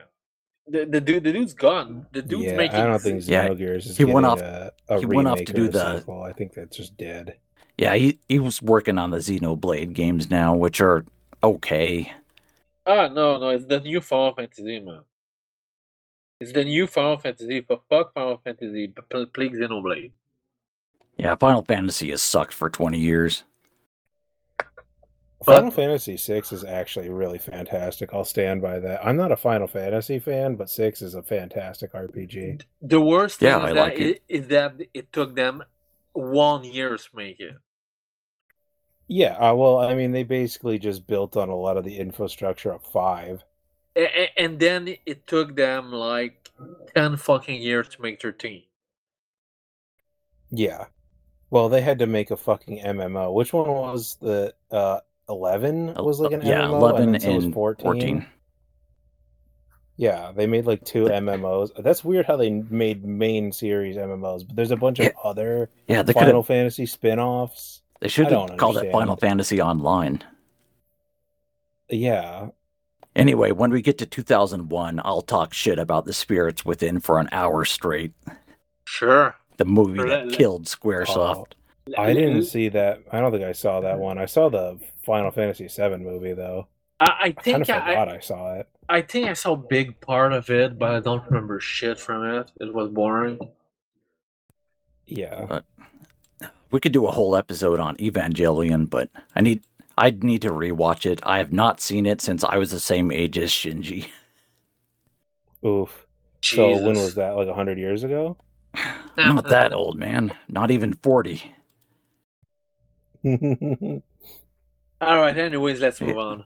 The 0.67 0.85
the 0.87 1.01
dude 1.01 1.25
the 1.25 1.33
dude's 1.33 1.55
gone. 1.55 2.07
The 2.13 2.23
dude's 2.23 2.45
yeah, 2.45 2.57
making. 2.57 2.77
I 2.81 2.87
don't 2.87 3.01
think 3.03 3.27
Yeah, 3.27 3.49
Xenogears 3.49 3.87
is 3.87 3.97
he 3.97 4.05
went 4.05 4.27
off- 4.27 4.41
a, 4.41 4.73
a 4.89 4.99
he 5.01 5.07
went 5.07 5.29
off 5.29 5.39
to 5.39 5.53
do 5.53 5.67
or 5.67 5.69
the- 5.69 5.99
sequel. 5.99 6.23
I 6.23 6.33
think 6.33 6.53
that's 6.55 6.77
just 6.77 6.97
dead. 6.97 7.37
Yeah, 7.77 7.95
he, 7.97 8.21
he 8.29 8.39
was 8.39 8.63
working 8.63 8.99
on 8.99 9.11
the 9.11 9.19
Xenoblade 9.19 9.95
games 9.95 10.31
now, 10.31 10.55
which 10.55 10.81
are 10.81 11.05
okay. 11.43 12.13
Ah 12.87 13.09
no 13.09 13.39
no, 13.39 13.49
it's 13.49 13.65
the 13.67 13.81
new 13.81 14.01
Final 14.01 14.35
Fantasy, 14.35 14.79
man. 14.81 15.01
It's 16.41 16.53
the 16.53 16.65
new 16.65 16.87
Final 16.87 17.17
Fantasy. 17.19 17.63
For 17.63 17.81
fuck 17.89 18.13
Final 18.15 18.37
Fantasy, 18.45 18.89
p- 18.89 19.03
p- 19.09 19.27
play 19.27 19.49
Xenoblade. 19.49 20.13
Yeah, 21.17 21.35
Final 21.37 21.63
Fantasy 21.65 22.11
has 22.11 22.23
sucked 22.23 22.53
for 22.53 22.69
20 22.69 22.99
years. 22.99 23.45
But- 25.47 25.57
Final 25.57 25.71
Fantasy 25.71 26.17
VI 26.17 26.43
is 26.53 26.65
actually 26.65 27.09
really 27.09 27.39
fantastic. 27.39 28.13
I'll 28.13 28.25
stand 28.25 28.63
by 28.63 28.79
that. 28.81 29.05
I'm 29.05 29.17
not 29.17 29.33
a 29.33 29.37
Final 29.37 29.67
Fantasy 29.67 30.19
fan, 30.19 30.55
but 30.57 30.71
six 30.71 31.03
is 31.03 31.15
a 31.15 31.23
fantastic 31.23 31.93
RPG. 31.93 32.63
The 32.83 33.01
worst 33.01 33.41
thing 33.41 33.49
Yeah, 33.49 33.59
is, 33.59 33.65
I 33.65 33.73
that 33.75 33.81
like 33.81 33.99
it. 34.29 34.49
that 34.49 34.75
it 34.95 35.13
took 35.13 35.35
them 35.35 35.63
one 36.13 36.65
year 36.65 36.97
to 36.97 37.09
make 37.15 37.41
it. 37.41 37.57
Yeah, 39.07 39.37
uh, 39.37 39.55
well, 39.55 39.79
I 39.79 39.95
mean, 39.95 40.13
they 40.13 40.23
basically 40.23 40.79
just 40.79 41.07
built 41.07 41.37
on 41.37 41.49
a 41.51 41.57
lot 41.57 41.77
of 41.77 41.85
the 41.85 41.99
infrastructure 41.99 42.73
of 42.73 42.83
five. 42.85 43.45
A- 43.97 44.23
a- 44.23 44.33
and 44.39 44.59
then 44.59 44.97
it 45.05 45.27
took 45.27 45.55
them 45.57 45.93
like 45.93 46.51
10 46.97 47.17
fucking 47.19 47.61
years 47.61 47.89
to 47.91 48.03
make 48.03 48.21
13. 48.23 48.63
Yeah. 50.51 50.87
Well, 51.51 51.69
they 51.69 51.83
had 51.83 51.99
to 52.01 52.07
make 52.07 52.31
a 52.31 52.37
fucking 52.37 52.81
MMO. 52.81 53.33
Which 53.33 53.53
one 53.53 53.69
was 53.69 54.17
the 54.21 54.55
uh 54.71 55.01
eleven? 55.29 55.95
Was 55.95 56.21
like 56.21 56.33
an 56.33 56.43
yeah, 56.43 56.63
MMO, 56.63 56.81
11 56.81 57.15
and, 57.15 57.35
was 57.35 57.45
and 57.45 57.55
14. 57.55 57.85
14. 57.85 58.27
Yeah, 59.97 60.33
they 60.35 60.47
made 60.47 60.67
like 60.67 60.85
two 60.85 61.05
MMOs. 61.05 61.71
That's 61.83 62.03
weird 62.05 62.27
how 62.27 62.37
they 62.37 62.51
made 62.51 63.05
main 63.05 63.53
series 63.53 63.97
MMOs, 63.97 64.47
but 64.47 64.57
there's 64.57 64.73
a 64.73 64.77
bunch 64.77 64.99
of 64.99 65.07
Yeah, 65.07 65.13
other 65.23 65.71
Yeah, 65.87 66.03
they 66.03 66.13
could 66.13 66.21
Final 66.21 66.43
have. 66.43 66.49
Fantasy 66.49 66.87
spin-offs. 66.87 67.83
They 68.01 68.09
should 68.09 68.27
I 68.27 68.31
have 68.31 68.49
don't 68.49 68.59
called 68.59 68.77
it 68.79 68.91
Final. 68.91 69.17
Fantasy 69.17 69.63
Online. 69.63 70.23
Yeah. 71.89 72.49
Anyway, 73.15 73.53
when 73.53 73.71
we 73.71 73.83
get 73.83 73.99
to 73.99 74.07
2001, 74.07 75.01
I'll 75.05 75.23
talk 75.23 75.55
shit 75.55 75.79
about 75.79 76.05
the 76.05 76.13
spirits 76.13 76.65
within 76.65 76.99
for 76.99 77.21
an 77.21 77.29
hour 77.31 77.65
straight. 77.65 78.13
Sure. 78.85 79.37
The 79.59 79.65
movie 79.65 80.01
Or 80.01 80.09
that 80.09 80.31
killed 80.33 80.65
Squaresoft. 80.67 81.37
Oh. 81.37 81.47
I 81.99 82.15
didn't 82.15 82.45
see 82.45 82.69
that. 82.71 83.03
I 83.13 83.21
don't 83.21 83.31
think 83.31 83.45
I 83.45 83.53
saw 83.53 83.81
that 83.81 83.99
one. 83.99 84.19
I 84.19 84.27
saw 84.27 84.49
the 84.49 84.79
Final 85.05 85.31
Fantasy 85.31 85.69
VII 85.69 85.97
movie 85.99 86.33
though. 86.33 86.69
I, 87.01 87.05
I 87.05 87.09
I 87.09 87.33
kind 87.33 87.45
think 87.45 87.69
of 87.69 87.71
I, 87.71 87.89
forgot 87.89 88.09
I 88.09 88.21
saw 88.21 88.55
it. 88.55 88.69
I 88.89 89.03
think 89.03 89.29
I 89.29 89.35
saw 89.35 89.53
a 89.53 89.57
big 89.57 90.01
part 90.01 90.33
of 90.33 90.49
it, 90.51 90.79
but 90.79 90.95
I 90.95 91.01
don't 91.01 91.25
remember 91.27 91.61
shit 91.61 91.99
from 91.99 92.25
it. 92.25 92.51
It 92.61 92.73
was 92.73 92.89
boring. 92.91 93.39
Yeah. 95.07 95.61
We 96.71 96.81
could 96.81 96.93
do 96.93 97.07
a 97.07 97.11
whole 97.11 97.37
episode 97.37 97.81
on 97.81 97.97
Evangelion, 97.99 98.89
but 98.89 99.11
I 99.37 99.43
need 99.43 99.63
I'd 99.97 100.25
need 100.25 100.43
to 100.43 100.51
rewatch 100.51 101.07
it. 101.07 101.21
I 101.23 101.39
have 101.39 101.53
not 101.53 101.81
seen 101.81 102.07
it 102.07 102.21
since 102.21 102.43
I 102.45 102.57
was 102.57 102.71
the 102.71 102.81
same 102.81 103.13
age 103.13 103.39
as 103.39 103.51
Shinji. 103.51 104.09
Oof. 105.67 106.07
So 106.43 106.77
when 106.79 106.97
was 106.97 107.15
that? 107.15 107.37
Like 107.37 107.49
a 107.49 107.55
hundred 107.55 107.79
years 107.79 108.05
ago? 108.05 108.37
Not 109.17 109.49
that 109.49 109.73
old, 109.73 109.99
man. 109.99 110.33
Not 110.49 110.71
even 110.71 110.95
40. 110.95 111.54
All 115.01 115.19
right. 115.19 115.37
Anyways, 115.37 115.81
let's 115.81 116.01
move 116.01 116.19
on. 116.19 116.45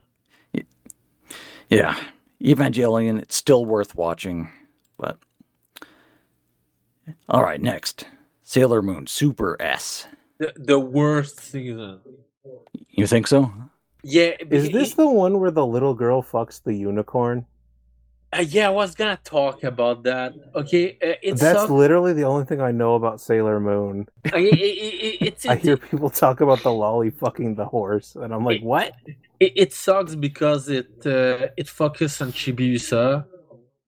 Yeah. 1.69 1.99
Evangelion, 2.41 3.21
it's 3.21 3.35
still 3.35 3.65
worth 3.65 3.95
watching, 3.95 4.49
but 4.97 5.17
All 7.27 7.43
right, 7.43 7.61
next. 7.61 8.05
Sailor 8.43 8.81
Moon 8.81 9.05
Super 9.07 9.55
S. 9.61 10.07
The, 10.39 10.53
the 10.55 10.79
worst 10.79 11.39
season. 11.39 11.99
You 12.89 13.05
think 13.07 13.27
so? 13.27 13.51
Yeah. 14.03 14.31
Is 14.49 14.65
it- 14.65 14.73
this 14.73 14.93
the 14.93 15.07
one 15.09 15.39
where 15.39 15.51
the 15.51 15.65
little 15.65 15.93
girl 15.93 16.23
fucks 16.23 16.63
the 16.63 16.73
unicorn? 16.73 17.45
Uh, 18.31 18.41
yeah, 18.47 18.67
I 18.67 18.69
was 18.69 18.93
gonna 18.93 19.19
talk 19.23 19.63
about 19.63 20.03
that. 20.03 20.33
Okay, 20.55 20.91
uh, 21.01 21.15
it's 21.23 21.41
That's 21.41 21.61
suck- 21.61 21.69
literally 21.71 22.13
the 22.13 22.23
only 22.25 22.45
thing 22.45 22.61
I 22.61 22.71
know 22.71 22.93
about 22.95 23.19
Sailor 23.19 23.59
Moon. 23.59 24.07
uh, 24.31 24.37
it, 24.37 24.53
it, 24.53 24.57
it, 24.59 25.27
it's 25.27 25.45
I 25.47 25.55
hear 25.55 25.77
people 25.77 26.09
talk 26.11 26.39
about 26.41 26.61
the 26.61 26.71
lolly 26.71 27.09
fucking 27.09 27.55
the 27.55 27.65
horse, 27.65 28.15
and 28.15 28.31
I'm 28.33 28.45
like, 28.45 28.57
It- 28.57 28.63
what? 28.63 28.93
it, 29.39 29.53
it 29.55 29.73
sucks 29.73 30.13
because 30.15 30.69
it 30.69 30.91
uh, 31.07 31.47
it 31.57 31.67
focuses 31.67 32.21
on 32.21 32.31
Chibiusa, 32.31 33.25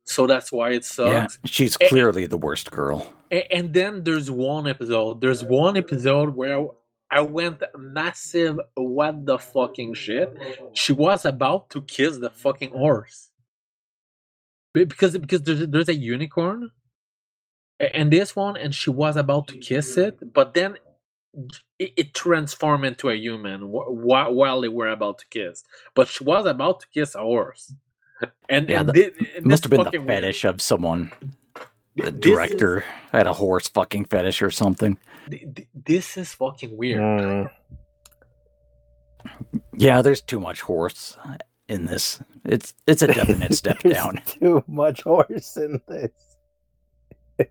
so 0.05 0.25
that's 0.25 0.51
why 0.51 0.69
it 0.71 0.87
Yeah, 0.97 1.27
sucks. 1.27 1.39
she's 1.45 1.77
Eh, 1.79 1.89
clearly 1.89 2.25
the 2.25 2.37
worst 2.37 2.71
girl. 2.71 3.13
And 3.51 3.73
then 3.73 4.03
there's 4.03 4.29
one 4.29 4.67
episode. 4.67 5.21
There's 5.21 5.41
one 5.43 5.77
episode 5.77 6.35
where 6.35 6.65
I 7.09 7.21
went 7.21 7.63
massive 7.77 8.59
what 8.75 9.25
the 9.25 9.37
fucking 9.37 9.93
shit. 9.93 10.35
She 10.73 10.91
was 10.93 11.25
about 11.25 11.69
to 11.69 11.81
kiss 11.83 12.17
the 12.17 12.29
fucking 12.29 12.71
horse. 12.71 13.29
Be- 14.73 14.85
Because 14.85 15.17
because 15.17 15.41
there's 15.43 15.67
there's 15.67 15.89
a 15.89 15.95
unicorn. 15.95 16.71
And 17.79 18.11
this 18.13 18.35
one, 18.35 18.57
and 18.57 18.75
she 18.75 18.91
was 18.91 19.17
about 19.17 19.47
to 19.47 19.57
kiss 19.57 19.97
it, 19.97 20.33
but 20.33 20.53
then 20.53 20.77
it, 21.79 21.93
it 21.97 22.13
transformed 22.13 22.85
into 22.85 23.09
a 23.09 23.15
human 23.15 23.61
wh- 23.61 23.89
wh- 23.89 24.31
while 24.31 24.61
they 24.61 24.67
were 24.67 24.89
about 24.89 25.17
to 25.19 25.25
kiss. 25.31 25.63
But 25.95 26.07
she 26.07 26.23
was 26.23 26.45
about 26.45 26.81
to 26.81 26.87
kiss 26.93 27.15
a 27.15 27.21
horse. 27.21 27.73
And, 28.49 28.69
Yeah, 28.69 28.81
and 28.81 28.89
the- 28.89 28.93
thi- 28.93 29.25
It 29.37 29.45
must 29.47 29.63
have 29.63 29.71
been 29.71 29.79
the 29.79 29.85
fucking 29.85 30.05
weird. 30.05 30.21
fetish 30.21 30.45
of 30.45 30.61
someone. 30.61 31.11
The 31.95 32.03
This 32.03 32.13
is- 32.13 32.19
director 32.21 32.85
had 33.11 33.25
a 33.25 33.33
horse 33.33 33.67
fucking 33.67 34.05
fetish 34.05 34.43
or 34.43 34.51
something. 34.51 34.99
th- 35.31 35.47
th- 35.55 35.67
This 35.73 36.17
is 36.17 36.33
fucking 36.35 36.77
weird. 36.77 37.01
Mm. 37.01 37.51
Yeah, 39.75 40.03
there's 40.03 40.21
too 40.21 40.39
much 40.39 40.61
horse 40.61 41.17
in 41.71 41.85
this. 41.85 42.19
It's 42.45 42.73
it's 42.85 43.01
a 43.01 43.07
definite 43.07 43.53
step 43.53 43.79
down. 43.83 44.21
Too 44.25 44.63
much 44.67 45.03
horse 45.03 45.57
in 45.57 45.81
this. 45.87 46.11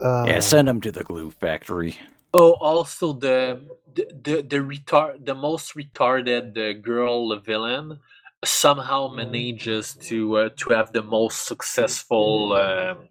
uh, 0.00 0.24
Yeah, 0.26 0.40
send 0.40 0.68
him 0.68 0.80
to 0.80 0.90
the 0.90 1.04
glue 1.04 1.30
factory. 1.30 1.96
Oh, 2.32 2.52
also 2.54 3.12
the 3.12 3.60
the 3.94 4.06
the, 4.22 4.42
the 4.42 4.56
retard 4.56 5.24
the 5.24 5.34
most 5.34 5.74
retarded 5.76 6.56
uh, 6.58 6.80
girl 6.80 7.38
villain 7.38 8.00
somehow 8.44 9.08
manages 9.08 9.94
to 9.94 10.36
uh, 10.38 10.48
to 10.56 10.70
have 10.70 10.92
the 10.92 11.02
most 11.02 11.46
successful 11.46 12.54
um, 12.54 13.08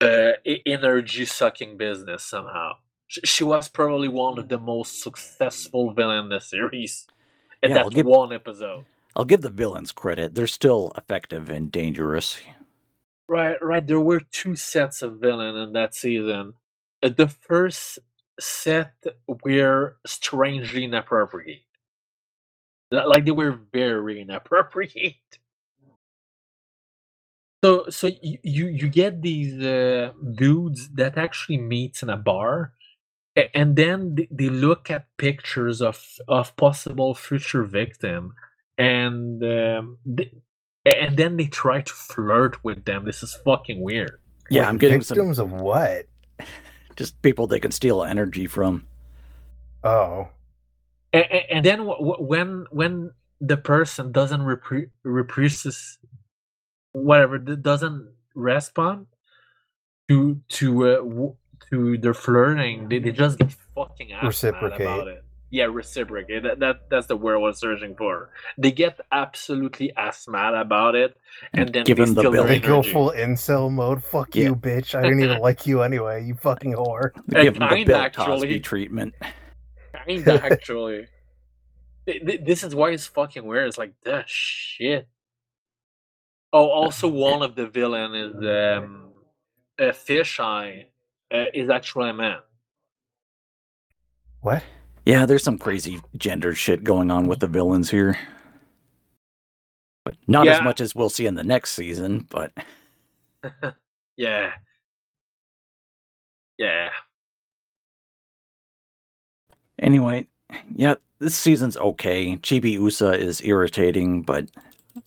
uh, 0.00 0.32
e- 0.44 0.62
energy 0.66 1.24
sucking 1.24 1.76
business 1.76 2.24
somehow. 2.24 2.72
She 3.08 3.44
was 3.44 3.68
probably 3.68 4.08
one 4.08 4.38
of 4.38 4.48
the 4.48 4.58
most 4.58 5.02
successful 5.02 5.92
villain 5.92 6.24
in 6.24 6.28
the 6.30 6.40
series 6.40 7.06
in 7.64 7.70
Yeah, 7.70 7.78
I'll 7.78 7.90
give- 7.90 8.06
one 8.06 8.32
episode. 8.32 8.84
I'll 9.16 9.24
give 9.24 9.42
the 9.42 9.50
villains 9.50 9.92
credit. 9.92 10.34
They're 10.34 10.46
still 10.46 10.92
effective 10.96 11.48
and 11.50 11.70
dangerous. 11.72 12.38
Right, 13.28 13.56
right. 13.62 13.86
There 13.86 14.00
were 14.00 14.20
two 14.20 14.54
sets 14.56 15.02
of 15.02 15.18
villain 15.20 15.56
in 15.56 15.72
that 15.72 15.94
season. 15.94 16.54
Uh, 17.02 17.08
The 17.10 17.28
first 17.28 17.98
set 18.40 18.92
were 19.44 19.96
strangely 20.04 20.84
inappropriate. 20.84 21.62
Like 22.90 23.24
they 23.24 23.30
were 23.30 23.58
very 23.72 24.20
inappropriate. 24.20 25.38
So, 27.64 27.88
so 27.88 28.08
you 28.22 28.38
you, 28.42 28.66
you 28.66 28.88
get 28.88 29.22
these 29.22 29.62
uh, 29.64 30.12
dudes 30.34 30.90
that 30.90 31.16
actually 31.16 31.56
meet 31.58 32.02
in 32.02 32.10
a 32.10 32.16
bar, 32.16 32.72
a- 32.82 32.83
and 33.54 33.76
then 33.76 34.16
they, 34.16 34.28
they 34.30 34.48
look 34.50 34.90
at 34.90 35.06
pictures 35.18 35.82
of 35.82 36.04
of 36.28 36.56
possible 36.56 37.14
future 37.14 37.64
victim, 37.64 38.34
and 38.78 39.42
um, 39.44 39.98
they, 40.06 40.32
and 40.86 41.16
then 41.16 41.36
they 41.38 41.46
try 41.46 41.82
to 41.82 41.92
flirt 41.94 42.64
with 42.64 42.84
them. 42.86 43.04
This 43.06 43.22
is 43.22 43.38
fucking 43.44 43.80
weird. 43.82 44.20
Yeah, 44.50 44.66
Wait, 44.66 44.68
I'm 44.68 44.78
getting 44.78 45.02
some 45.02 45.18
victims 45.18 45.38
of 45.38 45.52
what? 45.52 46.06
just 46.96 47.20
people 47.22 47.46
they 47.46 47.60
can 47.60 47.72
steal 47.72 48.04
energy 48.04 48.46
from. 48.46 48.86
Oh, 49.84 50.28
And, 51.12 51.24
and 51.50 51.66
then 51.66 51.80
wh- 51.86 51.98
wh- 51.98 52.22
when 52.22 52.66
when 52.70 53.12
the 53.40 53.58
person 53.58 54.12
doesn't 54.12 54.42
repre- 54.42 54.90
represses 55.04 55.98
whatever 56.92 57.38
doesn't 57.38 58.10
respond 58.34 59.06
to 60.08 60.40
to 60.48 60.88
uh, 60.88 60.96
w- 60.98 61.36
to 61.70 61.96
their 61.98 62.14
flirting, 62.14 62.88
they, 62.88 62.98
they 62.98 63.12
just 63.12 63.38
get 63.38 63.52
fucking 63.74 64.12
ass 64.12 64.42
mad 64.42 64.54
about 64.54 64.62
Reciprocate. 64.72 65.08
it. 65.08 65.24
Yeah, 65.50 65.64
reciprocate. 65.66 66.42
That, 66.42 66.58
that 66.60 66.90
that's 66.90 67.06
the 67.06 67.16
word 67.16 67.36
I 67.36 67.38
was 67.38 67.58
searching 67.60 67.94
for. 67.96 68.30
They 68.58 68.72
get 68.72 68.98
absolutely 69.12 69.94
ass 69.96 70.26
mad 70.26 70.54
about 70.54 70.96
it, 70.96 71.16
and, 71.52 71.72
then 71.72 71.84
give 71.84 71.98
they 71.98 72.02
him 72.02 72.14
the 72.14 72.22
steal 72.22 72.32
bill. 72.32 72.44
they 72.44 72.58
go 72.58 72.82
full 72.82 73.12
incel 73.12 73.70
mode. 73.70 74.02
Fuck 74.02 74.34
Yeah. 74.34 74.46
you, 74.46 74.56
bitch! 74.56 74.96
I 74.98 75.02
didn't 75.02 75.20
even 75.22 75.38
like 75.48 75.64
you 75.64 75.82
anyway. 75.82 76.24
You 76.24 76.34
fucking 76.34 76.72
whore. 76.74 77.10
They 77.28 77.44
give 77.44 77.54
them 77.58 77.68
the 77.68 77.74
kinda, 77.76 77.92
Bill 77.92 78.00
actually. 78.00 78.26
Cosby 78.26 78.60
treatment. 78.60 79.14
Kinda 80.06 80.42
actually. 80.44 81.06
Th- 82.06 82.26
th- 82.26 82.40
This 82.44 82.64
is 82.64 82.74
why 82.74 82.90
it's 82.90 83.06
fucking 83.06 83.44
weird. 83.46 83.68
It's 83.68 83.78
like 83.78 83.92
the 84.02 84.24
shit. 84.26 85.06
Oh, 86.52 86.68
also 86.68 87.06
one 87.30 87.42
of 87.42 87.54
the 87.54 87.68
villain 87.68 88.12
is 88.14 88.34
um, 88.34 89.12
a 89.78 89.90
Fisheye 89.92 90.86
uh, 91.32 91.44
is 91.52 91.70
actually 91.70 92.10
a 92.10 92.14
man. 92.14 92.38
What? 94.40 94.62
Yeah, 95.06 95.26
there's 95.26 95.42
some 95.42 95.58
crazy 95.58 96.00
gender 96.16 96.54
shit 96.54 96.84
going 96.84 97.10
on 97.10 97.26
with 97.26 97.40
the 97.40 97.46
villains 97.46 97.90
here. 97.90 98.18
But 100.04 100.16
not 100.26 100.46
as 100.48 100.62
much 100.62 100.80
as 100.80 100.94
we'll 100.94 101.08
see 101.08 101.26
in 101.26 101.34
the 101.34 101.44
next 101.44 101.72
season, 101.72 102.26
but 102.30 102.52
Yeah. 104.16 104.52
Yeah. 106.58 106.90
anyway, 109.78 110.28
yeah, 110.74 110.94
this 111.18 111.34
season's 111.34 111.76
okay. 111.76 112.36
Chibi 112.36 112.72
Usa 112.72 113.18
is 113.18 113.42
irritating, 113.44 114.22
but 114.22 114.48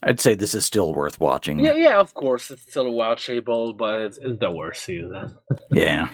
I'd 0.03 0.19
say 0.19 0.35
this 0.35 0.53
is 0.53 0.65
still 0.65 0.93
worth 0.93 1.19
watching. 1.19 1.59
Yeah, 1.59 1.73
yeah, 1.73 1.97
of 1.99 2.13
course. 2.13 2.51
It's 2.51 2.63
still 2.63 2.91
watchable, 2.91 3.75
but 3.77 4.01
it's, 4.01 4.17
it's 4.17 4.39
the 4.39 4.51
worst 4.51 4.83
season. 4.83 5.35
Yeah. 5.71 6.09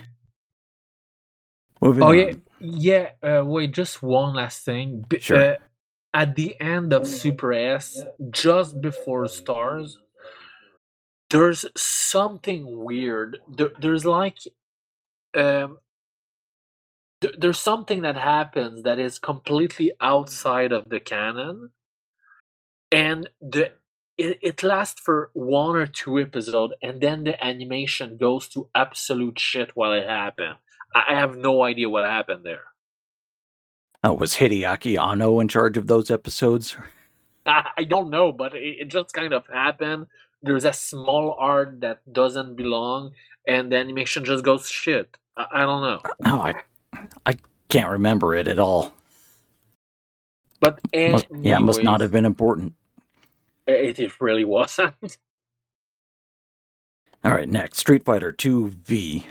Moving 1.82 2.04
Oh 2.04 2.08
on. 2.10 2.18
yeah, 2.18 2.32
yeah. 2.60 3.10
Uh, 3.40 3.44
wait, 3.46 3.74
just 3.74 4.02
one 4.02 4.36
last 4.36 4.64
thing. 4.64 5.04
B- 5.08 5.20
Sure. 5.20 5.54
Uh, 5.54 5.56
at 6.14 6.36
the 6.36 6.56
end 6.62 6.94
of 6.94 7.08
Super 7.08 7.52
S, 7.54 8.02
just 8.30 8.80
before 8.80 9.28
stars, 9.28 9.98
there's 11.32 11.66
something 11.76 12.64
weird. 12.86 13.40
There, 13.50 13.72
there's 13.80 14.06
like, 14.06 14.38
um, 15.36 15.80
th- 17.22 17.34
there's 17.40 17.60
something 17.60 18.04
that 18.04 18.16
happens 18.16 18.84
that 18.84 19.00
is 19.00 19.18
completely 19.18 19.92
outside 20.00 20.72
of 20.72 20.88
the 20.88 21.00
canon, 21.00 21.72
and 22.94 23.30
the 23.42 23.72
it, 24.18 24.40
it 24.42 24.64
lasts 24.64 25.02
for 25.02 25.32
one 25.34 25.76
or 25.76 25.88
two 25.88 26.20
episodes, 26.20 26.74
and 26.84 27.02
then 27.02 27.26
the 27.26 27.44
animation 27.44 28.18
goes 28.18 28.48
to 28.50 28.70
absolute 28.76 29.40
shit 29.40 29.72
while 29.76 29.94
it 29.94 30.08
happened. 30.08 30.56
I 30.96 31.16
have 31.16 31.36
no 31.36 31.64
idea 31.64 31.90
what 31.90 32.06
happened 32.06 32.46
there. 32.46 32.66
Oh, 34.04 34.14
was 34.14 34.36
Hideaki 34.36 35.02
Anno 35.02 35.40
in 35.40 35.48
charge 35.48 35.78
of 35.78 35.88
those 35.88 36.12
episodes? 36.12 36.78
I, 37.48 37.70
I 37.78 37.84
don't 37.86 38.12
know, 38.12 38.32
but 38.32 38.56
it, 38.56 38.78
it 38.82 38.88
just 38.90 39.14
kind 39.14 39.34
of 39.34 39.48
happened. 39.48 40.08
There's 40.44 40.66
a 40.66 40.74
small 40.74 41.36
art 41.40 41.82
that 41.82 42.02
doesn't 42.14 42.56
belong, 42.56 43.14
and 43.48 43.72
the 43.72 43.78
animation 43.78 44.26
just 44.26 44.44
goes 44.44 44.70
shit. 44.70 45.18
I, 45.38 45.48
I 45.54 45.62
don't 45.62 45.82
know, 45.82 46.02
uh, 46.06 46.14
Oh, 46.26 46.42
I, 46.42 46.54
I 47.26 47.38
can't 47.70 47.90
remember 47.92 48.36
it 48.36 48.48
at 48.48 48.60
all. 48.60 48.94
but 50.62 50.80
Must, 50.94 51.26
yeah, 51.42 51.58
it 51.58 51.62
must 51.62 51.84
not 51.84 52.02
have 52.02 52.12
been 52.12 52.26
important. 52.26 52.74
It, 53.68 54.00
it 54.00 54.22
really 54.22 54.46
wasn't. 54.46 55.18
All 57.24 57.32
right, 57.32 57.50
next 57.50 57.80
Street 57.80 58.04
Fighter 58.06 58.32
2 58.32 58.70
V. 58.70 59.26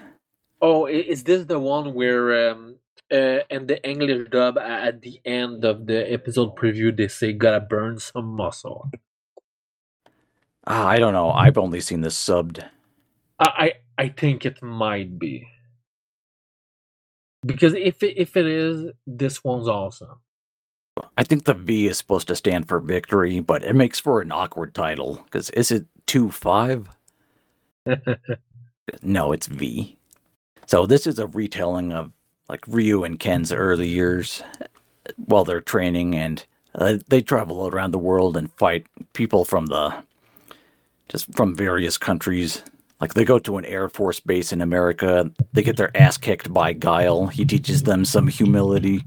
oh, 0.62 0.86
is 0.86 1.24
this 1.24 1.44
the 1.46 1.59
one 1.59 1.94
where 1.94 2.50
um 2.50 2.76
uh 3.12 3.40
in 3.50 3.66
the 3.66 3.82
English 3.88 4.28
dub 4.30 4.59
at 4.59 5.02
the 5.02 5.20
end 5.24 5.64
of 5.64 5.86
the 5.86 6.10
episode 6.12 6.56
preview 6.56 6.96
they 6.96 7.09
say 7.09 7.32
gotta 7.32 7.60
burn 7.60 7.98
some 7.98 8.26
muscle? 8.26 8.90
Ah, 10.66 10.86
I 10.86 10.98
don't 10.98 11.12
know. 11.14 11.30
I've 11.30 11.59
only 11.59 11.80
seen 11.80 12.02
this 12.02 12.16
subbed. 12.16 12.64
I 13.38 13.72
I 13.98 14.04
I 14.04 14.09
think 14.09 14.46
it 14.46 14.62
might 14.62 15.18
be 15.18 15.48
because 17.44 17.74
if 17.74 18.02
it, 18.02 18.16
if 18.20 18.36
it 18.36 18.46
is, 18.46 18.92
this 19.06 19.42
one's 19.44 19.68
awesome. 19.68 20.20
I 21.16 21.24
think 21.24 21.44
the 21.44 21.54
V 21.54 21.88
is 21.88 21.98
supposed 21.98 22.28
to 22.28 22.36
stand 22.36 22.68
for 22.68 22.80
victory, 22.80 23.40
but 23.40 23.62
it 23.62 23.74
makes 23.74 24.00
for 24.00 24.20
an 24.20 24.32
awkward 24.32 24.74
title. 24.74 25.20
Because 25.24 25.50
is 25.50 25.70
it 25.70 25.86
2 26.06 26.30
5? 26.30 26.88
No, 29.02 29.32
it's 29.32 29.46
V. 29.46 29.96
So 30.66 30.86
this 30.86 31.06
is 31.06 31.18
a 31.18 31.26
retelling 31.26 31.92
of 31.92 32.12
like 32.48 32.64
Ryu 32.66 33.04
and 33.04 33.18
Ken's 33.18 33.52
early 33.52 33.88
years 33.88 34.42
while 35.16 35.44
they're 35.44 35.60
training, 35.60 36.14
and 36.14 36.44
uh, 36.74 36.98
they 37.08 37.22
travel 37.22 37.68
around 37.68 37.92
the 37.92 37.98
world 37.98 38.36
and 38.36 38.52
fight 38.54 38.86
people 39.12 39.44
from 39.44 39.66
the 39.66 39.94
just 41.08 41.32
from 41.34 41.54
various 41.54 41.98
countries. 41.98 42.62
Like 43.02 43.14
they 43.14 43.24
go 43.24 43.40
to 43.40 43.56
an 43.56 43.64
air 43.64 43.88
force 43.88 44.20
base 44.20 44.52
in 44.52 44.60
America, 44.60 45.28
they 45.52 45.64
get 45.64 45.76
their 45.76 45.94
ass 45.96 46.16
kicked 46.16 46.52
by 46.52 46.72
Guile. 46.72 47.26
He 47.26 47.44
teaches 47.44 47.82
them 47.82 48.04
some 48.04 48.28
humility. 48.28 49.04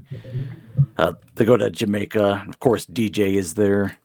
Uh, 0.98 1.14
they 1.34 1.46
go 1.46 1.56
to 1.56 1.70
Jamaica. 1.70 2.44
Of 2.46 2.60
course, 2.60 2.84
Dee 2.84 3.08
Jay 3.08 3.36
is 3.36 3.54
there. 3.54 3.96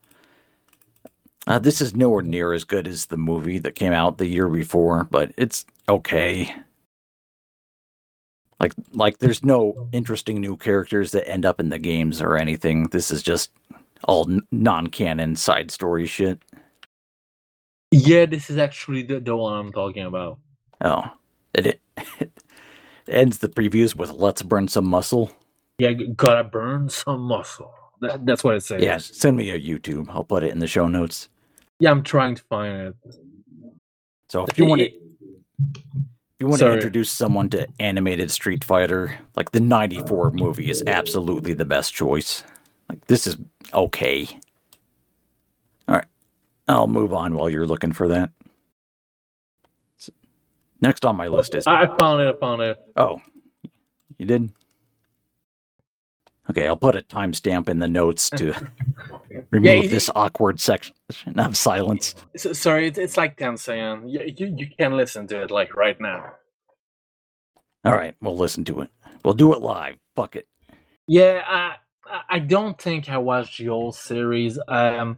Uh, 1.45 1.59
this 1.59 1.81
is 1.81 1.93
nowhere 1.93 2.21
near 2.21 2.53
as 2.53 2.63
good 2.63 2.87
as 2.87 3.07
the 3.07 3.17
movie 3.17 3.59
that 3.59 3.75
came 3.75 3.91
out 3.91 4.17
the 4.17 4.27
year 4.27 4.47
before, 4.47 5.03
but 5.11 5.33
it's 5.35 5.65
okay. 5.89 6.55
Like, 8.61 8.73
like 8.93 9.17
there's 9.17 9.43
no 9.43 9.89
interesting 9.91 10.39
new 10.39 10.55
characters 10.55 11.11
that 11.11 11.29
end 11.29 11.45
up 11.45 11.59
in 11.59 11.67
the 11.67 11.79
games 11.79 12.21
or 12.21 12.37
anything. 12.37 12.87
This 12.87 13.11
is 13.11 13.21
just 13.21 13.51
all 14.05 14.29
non-canon 14.53 15.35
side 15.35 15.69
story 15.69 16.05
shit. 16.05 16.41
Yeah, 17.91 18.25
this 18.25 18.49
is 18.49 18.57
actually 18.57 19.03
the, 19.03 19.19
the 19.19 19.35
one 19.35 19.53
I'm 19.53 19.71
talking 19.71 20.05
about. 20.05 20.39
Oh, 20.79 21.03
it, 21.53 21.67
it, 21.67 21.81
it 22.19 22.31
ends 23.07 23.39
the 23.39 23.49
previews 23.49 23.95
with 23.95 24.11
"Let's 24.11 24.41
burn 24.41 24.67
some 24.67 24.85
muscle." 24.85 25.31
Yeah, 25.77 25.91
gotta 25.91 26.43
burn 26.43 26.89
some 26.89 27.21
muscle. 27.21 27.73
That, 27.99 28.25
that's 28.25 28.43
what 28.43 28.55
it 28.55 28.63
says. 28.63 28.81
Yeah, 28.81 28.97
send 28.97 29.37
me 29.37 29.51
a 29.51 29.59
YouTube. 29.59 30.09
I'll 30.09 30.23
put 30.23 30.43
it 30.43 30.51
in 30.51 30.59
the 30.59 30.67
show 30.67 30.87
notes. 30.87 31.29
Yeah, 31.79 31.91
I'm 31.91 32.03
trying 32.03 32.35
to 32.35 32.43
find 32.43 32.87
it. 32.87 32.95
So 34.29 34.45
if 34.45 34.57
you 34.57 34.65
want 34.65 34.81
to, 34.81 34.87
if 34.87 36.39
you 36.39 36.47
want 36.47 36.59
to 36.59 36.73
introduce 36.73 37.11
someone 37.11 37.49
to 37.49 37.67
animated 37.79 38.31
Street 38.31 38.63
Fighter, 38.63 39.19
like 39.35 39.51
the 39.51 39.59
'94 39.59 40.31
movie 40.31 40.69
is 40.69 40.81
absolutely 40.87 41.53
the 41.53 41.65
best 41.65 41.93
choice. 41.93 42.43
Like 42.87 43.05
this 43.07 43.27
is 43.27 43.37
okay. 43.73 44.29
I'll 46.71 46.87
move 46.87 47.13
on 47.13 47.33
while 47.35 47.49
you're 47.49 47.67
looking 47.67 47.91
for 47.93 48.07
that. 48.09 48.31
Next 50.81 51.05
on 51.05 51.15
my 51.15 51.27
list 51.27 51.53
is 51.53 51.67
I 51.67 51.85
found 51.97 52.21
it. 52.21 52.35
I 52.35 52.39
found 52.39 52.61
it. 52.63 52.77
oh, 52.95 53.21
you 54.17 54.25
did. 54.25 54.49
Okay, 56.49 56.67
I'll 56.67 56.75
put 56.75 56.95
a 56.95 57.01
timestamp 57.03 57.69
in 57.69 57.77
the 57.77 57.87
notes 57.87 58.29
to 58.31 58.53
remove 59.51 59.85
it- 59.85 59.91
this 59.91 60.09
awkward 60.15 60.59
section 60.59 60.95
of 61.37 61.55
silence. 61.55 62.15
So, 62.35 62.51
sorry, 62.53 62.87
it's, 62.87 62.97
it's 62.97 63.15
like 63.15 63.37
Dan 63.37 63.57
saying 63.57 64.09
you, 64.09 64.21
you 64.35 64.55
you 64.57 64.67
can 64.77 64.97
listen 64.97 65.27
to 65.27 65.43
it 65.43 65.51
like 65.51 65.75
right 65.75 65.99
now. 66.01 66.31
All 67.85 67.93
right, 67.93 68.15
we'll 68.21 68.37
listen 68.37 68.65
to 68.65 68.81
it. 68.81 68.89
We'll 69.23 69.35
do 69.35 69.53
it 69.53 69.61
live. 69.61 69.95
Fuck 70.15 70.35
it. 70.35 70.47
Yeah, 71.07 71.43
I 71.47 71.75
I- 72.27 72.39
don't 72.39 72.79
think 72.81 73.07
I 73.07 73.17
watched 73.19 73.59
the 73.59 73.67
whole 73.67 73.91
series. 73.91 74.57
Um, 74.67 75.17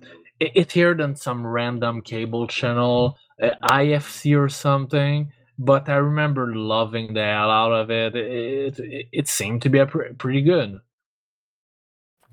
it, 0.53 0.77
aired 0.77 1.01
on 1.01 1.15
some 1.15 1.45
random 1.45 2.01
cable 2.01 2.47
channel, 2.47 3.17
uh, 3.41 3.51
IFC 3.63 4.37
or 4.39 4.49
something. 4.49 5.31
But 5.59 5.87
I 5.87 5.95
remember 5.95 6.55
loving 6.55 7.13
the 7.13 7.23
hell 7.23 7.51
out 7.51 7.71
of 7.71 7.91
it. 7.91 8.15
It 8.15 8.79
it, 8.79 9.07
it 9.11 9.27
seemed 9.27 9.61
to 9.63 9.69
be 9.69 9.79
a 9.79 9.85
pre- 9.85 10.13
pretty 10.13 10.41
good. 10.41 10.79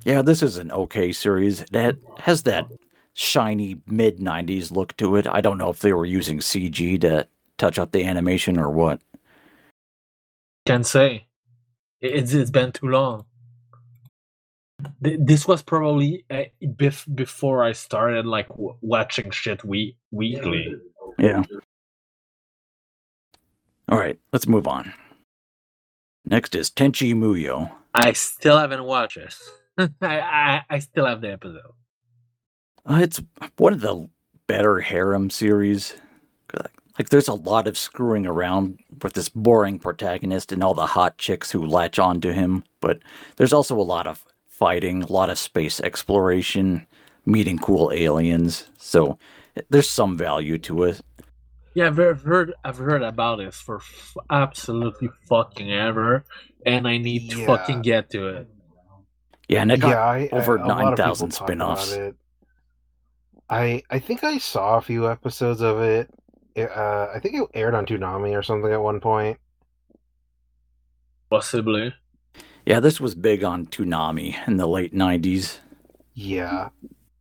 Yeah, 0.04 0.22
this 0.22 0.42
is 0.42 0.56
an 0.56 0.72
okay 0.72 1.12
series. 1.12 1.64
That 1.66 1.96
has 2.18 2.44
that 2.44 2.66
shiny 3.14 3.80
mid 3.86 4.18
'90s 4.18 4.70
look 4.70 4.96
to 4.96 5.16
it. 5.16 5.26
I 5.26 5.40
don't 5.40 5.58
know 5.58 5.70
if 5.70 5.80
they 5.80 5.92
were 5.92 6.06
using 6.06 6.38
CG 6.38 7.00
to 7.02 7.28
touch 7.58 7.78
up 7.78 7.92
the 7.92 8.04
animation 8.04 8.58
or 8.58 8.70
what. 8.70 9.00
Can't 10.64 10.86
say 10.86 11.26
it's 12.00 12.32
it's 12.32 12.50
been 12.50 12.72
too 12.72 12.88
long. 12.88 13.26
Th- 15.02 15.18
This 15.22 15.46
was 15.46 15.62
probably 15.62 16.24
uh, 16.30 16.44
bef- 16.62 17.14
before 17.14 17.64
I 17.64 17.72
started 17.72 18.26
like 18.26 18.48
w- 18.48 18.76
watching 18.80 19.30
shit 19.30 19.64
we- 19.64 19.96
weekly. 20.10 20.74
Yeah. 21.18 21.42
All 23.88 23.98
right, 23.98 24.18
let's 24.32 24.46
move 24.46 24.66
on. 24.68 24.92
Next 26.24 26.54
is 26.54 26.70
Tenchi 26.70 27.14
Muyo. 27.14 27.70
I 27.94 28.12
still 28.12 28.56
haven't 28.58 28.84
watched 28.84 29.16
it. 29.16 29.34
I, 30.00 30.20
I 30.20 30.62
I 30.70 30.78
still 30.78 31.06
have 31.06 31.20
the 31.20 31.32
episode. 31.32 31.72
Uh, 32.86 33.00
it's 33.02 33.20
one 33.56 33.72
of 33.72 33.80
the 33.80 34.08
better 34.46 34.80
harem 34.80 35.30
series. 35.30 35.94
Like, 36.98 37.08
there's 37.08 37.28
a 37.28 37.34
lot 37.34 37.66
of 37.66 37.78
screwing 37.78 38.26
around 38.26 38.78
with 39.02 39.14
this 39.14 39.30
boring 39.30 39.78
protagonist 39.78 40.52
and 40.52 40.62
all 40.62 40.74
the 40.74 40.84
hot 40.86 41.16
chicks 41.16 41.50
who 41.50 41.64
latch 41.64 41.98
on 41.98 42.20
to 42.20 42.32
him, 42.34 42.62
but 42.80 42.98
there's 43.36 43.54
also 43.54 43.74
a 43.78 43.80
lot 43.82 44.06
of 44.06 44.22
fighting, 44.64 45.02
a 45.02 45.10
lot 45.12 45.30
of 45.30 45.38
space 45.38 45.80
exploration, 45.80 46.86
meeting 47.26 47.58
cool 47.58 47.90
aliens. 47.92 48.68
So 48.78 49.18
there's 49.70 49.88
some 49.90 50.16
value 50.16 50.58
to 50.58 50.84
it. 50.84 51.00
Yeah, 51.74 51.86
I've 51.88 51.96
heard- 51.96 52.20
heard 52.20 52.52
I've 52.64 52.76
heard 52.78 53.02
about 53.02 53.38
this 53.38 53.56
for 53.60 53.76
f- 53.78 54.16
absolutely 54.30 55.08
fucking 55.28 55.72
ever, 55.72 56.24
and 56.66 56.86
I 56.86 56.98
need 56.98 57.30
to 57.30 57.38
Yeah. 57.40 57.46
fucking 57.46 57.82
get 57.82 58.10
to 58.10 58.26
it. 58.28 58.48
Yeah, 59.48 59.62
and 59.62 59.72
it 59.72 59.80
got 59.80 59.88
yeah, 59.90 60.00
I, 60.00 60.28
over 60.32 60.58
I, 60.58 60.62
a 60.62 60.66
lot 60.66 60.70
of 60.92 60.96
people 60.96 60.96
9,000 60.96 61.30
talk 61.30 61.46
spin-offs. 61.48 61.98
I 63.48 63.82
I 63.90 63.98
think 63.98 64.22
I 64.22 64.38
saw 64.38 64.76
a 64.78 64.80
few 64.80 65.08
episodes 65.08 65.60
of 65.60 65.80
it. 65.80 66.08
It, 66.54 66.70
uh, 66.70 67.08
I 67.14 67.18
think 67.20 67.36
it 67.36 67.48
aired 67.54 67.74
on 67.74 67.86
Toonami 67.86 68.36
or 68.36 68.42
something 68.42 68.70
at 68.72 68.80
one 68.82 69.00
point. 69.00 69.38
Possibly. 71.30 71.94
Yeah, 72.66 72.80
this 72.80 73.00
was 73.00 73.14
big 73.14 73.44
on 73.44 73.66
Toonami 73.66 74.36
in 74.46 74.56
the 74.56 74.66
late 74.66 74.94
'90s. 74.94 75.58
Yeah, 76.14 76.68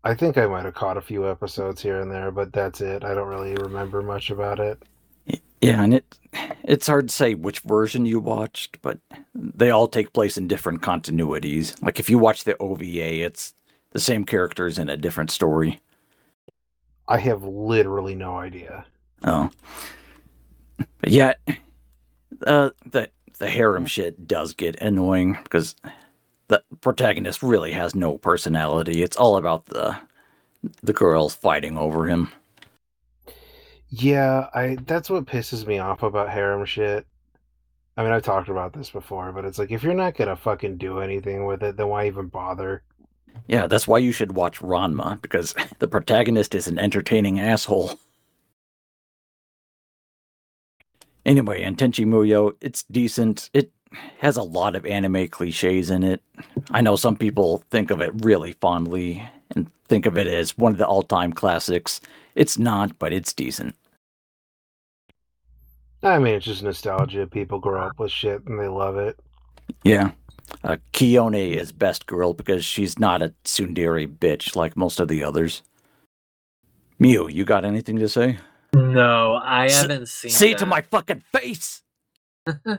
I 0.04 0.14
think 0.14 0.38
I 0.38 0.48
might 0.48 0.66
have 0.66 0.74
caught 0.74 0.98
a 0.98 1.02
few 1.02 1.30
episodes 1.30 1.82
here 1.82 2.00
and 2.02 2.12
there, 2.12 2.32
but 2.32 2.54
that's 2.54 2.82
it. 2.82 3.04
I 3.04 3.14
don't 3.14 3.28
really 3.28 3.54
remember 3.56 4.02
much 4.02 4.30
about 4.30 4.60
it. 4.60 4.82
Yeah, 5.62 5.84
and 5.84 5.94
it 5.94 6.06
it's 6.64 6.88
hard 6.88 7.10
to 7.10 7.14
say 7.14 7.34
which 7.34 7.60
version 7.62 8.06
you 8.06 8.20
watched, 8.20 8.82
but 8.82 9.00
they 9.34 9.72
all 9.72 9.88
take 9.88 10.14
place 10.14 10.38
in 10.38 10.48
different 10.48 10.82
continuities. 10.82 11.82
Like 11.82 12.00
if 12.00 12.10
you 12.10 12.18
watch 12.18 12.44
the 12.44 12.58
OVA, 12.58 13.24
it's 13.24 13.54
the 13.92 14.00
same 14.00 14.24
characters 14.26 14.80
in 14.80 14.90
a 14.90 14.98
different 14.98 15.32
story. 15.32 15.80
I 17.08 17.18
have 17.18 17.44
literally 17.44 18.16
no 18.16 18.38
idea. 18.38 18.86
Oh, 19.24 19.50
but 20.78 21.10
yeah, 21.10 21.34
uh, 22.46 22.70
the 22.86 23.10
the 23.40 23.50
harem 23.50 23.86
shit 23.86 24.28
does 24.28 24.54
get 24.54 24.80
annoying 24.82 25.38
because 25.44 25.76
the 26.48 26.62
protagonist 26.82 27.42
really 27.42 27.72
has 27.72 27.96
no 27.96 28.18
personality. 28.18 29.02
It's 29.02 29.18
all 29.18 29.38
about 29.38 29.66
the 29.66 29.98
the 30.84 30.94
girls 30.94 31.34
fighting 31.34 31.78
over 31.78 32.06
him. 32.06 32.32
Yeah, 33.90 34.50
I 34.54 34.78
that's 34.86 35.10
what 35.10 35.26
pisses 35.26 35.66
me 35.66 35.80
off 35.80 36.04
about 36.04 36.30
harem 36.30 36.66
shit. 36.66 37.08
I 37.98 38.04
mean, 38.04 38.12
I've 38.12 38.24
talked 38.24 38.50
about 38.50 38.74
this 38.74 38.90
before, 38.90 39.32
but 39.32 39.46
it's 39.46 39.58
like 39.58 39.72
if 39.72 39.84
you're 39.84 39.94
not 39.94 40.16
gonna 40.16 40.36
fucking 40.36 40.78
do 40.78 41.00
anything 41.00 41.46
with 41.46 41.64
it, 41.64 41.78
then 41.78 41.88
why 41.88 42.08
even 42.08 42.28
bother? 42.28 42.84
Yeah, 43.48 43.68
that's 43.68 43.88
why 43.88 44.00
you 44.00 44.12
should 44.12 44.34
watch 44.34 44.60
Ranma 44.60 45.22
because 45.22 45.56
the 45.80 45.88
protagonist 45.88 46.56
is 46.56 46.68
an 46.68 46.80
entertaining 46.80 47.40
asshole. 47.40 48.00
Anyway, 51.26 51.62
and 51.62 51.78
Tenchi 51.78 52.06
Muyo, 52.06 52.54
it's 52.62 52.84
decent. 52.84 53.50
It 53.54 53.72
has 54.20 54.38
a 54.38 54.44
lot 54.44 54.76
of 54.76 54.86
anime 54.86 55.28
cliches 55.28 55.90
in 55.90 56.04
it. 56.04 56.22
I 56.72 56.82
know 56.82 56.96
some 56.96 57.16
people 57.16 57.64
think 57.70 57.92
of 57.92 58.02
it 58.02 58.12
really 58.24 58.54
fondly 58.54 59.28
and 59.56 59.70
think 59.88 60.06
of 60.06 60.18
it 60.18 60.28
as 60.28 60.58
one 60.58 60.72
of 60.72 60.78
the 60.78 60.88
all-time 60.88 61.34
classics. 61.34 62.00
It's 62.36 62.58
not, 62.58 62.98
but 63.00 63.12
it's 63.14 63.34
decent. 63.34 63.76
I 66.02 66.20
mean, 66.20 66.36
it's 66.36 66.46
just 66.46 66.64
nostalgia. 66.64 67.28
People 67.28 67.60
grow 67.60 67.82
up 67.82 68.00
with 68.00 68.12
shit 68.12 68.46
and 68.46 68.60
they 68.60 68.68
love 68.68 68.98
it. 68.98 69.20
Yeah. 69.84 70.12
Uh, 70.64 70.78
Kiyone 70.94 71.56
is 71.56 71.72
best 71.72 72.06
girl 72.06 72.34
because 72.34 72.64
she's 72.64 72.98
not 72.98 73.22
a 73.22 73.34
tsundere 73.44 74.08
bitch 74.08 74.56
like 74.56 74.78
most 74.78 75.00
of 75.00 75.08
the 75.08 75.24
others. 75.24 75.62
Mew, 76.98 77.28
you 77.30 77.46
got 77.46 77.66
anything 77.66 77.98
to 78.00 78.10
say? 78.10 78.38
No, 78.74 79.34
I 79.36 79.66
S- 79.66 79.82
haven't 79.82 80.08
seen. 80.08 80.32
Say 80.32 80.52
it 80.52 80.58
to 80.60 80.66
my 80.66 80.82
fucking 80.82 81.24
face! 81.34 81.82
I, 82.48 82.78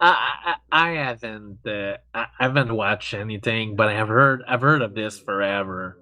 I 0.00 0.54
I 0.70 0.90
haven't 0.92 1.58
uh, 1.66 1.96
I 2.14 2.26
I 2.38 2.44
haven't 2.44 2.74
watched 2.74 3.14
anything, 3.14 3.76
but 3.76 3.88
I've 3.88 4.08
heard 4.08 4.42
I've 4.46 4.60
heard 4.60 4.82
of 4.82 4.94
this 4.94 5.18
forever, 5.18 5.98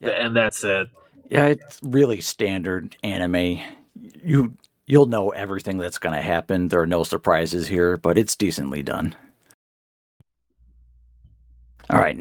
Yeah. 0.00 0.10
and 0.10 0.36
that's 0.36 0.62
it. 0.64 0.88
Yeah, 1.30 1.46
it's 1.46 1.78
really 1.82 2.20
standard 2.20 2.96
anime. 3.02 3.60
You 4.24 4.54
you'll 4.86 5.06
know 5.06 5.30
everything 5.30 5.78
that's 5.78 5.98
going 5.98 6.14
to 6.14 6.22
happen. 6.22 6.68
There 6.68 6.80
are 6.80 6.86
no 6.86 7.04
surprises 7.04 7.68
here, 7.68 7.96
but 7.96 8.18
it's 8.18 8.34
decently 8.36 8.82
done. 8.82 9.14
All 11.88 11.98
right. 12.00 12.18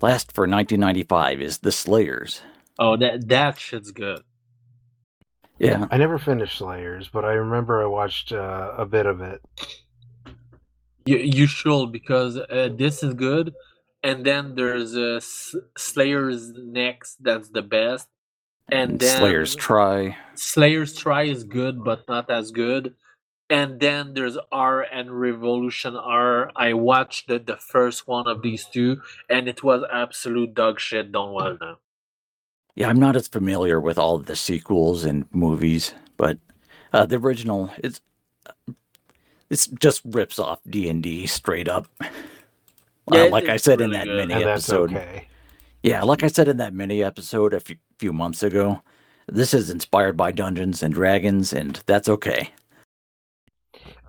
Last 0.00 0.32
for 0.32 0.42
1995 0.42 1.40
is 1.40 1.58
The 1.58 1.72
Slayers. 1.72 2.40
Oh, 2.78 2.96
that 2.98 3.28
that 3.28 3.58
shit's 3.58 3.90
good. 3.92 4.22
Yeah. 5.58 5.86
I 5.90 5.96
never 5.96 6.18
finished 6.18 6.58
Slayers, 6.58 7.08
but 7.08 7.24
I 7.24 7.32
remember 7.32 7.82
I 7.82 7.86
watched 7.86 8.32
uh, 8.32 8.72
a 8.76 8.84
bit 8.84 9.06
of 9.06 9.20
it. 9.20 9.40
You 11.06 11.18
you 11.18 11.46
should 11.46 11.92
because 11.92 12.36
uh, 12.36 12.68
this 12.76 13.02
is 13.02 13.14
good, 13.14 13.54
and 14.02 14.26
then 14.26 14.54
there's 14.54 14.96
uh, 14.96 15.16
S- 15.16 15.54
Slayer's 15.78 16.50
next. 16.50 17.22
That's 17.22 17.48
the 17.48 17.62
best, 17.62 18.08
and 18.70 18.98
then 18.98 19.18
Slayers 19.18 19.54
Try. 19.54 20.16
Slayer's 20.34 20.94
Try 20.94 21.22
is 21.24 21.44
good, 21.44 21.84
but 21.84 22.06
not 22.08 22.28
as 22.28 22.50
good. 22.50 22.94
And 23.48 23.78
then 23.78 24.14
there's 24.14 24.36
R 24.50 24.82
and 24.82 25.20
Revolution 25.20 25.94
R. 25.94 26.50
I 26.56 26.72
watched 26.74 27.28
the, 27.28 27.38
the 27.38 27.56
first 27.56 28.08
one 28.08 28.26
of 28.26 28.42
these 28.42 28.66
two, 28.66 29.00
and 29.30 29.48
it 29.48 29.62
was 29.62 29.84
absolute 29.92 30.54
dog 30.54 30.80
shit. 30.80 31.12
Don't 31.12 31.32
watch 31.32 31.60
them. 31.60 31.76
Yeah, 32.76 32.88
I'm 32.88 33.00
not 33.00 33.16
as 33.16 33.28
familiar 33.28 33.80
with 33.80 33.98
all 33.98 34.14
of 34.16 34.26
the 34.26 34.36
sequels 34.36 35.04
and 35.04 35.26
movies, 35.32 35.94
but 36.16 36.38
uh, 36.92 37.06
the 37.06 37.16
original 37.16 37.70
it's 37.82 38.00
it's 39.50 39.66
just 39.68 40.02
rips 40.04 40.38
off 40.38 40.60
D 40.68 40.88
and 40.88 41.02
D 41.02 41.26
straight 41.26 41.68
up. 41.68 41.86
Yeah, 43.08 43.22
Uh, 43.22 43.26
like 43.26 43.48
I 43.48 43.56
it's 43.56 43.58
said 43.58 43.80
in 43.80 43.90
that 43.92 44.08
good. 44.08 44.10
mini 44.10 44.34
And 44.34 44.44
that's 44.44 44.68
episode. 44.68 44.70
okay. 44.70 45.28
Yeah, 45.82 46.02
like 46.02 46.22
I 46.22 46.28
said 46.28 46.48
in 46.48 46.56
that 46.58 46.74
mini 46.74 47.02
episode 47.02 47.54
a 47.54 47.60
few, 47.60 47.76
few 47.98 48.12
months 48.12 48.42
ago, 48.42 48.82
this 49.28 49.54
is 49.54 49.70
inspired 49.70 50.16
by 50.16 50.32
Dungeons 50.32 50.82
and 50.82 50.92
Dragons, 50.94 51.52
and 51.52 51.80
that's 51.86 52.08
okay. 52.08 52.52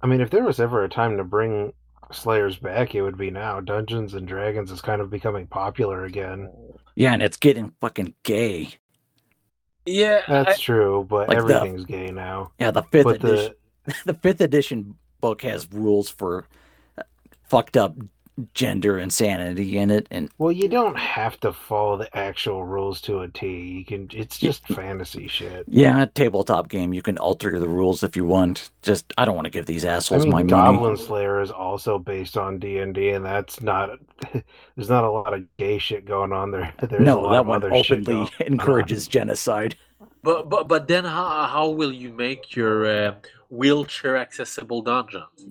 I 0.02 0.08
mean, 0.08 0.22
if 0.22 0.30
there 0.32 0.44
was 0.44 0.60
ever 0.60 0.84
a 0.84 0.90
time 0.90 1.18
to 1.18 1.24
bring 1.24 1.74
Slayers 2.12 2.58
back, 2.58 2.96
it 2.96 3.02
would 3.04 3.18
be 3.18 3.30
now. 3.30 3.60
Dungeons 3.60 4.14
and 4.16 4.28
Dragons 4.28 4.72
is 4.72 4.82
kind 4.82 5.02
of 5.02 5.10
becoming 5.12 5.46
popular 5.48 6.04
again. 6.06 6.52
Yeah, 6.98 7.14
and 7.14 7.22
it's 7.22 7.38
getting 7.38 7.74
fucking 7.80 8.16
gay. 8.24 8.70
Yeah, 9.86 10.22
That's 10.28 10.60
true, 10.60 11.06
but 11.08 11.30
Like 11.30 11.46
the- 11.46 11.56
everything's 11.56 11.86
gay 11.86 12.08
now. 12.10 12.52
Yeah, 12.60 12.72
the 12.72 12.82
fifth 12.82 13.04
But 13.06 13.24
edition, 13.24 13.54
the 13.86 13.96
the 14.06 14.14
fifth 14.16 14.42
edition 14.42 14.96
book 15.22 15.44
has 15.44 15.72
rules 15.72 16.10
for 16.10 16.48
uh, 16.98 17.04
fucked 17.44 17.78
up 17.78 17.96
gender 18.54 18.98
insanity 19.00 19.78
in 19.78 19.92
it, 19.92 20.08
and 20.12 20.30
Well, 20.40 20.52
you 20.52 20.68
don't 20.68 20.98
have 20.98 21.40
to 21.42 21.54
follow 21.54 21.96
the 21.98 22.16
actual 22.18 22.64
rules 22.66 23.02
to 23.02 23.20
a 23.22 23.28
T. 23.28 23.48
You 23.80 23.86
can. 23.86 24.10
It's 24.12 24.40
just 24.40 24.68
fantasy 24.68 25.28
shit. 25.28 25.68
yeah, 25.70 26.04
a 26.04 26.08
tabletop 26.08 26.70
game 26.70 26.94
you 26.94 27.02
can 27.02 27.18
alter 27.18 27.60
the 27.60 27.68
rules 27.70 28.04
if 28.04 28.16
you 28.16 28.26
want. 28.26 28.72
Just 28.82 29.14
I 29.18 29.26
don't 29.26 29.36
want 29.36 29.46
to 29.46 29.52
give 29.52 29.66
these 29.66 29.86
I 30.12 30.18
assholes 30.18 30.18
mean, 30.20 30.28
my 30.28 30.44
Goblin 30.44 30.96
money. 30.96 30.98
Slayer 30.98 31.42
is 31.42 31.52
also 31.52 31.98
based 32.00 32.38
on 32.38 32.60
D 32.60 32.80
and 32.80 32.94
D, 32.94 33.10
and 33.12 33.26
that's 33.26 33.62
not. 33.62 34.00
There's 34.76 34.90
not 34.90 35.04
a 35.04 35.12
lot 35.12 35.34
of 35.34 35.46
gay 35.58 35.78
shit 35.80 36.06
going 36.06 36.32
on 36.34 36.52
there. 36.52 36.74
There's 36.82 37.14
a 37.14 37.20
No, 37.20 37.20
lot 37.20 37.40
that 37.40 37.40
of 37.40 37.48
one 37.48 37.64
other 37.64 37.74
shit 37.74 38.04
openly 38.04 38.10
on. 38.10 38.30
encourages 38.40 39.08
genocide. 39.08 39.78
But 40.24 40.50
but 40.50 40.68
but 40.68 40.88
then 40.88 41.06
how 41.06 41.48
how 41.48 41.70
will 41.70 41.92
you 41.92 42.12
make 42.14 42.56
your 42.56 42.86
uh, 42.86 43.16
wheelchair 43.50 44.18
accessible 44.18 44.82
dungeons? 44.84 45.46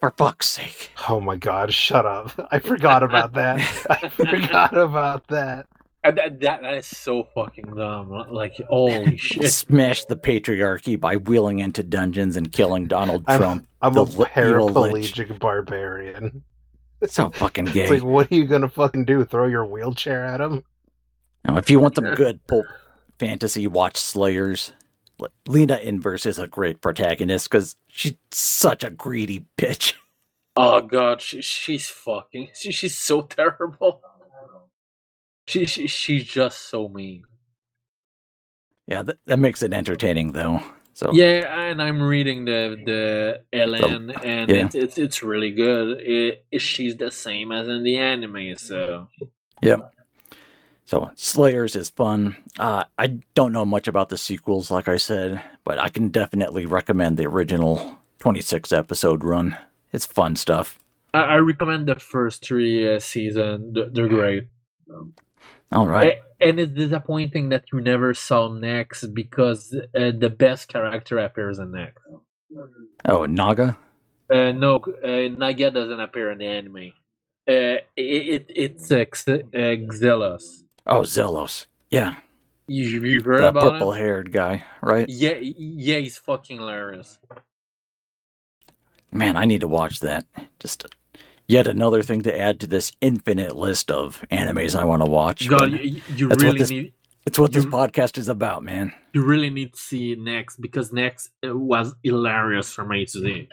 For 0.00 0.12
fuck's 0.16 0.48
sake. 0.48 0.90
Oh 1.08 1.20
my 1.20 1.36
god! 1.36 1.72
Shut 1.74 2.06
up! 2.06 2.30
I 2.52 2.58
forgot 2.60 3.02
about 3.02 3.32
that. 3.34 3.60
I 3.90 4.08
forgot 4.08 4.76
about 4.76 5.26
that. 5.28 5.66
And 6.04 6.16
that, 6.16 6.38
that 6.40 6.62
that 6.62 6.74
is 6.74 6.86
so 6.86 7.28
fucking 7.34 7.74
dumb. 7.74 8.10
Like 8.30 8.54
holy 8.68 9.16
shit. 9.18 9.50
Smash 9.52 10.04
the 10.04 10.16
patriarchy 10.16 10.98
by 10.98 11.16
wheeling 11.16 11.58
into 11.58 11.82
dungeons 11.82 12.36
and 12.36 12.52
killing 12.52 12.86
Donald 12.86 13.24
I'm- 13.26 13.40
Trump. 13.40 13.66
I'm 13.82 13.92
The 13.92 14.00
a 14.00 14.02
li- 14.02 14.26
evil 14.36 14.68
lich. 14.68 15.14
paraplegic 15.14 15.38
barbarian. 15.38 16.42
It's 17.00 17.14
so 17.14 17.30
fucking 17.30 17.66
It's 17.68 17.74
gay. 17.74 17.88
like, 17.90 18.02
what 18.02 18.30
are 18.30 18.34
you 18.34 18.44
gonna 18.44 18.68
fucking 18.68 19.04
do? 19.04 19.24
Throw 19.24 19.46
your 19.46 19.64
wheelchair 19.66 20.24
at 20.24 20.40
him? 20.40 20.64
Now, 21.44 21.56
if 21.58 21.70
you 21.70 21.78
want 21.80 21.94
some 21.96 22.12
good 22.14 22.44
pulp 22.48 22.66
fantasy, 23.18 23.66
watch 23.68 23.96
Slayers. 23.96 24.72
Lina 25.48 25.78
Inverse 25.78 26.26
is 26.26 26.38
a 26.38 26.48
great 26.48 26.80
protagonist 26.80 27.50
because 27.50 27.76
she's 27.88 28.14
such 28.32 28.84
a 28.84 28.90
greedy 28.90 29.46
bitch. 29.58 29.94
Oh 30.56 30.80
god, 30.82 31.22
she, 31.22 31.42
she's 31.42 31.88
fucking. 31.88 32.50
She, 32.54 32.72
she's 32.72 32.98
so 32.98 33.22
terrible. 33.22 34.02
She, 35.48 35.66
she 35.66 35.86
she's 35.88 36.24
just 36.24 36.70
so 36.70 36.88
mean. 36.88 37.24
Yeah, 38.86 39.02
that, 39.02 39.18
that 39.26 39.38
makes 39.38 39.62
it 39.62 39.72
entertaining 39.74 40.32
though. 40.32 40.62
So 40.94 41.12
Yeah, 41.12 41.70
and 41.70 41.82
I'm 41.82 42.02
reading 42.02 42.46
the 42.46 42.80
the 42.84 43.42
LN, 43.54 44.18
and 44.24 44.50
yeah. 44.50 44.56
it's, 44.56 44.74
it's 44.74 44.98
it's 44.98 45.22
really 45.22 45.52
good. 45.52 46.00
It, 46.00 46.44
it- 46.52 46.60
she's 46.62 46.96
the 46.96 47.10
same 47.12 47.52
as 47.52 47.68
in 47.68 47.84
the 47.84 47.98
anime, 47.98 48.56
so 48.58 49.08
So 50.88 51.10
Slayers 51.16 51.76
is 51.76 51.90
fun. 51.90 52.34
Uh, 52.58 52.84
I 52.96 53.18
don't 53.34 53.52
know 53.52 53.66
much 53.66 53.88
about 53.88 54.08
the 54.08 54.16
sequels, 54.16 54.70
like 54.70 54.88
I 54.88 54.96
said, 54.96 55.42
but 55.62 55.78
I 55.78 55.90
can 55.90 56.08
definitely 56.08 56.64
recommend 56.64 57.18
the 57.18 57.26
original 57.26 57.98
26 58.20 58.72
episode 58.72 59.22
run. 59.22 59.54
It's 59.92 60.06
fun 60.06 60.34
stuff. 60.34 60.78
I, 61.12 61.20
I 61.20 61.36
recommend 61.40 61.88
the 61.88 61.96
first 61.96 62.42
three 62.42 62.90
uh, 62.90 63.00
season. 63.00 63.74
They're, 63.92 64.08
great. 64.08 64.44
All 65.72 65.86
right. 65.86 66.14
A- 66.40 66.48
And 66.48 66.58
it's 66.58 66.72
disappointing 66.72 67.50
that 67.50 67.64
you 67.70 67.82
never 67.82 68.14
saw 68.14 68.48
next 68.50 69.08
because 69.12 69.74
uh, 69.74 70.12
the 70.16 70.30
best 70.30 70.68
character 70.68 71.18
appears 71.18 71.58
in 71.58 71.70
next. 71.72 72.02
Oh, 73.04 73.26
Naga. 73.26 73.76
Uh, 74.32 74.52
no, 74.52 74.76
uh, 75.04 75.36
Naga 75.36 75.70
doesn't 75.70 76.00
appear 76.00 76.30
in 76.30 76.38
the 76.38 76.46
anime. 76.46 76.92
Uh, 77.46 77.84
it, 77.94 78.22
it 78.34 78.46
it's 78.48 78.90
uh, 78.90 78.96
X- 78.96 79.28
uh, 79.28 79.42
Xelos. 79.52 80.62
Oh, 80.86 81.00
Zelos. 81.02 81.66
Yeah, 81.90 82.16
You, 82.66 82.84
you 83.00 83.22
heard 83.22 83.42
the 83.42 83.48
about 83.48 83.72
purple 83.72 83.92
haired 83.92 84.32
guy, 84.32 84.64
right? 84.82 85.08
Yeah, 85.08 85.34
yeah, 85.40 85.98
he's 85.98 86.18
fucking 86.18 86.58
hilarious. 86.58 87.18
Man, 89.10 89.36
I 89.36 89.44
need 89.46 89.60
to 89.62 89.68
watch 89.68 90.00
that. 90.00 90.26
Just 90.60 90.84
yet 91.46 91.66
another 91.66 92.02
thing 92.02 92.22
to 92.22 92.38
add 92.38 92.60
to 92.60 92.66
this 92.66 92.92
infinite 93.00 93.56
list 93.56 93.90
of 93.90 94.22
animes 94.30 94.78
I 94.78 94.84
want 94.84 95.02
to 95.02 95.10
watch. 95.10 95.48
God, 95.48 95.72
you, 95.72 96.02
you 96.14 96.28
really 96.28 96.58
this- 96.58 96.70
need 96.70 96.92
it's 97.26 97.38
what 97.38 97.52
this 97.52 97.66
podcast 97.66 98.16
is 98.16 98.28
about, 98.30 98.62
man. 98.62 98.94
you 99.12 99.22
really 99.22 99.50
need 99.50 99.74
to 99.74 99.78
see 99.78 100.14
next 100.14 100.62
because 100.62 100.94
next 100.94 101.28
uh, 101.46 101.54
was 101.54 101.94
hilarious 102.02 102.72
for 102.72 102.86
me 102.86 103.04
to 103.04 103.46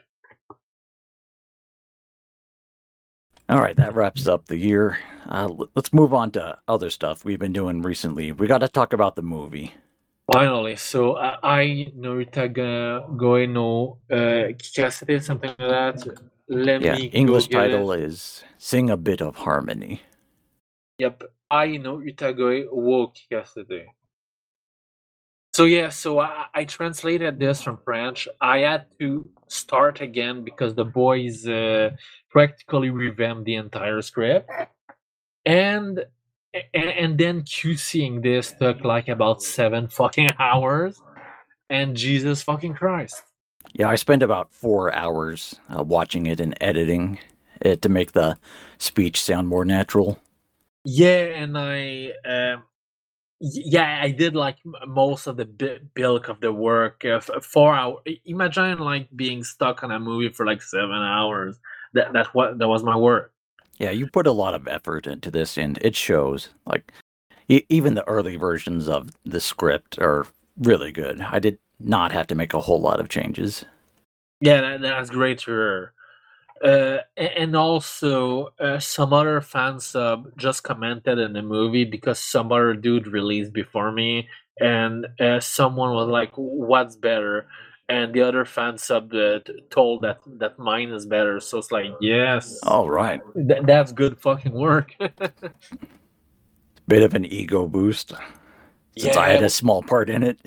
All 3.48 3.62
right, 3.62 3.76
that 3.76 3.94
wraps 3.94 4.28
up 4.28 4.48
the 4.48 4.58
year. 4.58 4.98
Uh, 5.28 5.50
let's 5.76 5.94
move 5.94 6.14
on 6.14 6.32
to 6.32 6.58
other 6.68 6.90
stuff 6.90 7.24
we've 7.24 7.40
been 7.40 7.54
doing 7.54 7.84
recently. 7.84 8.32
We 8.32 8.48
got 8.48 8.60
to 8.60 8.68
talk 8.68 8.92
about 8.92 9.16
the 9.16 9.22
movie. 9.22 9.74
Finally, 10.34 10.78
so 10.78 11.14
uh, 11.14 11.38
I 11.44 11.94
Norita 11.96 12.52
Goe 12.52 13.46
no 13.46 14.00
uh, 14.10 14.50
Kikasete, 14.58 15.22
something 15.22 15.54
like 15.60 15.60
that. 15.60 16.20
Let 16.48 16.82
Yeah, 16.82 16.96
me 16.96 17.06
English 17.06 17.50
title 17.50 17.92
is 17.92 18.44
"Sing 18.58 18.90
a 18.90 18.98
Bit 18.98 19.22
of 19.22 19.36
Harmony." 19.36 20.02
Yep, 20.98 21.24
I 21.52 21.78
know 21.78 22.00
Utagoe 22.00 22.66
wo 22.72 23.14
Kikasete. 23.14 23.86
So 25.56 25.64
yeah, 25.64 25.88
so 25.88 26.20
I, 26.20 26.48
I 26.54 26.66
translated 26.66 27.40
this 27.40 27.62
from 27.62 27.78
French. 27.78 28.28
I 28.42 28.58
had 28.58 28.88
to 29.00 29.26
start 29.48 30.02
again 30.02 30.44
because 30.44 30.76
the 30.76 30.84
boys 30.84 31.48
uh, 31.48 31.92
practically 32.30 32.90
revamped 32.90 33.46
the 33.46 33.56
entire 33.56 34.02
script, 34.02 34.50
and 35.46 36.04
and, 36.74 36.90
and 36.90 37.18
then 37.18 37.44
QCing 37.44 38.22
this 38.22 38.52
took 38.52 38.84
like 38.84 39.08
about 39.08 39.42
seven 39.42 39.88
fucking 40.00 40.32
hours, 40.40 41.02
and 41.70 41.96
Jesus 41.96 42.44
fucking 42.44 42.74
Christ. 42.74 43.24
Yeah, 43.72 43.88
I 43.88 43.96
spent 43.96 44.24
about 44.24 44.52
four 44.52 44.94
hours 44.94 45.56
uh, 45.70 45.84
watching 45.84 46.26
it 46.26 46.42
and 46.42 46.54
editing 46.60 47.18
it 47.62 47.82
to 47.84 47.88
make 47.88 48.12
the 48.12 48.38
speech 48.78 49.22
sound 49.22 49.48
more 49.48 49.64
natural. 49.64 50.20
Yeah, 50.84 51.24
and 51.44 51.58
I, 51.58 52.12
um, 52.26 52.64
yeah, 53.40 54.00
I 54.02 54.12
did 54.12 54.36
like 54.36 54.58
most 54.88 55.28
of 55.28 55.38
the 55.38 55.46
bi- 55.46 55.80
bulk 55.96 56.30
of 56.30 56.40
the 56.40 56.54
work. 56.54 57.04
Uh, 57.04 57.20
four 57.20 57.76
hour. 57.76 58.02
Imagine 58.26 58.80
like 58.80 59.08
being 59.16 59.44
stuck 59.44 59.84
on 59.84 59.92
a 59.92 60.00
movie 60.00 60.30
for 60.30 60.46
like 60.46 60.62
seven 60.62 60.92
hours. 60.92 61.58
That 61.94 62.14
that's 62.14 62.30
what 62.34 62.58
that 62.60 62.68
was 62.68 62.84
my 62.84 62.96
work. 62.96 63.32
Yeah, 63.78 63.92
you 63.92 64.08
put 64.08 64.28
a 64.28 64.32
lot 64.32 64.54
of 64.54 64.68
effort 64.68 65.06
into 65.06 65.30
this, 65.30 65.58
and 65.58 65.78
it 65.82 65.96
shows. 65.96 66.50
Like, 66.66 66.94
e- 67.50 67.66
even 67.68 67.94
the 67.96 68.08
early 68.08 68.38
versions 68.38 68.88
of 68.88 69.12
the 69.26 69.42
script 69.42 70.00
are 70.00 70.26
really 70.58 70.92
good. 70.94 71.20
I 71.20 71.40
did 71.40 71.60
not 71.80 72.14
have 72.14 72.28
to 72.28 72.36
make 72.36 72.54
a 72.54 72.62
whole 72.62 72.80
lot 72.80 73.02
of 73.02 73.10
changes. 73.10 73.66
Yeah, 74.40 74.62
that, 74.62 74.82
that's 74.82 75.10
great 75.10 75.40
to 75.40 75.52
hear. 75.52 75.94
Uh, 76.64 77.00
and 77.18 77.56
also, 77.56 78.48
uh, 78.60 78.80
some 78.80 79.12
other 79.14 79.42
fan 79.42 79.80
sub 79.80 80.30
just 80.38 80.64
commented 80.64 81.20
in 81.20 81.34
the 81.34 81.42
movie 81.42 81.84
because 81.84 82.18
some 82.18 82.52
other 82.52 82.74
dude 82.74 83.08
released 83.08 83.52
before 83.52 83.92
me, 83.92 84.28
and 84.60 85.06
uh, 85.20 85.40
someone 85.40 85.94
was 85.94 86.08
like, 86.08 86.32
"What's 86.36 86.96
better?" 86.96 87.48
And 87.90 88.14
the 88.14 88.22
other 88.22 88.46
fan 88.46 88.78
sub 88.78 89.12
told 89.70 90.02
that 90.04 90.20
that 90.40 90.58
mine 90.58 90.90
is 90.90 91.06
better. 91.06 91.40
So 91.40 91.58
it's 91.60 91.72
like, 91.72 91.92
yes, 92.00 92.60
All 92.64 92.90
right, 92.90 93.22
Th- 93.36 93.62
that's 93.64 93.92
good 93.92 94.18
fucking 94.20 94.54
work. 94.54 94.96
bit 96.88 97.04
of 97.04 97.14
an 97.14 97.26
ego 97.26 97.68
boost 97.68 98.14
since 98.98 99.18
I 99.18 99.30
had 99.30 99.44
a 99.44 99.50
small 99.50 99.84
part 99.84 100.10
in 100.10 100.24
it. 100.24 100.40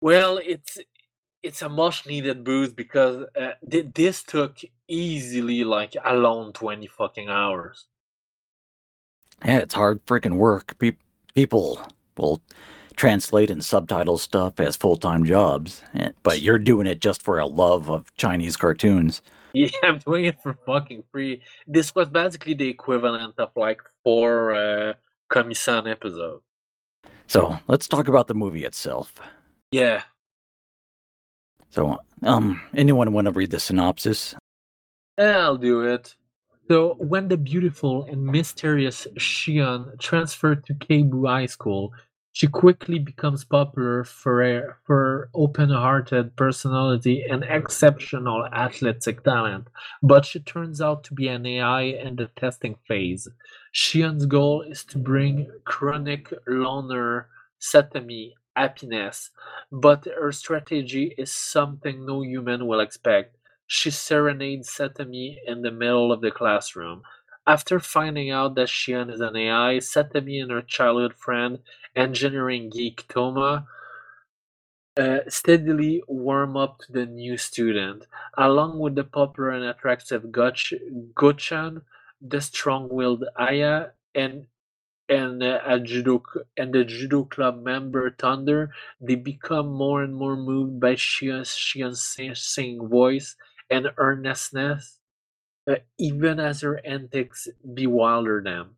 Well, 0.00 0.40
it's 0.42 0.78
it's 1.42 1.62
a 1.62 1.68
much 1.68 2.06
needed 2.06 2.44
boost 2.44 2.76
because 2.76 3.26
uh, 3.36 3.52
thi- 3.68 3.90
this 3.94 4.22
took 4.22 4.58
easily 4.88 5.64
like 5.64 5.94
alone 6.04 6.52
twenty 6.52 6.86
fucking 6.86 7.28
hours. 7.28 7.86
Yeah, 9.44 9.58
it's 9.58 9.74
hard 9.74 10.04
freaking 10.06 10.36
work. 10.36 10.78
Pe- 10.78 10.96
people 11.34 11.80
will 12.16 12.40
translate 12.96 13.50
and 13.50 13.64
subtitle 13.64 14.18
stuff 14.18 14.60
as 14.60 14.76
full 14.76 14.96
time 14.96 15.24
jobs, 15.24 15.82
eh, 15.94 16.10
but 16.22 16.40
you're 16.42 16.58
doing 16.58 16.86
it 16.86 17.00
just 17.00 17.22
for 17.22 17.38
a 17.38 17.46
love 17.46 17.90
of 17.90 18.14
Chinese 18.16 18.56
cartoons. 18.56 19.22
Yeah, 19.52 19.70
I'm 19.82 19.98
doing 19.98 20.26
it 20.26 20.40
for 20.42 20.54
fucking 20.66 21.04
free. 21.10 21.42
This 21.66 21.94
was 21.94 22.08
basically 22.08 22.54
the 22.54 22.68
equivalent 22.68 23.34
of 23.38 23.50
like 23.56 23.80
four 24.04 24.54
uh, 24.54 24.94
Kami-san 25.28 25.86
episodes. 25.86 26.44
So 27.26 27.58
let's 27.66 27.88
talk 27.88 28.08
about 28.08 28.28
the 28.28 28.34
movie 28.34 28.64
itself. 28.64 29.14
Yeah. 29.70 30.02
So, 31.72 31.98
um, 32.22 32.60
anyone 32.74 33.14
want 33.14 33.24
to 33.24 33.32
read 33.32 33.50
the 33.50 33.58
synopsis? 33.58 34.34
I'll 35.18 35.56
do 35.56 35.80
it. 35.80 36.14
So, 36.68 36.96
when 36.98 37.28
the 37.28 37.38
beautiful 37.38 38.04
and 38.04 38.22
mysterious 38.26 39.06
Shion 39.16 39.98
transferred 39.98 40.66
to 40.66 40.74
Keibu 40.74 41.26
High 41.26 41.46
School, 41.46 41.94
she 42.32 42.46
quickly 42.46 42.98
becomes 42.98 43.44
popular 43.46 44.04
for 44.04 44.42
her, 44.42 44.76
for 44.84 44.96
her 44.96 45.30
open-hearted 45.34 46.36
personality 46.36 47.24
and 47.24 47.42
exceptional 47.44 48.46
athletic 48.52 49.24
talent. 49.24 49.68
But 50.02 50.26
she 50.26 50.40
turns 50.40 50.82
out 50.82 51.04
to 51.04 51.14
be 51.14 51.28
an 51.28 51.46
AI 51.46 51.82
in 51.82 52.16
the 52.16 52.28
testing 52.36 52.76
phase. 52.86 53.28
Shion's 53.74 54.26
goal 54.26 54.60
is 54.60 54.84
to 54.84 54.98
bring 54.98 55.50
chronic 55.64 56.32
loner 56.46 57.28
Satomi 57.62 58.32
happiness, 58.56 59.30
but 59.70 60.04
her 60.06 60.32
strategy 60.32 61.14
is 61.18 61.32
something 61.32 62.04
no 62.06 62.22
human 62.22 62.66
will 62.66 62.80
expect. 62.80 63.36
She 63.66 63.90
serenades 63.90 64.68
Satomi 64.70 65.38
in 65.46 65.62
the 65.62 65.70
middle 65.70 66.12
of 66.12 66.20
the 66.20 66.30
classroom. 66.30 67.02
After 67.46 67.80
finding 67.80 68.30
out 68.30 68.54
that 68.56 68.68
Shion 68.68 69.12
is 69.12 69.20
an 69.20 69.36
AI, 69.36 69.78
Satomi 69.78 70.42
and 70.42 70.50
her 70.52 70.62
childhood 70.62 71.14
friend, 71.14 71.60
engineering 71.96 72.70
geek 72.70 73.06
Toma, 73.08 73.66
uh, 74.96 75.18
steadily 75.28 76.02
warm 76.06 76.56
up 76.56 76.78
to 76.80 76.92
the 76.92 77.06
new 77.06 77.36
student. 77.36 78.06
Along 78.36 78.78
with 78.78 78.94
the 78.94 79.04
popular 79.04 79.50
and 79.50 79.64
attractive 79.64 80.24
Goch- 80.30 80.80
Gochan, 81.14 81.82
the 82.20 82.40
strong-willed 82.40 83.24
Aya, 83.36 83.88
and 84.14 84.46
and 85.12 85.42
uh, 85.42 85.60
a 85.66 85.78
judo 85.78 86.22
and 86.56 86.72
the 86.72 86.84
judo 86.84 87.24
club 87.24 87.62
member 87.62 88.10
Thunder, 88.10 88.70
they 88.98 89.14
become 89.14 89.70
more 89.70 90.02
and 90.02 90.14
more 90.14 90.36
moved 90.36 90.80
by 90.80 90.94
Shion's, 90.94 91.50
Shion's 91.50 92.40
singing 92.40 92.88
voice 92.88 93.36
and 93.68 93.92
earnestness, 93.98 95.00
uh, 95.70 95.76
even 95.98 96.40
as 96.40 96.62
her 96.62 96.80
antics 96.86 97.46
bewilder 97.74 98.42
them. 98.42 98.76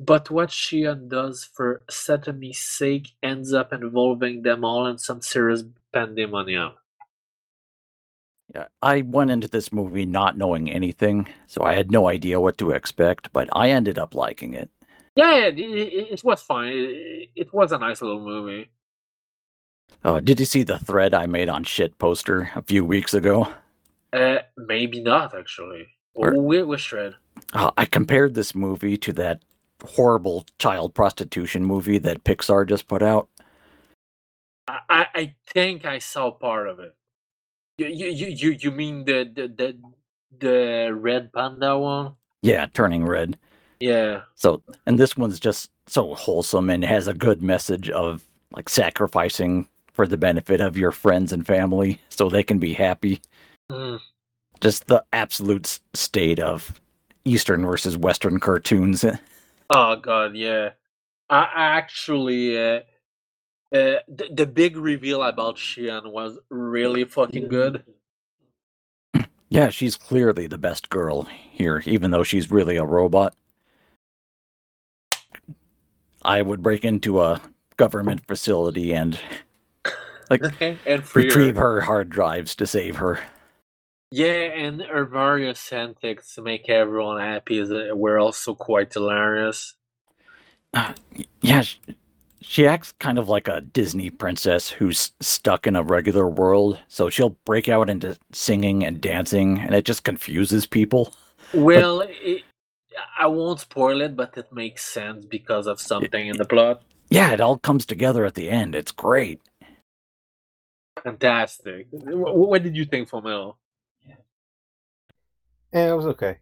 But 0.00 0.30
what 0.30 0.50
Shion 0.50 1.08
does 1.08 1.44
for 1.44 1.82
Satomi's 1.88 2.58
sake 2.58 3.14
ends 3.22 3.52
up 3.52 3.72
involving 3.72 4.42
them 4.42 4.64
all 4.64 4.86
in 4.86 4.98
some 4.98 5.22
serious 5.22 5.62
pandemonium. 5.92 6.72
Yeah, 8.52 8.66
I 8.82 9.02
went 9.02 9.30
into 9.30 9.46
this 9.46 9.72
movie 9.72 10.06
not 10.06 10.36
knowing 10.36 10.70
anything, 10.70 11.28
so 11.46 11.62
I 11.62 11.74
had 11.74 11.92
no 11.92 12.08
idea 12.08 12.40
what 12.40 12.58
to 12.58 12.70
expect, 12.70 13.32
but 13.32 13.48
I 13.52 13.70
ended 13.70 13.98
up 13.98 14.14
liking 14.14 14.54
it. 14.54 14.70
Yeah, 15.18 15.46
it, 15.46 15.58
it, 15.58 16.12
it 16.12 16.24
was 16.24 16.40
fine. 16.42 16.72
It, 16.72 17.30
it 17.34 17.52
was 17.52 17.72
a 17.72 17.78
nice 17.78 18.00
little 18.00 18.20
movie. 18.20 18.70
Uh, 20.04 20.20
did 20.20 20.38
you 20.38 20.46
see 20.46 20.62
the 20.62 20.78
thread 20.78 21.12
I 21.12 21.26
made 21.26 21.48
on 21.48 21.64
shit 21.64 21.98
poster 21.98 22.50
a 22.54 22.62
few 22.62 22.84
weeks 22.84 23.14
ago? 23.14 23.48
Uh, 24.12 24.38
maybe 24.56 25.02
not 25.02 25.34
actually. 25.36 25.88
Or- 26.14 26.34
Wh- 26.34 26.68
Which 26.68 26.82
shred? 26.82 27.16
Uh, 27.52 27.72
I 27.76 27.84
compared 27.84 28.34
this 28.34 28.54
movie 28.54 28.96
to 28.98 29.12
that 29.14 29.42
horrible 29.84 30.46
child 30.60 30.94
prostitution 30.94 31.64
movie 31.64 31.98
that 31.98 32.22
Pixar 32.22 32.68
just 32.68 32.86
put 32.86 33.02
out. 33.02 33.28
I, 34.68 35.06
I 35.14 35.34
think 35.48 35.84
I 35.84 35.98
saw 35.98 36.30
part 36.30 36.68
of 36.68 36.78
it. 36.78 36.94
You 37.78 37.86
you 37.88 38.06
you 38.08 38.26
you, 38.28 38.50
you 38.60 38.70
mean 38.70 39.04
the, 39.04 39.24
the 39.34 39.48
the 39.48 39.78
the 40.38 40.94
red 40.94 41.32
panda 41.32 41.76
one? 41.76 42.14
Yeah, 42.42 42.66
turning 42.72 43.04
red. 43.04 43.36
Yeah. 43.80 44.22
So, 44.34 44.62
and 44.86 44.98
this 44.98 45.16
one's 45.16 45.40
just 45.40 45.70
so 45.86 46.14
wholesome 46.14 46.70
and 46.70 46.84
has 46.84 47.08
a 47.08 47.14
good 47.14 47.42
message 47.42 47.90
of 47.90 48.24
like 48.52 48.68
sacrificing 48.68 49.68
for 49.92 50.06
the 50.06 50.16
benefit 50.16 50.60
of 50.60 50.76
your 50.76 50.92
friends 50.92 51.32
and 51.32 51.46
family 51.46 52.00
so 52.08 52.28
they 52.28 52.42
can 52.42 52.58
be 52.58 52.72
happy. 52.72 53.20
Mm. 53.70 54.00
Just 54.60 54.86
the 54.86 55.04
absolute 55.12 55.78
state 55.94 56.40
of 56.40 56.80
Eastern 57.24 57.64
versus 57.64 57.96
Western 57.96 58.40
cartoons. 58.40 59.04
Oh 59.70 59.96
god, 59.96 60.34
yeah. 60.34 60.70
I, 61.28 61.40
I 61.40 61.64
actually 61.76 62.56
uh, 62.56 62.80
uh 63.70 64.00
the, 64.08 64.30
the 64.32 64.46
big 64.46 64.78
reveal 64.78 65.22
about 65.22 65.56
Shion 65.56 66.10
was 66.10 66.38
really 66.48 67.04
fucking 67.04 67.48
good. 67.48 67.84
Yeah, 69.50 69.70
she's 69.70 69.96
clearly 69.96 70.46
the 70.46 70.58
best 70.58 70.90
girl 70.90 71.26
here, 71.52 71.82
even 71.86 72.10
though 72.10 72.22
she's 72.22 72.50
really 72.50 72.76
a 72.76 72.84
robot. 72.84 73.34
I 76.28 76.42
would 76.42 76.62
break 76.62 76.84
into 76.84 77.22
a 77.22 77.40
government 77.78 78.26
facility 78.26 78.92
and 78.92 79.18
like 80.28 80.42
and 80.86 81.02
free 81.02 81.22
her. 81.22 81.28
retrieve 81.28 81.56
her 81.56 81.80
hard 81.80 82.10
drives 82.10 82.54
to 82.56 82.66
save 82.66 82.96
her. 82.96 83.20
Yeah, 84.10 84.26
and 84.26 84.82
her 84.82 85.06
various 85.06 85.72
antics 85.72 86.34
to 86.34 86.42
make 86.42 86.68
everyone 86.68 87.18
happy 87.18 87.62
uh, 87.62 87.94
were 87.94 88.18
also 88.18 88.54
quite 88.54 88.92
hilarious. 88.92 89.74
Uh, 90.74 90.92
yeah, 91.40 91.62
she, 91.62 91.78
she 92.42 92.66
acts 92.66 92.92
kind 93.00 93.18
of 93.18 93.30
like 93.30 93.48
a 93.48 93.62
Disney 93.62 94.10
princess 94.10 94.68
who's 94.68 95.12
stuck 95.20 95.66
in 95.66 95.76
a 95.76 95.82
regular 95.82 96.28
world. 96.28 96.78
So 96.88 97.08
she'll 97.08 97.36
break 97.46 97.70
out 97.70 97.88
into 97.88 98.18
singing 98.32 98.84
and 98.84 99.00
dancing, 99.00 99.60
and 99.60 99.74
it 99.74 99.86
just 99.86 100.04
confuses 100.04 100.66
people. 100.66 101.14
Well, 101.54 102.02
it, 102.06 102.42
I 103.18 103.26
won't 103.26 103.60
spoil 103.60 104.00
it, 104.00 104.16
but 104.16 104.36
it 104.36 104.52
makes 104.52 104.84
sense 104.84 105.24
because 105.24 105.66
of 105.66 105.80
something 105.80 106.26
in 106.28 106.36
the 106.36 106.44
plot. 106.44 106.82
Yeah, 107.10 107.32
it 107.32 107.40
all 107.40 107.58
comes 107.58 107.86
together 107.86 108.24
at 108.24 108.34
the 108.34 108.50
end. 108.50 108.74
It's 108.74 108.92
great. 108.92 109.40
Fantastic. 111.02 111.88
Wh- 111.90 112.34
What 112.34 112.62
did 112.62 112.76
you 112.76 112.84
think, 112.84 113.08
Fomel? 113.08 113.54
Yeah, 115.72 115.92
it 115.92 115.96
was 115.96 116.06
okay. 116.06 116.38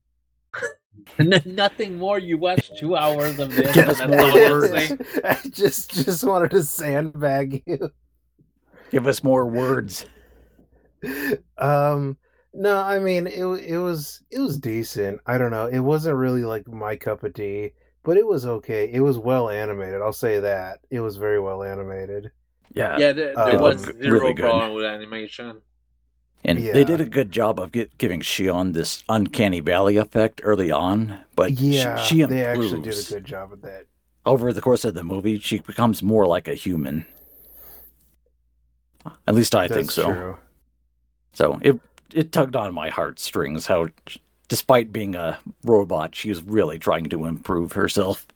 Nothing 1.45 1.99
more. 1.99 2.19
You 2.19 2.39
watched 2.39 2.77
two 2.79 2.97
hours 2.97 3.39
of 3.39 3.55
this. 3.55 3.75
Give 3.75 3.89
us 3.89 3.99
more 4.07 4.33
words. 4.33 4.93
I 5.25 5.39
just 5.51 5.91
just 5.91 6.25
wanted 6.25 6.51
to 6.53 6.63
sandbag 6.63 7.63
you. 7.67 7.91
Give 8.91 9.07
us 9.07 9.23
more 9.23 9.47
words. 9.47 10.07
um 11.59 12.17
no 12.57 12.83
i 12.83 12.99
mean 12.99 13.27
it 13.27 13.45
it 13.45 13.79
was 13.79 14.23
it 14.31 14.39
was 14.39 14.59
decent 14.59 15.21
i 15.27 15.37
don't 15.39 15.51
know 15.51 15.67
it 15.67 15.81
wasn't 15.81 16.17
really 16.17 16.43
like 16.45 16.67
my 16.69 16.97
cup 16.97 17.23
of 17.23 17.35
tea 17.35 17.73
but 18.03 18.17
it 18.17 18.27
was 18.27 18.47
okay 18.47 18.91
it 18.93 19.01
was 19.01 19.19
well 19.19 19.51
animated 19.51 20.01
i'll 20.03 20.13
say 20.13 20.41
that 20.41 20.79
it 20.91 21.01
was 21.01 21.17
very 21.17 21.41
well 21.41 21.63
animated 21.63 22.31
Yeah. 22.75 22.99
Yeah, 22.99 23.13
there, 23.13 23.35
there 23.37 23.57
Um, 23.57 23.63
was 23.63 23.83
zero 24.03 24.21
really 24.21 24.35
good. 24.35 24.43
problem 24.43 24.75
with 24.75 24.85
animation. 24.85 25.63
And 26.45 26.59
Yeah. 26.59 26.73
they 26.75 26.85
did 26.85 27.01
a 27.01 27.05
good 27.07 27.33
job 27.33 27.59
of 27.59 27.73
get, 27.73 27.97
giving 27.99 28.21
Shion 28.21 28.73
this 28.73 29.03
uncanny 29.09 29.61
valley 29.61 29.97
effect 29.97 30.41
early 30.45 30.71
on, 30.71 31.21
but 31.35 31.53
yeah 31.53 31.97
she, 31.97 32.23
they 32.23 32.45
actually 32.45 32.81
did 32.83 32.99
a 32.99 33.03
good 33.03 33.25
job 33.25 33.53
at 33.53 33.63
that 33.63 33.87
over 34.25 34.53
the 34.53 34.61
course 34.61 34.85
of 34.85 34.95
the 34.95 35.05
movie. 35.05 35.39
She 35.39 35.59
becomes 35.61 36.03
more 36.03 36.27
like 36.27 36.49
a 36.49 36.55
human. 36.55 37.07
At 39.27 39.35
least 39.35 39.55
I 39.55 39.69
think 39.69 39.91
so. 39.91 40.13
true. 40.15 40.39
So 41.33 41.59
it 41.63 41.79
it 42.13 42.33
tugged 42.33 42.57
on 42.57 42.75
my 42.75 42.89
heartstrings 42.89 43.67
how, 43.67 43.89
despite 44.49 44.93
being 44.93 45.15
a 45.15 45.39
robot, 45.65 46.15
she 46.15 46.29
was 46.29 46.43
really 46.43 46.79
trying 46.79 47.09
to 47.11 47.25
improve 47.27 47.73
herself. 47.73 48.27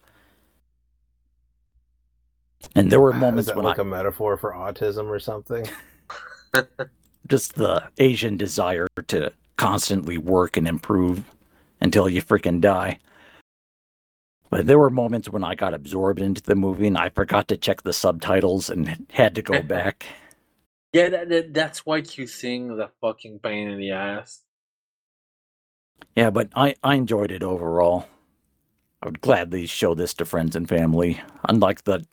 And 2.75 2.91
there 2.91 3.01
were 3.01 3.15
Is 3.15 3.21
moments 3.21 3.49
that 3.49 3.57
when 3.57 3.65
like 3.65 3.79
I 3.79 3.83
a 3.83 3.85
metaphor 3.85 4.37
for 4.37 4.53
autism 4.53 5.07
or 5.07 5.19
something 5.19 5.67
just 7.29 7.55
the 7.55 7.89
Asian 7.99 8.37
desire 8.37 8.89
to 9.09 9.33
constantly 9.57 10.19
work 10.19 10.57
and 10.57 10.67
improve 10.67 11.25
until 11.81 12.09
you 12.09 12.23
freaking 12.23 12.61
die. 12.61 12.99
But 14.51 14.67
there 14.67 14.79
were 14.79 14.91
moments 14.91 15.29
when 15.29 15.45
I 15.45 15.55
got 15.55 15.75
absorbed 15.75 16.21
into 16.21 16.43
the 16.43 16.57
movie 16.57 16.89
and 16.89 16.99
I 16.99 17.09
forgot 17.11 17.47
to 17.49 17.57
check 17.57 17.83
the 17.83 17.93
subtitles 17.93 18.69
and 18.69 19.07
had 19.13 19.35
to 19.37 19.43
go 19.43 19.63
back. 19.77 20.07
Yeah, 20.93 21.09
that, 21.09 21.29
that, 21.29 21.55
that's 21.55 21.87
why 21.87 21.99
you 21.99 22.27
sing 22.27 22.77
the 22.77 22.91
fucking 23.01 23.39
pain 23.41 23.71
in 23.71 23.79
the 23.79 23.93
ass. 23.93 24.43
Yeah, 26.17 26.31
but 26.31 26.49
I, 26.57 26.75
I 26.83 26.97
enjoyed 26.97 27.31
it 27.31 27.43
overall. 27.43 28.07
I 29.03 29.07
would 29.07 29.21
gladly 29.21 29.67
show 29.67 29.95
this 29.95 30.12
to 30.15 30.25
friends 30.25 30.57
and 30.57 30.69
family, 30.69 31.21
unlike 31.49 31.85
the 31.85 32.05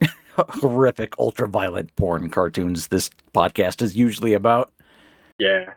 horrific 0.36 1.14
ultra-violent 1.18 1.94
porn 1.96 2.28
cartoons 2.30 2.88
this 2.88 3.10
podcast 3.32 3.80
is 3.80 3.96
usually 3.96 4.34
about. 4.34 4.72
Yeah. 5.38 5.74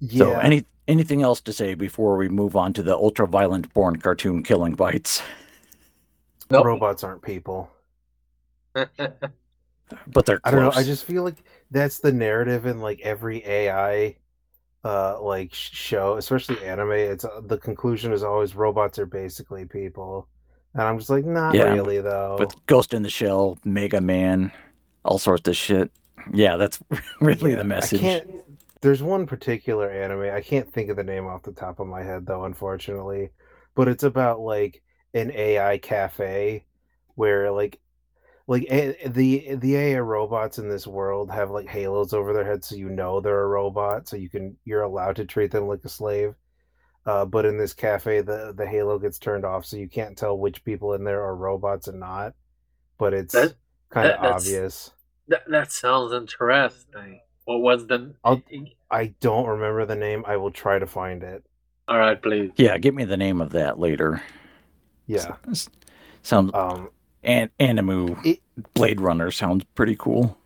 yeah 0.00 0.18
So 0.18 0.32
any 0.38 0.64
anything 0.88 1.22
else 1.22 1.40
to 1.42 1.52
say 1.52 1.74
before 1.74 2.16
we 2.16 2.28
move 2.28 2.56
on 2.56 2.72
to 2.74 2.82
the 2.82 2.94
ultra-violent 2.94 3.72
porn 3.74 3.96
cartoon 3.96 4.42
killing 4.42 4.74
bites? 4.74 5.22
Nope. 6.48 6.64
robots 6.64 7.02
aren't 7.02 7.22
people 7.22 7.70
But 10.06 10.26
they're 10.26 10.42
I 10.44 10.50
don't 10.50 10.60
know. 10.60 10.72
I 10.72 10.84
just 10.84 11.04
feel 11.04 11.24
like 11.24 11.42
that's 11.70 11.98
the 11.98 12.12
narrative 12.12 12.66
in 12.66 12.80
like 12.80 13.00
every 13.00 13.44
AI 13.46 14.18
uh 14.84 15.20
like 15.22 15.52
show, 15.54 16.16
especially 16.16 16.62
anime. 16.62 16.92
It's 16.92 17.24
uh, 17.24 17.40
the 17.44 17.58
conclusion 17.58 18.12
is 18.12 18.22
always 18.22 18.54
robots 18.56 18.98
are 18.98 19.06
basically 19.06 19.66
people. 19.66 20.28
And 20.74 20.82
I'm 20.84 20.98
just 20.98 21.10
like, 21.10 21.24
not 21.24 21.58
Yeah, 21.58 21.60
really 21.60 22.00
though. 22.00 22.38
with 22.38 22.66
Ghost 22.66 22.94
in 22.94 23.02
the 23.02 23.10
Shell, 23.10 23.58
Mega 23.64 24.00
Man, 24.00 24.52
all 25.04 25.18
sorts 25.18 25.48
of 25.48 25.56
shit. 25.56 25.90
Yeah, 26.32 26.56
that's 26.56 26.80
really 27.20 27.54
Yeah, 27.54 27.56
the 27.56 27.64
message. 27.64 28.24
There's 28.82 29.02
one 29.02 29.26
particular 29.26 29.90
anime. 29.90 30.34
I 30.34 30.40
can't 30.42 30.72
think 30.72 30.90
of 30.90 30.96
the 30.96 31.04
name 31.04 31.26
off 31.26 31.42
the 31.42 31.52
top 31.52 31.80
of 31.80 31.86
my 31.86 32.02
head 32.02 32.26
though, 32.26 32.44
unfortunately. 32.44 33.30
But 33.74 33.88
it's 33.88 34.04
about 34.04 34.40
like 34.40 34.82
an 35.14 35.30
AI 35.32 35.78
cafe 35.78 36.66
where 37.14 37.50
like 37.50 37.80
like 38.46 38.64
a, 38.70 38.96
the 39.08 39.54
the 39.56 39.76
AI 39.76 39.98
robots 40.00 40.58
in 40.58 40.68
this 40.68 40.86
world 40.86 41.30
have 41.30 41.50
like 41.50 41.68
halos 41.68 42.12
over 42.12 42.32
their 42.32 42.44
heads, 42.44 42.68
so 42.68 42.76
you 42.76 42.88
know 42.88 43.20
they're 43.20 43.42
a 43.42 43.46
robot, 43.48 44.08
so 44.08 44.16
you 44.16 44.28
can 44.30 44.56
you're 44.64 44.82
allowed 44.82 45.16
to 45.16 45.24
treat 45.24 45.50
them 45.50 45.66
like 45.66 45.84
a 45.84 45.88
slave. 45.88 46.34
Uh, 47.06 47.24
but 47.24 47.44
in 47.44 47.56
this 47.58 47.72
cafe, 47.72 48.20
the 48.20 48.52
the 48.56 48.66
halo 48.66 48.98
gets 48.98 49.18
turned 49.18 49.44
off, 49.44 49.64
so 49.64 49.76
you 49.76 49.88
can't 49.88 50.16
tell 50.16 50.38
which 50.38 50.64
people 50.64 50.92
in 50.94 51.04
there 51.04 51.22
are 51.24 51.34
robots 51.36 51.88
and 51.88 52.00
not. 52.00 52.34
But 52.98 53.14
it's 53.14 53.32
That- 53.34 53.54
kind 53.90 54.08
of 54.08 54.12
that- 54.16 54.22
that's- 54.22 54.42
obvious. 54.46 54.90
that, 55.28 55.42
that 55.48 55.72
sounds 55.72 56.12
interesting. 56.12 57.20
What 57.44 57.58
was 57.60 57.86
the. 57.86 58.14
I'll- 58.24 58.42
I 58.90 59.14
don't 59.20 59.46
remember 59.48 59.84
the 59.86 59.96
name. 59.96 60.24
I 60.26 60.36
will 60.36 60.50
try 60.52 60.78
to 60.78 60.86
find 60.86 61.22
it. 61.24 61.44
All 61.88 61.98
right, 61.98 62.20
please. 62.20 62.50
Yeah, 62.56 62.78
give 62.78 62.94
me 62.94 63.04
the 63.04 63.16
name 63.16 63.40
of 63.40 63.50
that 63.50 63.78
later. 63.78 64.22
Yeah. 65.06 65.36
Sounds 66.22 66.50
Um, 66.54 66.90
an 67.26 67.50
Animu 67.60 68.24
It- 68.24 68.40
Blade 68.74 69.00
Runner 69.00 69.30
sounds 69.30 69.64
pretty 69.74 69.96
cool. 69.98 70.38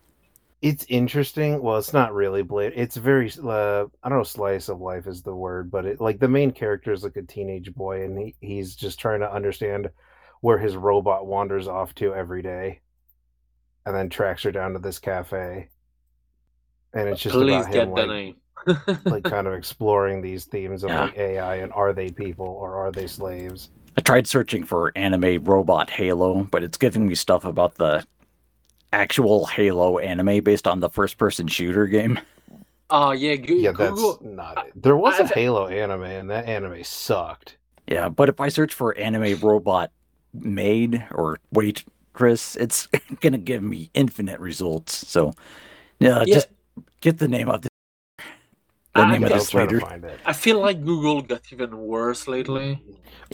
it's 0.61 0.85
interesting. 0.89 1.61
Well, 1.61 1.77
it's 1.77 1.93
not 1.93 2.13
really 2.13 2.43
Blade. 2.43 2.73
It's 2.75 2.97
very 2.97 3.31
uh, 3.43 3.85
I 4.03 4.09
don't 4.09 4.17
know, 4.17 4.23
slice 4.23 4.67
of 4.69 4.81
life 4.81 5.07
is 5.07 5.21
the 5.23 5.35
word, 5.35 5.71
but 5.71 5.85
it 5.85 6.01
like 6.01 6.19
the 6.19 6.27
main 6.27 6.51
character 6.51 6.91
is 6.91 7.03
like 7.03 7.15
a 7.15 7.21
teenage 7.23 7.73
boy, 7.73 8.03
and 8.03 8.17
he, 8.19 8.35
he's 8.41 8.75
just 8.75 8.99
trying 8.99 9.21
to 9.21 9.31
understand 9.33 9.89
where 10.41 10.57
his 10.57 10.75
robot 10.75 11.25
wanders 11.27 11.67
off 11.67 11.93
to 11.95 12.13
every 12.13 12.41
day, 12.41 12.81
and 13.85 13.95
then 13.95 14.09
tracks 14.09 14.43
her 14.43 14.51
down 14.51 14.73
to 14.73 14.79
this 14.79 14.99
cafe. 14.99 15.69
And 16.93 17.07
it's 17.07 17.21
just 17.21 17.33
please 17.33 17.61
about 17.61 17.71
get 17.71 17.87
him 17.87 17.95
the 17.95 18.05
like, 18.05 18.09
name. 18.09 18.35
like 19.05 19.23
kind 19.23 19.47
of 19.47 19.53
exploring 19.57 20.21
these 20.21 20.45
themes 20.45 20.83
of 20.83 20.89
Yeah. 20.89 21.05
like 21.05 21.17
AI 21.17 21.55
and 21.57 21.71
are 21.71 21.93
they 21.93 22.09
people 22.09 22.45
or 22.47 22.75
are 22.85 22.91
they 22.91 23.07
slaves? 23.07 23.69
I 23.97 24.01
tried 24.01 24.27
searching 24.27 24.63
for 24.63 24.91
anime 24.95 25.43
robot 25.43 25.89
Halo, 25.89 26.43
but 26.51 26.63
it's 26.63 26.77
giving 26.77 27.07
me 27.07 27.15
stuff 27.15 27.43
about 27.45 27.75
the 27.75 28.05
actual 28.93 29.45
Halo 29.45 29.97
anime 29.99 30.43
based 30.43 30.67
on 30.67 30.79
the 30.79 30.89
first 30.89 31.17
person 31.17 31.47
shooter 31.47 31.87
game. 31.87 32.19
oh 32.89 33.11
yeah, 33.11 33.35
Go- 33.35 33.53
Yeah, 33.53 33.71
that's 33.71 33.91
Google. 33.91 34.19
not 34.21 34.67
it. 34.67 34.73
There 34.81 34.97
was 34.97 35.19
a 35.19 35.23
I've- 35.23 35.33
Halo 35.33 35.67
anime, 35.67 36.03
and 36.03 36.29
that 36.29 36.45
anime 36.47 36.83
sucked. 36.83 37.57
Yeah, 37.87 38.09
but 38.09 38.29
if 38.29 38.39
I 38.39 38.49
search 38.49 38.73
for 38.73 38.95
anime 38.97 39.39
robot 39.39 39.91
maid 40.33 41.05
or 41.11 41.39
waitress, 41.51 42.55
it's 42.55 42.87
gonna 43.21 43.37
give 43.37 43.61
me 43.63 43.89
infinite 43.93 44.39
results. 44.39 45.05
So, 45.07 45.33
yeah, 45.99 46.23
Yeah. 46.25 46.35
just 46.35 46.47
get 47.01 47.17
the 47.17 47.27
name 47.27 47.49
of 47.49 47.61
the, 48.93 49.01
the 49.01 49.07
I 49.07 49.11
name 49.11 49.23
of 49.23 49.29
guess- 49.29 49.53
I'll 49.55 49.67
this 49.67 49.81
later. 49.83 50.17
I 50.25 50.33
feel 50.33 50.59
like 50.59 50.83
Google 50.83 51.21
got 51.21 51.41
even 51.51 51.77
worse 51.77 52.27
lately. 52.27 52.81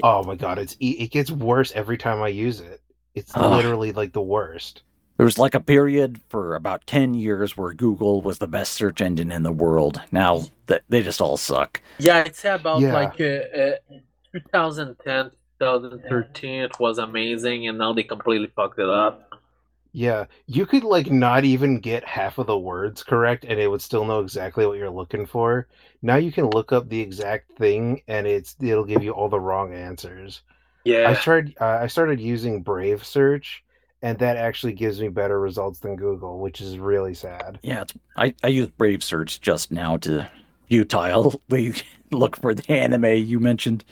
Oh 0.03 0.23
my 0.23 0.35
god, 0.35 0.59
it's 0.59 0.75
e- 0.79 0.97
it 0.99 1.11
gets 1.11 1.31
worse 1.31 1.71
every 1.73 1.97
time 1.97 2.21
I 2.21 2.27
use 2.29 2.59
it. 2.59 2.81
It's 3.15 3.31
Ugh. 3.35 3.51
literally 3.51 3.91
like 3.91 4.13
the 4.13 4.21
worst. 4.21 4.83
There 5.17 5.25
was 5.25 5.39
like 5.39 5.55
a 5.55 5.59
period 5.59 6.21
for 6.29 6.53
about 6.53 6.85
10 6.85 7.15
years 7.15 7.57
where 7.57 7.73
Google 7.73 8.21
was 8.21 8.37
the 8.37 8.45
best 8.47 8.73
search 8.73 9.01
engine 9.01 9.31
in 9.31 9.41
the 9.41 9.51
world. 9.51 9.99
Now 10.11 10.43
th- 10.67 10.83
they 10.89 11.01
just 11.01 11.19
all 11.21 11.37
suck. 11.37 11.81
Yeah, 11.97 12.17
I'd 12.23 12.35
say 12.35 12.53
about 12.53 12.81
Yeah. 12.81 12.93
like 12.93 13.19
uh, 13.19 13.23
uh, 13.59 13.99
2010, 14.33 15.31
2013, 15.59 16.61
it 16.61 16.79
was 16.79 16.99
amazing, 16.99 17.67
and 17.67 17.79
now 17.79 17.93
they 17.93 18.03
completely 18.03 18.51
fucked 18.55 18.77
it 18.77 18.87
up. 18.89 19.26
Yeah, 19.97 20.25
you 20.45 20.67
could 20.67 20.83
like 20.83 21.09
not 21.09 21.43
even 21.43 21.79
get 21.79 22.05
half 22.05 22.37
of 22.37 22.45
the 22.45 22.55
words 22.59 23.01
correct, 23.01 23.45
and 23.45 23.59
it 23.59 23.67
would 23.67 23.81
still 23.81 24.05
know 24.05 24.19
exactly 24.19 24.63
what 24.67 24.77
you're 24.77 24.91
looking 24.91 25.25
for. 25.25 25.67
Now 26.03 26.17
you 26.17 26.31
can 26.31 26.51
look 26.51 26.71
up 26.71 26.87
the 26.87 27.01
exact 27.01 27.57
thing, 27.57 28.03
and 28.07 28.27
it's 28.27 28.55
it'll 28.61 28.85
give 28.85 29.01
you 29.03 29.09
all 29.09 29.27
the 29.27 29.39
wrong 29.39 29.73
answers. 29.73 30.43
Yeah. 30.83 31.09
I 31.09 31.15
tried. 31.15 31.55
Uh, 31.59 31.79
I 31.81 31.87
started 31.87 32.19
using 32.19 32.61
Brave 32.61 33.03
Search, 33.03 33.63
and 34.03 34.19
that 34.19 34.37
actually 34.37 34.73
gives 34.73 35.01
me 35.01 35.07
better 35.07 35.39
results 35.39 35.79
than 35.79 35.95
Google, 35.95 36.37
which 36.37 36.61
is 36.61 36.77
really 36.77 37.15
sad. 37.15 37.57
Yeah, 37.63 37.81
it's, 37.81 37.95
I, 38.15 38.35
I 38.43 38.49
used 38.49 38.77
Brave 38.77 39.03
Search 39.03 39.41
just 39.41 39.71
now 39.71 39.97
to 39.97 40.29
futilely 40.69 41.73
look 42.11 42.37
for 42.39 42.53
the 42.53 42.71
anime 42.71 43.05
you 43.25 43.39
mentioned. 43.39 43.83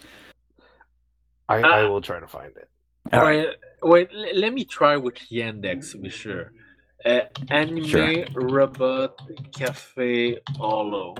I, 1.49 1.61
I 1.63 1.81
Ah. 1.81 1.89
will 1.89 2.01
try 2.01 2.19
to 2.19 2.27
find 2.27 2.55
it. 2.55 2.69
All 3.13 3.21
right. 3.21 3.47
wait, 3.83 4.09
wait, 4.09 4.09
l- 4.13 4.39
let 4.39 4.53
me 4.53 4.65
try 4.65 4.97
with 4.97 5.15
Yandex 5.31 5.91
to 5.91 5.97
be 5.99 6.09
sure. 6.09 6.51
Uh, 7.05 7.21
anime 7.49 7.83
Sure. 7.83 8.25
robot 8.33 9.19
cafe 9.53 10.39
holo. 10.57 11.13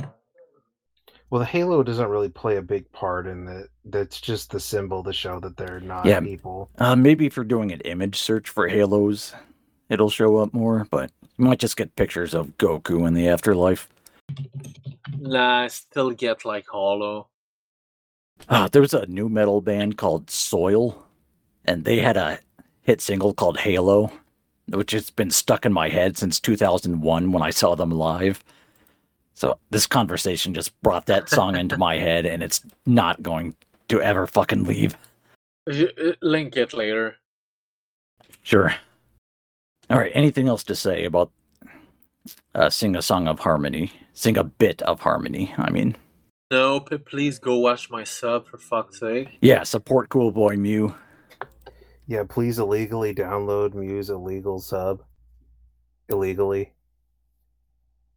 Well, 1.30 1.40
the 1.40 1.46
Halo 1.46 1.84
doesn't 1.84 2.08
really 2.08 2.30
play 2.30 2.58
a 2.58 2.62
big 2.62 2.92
part 2.92 3.28
in 3.28 3.46
that. 3.46 3.68
That's 3.84 4.20
just 4.22 4.52
the 4.52 4.60
symbol 4.60 5.04
to 5.04 5.14
show 5.14 5.40
that 5.42 5.58
they're 5.58 5.80
not 5.80 6.06
Yeah. 6.06 6.22
people. 6.22 6.70
Uh, 6.78 6.96
maybe 6.96 7.26
if 7.26 7.36
you're 7.36 7.46
doing 7.46 7.72
an 7.72 7.82
image 7.82 8.18
search 8.20 8.50
for 8.50 8.68
Halos, 8.68 9.34
it'll 9.90 10.10
show 10.10 10.38
up 10.38 10.54
more, 10.54 10.88
but 10.90 11.12
you 11.38 11.46
might 11.46 11.60
just 11.60 11.78
get 11.78 11.96
pictures 11.96 12.34
of 12.34 12.58
Goku 12.58 13.08
in 13.08 13.14
the 13.14 13.28
afterlife. 13.28 13.90
Nah, 15.20 15.64
I 15.64 15.68
still 15.68 16.12
get 16.12 16.46
like 16.46 16.68
holo. 16.68 17.28
Uh, 18.50 18.68
there 18.70 18.82
was 18.82 18.94
a 18.94 19.06
nu 19.08 19.30
metal 19.30 19.62
band 19.62 19.98
called 19.98 20.30
Soil, 20.30 21.05
and 21.68 21.84
they 21.86 22.00
had 22.00 22.18
a 22.18 22.40
hit 22.82 23.02
single 23.02 23.34
called 23.34 23.58
Halo, 23.60 24.12
which 24.70 24.92
has 24.92 25.10
been 25.10 25.32
stuck 25.32 25.66
in 25.66 25.74
my 25.74 25.90
head 25.90 26.18
since 26.18 26.40
2001 26.40 27.32
when 27.32 27.42
I 27.44 27.50
saw 27.50 27.76
them 27.76 27.92
live. 27.92 28.44
So 29.34 29.60
this 29.70 29.86
conversation 29.88 30.54
just 30.54 30.80
brought 30.82 31.08
that 31.08 31.30
song 31.30 31.56
into 31.56 31.78
my 31.78 31.98
head, 32.00 32.26
and 32.26 32.42
it's 32.42 32.62
not 32.86 33.22
going 33.22 33.56
to 33.90 34.02
ever 34.02 34.28
fucking 34.28 34.64
leave. 34.64 34.96
Uh, 35.70 35.84
Link 36.22 36.56
it 36.56 36.74
later. 36.74 37.16
Sure. 38.44 38.74
All 39.90 39.98
right. 39.98 40.12
Anything 40.16 40.48
else 40.48 40.64
to 40.66 40.76
say 40.76 41.06
about 41.06 41.32
uh, 42.54 42.70
sing 42.70 42.96
a 42.96 43.02
song 43.02 43.28
of 43.28 43.40
harmony? 43.40 43.92
Sing 44.14 44.38
a 44.38 44.44
bit 44.44 44.82
of 44.84 45.02
harmony. 45.02 45.54
I 45.58 45.70
mean, 45.70 45.96
No, 46.52 46.80
please 46.80 47.38
go 47.40 47.58
watch 47.60 47.90
my 47.90 48.04
sub 48.04 48.48
for 48.48 48.58
fuck's 48.58 49.00
sake. 49.00 49.38
yeah. 49.42 49.64
Support 49.64 50.10
Cool 50.10 50.32
Boy 50.32 50.56
Mew. 50.56 50.96
Yeah, 52.08 52.24
please 52.28 52.60
illegally 52.60 53.14
download 53.16 53.74
Mew's 53.74 54.10
illegal 54.10 54.60
sub. 54.60 55.02
Illegally. 56.10 56.72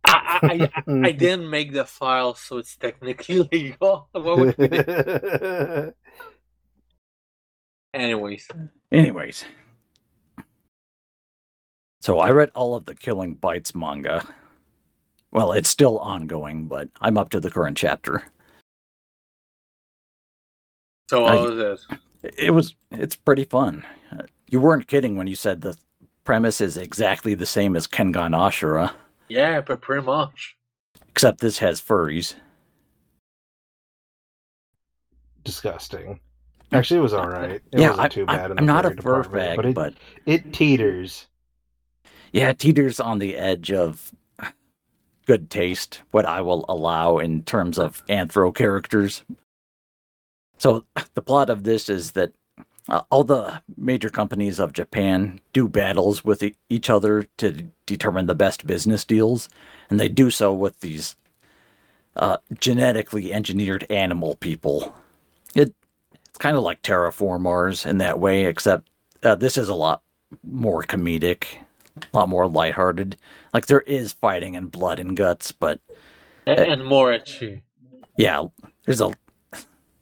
I, 0.05 0.70
I, 0.86 0.93
I, 0.93 1.09
I 1.09 1.12
didn't 1.12 1.48
make 1.48 1.73
the 1.73 1.85
file, 1.85 2.35
so 2.35 2.59
it's 2.59 2.77
technically 2.77 3.48
legal. 3.52 4.09
What 4.12 4.39
would? 4.59 5.94
Anyways, 7.94 8.48
Anyways. 8.93 9.44
So 12.01 12.19
I 12.20 12.31
read 12.31 12.51
all 12.55 12.74
of 12.74 12.85
the 12.85 12.94
Killing 12.94 13.35
Bites 13.35 13.74
manga. 13.74 14.24
Well, 15.32 15.52
it's 15.52 15.69
still 15.69 15.98
ongoing, 15.98 16.66
but 16.66 16.89
I'm 17.01 17.19
up 17.19 17.31
to 17.31 17.40
the 17.40 17.51
current 17.51 17.77
chapter. 17.77 18.23
so 21.10 21.24
I- 21.24 21.35
what 21.35 21.55
was 21.55 21.86
it? 21.90 22.35
It 22.36 22.51
was 22.51 22.74
it's 22.99 23.16
pretty 23.16 23.45
fun. 23.45 23.85
Uh, 24.12 24.23
You 24.49 24.61
weren't 24.61 24.87
kidding 24.89 25.16
when 25.16 25.27
you 25.27 25.35
said 25.35 25.61
the 25.61 25.77
premise 26.25 26.61
is 26.61 26.77
exactly 26.77 27.35
the 27.35 27.47
same 27.47 27.77
as 27.77 27.87
Kengan 27.87 28.35
Ashura, 28.37 28.93
Yeah, 29.29 29.61
but 29.61 29.81
pretty 29.81 30.05
much. 30.05 30.57
except 31.09 31.41
this 31.41 31.59
has 31.59 31.81
furries. 31.81 32.35
Disgusting. 35.45 36.20
Actually, 36.73 36.99
it 36.99 37.03
was 37.03 37.15
all 37.15 37.29
right. 37.29 37.51
It 37.53 37.62
yeah, 37.73 37.89
wasn't 37.91 38.05
I, 38.05 38.09
too 38.09 38.25
I, 38.29 38.37
bad. 38.37 38.51
in 38.51 38.59
I'm 38.59 38.66
not 38.66 38.85
a 38.85 38.91
furry 39.01 39.25
fur 39.25 39.31
fag, 39.31 39.57
but 39.57 39.65
it, 39.66 39.75
but 39.75 39.95
it 40.27 40.53
teeters. 40.53 41.27
yeah, 42.33 42.53
teeters 42.53 43.01
on 43.01 43.19
the 43.19 43.37
edge 43.37 43.73
of 43.73 44.12
good 45.27 45.49
taste, 45.51 46.03
what 46.11 46.27
I 46.27 46.43
will 46.43 46.66
allow 46.69 47.19
in 47.19 47.43
terms 47.45 47.79
of 47.79 48.05
anthro 48.07 48.55
characters. 48.55 49.23
So 50.59 50.85
the 51.15 51.23
plot 51.23 51.49
of 51.49 51.65
this 51.65 51.89
is 51.89 52.12
that 52.12 52.33
uh, 52.89 53.02
all 53.10 53.24
the 53.24 53.60
major 53.77 54.09
companies 54.10 54.59
of 54.59 54.73
Japan 54.73 55.40
do 55.52 55.69
battles 55.69 56.24
with 56.24 56.43
e- 56.43 56.55
each 56.70 56.89
other 56.90 57.27
to 57.39 57.65
determine 57.86 58.27
the 58.27 58.35
best 58.35 58.66
business 58.66 59.05
deals, 59.05 59.48
and 59.90 59.98
they 60.01 60.09
do 60.09 60.31
so 60.31 60.52
with 60.52 60.81
these 60.81 61.16
uh, 62.16 62.39
genetically 62.59 63.32
engineered 63.32 63.86
animal 63.90 64.36
people. 64.36 64.94
It, 65.55 65.74
it's 66.28 66.39
kind 66.39 66.56
of 66.56 66.62
like 66.62 66.82
Terra 66.82 67.12
Formars 67.12 67.86
in 67.86 67.98
that 67.98 68.19
way, 68.19 68.44
except 68.47 68.89
uh, 69.23 69.35
this 69.35 69.56
is 69.59 69.69
a 69.69 69.74
lot 69.74 70.02
more 70.43 70.82
comedic, 70.82 71.44
a 72.12 72.16
lot 72.16 72.28
more 72.28 72.48
lighthearted. 72.48 73.16
Like 73.55 73.66
there 73.66 73.81
is 73.82 74.12
fighting 74.12 74.56
and 74.56 74.70
blood 74.70 74.98
and 74.98 75.16
guts, 75.16 75.52
but 75.52 75.81
A- 76.47 76.59
And 76.70 76.85
more 76.85 77.09
ecchi. 77.12 77.62
yeah, 78.16 78.44
there's 78.85 79.01
a 79.01 79.12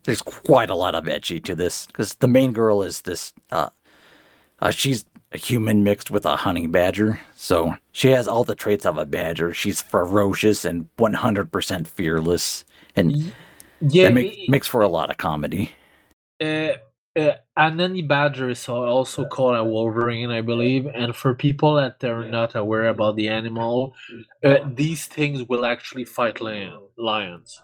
there's 0.06 0.22
quite 0.22 0.70
a 0.70 0.74
lot 0.74 0.94
of 0.94 1.08
edgy 1.08 1.40
to 1.40 1.54
this 1.54 1.86
because 1.86 2.14
the 2.16 2.28
main 2.28 2.52
girl 2.52 2.82
is 2.82 3.02
this 3.02 3.32
uh, 3.52 3.68
uh 4.60 4.70
she's 4.70 5.04
a 5.32 5.38
human 5.38 5.84
mixed 5.84 6.10
with 6.10 6.24
a 6.24 6.36
honey 6.36 6.66
badger 6.66 7.20
so 7.36 7.74
she 7.92 8.08
has 8.10 8.28
all 8.28 8.44
the 8.44 8.54
traits 8.54 8.86
of 8.86 8.98
a 8.98 9.06
badger 9.06 9.52
she's 9.54 9.82
ferocious 9.82 10.64
and 10.64 10.88
100% 10.98 11.86
fearless 11.88 12.64
and 12.96 13.32
Yeah, 13.80 14.04
that 14.04 14.14
make, 14.14 14.28
i- 14.28 14.46
makes 14.48 14.68
for 14.68 14.82
a 14.82 14.88
lot 14.88 15.10
of 15.10 15.18
comedy 15.18 15.72
uh, 16.40 16.74
uh, 17.16 17.32
an 17.56 17.78
honey 17.78 18.02
badger 18.02 18.50
is 18.50 18.68
also 18.68 19.24
called 19.24 19.56
a 19.56 19.64
wolverine, 19.64 20.30
I 20.30 20.42
believe. 20.42 20.86
And 20.86 21.16
for 21.16 21.34
people 21.34 21.76
that 21.76 22.04
are 22.04 22.28
not 22.28 22.54
aware 22.54 22.88
about 22.88 23.16
the 23.16 23.28
animal, 23.28 23.94
uh, 24.44 24.58
these 24.74 25.06
things 25.06 25.44
will 25.48 25.64
actually 25.64 26.04
fight 26.04 26.40
lion, 26.42 26.78
lions. 26.98 27.62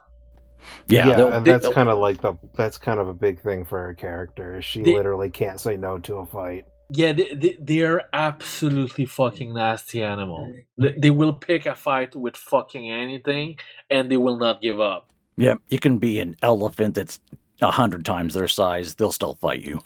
Yeah, 0.89 1.09
Yeah, 1.09 1.37
and 1.37 1.47
that's 1.47 1.67
uh, 1.67 1.73
kind 1.73 1.89
of 1.89 1.99
like 1.99 2.21
the 2.21 2.35
that's 2.55 2.79
kind 2.79 3.01
of 3.01 3.09
a 3.09 3.15
big 3.15 3.41
thing 3.41 3.65
for 3.65 3.79
her 3.83 3.95
character. 3.95 4.61
She 4.63 4.83
The- 4.83 4.95
literally 4.95 5.31
can't 5.31 5.61
say 5.61 5.77
no 5.77 5.99
to 5.99 6.17
a 6.17 6.27
fight. 6.27 6.67
Yeah, 6.95 7.13
they, 7.15 7.33
they, 7.35 7.57
they 7.59 7.81
are 7.81 8.03
absolutely 8.13 9.07
fucking 9.07 9.55
nasty 9.55 10.03
animals. 10.03 10.51
Mm. 10.51 10.65
They, 10.77 10.93
they 10.99 11.11
will 11.11 11.33
pick 11.33 11.65
a 11.65 11.75
fight 11.75 12.15
with 12.15 12.37
fucking 12.37 12.91
anything, 12.91 13.57
and 13.89 14.11
they 14.11 14.19
will 14.19 14.37
not 14.37 14.61
give 14.61 14.79
up. 14.79 15.09
Yeah, 15.39 15.55
you 15.69 15.79
can 15.79 15.97
be 15.97 16.21
an 16.21 16.37
elephant 16.43 16.95
that's 16.97 17.19
a 17.63 17.71
hundred 17.71 18.05
times 18.05 18.35
their 18.35 18.49
size; 18.49 18.95
they'll 18.95 19.13
still 19.13 19.37
fight 19.37 19.63
you. 19.63 19.81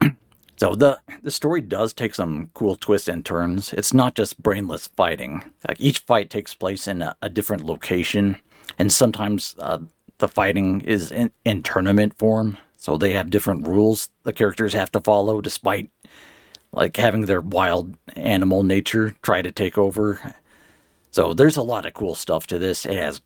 so 0.56 0.74
the 0.74 0.98
the 1.22 1.30
story 1.30 1.60
does 1.60 1.92
take 1.92 2.16
some 2.16 2.50
cool 2.54 2.74
twists 2.74 3.06
and 3.06 3.24
turns. 3.24 3.72
It's 3.72 3.94
not 3.94 4.16
just 4.16 4.42
brainless 4.42 4.88
fighting. 4.88 5.44
Like 5.68 5.80
each 5.80 6.00
fight 6.00 6.28
takes 6.28 6.54
place 6.54 6.88
in 6.88 7.02
a, 7.02 7.14
a 7.22 7.28
different 7.28 7.64
location, 7.64 8.36
and 8.78 8.92
sometimes 8.92 9.54
uh, 9.58 9.78
the 10.18 10.28
fighting 10.28 10.80
is 10.82 11.10
in, 11.12 11.30
in 11.44 11.62
tournament 11.62 12.16
form. 12.18 12.58
So 12.76 12.96
they 12.96 13.12
have 13.14 13.30
different 13.30 13.66
rules 13.66 14.08
the 14.24 14.32
characters 14.32 14.72
have 14.74 14.92
to 14.92 15.00
follow, 15.00 15.40
despite 15.40 15.90
like 16.72 16.96
having 16.96 17.26
their 17.26 17.40
wild 17.40 17.96
animal 18.16 18.62
nature 18.62 19.14
try 19.22 19.42
to 19.42 19.52
take 19.52 19.78
over. 19.78 20.34
So 21.10 21.32
there's 21.32 21.56
a 21.56 21.62
lot 21.62 21.86
of 21.86 21.94
cool 21.94 22.14
stuff 22.14 22.46
to 22.48 22.58
this. 22.58 22.84
It 22.84 22.96
has 22.96 23.22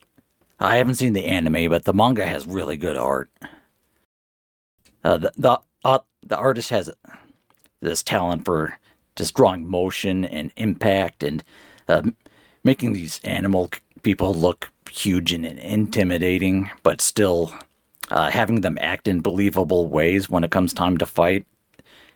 I 0.60 0.76
haven't 0.76 0.96
seen 0.96 1.12
the 1.12 1.24
anime, 1.24 1.70
but 1.70 1.84
the 1.84 1.94
manga 1.94 2.26
has 2.26 2.46
really 2.46 2.76
good 2.76 2.96
art. 2.96 3.30
Uh, 5.04 5.18
the 5.18 5.32
the, 5.36 5.58
uh, 5.84 6.00
the 6.26 6.36
artist 6.36 6.70
has 6.70 6.90
this 7.80 8.02
talent 8.02 8.44
for 8.44 8.78
just 9.16 9.34
drawing 9.34 9.68
motion 9.68 10.24
and 10.24 10.52
impact 10.56 11.22
and 11.22 11.42
uh, 11.88 12.02
making 12.64 12.92
these 12.92 13.20
animal 13.24 13.70
people 14.02 14.34
look 14.34 14.70
huge 14.88 15.32
and 15.32 15.46
intimidating, 15.46 16.70
but 16.82 17.00
still 17.00 17.54
uh, 18.10 18.30
having 18.30 18.60
them 18.60 18.78
act 18.80 19.08
in 19.08 19.20
believable 19.20 19.86
ways 19.86 20.28
when 20.28 20.44
it 20.44 20.50
comes 20.50 20.72
time 20.72 20.98
to 20.98 21.06
fight. 21.06 21.46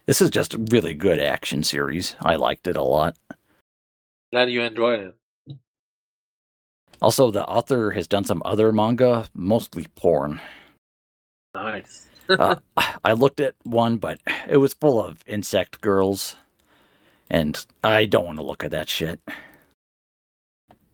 This 0.07 0.21
is 0.21 0.31
just 0.31 0.55
a 0.55 0.59
really 0.59 0.95
good 0.95 1.21
action 1.21 1.63
series. 1.63 2.17
I 2.21 2.37
liked 2.37 2.67
it 2.67 2.77
a 2.77 2.83
lot. 2.83 3.17
Glad 4.33 4.51
you 4.51 4.63
enjoyed 4.63 5.01
it. 5.01 5.57
Also, 7.01 7.31
the 7.31 7.47
author 7.47 7.91
has 7.91 8.07
done 8.07 8.25
some 8.25 8.43
other 8.45 8.73
manga, 8.73 9.29
mostly 9.35 9.87
porn. 9.97 10.41
Nice. 11.55 12.09
uh, 12.29 12.57
I 13.05 13.13
looked 13.13 13.41
at 13.41 13.55
one, 13.65 13.99
but 13.99 14.21
it 14.49 14.57
was 14.59 14.75
full 14.75 15.05
of 15.05 15.19
insect 15.27 15.81
girls, 15.81 16.37
and 17.29 17.65
I 17.83 18.05
don't 18.07 18.25
want 18.25 18.39
to 18.39 18.45
look 18.45 18.65
at 18.65 18.71
that 18.71 18.89
shit. 18.89 19.21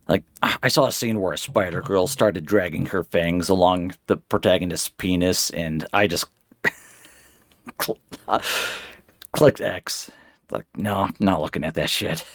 Like, 0.09 0.23
I 0.41 0.69
saw 0.69 0.87
a 0.87 0.91
scene 0.91 1.21
where 1.21 1.33
a 1.33 1.37
spider 1.37 1.83
girl 1.83 2.07
started 2.07 2.43
dragging 2.43 2.87
her 2.87 3.03
fangs 3.03 3.47
along 3.47 3.93
the 4.07 4.17
protagonist's 4.17 4.89
penis, 4.89 5.51
and 5.51 5.85
I 5.93 6.07
just 6.07 6.25
clicked 9.31 9.61
X. 9.61 10.09
Like, 10.49 10.65
no, 10.75 11.09
not 11.19 11.41
looking 11.41 11.63
at 11.63 11.75
that 11.75 11.91
shit. 11.91 12.25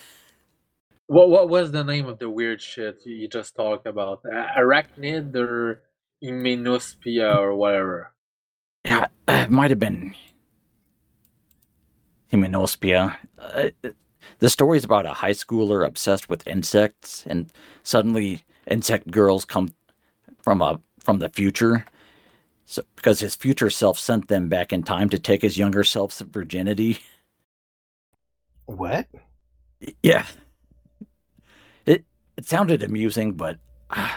What 1.06 1.28
what 1.28 1.48
was 1.48 1.72
the 1.72 1.82
name 1.82 2.06
of 2.06 2.20
the 2.20 2.30
weird 2.30 2.62
shit 2.62 3.00
you 3.04 3.26
just 3.28 3.56
talked 3.56 3.88
about? 3.88 4.22
Arachnid 4.22 5.34
or 5.34 5.82
Imenospia 6.22 7.36
or 7.36 7.56
whatever? 7.56 8.12
Yeah, 8.84 9.08
it 9.26 9.50
might 9.50 9.70
have 9.70 9.80
been 9.80 10.14
Hymenospia. 12.32 13.16
Uh, 13.36 13.70
the 14.44 14.50
story 14.50 14.76
is 14.76 14.84
about 14.84 15.06
a 15.06 15.14
high 15.14 15.30
schooler 15.30 15.86
obsessed 15.86 16.28
with 16.28 16.46
insects, 16.46 17.24
and 17.26 17.50
suddenly 17.82 18.44
insect 18.66 19.10
girls 19.10 19.46
come 19.46 19.70
from 20.42 20.60
a 20.60 20.78
from 21.00 21.18
the 21.18 21.30
future. 21.30 21.86
So 22.66 22.82
because 22.94 23.20
his 23.20 23.34
future 23.34 23.70
self 23.70 23.98
sent 23.98 24.28
them 24.28 24.50
back 24.50 24.70
in 24.70 24.82
time 24.82 25.08
to 25.08 25.18
take 25.18 25.40
his 25.40 25.56
younger 25.56 25.82
self's 25.82 26.20
virginity. 26.20 26.98
What? 28.66 29.06
Yeah. 30.02 30.26
It 31.86 32.04
it 32.36 32.46
sounded 32.46 32.82
amusing, 32.82 33.32
but 33.32 33.56
uh, 33.88 34.10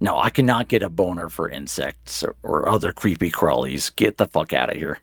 no, 0.00 0.18
I 0.18 0.30
cannot 0.30 0.66
get 0.66 0.82
a 0.82 0.88
boner 0.88 1.28
for 1.28 1.48
insects 1.48 2.24
or, 2.24 2.34
or 2.42 2.68
other 2.68 2.92
creepy 2.92 3.30
crawlies. 3.30 3.94
Get 3.94 4.16
the 4.16 4.26
fuck 4.26 4.52
out 4.52 4.70
of 4.70 4.76
here. 4.76 4.98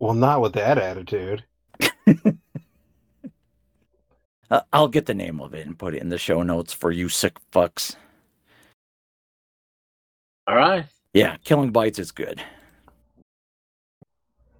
Well, 0.00 0.14
not 0.14 0.40
with 0.40 0.54
that 0.54 0.78
attitude. 0.78 1.44
Uh, 4.50 4.62
I'll 4.72 4.88
get 4.88 5.06
the 5.06 5.14
name 5.14 5.40
of 5.40 5.54
it 5.54 5.66
and 5.66 5.78
put 5.78 5.94
it 5.94 6.02
in 6.02 6.08
the 6.08 6.18
show 6.18 6.42
notes 6.42 6.72
for 6.72 6.90
you 6.90 7.08
sick 7.08 7.36
fucks. 7.52 7.94
All 10.48 10.56
right. 10.56 10.86
Yeah, 11.14 11.36
Killing 11.44 11.70
Bites 11.70 11.98
is 11.98 12.10
good. 12.12 12.42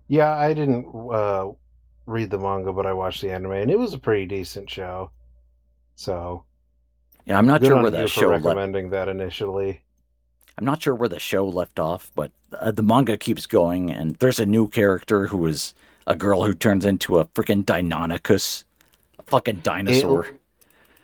Yeah, 0.08 0.32
I 0.36 0.52
didn't 0.54 0.86
uh, 1.12 1.50
read 2.06 2.30
the 2.30 2.38
manga, 2.38 2.72
but 2.72 2.86
I 2.86 2.92
watched 2.92 3.22
the 3.22 3.30
anime, 3.32 3.52
and 3.52 3.70
it 3.70 3.78
was 3.78 3.94
a 3.94 3.98
pretty 3.98 4.26
decent 4.26 4.68
show. 4.68 5.10
So 5.96 6.44
Yeah, 7.26 7.38
I'm 7.38 7.46
not 7.46 7.60
good 7.60 7.68
sure 7.68 7.76
where 7.76 7.90
you 7.90 7.90
the 7.90 8.02
for 8.08 8.08
show 8.08 8.28
left. 8.30 8.44
recommending 8.44 8.90
that 8.90 9.08
initially. 9.08 9.82
I'm 10.58 10.64
not 10.64 10.82
sure 10.82 10.94
where 10.94 11.08
the 11.08 11.18
show 11.20 11.46
left 11.48 11.78
off, 11.78 12.10
but 12.14 12.32
uh, 12.58 12.70
the 12.72 12.82
manga 12.82 13.16
keeps 13.16 13.46
going, 13.46 13.90
and 13.90 14.16
there's 14.16 14.40
a 14.40 14.46
new 14.46 14.68
character 14.68 15.26
who 15.28 15.46
is 15.46 15.74
a 16.06 16.16
girl 16.16 16.44
who 16.44 16.54
turns 16.54 16.84
into 16.84 17.18
a 17.18 17.24
freaking 17.26 17.64
Deinonychus, 17.64 18.62
a 18.62 18.66
fucking 19.30 19.60
dinosaur. 19.62 20.26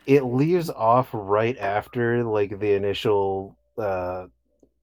It 0.06 0.22
leaves 0.24 0.70
off 0.70 1.08
right 1.12 1.56
after 1.58 2.22
like 2.24 2.58
the 2.60 2.74
initial 2.74 3.56
uh, 3.78 4.26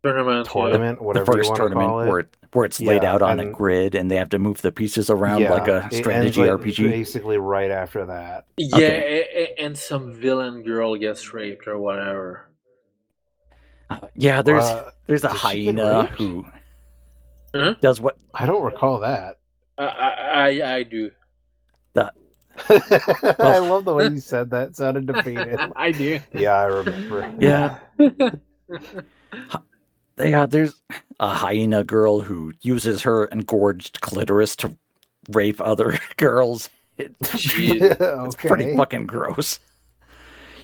Tournament. 0.03 0.48
yeah. 0.48 0.52
tournament, 0.61 0.98
the 0.99 1.03
whatever 1.06 1.32
you 1.32 1.38
first 1.38 1.49
want 1.49 1.57
to 1.57 1.61
tournament 1.61 1.88
call 1.90 1.99
it. 2.02 2.07
where 2.10 2.20
it, 2.20 2.38
where 2.52 2.65
it's 2.65 2.82
laid 2.82 3.06
out 3.06 3.22
on 3.22 3.40
a 3.40 3.45
grid, 3.49 3.95
and 3.95 4.11
they 4.11 4.18
have 4.18 4.30
to 4.30 4.40
move 4.40 4.61
the 4.61 4.72
pieces 4.72 5.10
around 5.10 5.44
like 5.44 5.68
a 5.70 5.78
it 5.78 5.84
ends, 5.84 5.98
strategy 5.98 6.41
like, 6.41 6.49
RPG. 6.52 6.90
Basically, 6.90 7.38
right 7.38 7.72
after 7.72 8.06
that. 8.07 8.45
Yeah, 8.57 8.80
a- 8.80 9.28
a- 9.34 9.61
and 9.64 9.78
some 9.78 10.14
villain 10.14 10.61
girl 10.64 10.95
gets 10.98 11.34
raped 11.34 11.68
or 11.68 11.80
whatever. 11.80 12.49
Uh, 13.90 13.99
yeah, 14.15 14.41
there's 14.41 14.64
Uh, 14.65 14.91
there's 15.07 15.24
a 15.24 15.30
does 15.30 15.40
she 15.40 15.64
get 15.65 15.76
hyena 15.78 16.06
who 16.18 16.45
Huh? 17.56 17.76
does 17.82 18.02
what 18.02 18.18
I 18.34 18.45
don't 18.45 18.64
recall 18.64 18.99
that. 18.99 19.38
I 19.78 19.86
I, 19.86 20.49
I, 20.49 20.76
I 20.76 20.84
do. 20.84 21.11
I 22.70 23.58
love 23.60 23.86
the 23.86 23.94
way 23.94 24.08
you 24.10 24.20
said 24.20 24.50
that. 24.52 24.70
It 24.70 24.76
sounded 24.76 25.08
defeated. 25.08 25.60
I 25.76 25.92
do. 25.92 26.20
yeah, 26.34 26.54
I 26.54 26.64
remember. 26.66 27.34
Yeah. 27.40 27.80
Yeah, 30.20 30.46
there's 30.46 30.76
a 31.20 31.34
hyena 31.34 31.84
girl 31.84 32.22
who 32.22 32.54
uses 32.62 33.02
her 33.02 33.26
engorged 33.26 34.00
clitoris 34.02 34.56
to 34.58 34.78
rape 35.32 35.60
other 35.60 35.98
girls. 36.18 36.70
It- 37.00 37.18
Jeez. 37.22 37.98
it's 38.28 38.36
pretty 38.36 38.78
fucking 38.78 39.08
gross. 39.08 39.60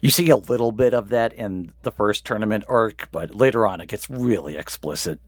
You 0.04 0.12
see 0.12 0.30
a 0.30 0.36
little 0.38 0.72
bit 0.72 0.94
of 0.94 1.10
that 1.10 1.34
in 1.34 1.74
the 1.82 1.92
first 1.92 2.26
tournament 2.26 2.64
arc, 2.68 3.10
but 3.12 3.34
later 3.34 3.66
on 3.66 3.82
it 3.82 3.88
gets 3.88 4.08
really 4.08 4.56
explicit. 4.56 5.20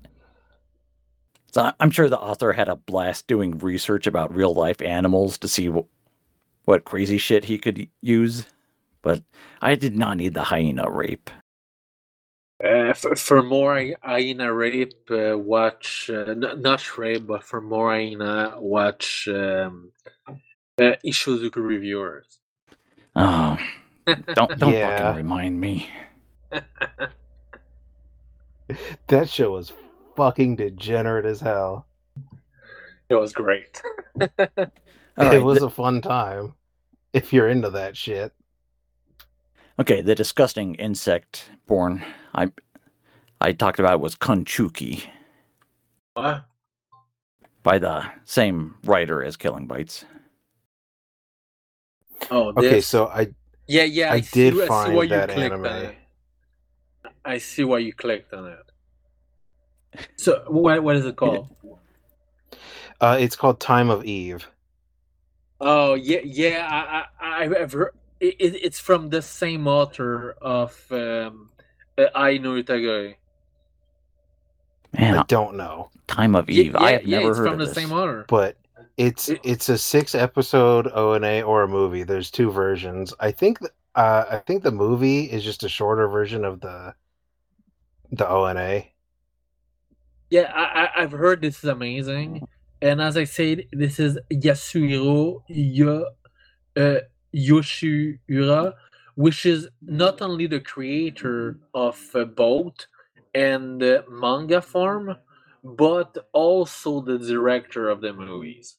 So 1.52 1.64
I- 1.64 1.74
I'm 1.80 1.90
sure 1.90 2.08
the 2.08 2.20
author 2.20 2.54
had 2.54 2.70
a 2.70 2.76
blast 2.76 3.26
doing 3.26 3.58
research 3.58 4.06
about 4.06 4.36
real 4.36 4.54
life 4.54 4.84
animals 4.84 5.40
to 5.40 5.48
see 5.48 5.66
wh- 5.68 5.90
what 6.66 6.86
crazy 6.86 7.18
shit 7.18 7.46
he 7.46 7.58
could 7.58 7.88
use, 8.02 8.46
but 9.02 9.24
I 9.62 9.76
did 9.76 9.98
not 9.98 10.18
need 10.18 10.34
the 10.36 10.44
hyena 10.46 10.90
rape. 10.90 11.30
Uh, 12.64 12.94
for, 12.94 13.16
for 13.16 13.44
more 13.44 13.84
hyena 14.04 14.54
rape, 14.54 15.10
uh, 15.12 15.38
watch 15.38 16.10
uh, 16.14 16.26
n- 16.32 16.62
not 16.62 16.98
rape, 16.98 17.28
but 17.28 17.44
for 17.44 17.62
more 17.62 17.92
hyena, 17.92 18.56
watch 18.58 19.28
um, 19.30 19.92
uh, 20.80 20.94
Ishuzoku 21.06 21.58
reviewers. 21.58 22.40
Oh, 23.16 23.58
don't 24.34 24.58
don't 24.58 24.78
Yeah. 24.78 24.80
fucking 24.80 25.12
remind 25.12 25.60
me. 25.60 25.90
That 29.08 29.30
show 29.30 29.52
was 29.54 29.74
fucking 30.16 30.58
degenerate 30.58 31.26
as 31.26 31.42
hell. 31.42 31.86
It 33.10 33.16
was 33.16 33.34
great. 33.34 33.82
All 35.22 35.28
it 35.28 35.38
right, 35.38 35.44
was 35.44 35.60
the- 35.60 35.66
a 35.68 35.70
fun 35.70 36.02
time 36.02 36.54
if 37.14 37.32
you're 37.34 37.50
into 37.50 37.70
that 37.72 37.96
shit. 37.98 38.34
okay. 39.80 40.02
The 40.02 40.16
disgusting 40.16 40.76
insect 40.76 41.50
born 41.68 42.04
I 42.34 42.52
I 43.40 43.52
talked 43.54 43.80
about 43.80 44.00
was 44.02 44.16
Konchuki 44.16 45.04
What? 46.14 46.46
by 47.64 47.78
the 47.80 48.06
same 48.26 48.76
writer 48.84 49.24
as 49.24 49.38
Killing 49.38 49.68
Bites. 49.68 50.06
Oh, 52.30 52.54
Okay, 52.58 52.82
so 52.82 53.08
I 53.08 53.28
yeah, 53.68 53.84
yeah. 53.84 54.12
I, 54.12 54.16
I 54.16 54.22
see, 54.22 54.44
did 54.50 54.54
I 54.56 54.62
see 54.62 54.68
find 54.68 54.96
why 54.96 55.08
that 55.08 55.30
you 55.30 55.36
clicked 55.36 55.54
anime. 55.54 55.66
on 55.66 55.76
it. 55.86 55.96
I 57.26 57.38
see 57.38 57.64
why 57.64 57.80
you 57.80 57.94
clicked 57.94 58.34
on 58.34 58.48
it. 58.48 58.60
So, 60.18 60.44
what 60.48 60.82
what 60.84 60.96
is 60.96 61.06
it 61.06 61.16
called? 61.16 61.50
uh 63.02 63.18
it's 63.20 63.36
called 63.36 63.60
Time 63.60 63.90
of 63.90 64.06
Eve. 64.06 64.48
Oh 65.62 65.94
yeah, 65.94 66.20
yeah. 66.26 66.68
I 66.70 67.26
I 67.26 67.46
I- 67.46 67.62
I've 67.62 67.72
heard. 67.74 67.94
It, 68.20 68.36
it, 68.40 68.56
it's 68.66 68.80
from 68.80 69.10
the 69.10 69.22
same 69.22 69.68
author 69.68 70.34
of 70.42 70.80
um, 70.92 71.52
uh, 71.98 72.08
Ai 72.16 72.38
no 72.38 72.54
Utagoe. 72.54 73.16
Man, 74.94 75.18
I 75.18 75.24
don't 75.24 75.56
know, 75.56 75.90
Time 76.08 76.36
of 76.36 76.50
Yeah, 76.50 76.64
Eve. 76.66 76.76
I 76.76 76.92
have 76.94 77.06
yeah, 77.06 77.20
never 77.20 77.30
it's 77.30 77.40
heard 77.40 77.46
from 77.46 77.54
of 77.54 77.60
the 77.60 77.66
this. 77.66 77.74
same 77.74 77.92
author. 77.94 78.26
but 78.28 78.58
it's 78.98 79.30
It- 79.30 79.40
it's 79.44 79.70
a 79.70 79.78
six 79.78 80.16
episode 80.16 80.88
ONA 80.94 81.42
or 81.44 81.64
a 81.64 81.68
movie. 81.68 82.04
There's 82.04 82.30
two 82.32 82.52
versions. 82.52 83.14
I 83.20 83.32
think 83.32 83.60
uh 83.96 84.26
I 84.32 84.38
think 84.40 84.64
the 84.64 84.72
movie 84.72 85.24
is 85.32 85.44
just 85.44 85.64
a 85.64 85.70
shorter 85.70 86.08
version 86.08 86.44
of 86.46 86.60
the 86.62 86.96
The 88.12 88.28
ONA. 88.30 88.86
Yeah, 90.30 90.52
I, 90.54 90.86
I, 90.86 91.04
I've 91.04 91.12
heard 91.12 91.42
this 91.42 91.58
is 91.58 91.66
amazing. 91.70 92.48
And 92.82 93.02
as 93.02 93.16
I 93.16 93.26
said, 93.26 93.66
this 93.72 94.00
is 94.00 94.18
Yasuhiro 94.32 95.44
Yo, 95.48 96.06
uh, 96.76 96.96
Yoshiura, 97.36 98.74
which 99.16 99.46
is 99.46 99.68
not 99.82 100.22
only 100.22 100.48
the 100.48 100.60
creator 100.60 101.60
of 101.74 102.00
uh, 102.16 102.26
both 102.26 102.88
and 103.36 103.84
manga 104.10 104.62
form, 104.62 105.16
but 105.64 106.30
also 106.34 107.02
the 107.02 107.20
director 107.20 107.90
of 107.90 108.02
the 108.02 108.14
movies. 108.14 108.78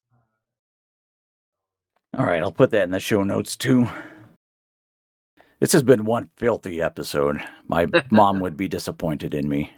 All 2.19 2.27
right, 2.27 2.43
I'll 2.43 2.53
put 2.53 2.71
that 2.73 2.83
in 2.83 2.91
the 2.91 3.01
show 3.01 3.23
notes 3.23 3.57
too. 3.57 3.89
This 5.61 5.73
has 5.73 5.85
been 5.85 6.05
one 6.05 6.29
filthy 6.37 6.83
episode. 6.83 7.41
My 7.69 7.87
mom 8.11 8.41
would 8.41 8.57
be 8.57 8.67
disappointed 8.67 9.33
in 9.33 9.49
me. 9.49 9.73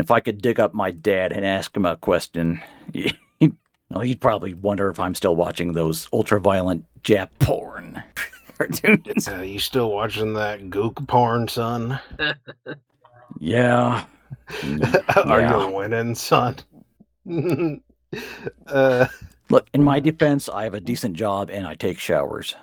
If 0.00 0.10
I 0.10 0.20
could 0.20 0.40
dig 0.42 0.58
up 0.58 0.72
my 0.74 0.90
dad 0.90 1.32
and 1.32 1.44
ask 1.44 1.76
him 1.76 1.84
a 1.84 1.96
question, 1.96 2.60
he, 2.92 3.12
well, 3.90 4.00
he'd 4.00 4.20
probably 4.20 4.54
wonder 4.54 4.88
if 4.90 4.98
I'm 4.98 5.14
still 5.14 5.36
watching 5.36 5.72
those 5.72 6.08
ultra-violent 6.12 6.84
Jap 7.02 7.28
porn 7.38 8.02
cartoons. 8.58 9.28
Uh, 9.28 9.42
you 9.42 9.58
still 9.58 9.90
watching 9.92 10.34
that 10.34 10.70
gook 10.70 11.06
porn, 11.06 11.46
son? 11.48 11.98
Yeah. 13.38 14.04
Are 15.24 15.40
Yeah. 15.40 15.66
you 15.68 15.74
winning, 15.74 16.14
son? 16.16 16.56
uh, 18.66 19.06
Look, 19.48 19.68
in 19.72 19.82
my 19.84 20.00
defense, 20.00 20.48
I 20.48 20.64
have 20.64 20.74
a 20.74 20.80
decent 20.80 21.14
job 21.16 21.48
and 21.50 21.66
I 21.66 21.74
take 21.74 21.98
showers. 21.98 22.54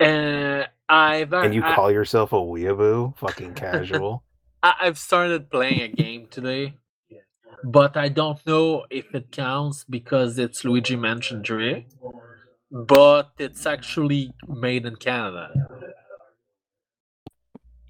Uh, 0.00 0.64
I've 0.88 1.32
and 1.32 1.54
you 1.54 1.62
I- 1.64 1.74
call 1.74 1.90
yourself 1.90 2.32
a 2.32 2.36
weeaboo? 2.36 3.16
Fucking 3.16 3.54
casual. 3.54 4.22
I, 4.64 4.74
I've 4.80 4.98
started 4.98 5.50
playing 5.50 5.82
a 5.82 5.88
game 5.88 6.26
today, 6.30 6.74
but 7.62 7.98
I 7.98 8.08
don't 8.08 8.44
know 8.46 8.86
if 8.88 9.14
it 9.14 9.30
counts 9.30 9.84
because 9.84 10.38
it's 10.38 10.64
Luigi 10.64 10.96
Mansion 10.96 11.44
3, 11.44 11.86
but 12.70 13.30
it's 13.38 13.66
actually 13.66 14.32
made 14.48 14.86
in 14.86 14.96
Canada. 14.96 15.50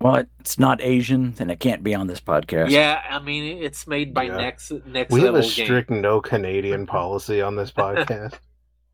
Well, 0.00 0.24
it's 0.40 0.58
not 0.58 0.82
Asian, 0.82 1.34
and 1.38 1.50
it 1.50 1.60
can't 1.60 1.84
be 1.84 1.94
on 1.94 2.08
this 2.08 2.20
podcast. 2.20 2.70
Yeah, 2.70 3.00
I 3.08 3.20
mean 3.20 3.62
it's 3.62 3.86
made 3.86 4.12
by 4.12 4.24
Yeah. 4.24 4.36
next 4.36 4.72
next 4.84 5.12
we 5.12 5.20
have 5.20 5.34
level 5.34 5.48
a 5.48 5.50
strict 5.50 5.90
no 5.90 6.20
Canadian 6.20 6.86
policy 6.86 7.40
on 7.40 7.56
this 7.56 7.70
podcast. 7.70 8.34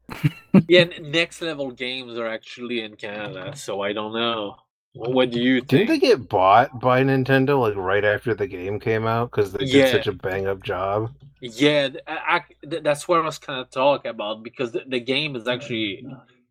Yeah, 0.68 0.84
next 1.00 1.40
level 1.40 1.70
games 1.70 2.18
are 2.18 2.26
actually 2.26 2.82
in 2.82 2.96
Canada, 2.96 3.54
so 3.56 3.80
I 3.80 3.92
don't 3.92 4.12
know. 4.12 4.56
What 4.94 5.30
do 5.30 5.40
you 5.40 5.60
think? 5.60 5.68
Didn't 5.68 5.86
they 5.88 5.98
get 5.98 6.28
bought 6.28 6.80
by 6.80 7.02
Nintendo 7.02 7.60
like 7.60 7.76
right 7.76 8.04
after 8.04 8.34
the 8.34 8.46
game 8.46 8.80
came 8.80 9.06
out 9.06 9.30
because 9.30 9.52
they 9.52 9.64
Yeah. 9.64 9.82
did 9.84 9.90
such 9.90 10.06
a 10.08 10.12
bang 10.12 10.46
up 10.46 10.62
job? 10.62 11.12
Yeah, 11.40 11.88
I, 12.06 12.42
I- 12.64 12.78
that's 12.82 13.08
what 13.08 13.20
I 13.20 13.24
was 13.24 13.38
kind 13.38 13.60
of 13.60 13.70
talking 13.70 14.10
about 14.10 14.42
because 14.42 14.72
the, 14.72 14.82
the 14.86 15.00
game 15.00 15.36
is 15.36 15.48
actually 15.48 16.04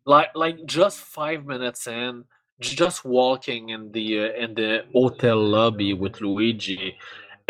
like 0.06 0.30
like 0.34 0.64
just 0.66 0.98
five 1.00 1.44
minutes 1.46 1.86
in, 1.86 2.24
just 2.60 3.04
walking 3.04 3.68
in 3.68 3.92
the 3.92 4.20
uh, 4.20 4.32
in 4.32 4.54
the 4.54 4.84
hotel 4.92 5.38
lobby 5.38 5.92
with 5.92 6.20
Luigi, 6.20 6.96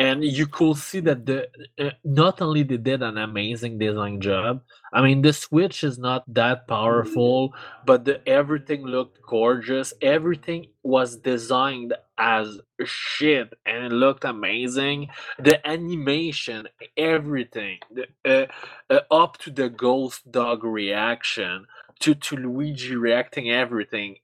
and 0.00 0.24
you 0.24 0.46
could 0.46 0.78
see 0.78 1.00
that 1.00 1.26
the 1.26 1.46
uh, 1.78 1.90
not 2.04 2.40
only 2.40 2.62
they 2.62 2.78
did 2.78 3.02
an 3.02 3.18
amazing 3.18 3.78
design 3.78 4.18
job. 4.18 4.62
I 4.94 5.02
mean, 5.02 5.20
the 5.20 5.34
Switch 5.34 5.84
is 5.84 5.98
not 5.98 6.24
that 6.34 6.66
powerful, 6.66 7.52
but 7.84 8.06
the, 8.06 8.26
everything 8.26 8.82
looked 8.86 9.20
gorgeous. 9.20 9.92
Everything 10.00 10.68
was 10.82 11.16
designed 11.18 11.92
as 12.16 12.60
shit, 12.82 13.52
and 13.66 13.84
it 13.84 13.92
looked 13.92 14.24
amazing 14.24 15.08
the 15.38 15.56
animation, 15.68 16.66
everything, 16.96 17.78
the, 17.92 18.06
uh, 18.24 18.46
uh, 18.88 19.00
up 19.10 19.36
to 19.40 19.50
the 19.50 19.68
ghost 19.68 20.32
dog 20.32 20.64
reaction, 20.64 21.66
to 22.00 22.14
to 22.14 22.36
Luigi 22.36 22.96
reacting, 22.96 23.50
everything, 23.50 24.16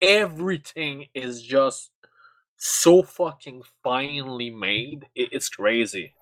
everything 0.00 1.06
is 1.14 1.42
just 1.42 1.90
so 2.66 3.02
fucking 3.02 3.62
finely 3.82 4.48
made. 4.50 5.06
It- 5.14 5.28
it's 5.32 5.50
crazy. 5.50 6.14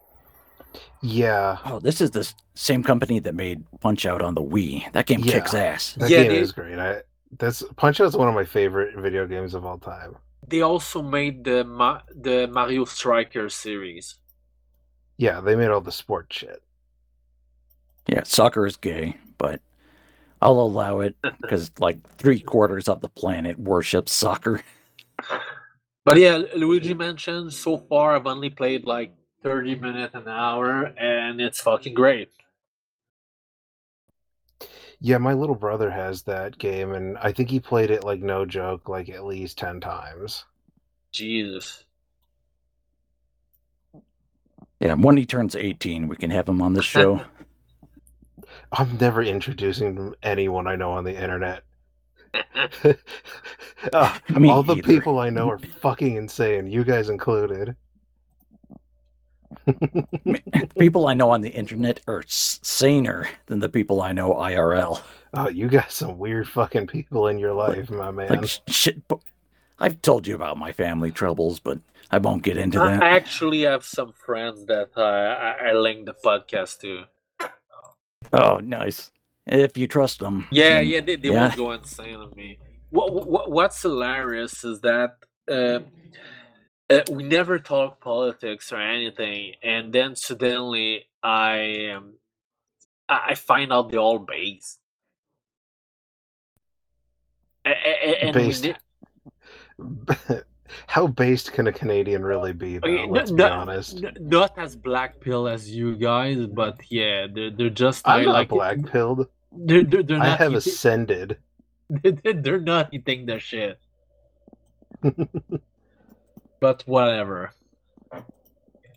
Yeah, 1.03 1.59
Oh, 1.65 1.79
this 1.79 2.01
is 2.01 2.11
the 2.11 2.33
same 2.55 2.83
company 2.83 3.19
that 3.21 3.35
made 3.35 3.63
Punch 3.81 4.07
Out 4.07 4.23
on 4.23 4.35
the 4.35 4.43
Wii. 4.43 4.91
That 4.93 5.07
game 5.07 5.21
Yeah. 5.21 5.33
kicks 5.35 5.55
ass. 5.55 5.95
that 5.95 6.11
Yeah, 6.11 6.23
game 6.23 6.33
they- 6.33 6.39
is 6.41 6.51
great. 6.53 6.79
I 6.79 7.03
that's 7.39 7.63
Punch 7.77 8.01
Out 8.01 8.09
is 8.09 8.17
one 8.17 8.29
of 8.29 8.35
my 8.35 8.45
favorite 8.45 8.97
video 8.97 9.27
games 9.27 9.55
of 9.55 9.65
all 9.65 9.79
time. 9.79 10.17
They 10.49 10.63
also 10.63 11.01
made 11.03 11.45
the 11.45 11.63
Ma- 11.65 12.03
the 12.09 12.49
Mario 12.49 12.85
Striker 12.87 13.49
series. 13.49 14.17
Yeah, 15.19 15.41
they 15.41 15.55
made 15.55 15.69
all 15.71 15.81
the 15.81 15.93
sport 15.93 16.33
shit. 16.33 16.63
Yeah, 18.09 18.23
soccer 18.25 18.67
is 18.67 18.77
gay, 18.77 19.17
but 19.39 19.61
I'll 20.41 20.59
allow 20.61 21.01
it 21.01 21.15
because 21.41 21.71
like 21.79 21.99
three 22.17 22.41
quarters 22.41 22.89
of 22.89 23.01
the 23.01 23.09
planet 23.09 23.59
worships 23.61 24.13
soccer. 24.13 24.63
But 26.05 26.19
yeah, 26.19 26.43
Luigi 26.57 26.95
Mansion 26.95 27.51
so 27.51 27.79
far 27.79 28.17
I've 28.17 28.27
only 28.27 28.51
played 28.51 28.85
like 28.85 29.15
30 29.43 29.77
minutes 29.77 30.15
an 30.15 30.29
hour 30.29 30.93
and 30.97 31.41
it's 31.41 31.61
fucking 31.61 31.95
great. 31.95 32.31
Yeah, 35.05 35.19
my 35.19 35.33
little 35.33 35.57
brother 35.57 35.91
has 35.91 36.23
that 36.23 36.59
game, 36.59 36.93
and 36.93 37.19
I 37.19 37.33
think 37.33 37.51
he 37.51 37.59
played 37.59 37.91
it 37.91 38.05
like 38.05 38.21
no 38.21 38.47
joke, 38.47 38.89
like 38.89 39.09
at 39.09 39.25
least 39.25 39.59
ten 39.59 39.81
times. 39.81 40.45
Jesus. 41.11 41.83
Yeah, 44.79 44.95
when 44.95 45.17
he 45.17 45.27
turns 45.27 45.57
18, 45.57 46.07
we 46.07 46.15
can 46.15 46.31
have 46.31 46.49
him 46.49 46.63
on 46.63 46.75
the 46.75 46.83
show. 46.83 47.21
I'm 48.73 48.97
never 48.99 49.23
introducing 49.23 50.15
anyone 50.23 50.69
I 50.69 50.77
know 50.77 50.93
on 50.93 51.03
the 51.03 51.21
internet. 51.21 51.65
Ah, 53.93 54.21
Me 54.39 54.49
all 54.49 54.63
the 54.63 54.75
either. 54.75 54.83
people 54.83 55.19
I 55.19 55.29
know 55.29 55.51
are 55.51 55.59
fucking 55.59 56.15
insane, 56.15 56.69
you 56.69 56.85
guys 56.85 57.09
included. 57.09 57.75
people 60.79 61.09
I 61.09 61.15
know 61.15 61.31
on 61.31 61.41
the 61.41 61.51
internet 61.51 62.01
are 62.07 62.23
saner 62.29 63.29
than 63.47 63.59
the 63.59 63.69
people 63.69 64.01
I 64.01 64.13
know 64.13 64.35
IRL. 64.35 65.03
Oh, 65.35 65.49
you 65.49 65.69
got 65.69 65.91
some 65.91 66.19
weird 66.19 66.49
fucking 66.49 66.87
people 66.87 67.27
in 67.29 67.39
your 67.39 67.55
life, 67.55 67.91
my 67.91 68.11
man. 68.11 68.29
Like 68.29 68.51
shit. 68.69 69.03
I've 69.79 70.01
told 70.03 70.27
you 70.29 70.35
about 70.37 70.59
my 70.59 70.73
family 70.73 71.11
troubles, 71.11 71.59
but 71.59 71.79
I 72.11 72.19
won't 72.19 72.43
get 72.45 72.57
into 72.57 72.81
I 72.81 72.93
that. 72.93 73.03
I 73.03 73.09
actually 73.17 73.63
have 73.63 73.85
some 73.85 74.13
friends 74.13 74.65
that 74.67 74.91
uh, 74.97 75.01
I, 75.03 75.71
I 75.71 75.73
link 75.73 76.07
the 76.07 76.15
podcast 76.15 76.79
to. 76.81 77.05
Oh, 78.33 78.59
nice. 78.59 79.11
If 79.47 79.77
you 79.77 79.89
trust 79.89 80.21
them. 80.21 80.47
Yeah, 80.51 80.75
then- 80.81 80.87
yeah, 80.87 81.01
they, 81.01 81.17
they 81.17 81.29
yeah. 81.31 81.41
won't 81.43 81.57
go 81.57 81.73
insane 81.73 82.17
on 82.17 82.31
me. 82.37 82.59
What, 82.91 83.13
what 83.27 83.51
what's 83.51 83.81
hilarious 83.83 84.63
is 84.65 84.81
that 84.83 85.17
uh, 85.51 85.81
uh, 86.91 87.01
we 87.11 87.23
never 87.23 87.59
talk 87.59 88.01
politics 88.01 88.71
or 88.73 88.81
anything, 88.81 89.55
and 89.63 89.93
then 89.93 90.15
suddenly 90.15 91.07
I 91.23 91.89
um, 91.97 92.15
I 93.09 93.29
I 93.31 93.35
find 93.35 93.73
out 93.73 93.91
they're 93.91 93.99
all 94.01 94.19
based. 94.19 94.79
A- 97.65 97.71
a- 97.71 98.11
a- 98.11 98.25
And 98.25 98.35
Based. 98.35 98.67
ne- 100.73 100.83
How 100.87 101.07
based 101.07 101.53
can 101.53 101.67
a 101.67 101.73
Canadian 101.73 102.25
really 102.25 102.53
be, 102.53 102.79
though? 102.79 102.89
Okay, 102.89 103.07
let's 103.09 103.31
no- 103.31 103.47
be 103.49 103.51
honest. 103.51 104.05
not 104.21 104.59
as 104.59 104.77
black 104.77 105.21
pill 105.21 105.49
as 105.49 105.71
you 105.71 105.97
guys, 105.97 106.47
but 106.47 106.81
yeah, 106.91 107.27
they're, 107.33 107.51
they're 107.51 107.71
just 107.71 108.07
I'm 108.07 108.19
like, 108.19 108.27
not 108.27 108.33
like 108.35 108.49
black 108.49 108.93
pilled. 108.93 109.27
They're, 109.53 109.85
they're, 109.85 110.03
they're 110.03 110.17
I 110.21 110.29
not 110.29 110.39
have 110.39 110.53
eating- 110.53 110.59
ascended. 110.59 111.37
they're 111.91 112.61
not 112.61 112.93
eating 112.93 113.27
the 113.27 113.39
shit. 113.39 113.79
but 116.61 116.83
whatever. 116.87 117.53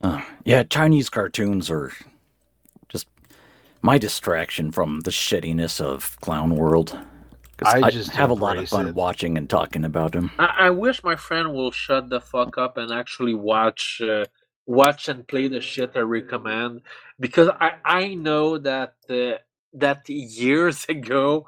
Uh, 0.02 0.22
yeah, 0.44 0.64
Chinese 0.64 1.10
cartoons 1.10 1.70
are 1.72 1.92
just 2.90 3.08
my 3.82 3.98
distraction 3.98 4.72
from 4.72 5.02
the 5.02 5.12
shittiness 5.12 5.82
of 5.82 6.16
Clown 6.22 6.56
World. 6.56 6.98
'Cause 7.58 7.74
I 7.74 7.88
I, 7.88 7.90
just 7.90 8.12
have 8.12 8.30
a 8.30 8.34
lot 8.34 8.58
of 8.58 8.68
fun 8.68 8.88
it. 8.88 8.96
watching 8.96 9.38
and 9.38 9.50
talking 9.50 9.86
about 9.86 10.12
them. 10.12 10.32
I, 10.38 10.68
I 10.68 10.70
wish 10.72 11.04
my 11.04 11.16
friend 11.16 11.54
will 11.54 11.72
shut 11.72 12.10
the 12.10 12.22
fuck 12.22 12.58
up 12.58 12.78
and 12.78 12.92
actually 12.92 13.34
watch 13.34 14.02
uh, 14.02 14.26
watch 14.66 15.08
and 15.08 15.28
play 15.28 15.48
the 15.48 15.62
shit 15.62 15.92
I 15.96 16.00
recommend 16.00 16.82
because 17.20 17.50
I 17.50 17.76
I 17.86 18.16
know 18.16 18.58
that 18.58 18.96
uh, 19.10 19.38
that 19.74 20.08
years 20.10 20.86
ago 20.90 21.48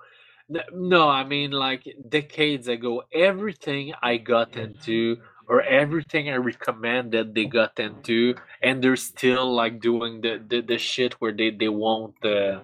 no 0.73 1.09
I 1.09 1.23
mean 1.25 1.51
like 1.51 1.83
decades 2.07 2.67
ago 2.69 3.03
everything 3.13 3.93
I 4.01 4.17
got 4.17 4.55
into 4.55 5.17
or 5.47 5.61
everything 5.61 6.29
I 6.29 6.35
recommended 6.37 7.35
they 7.35 7.45
got 7.45 7.79
into 7.79 8.35
and 8.61 8.81
they're 8.83 8.95
still 8.95 9.53
like 9.53 9.81
doing 9.81 10.21
the 10.21 10.41
the, 10.47 10.61
the 10.61 10.77
shit 10.77 11.13
where 11.15 11.33
they 11.33 11.51
they 11.51 11.69
won't 11.69 12.15
uh, 12.25 12.61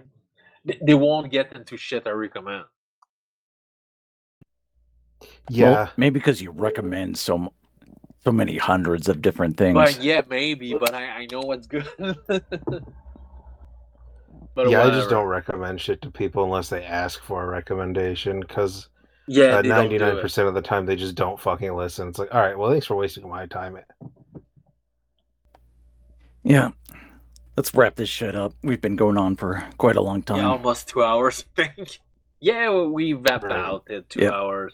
they, 0.66 0.80
they 0.82 0.94
won't 0.94 1.32
get 1.32 1.54
into 1.54 1.78
shit 1.78 2.08
I 2.08 2.12
recommend 2.12 2.66
Yeah, 5.50 5.72
Well, 5.72 5.92
maybe 5.98 6.20
because 6.20 6.42
you 6.42 6.52
recommend 6.52 7.18
so 7.18 7.52
so 8.24 8.32
many 8.32 8.58
hundreds 8.58 9.10
of 9.10 9.22
different 9.22 9.58
things. 9.58 9.74
But 9.74 10.02
yeah, 10.02 10.22
maybe. 10.30 10.74
But 10.76 10.94
I, 10.94 11.24
I 11.24 11.28
know 11.32 11.42
what's 11.42 11.68
good. 11.68 11.86
but 11.98 12.40
yeah, 14.70 14.84
I 14.84 14.90
just 14.92 15.10
don't 15.10 15.28
recommend 15.28 15.82
shit 15.82 16.02
to 16.04 16.12
people 16.12 16.44
unless 16.46 16.70
they 16.70 16.84
ask 16.84 17.22
for 17.22 17.44
a 17.44 17.48
recommendation 17.48 18.40
because 18.40 18.88
Yeah, 19.28 19.58
uh, 19.58 19.62
they 19.62 19.70
don't 19.70 19.78
do 19.78 19.84
ninety 19.84 19.98
nine 19.98 20.18
it. 20.18 20.22
percent 20.22 20.48
of 20.48 20.54
the 20.54 20.62
time 20.62 20.86
they 20.86 20.96
just 20.96 21.16
don't 21.16 21.40
fucking 21.40 21.74
listen. 21.76 22.08
It's 22.08 22.20
like, 22.20 22.34
all 22.34 22.42
right, 22.42 22.58
well, 22.58 22.72
thanks 22.72 22.86
for 22.86 22.96
wasting 22.96 23.28
my 23.28 23.46
time. 23.48 23.78
yeah. 26.44 26.72
Let's 27.56 27.74
wrap 27.76 27.96
this 27.96 28.10
shit 28.10 28.36
up. 28.36 28.54
We've 28.64 28.82
been 28.82 28.96
going 28.96 29.16
on 29.18 29.36
for 29.36 29.64
quite 29.78 29.96
a 29.96 30.02
long 30.02 30.24
time. 30.24 30.38
Yeah, 30.38 30.50
almost 30.50 30.88
two 30.88 31.04
hours. 31.04 31.46
I 31.58 31.70
think. 31.76 32.00
Yeah, 32.40 32.70
well, 32.70 32.90
we 32.90 33.14
wrapped 33.14 33.44
Right. 33.44 33.54
out 33.54 33.88
at 33.92 34.10
two 34.10 34.22
Yep. 34.22 34.34
hours. 34.34 34.74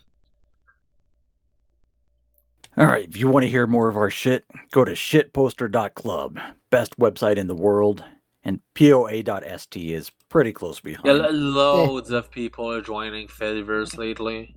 All 2.80 2.86
right, 2.86 3.06
if 3.10 3.18
you 3.18 3.28
want 3.28 3.44
to 3.44 3.50
hear 3.50 3.68
more 3.68 3.90
of 3.90 3.98
our 3.98 4.10
shit, 4.10 4.46
go 4.72 4.86
to 4.86 4.94
shitposter.club, 4.94 6.40
best 6.70 6.98
website 6.98 7.36
in 7.36 7.48
the 7.48 7.56
world, 7.56 8.06
and 8.46 8.62
poa.st 8.74 9.76
is 9.76 10.10
pretty 10.30 10.54
close 10.54 10.80
behind. 10.80 11.06
Yeah, 11.06 11.28
loads 11.30 12.10
of 12.10 12.32
people 12.32 12.72
are 12.72 12.80
joining 12.82 13.28
favors 13.28 13.98
lately. 13.98 14.56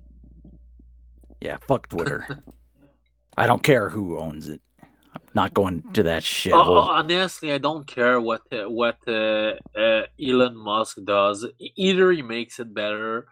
Yeah, 1.41 1.57
fuck 1.67 1.89
Twitter. 1.89 2.41
I 3.37 3.45
don't 3.45 3.61
care 3.61 3.89
who 3.89 4.17
owns 4.17 4.47
it. 4.47 4.61
I'm 4.81 5.21
not 5.35 5.53
going 5.53 5.83
to 5.91 6.03
that 6.03 6.23
shit. 6.23 6.53
Oh, 6.53 6.77
honestly, 6.77 7.51
I 7.51 7.57
don't 7.57 7.85
care 7.85 8.21
what 8.21 8.43
what 8.49 8.99
uh, 9.05 9.55
uh, 9.77 10.03
Elon 10.17 10.55
Musk 10.55 10.99
does. 11.03 11.45
Either 11.75 12.09
he 12.13 12.21
makes 12.21 12.57
it 12.59 12.73
better, 12.73 13.27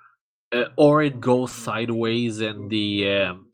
uh, 0.52 0.66
or 0.76 1.02
it 1.02 1.22
goes 1.22 1.54
sideways, 1.54 2.42
and 2.42 2.70
the 2.70 3.10
um, 3.10 3.52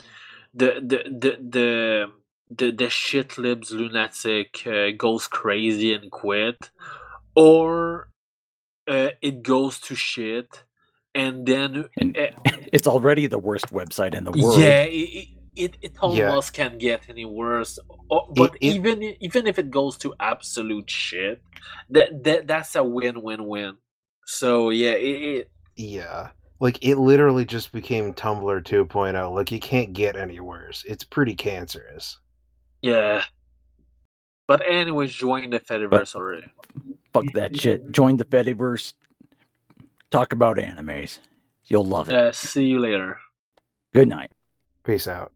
the, 0.58 0.82
the 0.82 1.00
the 1.10 1.38
the 1.50 2.12
the 2.50 2.72
the 2.72 2.90
shit 2.90 3.38
libs 3.38 3.72
lunatic 3.72 4.64
uh, 4.68 4.92
goes 4.98 5.28
crazy 5.28 5.94
and 5.94 6.12
quit, 6.12 6.72
or 7.36 8.10
uh, 8.88 9.10
it 9.22 9.44
goes 9.44 9.80
to 9.80 9.96
shit, 9.96 10.64
and 11.16 11.46
then 11.46 11.90
And 11.98 12.18
uh, 12.18 12.28
it's 12.74 12.88
already 12.88 13.28
the 13.28 13.40
worst 13.40 13.72
website 13.74 14.16
in 14.16 14.24
the 14.26 14.32
world. 14.32 14.60
yeah, 14.60 14.84
it, 14.84 15.10
it, 15.20 15.28
it, 15.56 15.78
it 15.82 15.92
Yeah. 15.98 16.30
almost 16.30 16.54
can't 16.54 16.80
get 16.80 17.04
any 17.10 17.26
worse. 17.26 17.80
Oh, 18.10 18.28
but 18.36 18.56
it- 18.56 18.74
even 18.74 19.04
even 19.20 19.48
if 19.48 19.60
it 19.60 19.70
goes 19.72 19.98
to 20.00 20.14
absolute 20.20 20.90
shit, 20.90 21.42
that, 21.90 22.24
that 22.24 22.48
that's 22.48 22.76
a 22.76 22.84
win 22.84 23.22
win 23.22 23.46
win. 23.46 23.78
So 24.26 24.70
yeah, 24.72 24.92
it, 24.94 25.22
it, 25.38 25.52
Yeah, 25.76 26.30
like 26.60 26.84
it 26.84 26.96
literally 26.98 27.46
just 27.46 27.72
became 27.72 28.14
Tumblr 28.14 28.64
2.0. 28.64 29.34
Like 29.34 29.52
you 29.52 29.60
can't 29.60 29.94
get 29.94 30.16
any 30.16 30.40
worse. 30.40 30.84
It's 30.88 31.04
pretty 31.04 31.36
cancerous. 31.36 32.20
yeah. 32.82 33.24
But 34.48 34.62
anyways, 34.66 35.12
join 35.14 35.50
the 35.50 35.60
Fediverse 35.60 36.16
already. 36.16 36.48
Fuck 37.12 37.26
that 37.34 37.60
shit. 37.60 37.92
Join 37.92 38.16
the 38.16 38.24
Fediverse. 38.24 38.94
Talk 40.10 40.32
about 40.32 40.56
animes. 40.56 41.20
You'll 41.66 41.84
love 41.84 42.08
it. 42.08 42.16
Uh, 42.16 42.32
see 42.32 42.64
you 42.64 42.80
later. 42.80 43.20
Good 43.94 44.08
night. 44.08 44.32
Peace 44.86 45.06
out. 45.06 45.34